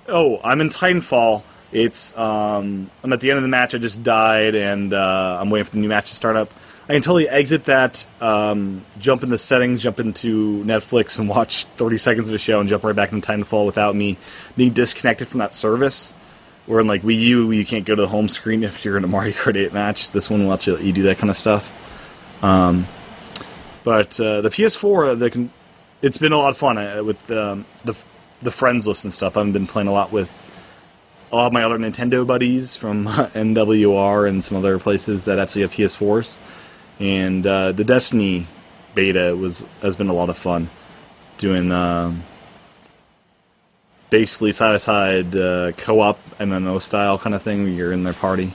oh, 0.08 0.40
I'm 0.44 0.62
in 0.62 0.70
Titanfall. 0.70 1.44
It's 1.72 2.18
um, 2.18 2.90
I'm 3.04 3.14
at 3.14 3.22
the 3.22 3.30
end 3.30 3.38
of 3.38 3.44
the 3.44 3.50
match. 3.50 3.76
I 3.76 3.78
just 3.78 4.04
died, 4.04 4.56
and 4.56 4.94
uh, 4.94 5.38
I'm 5.40 5.50
waiting 5.52 5.66
for 5.66 5.72
the 5.72 5.80
new 5.80 5.90
match 5.90 6.10
to 6.10 6.16
start 6.16 6.36
up. 6.36 6.52
I 6.92 6.96
can 6.96 7.04
totally 7.04 7.30
exit 7.30 7.64
that, 7.66 8.06
um, 8.20 8.84
jump 9.00 9.24
in 9.24 9.30
the 9.30 9.38
settings, 9.38 9.82
jump 9.82 10.02
into 10.02 10.62
Netflix, 10.66 11.20
and 11.20 11.30
watch 11.30 11.64
30 11.64 11.98
seconds 11.98 12.28
of 12.28 12.36
a 12.36 12.38
show, 12.38 12.60
and 12.60 12.68
jump 12.68 12.84
right 12.84 12.94
back 12.94 13.14
into 13.14 13.46
Fall 13.46 13.66
without 13.66 13.96
me 13.96 14.18
being 14.58 14.74
disconnected 14.74 15.30
from 15.30 15.40
that 15.40 15.54
service. 15.54 16.12
Where 16.66 16.82
in 16.82 16.88
like 16.88 17.04
Wii 17.04 17.18
U, 17.20 17.52
you 17.52 17.66
can't 17.66 17.86
go 17.86 17.96
to 17.96 18.02
the 18.02 18.10
home 18.10 18.28
screen 18.28 18.64
if 18.66 18.84
you're 18.84 18.98
in 18.98 19.06
a 19.06 19.08
Mario 19.08 19.32
Kart 19.32 19.56
8 19.56 19.72
match. 19.72 20.12
This 20.12 20.30
one 20.30 20.44
will 20.44 20.50
let 20.50 20.68
you, 20.68 20.78
you 20.80 20.92
do 20.92 21.04
that 21.04 21.18
kind 21.18 21.30
of 21.30 21.38
stuff. 21.38 22.44
Um, 22.44 22.88
But 23.86 24.20
uh, 24.20 24.42
the 24.42 24.50
PS4, 24.50 25.18
the 25.18 25.32
con- 25.32 25.52
it's 26.02 26.18
been 26.18 26.34
a 26.34 26.38
lot 26.38 26.50
of 26.50 26.58
fun 26.58 26.78
uh, 26.78 27.04
with 27.06 27.32
um, 27.32 27.66
the 27.86 27.96
the 28.42 28.52
friends 28.52 28.86
list 28.86 29.06
and 29.06 29.14
stuff. 29.14 29.38
I've 29.38 29.54
been 29.54 29.66
playing 29.68 29.88
a 29.88 29.94
lot 29.94 30.12
with 30.12 30.30
a 31.32 31.36
lot 31.38 31.48
of 31.48 31.54
my 31.54 31.64
other 31.64 31.78
Nintendo 31.78 32.28
buddies 32.28 32.76
from 32.76 33.06
NWR 33.08 34.28
and 34.28 34.44
some 34.44 34.58
other 34.58 34.78
places 34.78 35.24
that 35.26 35.40
actually 35.40 35.62
have 35.62 35.72
PS4s. 35.72 36.38
And 37.02 37.46
uh, 37.46 37.72
the 37.72 37.84
Destiny 37.84 38.48
beta 38.94 39.36
was 39.36 39.66
has 39.82 39.96
been 39.96 40.08
a 40.08 40.14
lot 40.14 40.30
of 40.30 40.38
fun 40.38 40.70
doing 41.38 41.72
um, 41.72 42.24
basically 44.10 44.52
side 44.52 44.74
by 44.74 44.78
side 44.78 45.36
uh, 45.36 45.72
co 45.74 46.00
op 46.00 46.20
MMO 46.38 46.82
style 46.82 47.18
kind 47.18 47.36
of 47.36 47.42
thing. 47.42 47.64
Where 47.64 47.72
you're 47.72 47.92
in 47.92 48.04
their 48.04 48.14
party, 48.14 48.54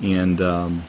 and 0.00 0.40
um, 0.40 0.84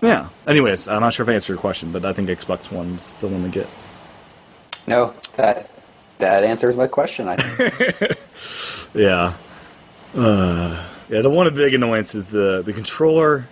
yeah. 0.00 0.30
Anyways, 0.46 0.88
I'm 0.88 1.02
not 1.02 1.12
sure 1.12 1.24
if 1.24 1.28
I 1.28 1.34
answered 1.34 1.52
your 1.52 1.60
question, 1.60 1.92
but 1.92 2.04
I 2.04 2.12
think 2.12 2.28
Xbox 2.28 2.72
One's 2.72 3.16
the 3.16 3.28
one 3.28 3.42
to 3.42 3.48
get. 3.50 3.68
No, 4.88 5.14
that 5.36 5.68
that 6.18 6.44
answers 6.44 6.76
my 6.76 6.86
question. 6.86 7.28
I 7.28 7.36
think. 7.36 8.18
Yeah. 8.94 9.34
Uh, 10.14 10.86
yeah, 11.08 11.22
the 11.22 11.30
one 11.30 11.52
big 11.54 11.74
annoyance 11.74 12.14
is 12.14 12.24
the, 12.26 12.62
the 12.62 12.72
controller. 12.72 13.46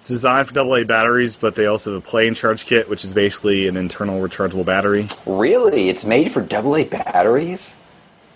It's 0.00 0.08
designed 0.08 0.48
for 0.48 0.58
AA 0.60 0.84
batteries, 0.84 1.36
but 1.36 1.54
they 1.54 1.66
also 1.66 1.94
have 1.94 2.02
a 2.02 2.06
play 2.06 2.28
and 2.28 2.36
charge 2.36 2.66
kit, 2.66 2.88
which 2.88 3.04
is 3.04 3.12
basically 3.12 3.66
an 3.66 3.76
internal 3.76 4.20
rechargeable 4.20 4.64
battery. 4.64 5.08
really, 5.26 5.88
it's 5.88 6.04
made 6.04 6.30
for 6.30 6.42
AA 6.42 6.84
batteries. 6.84 7.76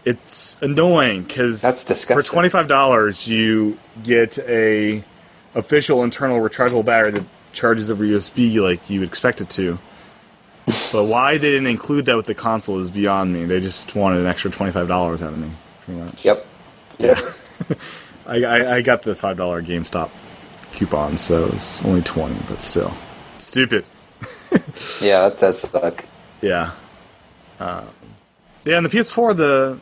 It's 0.05 0.57
annoying 0.61 1.23
because 1.23 1.63
That's 1.63 1.85
disgusting. 1.85 2.25
For 2.25 2.29
twenty 2.29 2.49
five 2.49 2.67
dollars, 2.67 3.29
you 3.29 3.79
get 4.03 4.39
a 4.39 5.05
official 5.55 6.03
internal 6.03 6.41
rechargeable 6.41 6.85
battery 6.85 7.13
that 7.13 7.25
charges 7.53 7.91
over 7.91 8.05
USB 8.05 8.61
like 8.61 8.91
you 8.91 9.01
would 9.01 9.09
expect 9.09 9.41
it 9.41 9.51
to. 9.51 9.79
but 10.93 11.05
why 11.05 11.39
they 11.39 11.51
didn't 11.51 11.69
include 11.69 12.07
that 12.07 12.17
with 12.17 12.27
the 12.27 12.35
console 12.35 12.81
is 12.81 12.91
beyond 12.91 13.33
me. 13.33 13.45
They 13.45 13.61
just 13.61 13.95
wanted 13.95 14.21
an 14.21 14.27
extra 14.27 14.51
twenty 14.51 14.73
five 14.73 14.89
dollars 14.89 15.23
out 15.23 15.33
of 15.33 15.39
me, 15.39 15.51
pretty 15.83 16.01
much. 16.01 16.25
Yep. 16.25 16.47
Yep. 16.99 17.19
I, 18.27 18.43
I, 18.43 18.77
I 18.77 18.83
got 18.83 19.03
the 19.03 19.15
five 19.15 19.37
dollar 19.37 19.63
GameStop 19.63 20.11
coupon, 20.73 21.17
so 21.19 21.47
it's 21.47 21.85
only 21.85 22.03
twenty, 22.03 22.39
but 22.49 22.63
still 22.63 22.93
stupid. 23.39 23.85
Yeah, 25.01 25.29
that 25.29 25.39
does 25.39 25.61
suck. 25.63 26.05
Yeah, 26.43 26.73
um, 27.59 27.87
yeah. 28.65 28.77
And 28.77 28.87
the 28.87 28.91
PS4, 28.91 29.37
the 29.37 29.79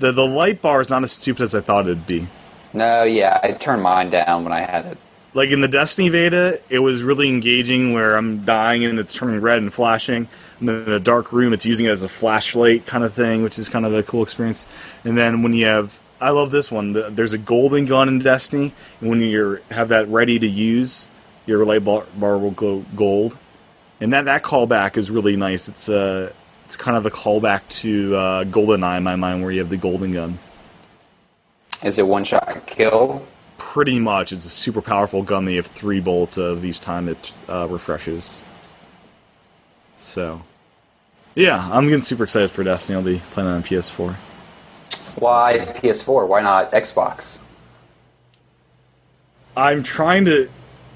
the 0.00 0.12
the 0.12 0.26
light 0.26 0.60
bar 0.60 0.80
is 0.80 0.90
not 0.90 1.02
as 1.02 1.12
stupid 1.12 1.42
as 1.42 1.54
I 1.54 1.60
thought 1.60 1.86
it'd 1.86 2.06
be. 2.06 2.26
No, 2.74 3.04
yeah, 3.04 3.38
I 3.42 3.52
turned 3.52 3.82
mine 3.82 4.10
down 4.10 4.44
when 4.44 4.52
I 4.52 4.60
had 4.60 4.86
it. 4.86 4.98
Like 5.34 5.50
in 5.50 5.60
the 5.60 5.68
Destiny 5.68 6.10
beta, 6.10 6.60
it 6.68 6.80
was 6.80 7.02
really 7.02 7.28
engaging 7.28 7.92
where 7.94 8.16
I'm 8.16 8.44
dying 8.44 8.84
and 8.84 8.98
it's 8.98 9.12
turning 9.12 9.40
red 9.40 9.58
and 9.58 9.72
flashing. 9.72 10.28
And 10.60 10.68
then 10.68 10.82
in 10.82 10.92
a 10.92 11.00
dark 11.00 11.32
room, 11.32 11.52
it's 11.52 11.64
using 11.64 11.86
it 11.86 11.90
as 11.90 12.02
a 12.02 12.08
flashlight 12.08 12.84
kind 12.86 13.04
of 13.04 13.14
thing, 13.14 13.42
which 13.42 13.58
is 13.58 13.68
kind 13.68 13.86
of 13.86 13.94
a 13.94 14.02
cool 14.02 14.22
experience. 14.22 14.66
And 15.04 15.16
then 15.16 15.42
when 15.42 15.54
you 15.54 15.66
have, 15.66 15.98
I 16.22 16.30
love 16.30 16.50
this 16.50 16.70
one. 16.70 16.92
The, 16.92 17.10
there's 17.10 17.32
a 17.32 17.38
golden 17.38 17.84
gun 17.86 18.08
in 18.08 18.18
Destiny, 18.20 18.72
and 19.00 19.10
when 19.10 19.20
you 19.20 19.58
have 19.70 19.88
that 19.88 20.08
ready 20.08 20.38
to 20.38 20.46
use, 20.46 21.08
your 21.46 21.64
light 21.64 21.84
bar, 21.84 22.06
bar 22.16 22.38
will 22.38 22.52
glow 22.52 22.84
gold. 22.94 23.36
And 24.00 24.12
that 24.12 24.24
that 24.26 24.42
callback 24.42 24.96
is 24.96 25.10
really 25.10 25.36
nice. 25.36 25.68
It's 25.68 25.88
a 25.88 26.32
it's 26.66 26.76
kind 26.76 26.96
of 26.96 27.06
a 27.06 27.10
callback 27.10 27.68
to 27.80 28.16
uh, 28.16 28.44
GoldenEye 28.44 28.98
in 28.98 29.02
my 29.02 29.16
mind, 29.16 29.42
where 29.42 29.50
you 29.50 29.58
have 29.60 29.68
the 29.68 29.76
golden 29.76 30.12
gun. 30.12 30.38
Is 31.82 31.98
it 31.98 32.06
one 32.06 32.24
shot 32.24 32.66
kill? 32.66 33.26
pretty 33.72 33.98
much 33.98 34.32
it's 34.32 34.44
a 34.44 34.50
super 34.50 34.82
powerful 34.82 35.22
gun 35.22 35.46
that 35.46 35.52
you 35.52 35.56
have 35.56 35.66
three 35.66 35.98
bolts 35.98 36.36
of 36.36 36.62
each 36.62 36.78
time 36.78 37.08
it 37.08 37.32
uh, 37.48 37.66
refreshes. 37.70 38.38
So, 39.96 40.42
yeah, 41.34 41.70
I'm 41.72 41.86
getting 41.86 42.02
super 42.02 42.24
excited 42.24 42.50
for 42.50 42.64
Destiny. 42.64 42.96
I'll 42.96 43.02
be 43.02 43.22
playing 43.30 43.48
on 43.48 43.62
PS4. 43.62 44.14
Why 45.18 45.58
PS4? 45.58 46.26
Why 46.28 46.40
not 46.42 46.72
Xbox? 46.72 47.38
I'm 49.56 49.82
trying 49.82 50.24
to 50.26 50.48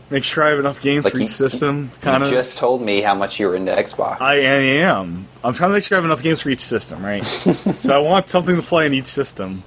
make 0.08 0.24
sure 0.24 0.44
I 0.44 0.50
have 0.50 0.58
enough 0.58 0.80
games 0.80 1.04
Like 1.04 1.12
for 1.12 1.18
you- 1.18 1.24
each 1.24 1.30
system. 1.30 1.90
Kind 2.00 2.20
You 2.22 2.26
of. 2.28 2.32
just 2.32 2.58
told 2.58 2.80
me 2.80 3.00
how 3.00 3.14
much 3.14 3.38
you 3.40 3.48
were 3.48 3.56
into 3.56 3.72
Xbox. 3.74 4.20
I 4.20 4.36
am. 4.36 5.26
I'm 5.44 5.52
trying 5.54 5.70
to 5.70 5.74
make 5.74 5.84
sure 5.84 5.96
I 5.96 5.98
have 5.98 6.04
enough 6.04 6.22
games 6.22 6.40
for 6.42 6.48
each 6.50 6.60
system, 6.60 7.04
right? 7.04 7.24
so 7.24 7.94
I 7.94 7.98
want 7.98 8.30
something 8.30 8.56
to 8.56 8.62
play 8.62 8.86
in 8.86 8.94
each 8.94 9.06
system. 9.06 9.62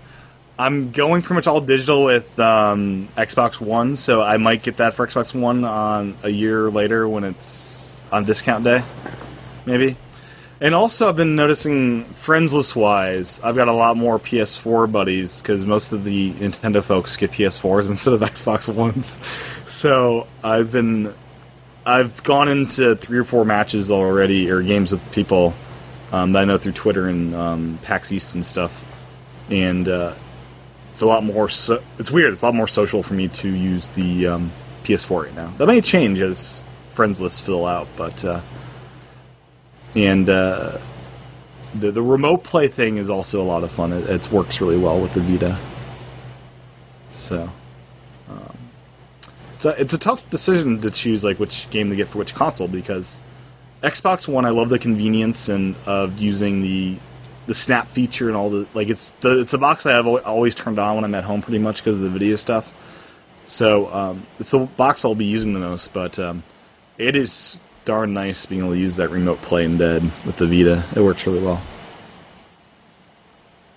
I'm 0.58 0.92
going 0.92 1.22
pretty 1.22 1.36
much 1.36 1.48
all 1.48 1.62
digital 1.62 2.04
with 2.04 2.38
um, 2.40 3.08
Xbox 3.16 3.62
One, 3.62 3.96
so 3.96 4.22
I 4.22 4.38
might 4.38 4.62
get 4.64 4.78
that 4.78 4.94
for 4.94 5.08
Xbox 5.08 5.34
One 5.34 5.64
on 5.64 6.18
a 6.24 6.30
year 6.30 6.70
later 6.70 7.08
when 7.08 7.24
it's 7.24 8.02
on 8.12 8.26
discount 8.26 8.64
day, 8.66 8.82
maybe. 9.66 9.96
And 10.62 10.76
also, 10.76 11.08
I've 11.08 11.16
been 11.16 11.38
noticing 11.38 12.04
friendsless 12.06 12.76
wise, 12.76 13.40
I've 13.42 13.56
got 13.56 13.70
a 13.70 13.74
lot 13.74 13.96
more 13.96 14.20
PS4 14.20 14.92
buddies 14.92 15.42
because 15.42 15.66
most 15.66 15.94
of 15.94 16.04
the 16.04 16.32
Nintendo 16.34 16.84
folks 16.84 17.16
get 17.16 17.32
PS4s 17.32 17.90
instead 17.90 18.14
of 18.14 18.20
Xbox 18.22 18.74
Ones. 18.74 19.20
So 19.66 20.28
I've 20.44 20.72
been 20.72 21.14
I've 21.86 22.22
gone 22.24 22.50
into 22.50 22.96
three 22.96 23.18
or 23.20 23.24
four 23.24 23.46
matches 23.46 23.90
already, 23.90 24.52
or 24.52 24.62
games 24.62 24.92
with 24.92 25.12
people 25.14 25.54
um, 26.12 26.34
that 26.34 26.42
I 26.42 26.46
know 26.46 26.58
through 26.58 26.74
Twitter 26.74 27.08
and 27.08 27.34
um, 27.34 27.80
PAX 27.82 28.12
East 28.12 28.36
and 28.36 28.46
stuff, 28.46 28.84
and 29.50 29.88
uh, 29.88 30.14
it's 30.92 31.02
a 31.02 31.08
lot 31.08 31.24
more. 31.24 31.48
So- 31.48 31.82
it's 31.98 32.12
weird. 32.12 32.34
It's 32.34 32.42
a 32.42 32.46
lot 32.48 32.56
more 32.56 32.68
social 32.68 33.02
for 33.02 33.14
me 33.14 33.30
to 33.30 33.48
use 33.50 33.92
the 33.92 34.28
um, 34.28 34.52
PS4 34.84 35.24
right 35.24 35.36
now. 35.36 35.54
That 35.58 35.68
may 35.68 35.80
change 35.80 36.20
as 36.20 36.62
friends 36.92 37.22
lists 37.22 37.40
fill 37.40 37.66
out, 37.66 37.88
but 37.96 38.26
uh, 38.26 38.42
and 39.96 40.30
uh, 40.30 40.78
the 41.74 41.92
the 41.92 42.02
remote 42.02 42.44
play 42.44 42.68
thing 42.68 42.98
is 42.98 43.10
also 43.10 43.42
a 43.42 43.44
lot 43.44 43.64
of 43.64 43.72
fun. 43.72 43.94
It, 43.94 44.10
it 44.10 44.32
works 44.32 44.62
really 44.62 44.78
well 44.78 45.00
with 45.00 45.14
the 45.14 45.22
Vita. 45.22 45.58
So. 47.12 47.50
um, 48.30 48.58
It's 49.56 49.66
a, 49.66 49.82
it's 49.82 49.94
a 49.94 49.98
tough 49.98 50.30
decision 50.30 50.80
to 50.82 50.92
choose 50.92 51.24
like 51.24 51.40
which 51.40 51.70
game 51.70 51.90
to 51.90 51.96
get 51.96 52.08
for 52.08 52.18
which 52.20 52.34
console 52.34 52.68
because 52.70 53.20
Xbox 53.84 54.28
One 54.28 54.46
I 54.46 54.52
love 54.52 54.70
the 54.70 54.80
convenience 54.80 55.50
and 55.50 55.76
of 55.86 56.20
using 56.20 56.62
the 56.62 56.98
the 57.46 57.54
snap 57.54 57.88
feature 57.88 58.28
and 58.30 58.38
all 58.38 58.50
the 58.52 58.68
like 58.74 58.90
it's 58.90 59.12
the 59.20 59.40
it's 59.40 59.52
the 59.52 59.58
box 59.58 59.86
I 59.86 59.94
have 59.94 60.08
always 60.08 60.56
turned 60.56 60.80
on 60.80 60.96
when 60.96 61.04
I'm 61.04 61.16
at 61.16 61.24
home 61.26 61.42
pretty 61.42 61.60
much 61.60 61.84
because 61.84 61.98
of 61.98 62.04
the 62.04 62.10
video 62.10 62.36
stuff. 62.38 62.72
So 63.44 63.92
um, 63.92 64.24
it's 64.40 64.52
the 64.52 64.60
box 64.60 65.04
I'll 65.04 65.16
be 65.16 65.26
using 65.26 65.54
the 65.54 65.60
most, 65.60 65.92
but 65.94 66.20
um, 66.20 66.44
it 66.98 67.16
is 67.16 67.60
darn 67.86 68.14
nice 68.14 68.46
being 68.46 68.62
able 68.62 68.74
to 68.74 68.78
use 68.80 68.98
that 68.98 69.10
remote 69.10 69.42
play 69.42 69.66
in 69.66 69.78
bed 69.78 70.04
with 70.26 70.38
the 70.38 70.46
Vita. 70.48 70.84
It 70.96 71.02
works 71.04 71.26
really 71.26 71.42
well. 71.44 71.62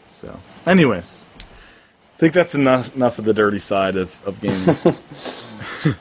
So, 0.07 0.39
anyways, 0.67 1.25
I 1.41 2.19
think 2.19 2.35
that's 2.35 2.55
enough 2.55 2.95
enough 2.95 3.19
of 3.19 3.25
the 3.25 3.35
dirty 3.35 3.59
side 3.59 3.97
of, 3.97 4.17
of 4.27 4.41
gaming. 4.41 4.77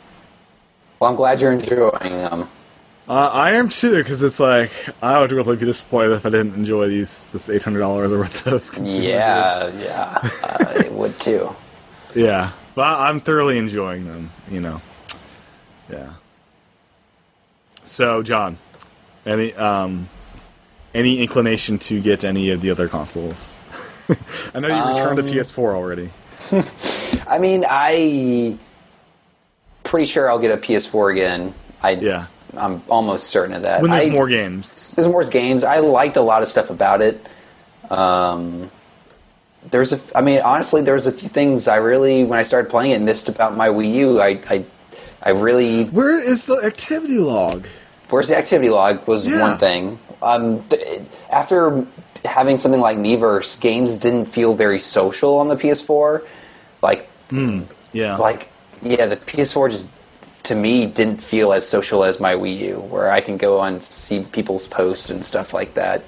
well, 1.00 1.10
I'm 1.10 1.16
glad 1.16 1.42
you're 1.42 1.54
enjoying 1.54 1.92
them. 2.12 2.50
Uh, 3.10 3.30
I 3.34 3.54
am 3.54 3.68
too, 3.68 3.98
because 3.98 4.22
it's 4.22 4.40
like 4.40 4.72
I 5.04 5.20
would 5.20 5.32
really 5.32 5.56
be 5.58 5.66
disappointed 5.66 6.12
if 6.14 6.26
I 6.26 6.30
didn't 6.30 6.54
enjoy 6.54 6.88
these 6.88 7.26
this 7.34 7.50
eight 7.50 7.64
hundred 7.64 7.80
dollars 7.80 8.12
worth 8.12 8.46
of 8.48 8.72
consumer 8.74 9.04
Yeah, 9.06 9.66
goods. 9.72 9.84
yeah, 9.84 10.30
I 10.44 10.88
would 10.92 11.18
too. 11.20 11.54
yeah. 12.16 12.52
But 12.74 13.00
I'm 13.00 13.20
thoroughly 13.20 13.58
enjoying 13.58 14.08
them. 14.08 14.30
You 14.50 14.62
know, 14.62 14.82
yeah. 15.92 16.14
So, 17.92 18.24
John, 18.24 18.58
any 19.26 19.54
um, 19.54 20.08
any 20.94 21.20
inclination 21.22 21.78
to 21.80 22.00
get 22.02 22.24
any 22.24 22.52
of 22.52 22.62
the 22.62 22.72
other 22.72 22.88
consoles? 22.88 23.54
I 24.56 24.62
know 24.62 24.70
you 24.70 24.90
returned 24.92 25.18
to 25.18 25.24
Um, 25.24 25.30
PS4 25.30 25.74
already. 25.74 26.10
I 27.28 27.38
mean, 27.38 27.66
I 27.70 28.58
pretty 29.84 30.06
sure 30.06 30.30
I'll 30.30 30.40
get 30.40 30.52
a 30.52 30.58
PS4 30.58 31.12
again. 31.12 31.54
I 31.84 31.92
Yeah, 31.92 32.28
I'm 32.56 32.82
almost 32.88 33.28
certain 33.28 33.54
of 33.56 33.64
that. 33.64 33.82
when 33.82 33.92
there's 33.92 34.06
I- 34.08 34.10
more 34.10 34.30
games. 34.30 34.94
There's 34.96 35.08
more 35.10 35.26
games. 35.26 35.66
I 35.66 35.80
liked 35.80 36.16
a 36.16 36.22
lot 36.22 36.42
of 36.44 36.48
stuff 36.48 36.70
about 36.70 37.02
it. 37.02 37.26
Um, 37.90 38.72
there's 39.70 39.92
a, 39.92 40.00
I 40.16 40.22
mean, 40.22 40.40
honestly, 40.46 40.82
there's 40.82 41.08
a 41.08 41.12
few 41.12 41.28
things 41.28 41.68
I 41.68 41.76
really, 41.76 42.24
when 42.24 42.40
I 42.40 42.44
started 42.44 42.72
playing 42.72 42.92
it, 42.92 43.02
missed 43.02 43.28
about 43.28 43.58
my 43.58 43.68
Wii 43.68 43.94
U. 43.96 44.22
I, 44.22 44.40
I, 44.50 44.66
I 45.22 45.30
really, 45.32 45.84
Where 45.86 46.18
is 46.18 46.46
the 46.46 46.62
activity 46.66 47.20
log? 47.20 47.68
Where's 48.12 48.28
the 48.28 48.38
activity 48.38 48.70
log 48.70 49.08
was 49.08 49.26
Yeah. 49.26 49.40
one 49.42 49.58
thing. 49.58 50.00
Um, 50.22 50.64
th- 50.70 51.02
after 51.32 51.86
having 52.24 52.58
something 52.58 52.82
like 52.82 52.98
Miiverse, 52.98 53.60
games 53.60 53.98
didn't 53.98 54.26
feel 54.28 54.54
very 54.54 54.78
social 54.80 55.38
on 55.40 55.48
the 55.48 55.56
PS4. 55.56 56.22
Like, 56.82 57.10
Yeah, 57.94 58.18
like, 58.18 58.50
yeah, 58.84 59.06
the 59.08 59.18
PS4 59.18 59.70
just 59.70 59.88
to 60.44 60.56
me 60.56 60.86
didn't 60.88 61.22
feel 61.22 61.54
as 61.54 61.68
social 61.68 62.04
as 62.04 62.20
my 62.20 62.34
Wii 62.36 62.58
U, 62.60 62.76
where 62.90 63.12
I 63.12 63.22
can 63.22 63.38
go 63.38 63.60
on 63.60 63.74
and 63.76 63.84
see 63.84 64.22
people's 64.32 64.68
posts 64.68 65.10
and 65.10 65.24
stuff 65.26 65.54
like 65.54 65.74
that. 65.76 66.04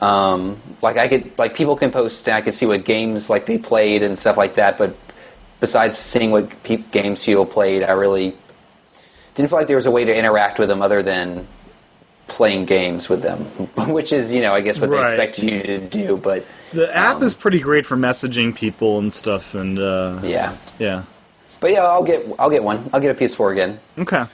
Um, 0.00 0.60
like 0.82 0.96
I 0.98 1.08
could, 1.08 1.38
like 1.38 1.54
people 1.54 1.76
can 1.76 1.90
post 1.90 2.26
and 2.28 2.36
I 2.36 2.40
could 2.42 2.54
see 2.54 2.66
what 2.66 2.84
games 2.84 3.30
like 3.30 3.46
they 3.46 3.58
played 3.58 4.02
and 4.02 4.18
stuff 4.18 4.36
like 4.36 4.54
that. 4.56 4.76
But 4.76 4.94
besides 5.60 5.96
seeing 5.96 6.30
what 6.30 6.50
pe- 6.64 6.76
games 6.92 7.24
people 7.24 7.46
played, 7.46 7.82
I 7.82 7.92
really 7.92 8.34
didn't 9.36 9.48
feel 9.50 9.58
like 9.58 9.68
there 9.68 9.76
was 9.76 9.86
a 9.86 9.90
way 9.90 10.04
to 10.04 10.14
interact 10.16 10.58
with 10.58 10.68
them 10.68 10.82
other 10.82 11.02
than 11.02 11.46
playing 12.28 12.64
games 12.66 13.08
with 13.08 13.22
them, 13.22 13.38
which 13.92 14.12
is 14.12 14.34
you 14.34 14.40
know 14.42 14.52
I 14.52 14.60
guess 14.60 14.80
what 14.80 14.90
Right. 14.90 15.06
they 15.06 15.12
expect 15.24 15.38
you 15.38 15.62
to 15.62 15.78
do. 15.78 16.16
But 16.16 16.44
The 16.72 16.94
app 16.96 17.16
Um, 17.16 17.22
is 17.22 17.34
pretty 17.34 17.60
great 17.60 17.86
for 17.86 17.96
messaging 17.96 18.54
people 18.54 18.98
and 18.98 19.12
stuff, 19.12 19.54
and 19.54 19.78
uh, 19.78 20.18
yeah, 20.24 20.56
yeah. 20.78 21.02
but 21.60 21.70
yeah, 21.70 21.84
I'll 21.84 22.02
get 22.04 22.26
I'll 22.38 22.50
get 22.50 22.64
one. 22.64 22.90
I'll 22.92 23.00
get 23.00 23.14
a 23.16 23.18
PS4 23.18 23.52
again. 23.52 23.78
Okay. 23.98 24.24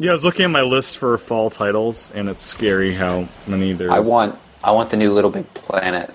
Yeah, 0.00 0.10
I 0.10 0.14
was 0.14 0.24
looking 0.24 0.44
at 0.44 0.50
my 0.50 0.62
list 0.62 0.98
for 0.98 1.18
fall 1.18 1.50
titles, 1.50 2.12
and 2.14 2.28
it's 2.28 2.42
scary 2.42 2.94
how 2.94 3.26
many 3.48 3.72
there's. 3.72 3.90
I 3.90 3.98
want 4.00 4.38
I 4.64 4.70
want 4.72 4.90
the 4.90 4.96
new 4.96 5.12
Little 5.12 5.30
Big 5.30 5.52
Planet. 5.54 6.10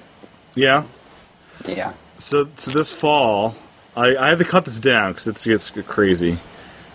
Yeah. 0.55 0.83
Yeah, 1.65 1.93
So, 2.17 2.47
so 2.57 2.71
this 2.71 2.91
fall, 2.91 3.55
I, 3.95 4.15
I 4.17 4.29
have 4.29 4.39
to 4.39 4.43
cut 4.45 4.65
this 4.65 4.79
down 4.81 5.11
because 5.13 5.27
it's 5.27 5.47
it's 5.47 5.69
crazy. 5.87 6.37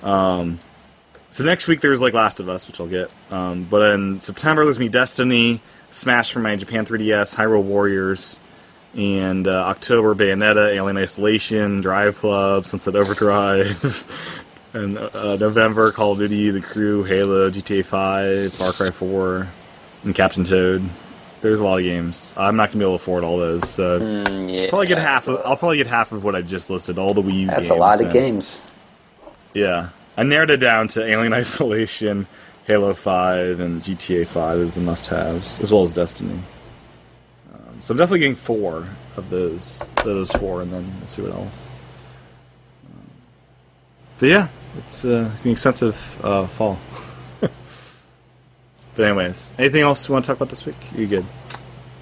Um, 0.02 0.59
so 1.30 1.44
next 1.44 1.68
week 1.68 1.80
there's 1.80 2.00
like 2.00 2.14
Last 2.14 2.40
of 2.40 2.48
Us, 2.48 2.66
which 2.66 2.80
I'll 2.80 2.86
get. 2.88 3.10
Um, 3.30 3.64
but 3.64 3.92
in 3.94 4.20
September 4.20 4.64
there's 4.64 4.78
me 4.78 4.88
Destiny, 4.88 5.60
Smash 5.90 6.32
for 6.32 6.40
my 6.40 6.56
Japan 6.56 6.84
3DS, 6.86 7.34
Hyrule 7.34 7.62
Warriors, 7.62 8.40
and 8.96 9.46
uh, 9.46 9.64
October 9.66 10.14
Bayonetta, 10.14 10.74
Alien 10.74 10.96
Isolation, 10.98 11.80
Drive 11.80 12.18
Club, 12.18 12.66
Sunset 12.66 12.96
Overdrive, 12.96 14.06
and 14.74 14.96
uh, 14.98 15.36
November 15.36 15.92
Call 15.92 16.12
of 16.12 16.18
Duty, 16.18 16.50
The 16.50 16.60
Crew, 16.60 17.05
Halo, 17.05 17.50
GTA 17.50 17.84
5, 17.84 18.52
Far 18.55 18.72
Cry 18.72 18.90
4, 18.90 19.46
and 20.05 20.14
Captain 20.14 20.44
Toad. 20.44 20.82
There's 21.40 21.60
a 21.60 21.64
lot 21.64 21.78
of 21.78 21.84
games. 21.84 22.34
I'm 22.36 22.56
not 22.56 22.70
gonna 22.70 22.80
be 22.80 22.84
able 22.84 22.98
to 22.98 23.02
afford 23.02 23.22
all 23.22 23.38
those. 23.38 23.68
So 23.68 24.00
Mm, 24.00 24.52
yeah. 24.52 24.68
probably 24.70 24.88
get 24.88 24.98
half. 24.98 25.28
Of, 25.28 25.40
I'll 25.44 25.56
probably 25.56 25.76
get 25.76 25.86
half 25.86 26.10
of 26.10 26.24
what 26.24 26.34
I 26.34 26.42
just 26.42 26.68
listed. 26.68 26.98
All 26.98 27.14
the 27.14 27.22
Wii 27.22 27.40
U 27.42 27.46
That's 27.46 27.60
games. 27.68 27.70
a 27.70 27.74
lot 27.74 28.02
of 28.02 28.12
games. 28.12 28.64
Yeah, 29.55 29.90
I 30.19 30.24
narrowed 30.24 30.51
it 30.51 30.57
down 30.57 30.89
to 30.89 31.07
Alien 31.07 31.32
Isolation, 31.43 32.27
Halo 32.66 32.93
Five, 32.93 33.61
and 33.61 33.81
GTA 33.85 34.27
Five 34.27 34.59
as 34.59 34.74
the 34.74 34.81
must-haves, 34.81 35.61
as 35.61 35.70
well 35.70 35.85
as 35.85 35.95
Destiny. 35.95 36.40
Um, 37.55 37.81
so 37.81 37.95
I'm 37.95 37.99
definitely 37.99 38.19
getting 38.19 38.35
four 38.35 38.89
of 39.16 39.31
those. 39.31 39.81
Those 40.05 40.32
four, 40.32 40.61
and 40.61 40.73
then 40.73 40.93
we'll 40.99 41.07
see 41.07 41.23
what 41.23 41.31
else. 41.31 41.69
Um, 42.86 43.11
But 44.19 44.27
yeah, 44.27 44.49
it's 44.78 45.05
uh, 45.05 45.31
an 45.45 45.51
expensive 45.53 46.20
uh, 46.24 46.49
fall. 46.49 46.81
but 47.40 47.51
anyways, 48.99 49.53
anything 49.57 49.82
else 49.82 50.09
you 50.09 50.15
want 50.15 50.24
to 50.24 50.32
talk 50.32 50.39
about 50.39 50.49
this 50.49 50.66
week? 50.66 50.74
You 50.97 51.07
good? 51.07 51.27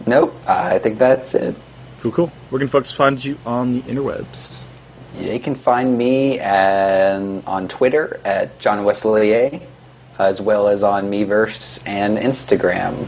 Nope, 0.07 0.35
I 0.49 0.79
think 0.79 0.97
that's 0.97 1.35
it. 1.35 1.55
Cool, 2.01 2.13
cool. 2.13 2.27
Where 2.49 2.61
can 2.61 2.69
folks 2.69 2.91
find 2.91 3.23
you 3.23 3.39
on 3.45 3.75
the 3.75 3.81
interwebs? 3.83 4.66
You 5.19 5.41
can 5.41 5.55
find 5.55 5.97
me 5.97 6.39
and 6.39 7.43
on 7.47 7.69
Twitter 7.69 8.21
at 8.25 8.59
John 8.59 8.85
Wesley, 8.85 9.63
as 10.19 10.41
well 10.41 10.69
as 10.69 10.83
on 10.83 11.11
Miiverse 11.11 11.83
and 11.87 12.19
Instagram. 12.19 13.07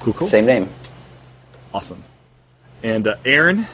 Cool, 0.00 0.12
cool. 0.14 0.26
Same 0.26 0.46
name. 0.46 0.68
Awesome. 1.72 2.04
And 2.82 3.06
uh, 3.06 3.16
Aaron, 3.24 3.66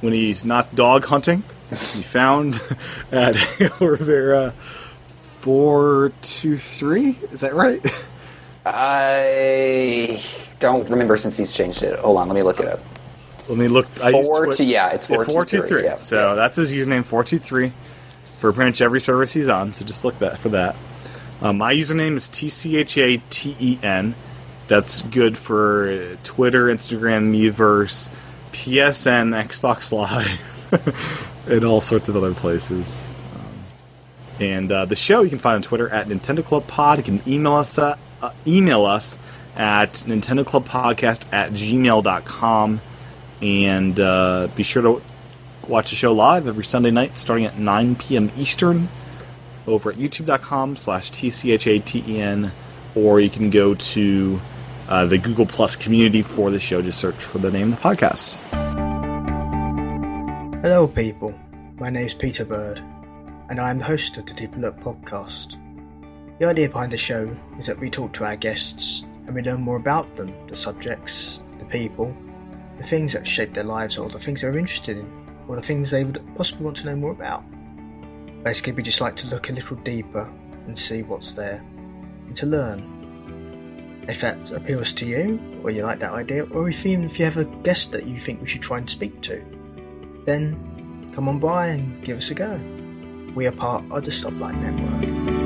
when 0.00 0.12
he's 0.12 0.44
not 0.44 0.74
dog 0.74 1.04
hunting, 1.04 1.42
he 1.70 2.02
found 2.02 2.60
at 3.12 3.36
Rivera 3.80 4.50
four 4.50 6.12
two 6.22 6.58
three. 6.58 7.16
Is 7.32 7.40
that 7.40 7.54
right? 7.54 7.84
I 8.66 10.22
don't 10.58 10.88
remember 10.88 11.16
since 11.16 11.36
he's 11.36 11.52
changed 11.52 11.82
it. 11.82 11.98
Hold 11.98 12.18
on, 12.18 12.28
let 12.28 12.34
me 12.34 12.42
look 12.42 12.60
it 12.60 12.66
up. 12.66 12.80
Let 13.48 13.58
me 13.58 13.68
look. 13.68 13.86
Four 13.86 14.52
two, 14.52 14.64
yeah, 14.64 14.90
it's 14.90 15.06
four, 15.06 15.24
four 15.24 15.44
two 15.44 15.62
three. 15.62 15.84
Yeah. 15.84 15.98
So 15.98 16.34
that's 16.34 16.56
his 16.56 16.72
username 16.72 17.04
four 17.04 17.24
two 17.24 17.38
three 17.38 17.72
for 18.38 18.52
pretty 18.52 18.70
much 18.70 18.80
every 18.80 19.00
service 19.00 19.32
he's 19.32 19.48
on. 19.48 19.74
So 19.74 19.84
just 19.84 20.04
look 20.04 20.18
that 20.20 20.38
for 20.38 20.50
that. 20.50 20.76
Um, 21.42 21.58
my 21.58 21.74
username 21.74 22.16
is 22.16 22.28
T 22.28 22.48
C 22.48 22.76
H 22.78 22.96
A 22.96 23.18
T 23.30 23.56
E 23.60 23.78
N. 23.82 24.14
That's 24.66 25.02
good 25.02 25.36
for 25.36 26.16
Twitter, 26.22 26.66
Instagram, 26.66 27.30
Miiverse, 27.30 28.08
PSN, 28.52 29.44
Xbox 29.44 29.92
Live, 29.92 31.46
and 31.48 31.64
all 31.66 31.82
sorts 31.82 32.08
of 32.08 32.16
other 32.16 32.32
places. 32.32 33.06
Um, 33.34 33.64
and 34.40 34.72
uh, 34.72 34.84
the 34.86 34.96
show 34.96 35.20
you 35.20 35.28
can 35.28 35.38
find 35.38 35.56
on 35.56 35.62
Twitter 35.62 35.90
at 35.90 36.08
Nintendo 36.08 36.42
Club 36.42 36.66
Pod. 36.66 36.96
You 36.96 37.04
can 37.04 37.22
email 37.30 37.54
us 37.54 37.76
uh, 37.76 37.98
uh, 38.22 38.32
email 38.46 38.86
us 38.86 39.18
at 39.54 39.92
Nintendo 40.06 40.46
Club 40.46 40.66
Podcast 40.66 41.30
at 41.30 41.50
gmail.com. 41.52 42.80
And 43.44 44.00
uh, 44.00 44.48
be 44.56 44.62
sure 44.62 44.82
to 44.82 45.02
watch 45.68 45.90
the 45.90 45.96
show 45.96 46.14
live 46.14 46.48
every 46.48 46.64
Sunday 46.64 46.90
night 46.90 47.18
starting 47.18 47.44
at 47.44 47.58
9 47.58 47.96
p.m. 47.96 48.32
Eastern 48.38 48.88
over 49.66 49.90
at 49.90 49.96
youtube.com 49.96 50.76
slash 50.76 51.10
tchaten 51.10 52.50
or 52.94 53.20
you 53.20 53.28
can 53.28 53.50
go 53.50 53.74
to 53.74 54.40
uh, 54.88 55.04
the 55.04 55.18
Google 55.18 55.44
Plus 55.44 55.76
community 55.76 56.22
for 56.22 56.50
the 56.50 56.58
show. 56.58 56.80
Just 56.80 56.98
search 56.98 57.16
for 57.16 57.36
the 57.36 57.50
name 57.50 57.74
of 57.74 57.82
the 57.82 57.86
podcast. 57.86 58.36
Hello, 60.62 60.88
people. 60.88 61.34
My 61.76 61.90
name 61.90 62.06
is 62.06 62.14
Peter 62.14 62.46
Bird, 62.46 62.78
and 63.50 63.60
I 63.60 63.68
am 63.68 63.78
the 63.78 63.84
host 63.84 64.16
of 64.16 64.24
the 64.24 64.32
Deep 64.32 64.56
Look 64.56 64.78
podcast. 64.80 65.58
The 66.38 66.46
idea 66.46 66.70
behind 66.70 66.92
the 66.92 66.98
show 66.98 67.36
is 67.58 67.66
that 67.66 67.78
we 67.78 67.90
talk 67.90 68.14
to 68.14 68.24
our 68.24 68.36
guests 68.36 69.02
and 69.26 69.34
we 69.34 69.42
learn 69.42 69.60
more 69.60 69.76
about 69.76 70.16
them, 70.16 70.32
the 70.46 70.56
subjects, 70.56 71.42
the 71.58 71.66
people, 71.66 72.16
the 72.78 72.84
things 72.84 73.12
that 73.12 73.26
shape 73.26 73.54
their 73.54 73.64
lives, 73.64 73.98
or 73.98 74.08
the 74.08 74.18
things 74.18 74.40
they're 74.40 74.56
interested 74.56 74.98
in, 74.98 75.10
or 75.48 75.56
the 75.56 75.62
things 75.62 75.90
they 75.90 76.04
would 76.04 76.20
possibly 76.36 76.64
want 76.64 76.76
to 76.78 76.86
know 76.86 76.96
more 76.96 77.12
about. 77.12 77.44
Basically, 78.42 78.72
we 78.72 78.82
just 78.82 79.00
like 79.00 79.16
to 79.16 79.26
look 79.28 79.48
a 79.48 79.52
little 79.52 79.76
deeper 79.78 80.32
and 80.66 80.78
see 80.78 81.02
what's 81.02 81.32
there, 81.32 81.62
and 82.26 82.36
to 82.36 82.46
learn. 82.46 82.90
If 84.06 84.20
that 84.20 84.50
appeals 84.50 84.92
to 84.94 85.06
you, 85.06 85.40
or 85.62 85.70
you 85.70 85.82
like 85.82 85.98
that 86.00 86.12
idea, 86.12 86.44
or 86.44 86.68
if 86.68 86.84
even 86.84 87.04
if 87.04 87.18
you 87.18 87.24
have 87.24 87.38
a 87.38 87.46
guest 87.62 87.92
that 87.92 88.06
you 88.06 88.20
think 88.20 88.42
we 88.42 88.48
should 88.48 88.62
try 88.62 88.78
and 88.78 88.88
speak 88.88 89.22
to, 89.22 89.42
then 90.26 91.12
come 91.14 91.28
on 91.28 91.38
by 91.38 91.68
and 91.68 92.04
give 92.04 92.18
us 92.18 92.30
a 92.30 92.34
go. 92.34 92.60
We 93.34 93.46
are 93.46 93.52
part 93.52 93.84
of 93.90 94.04
the 94.04 94.10
Stoplight 94.10 94.60
Network. 94.60 95.43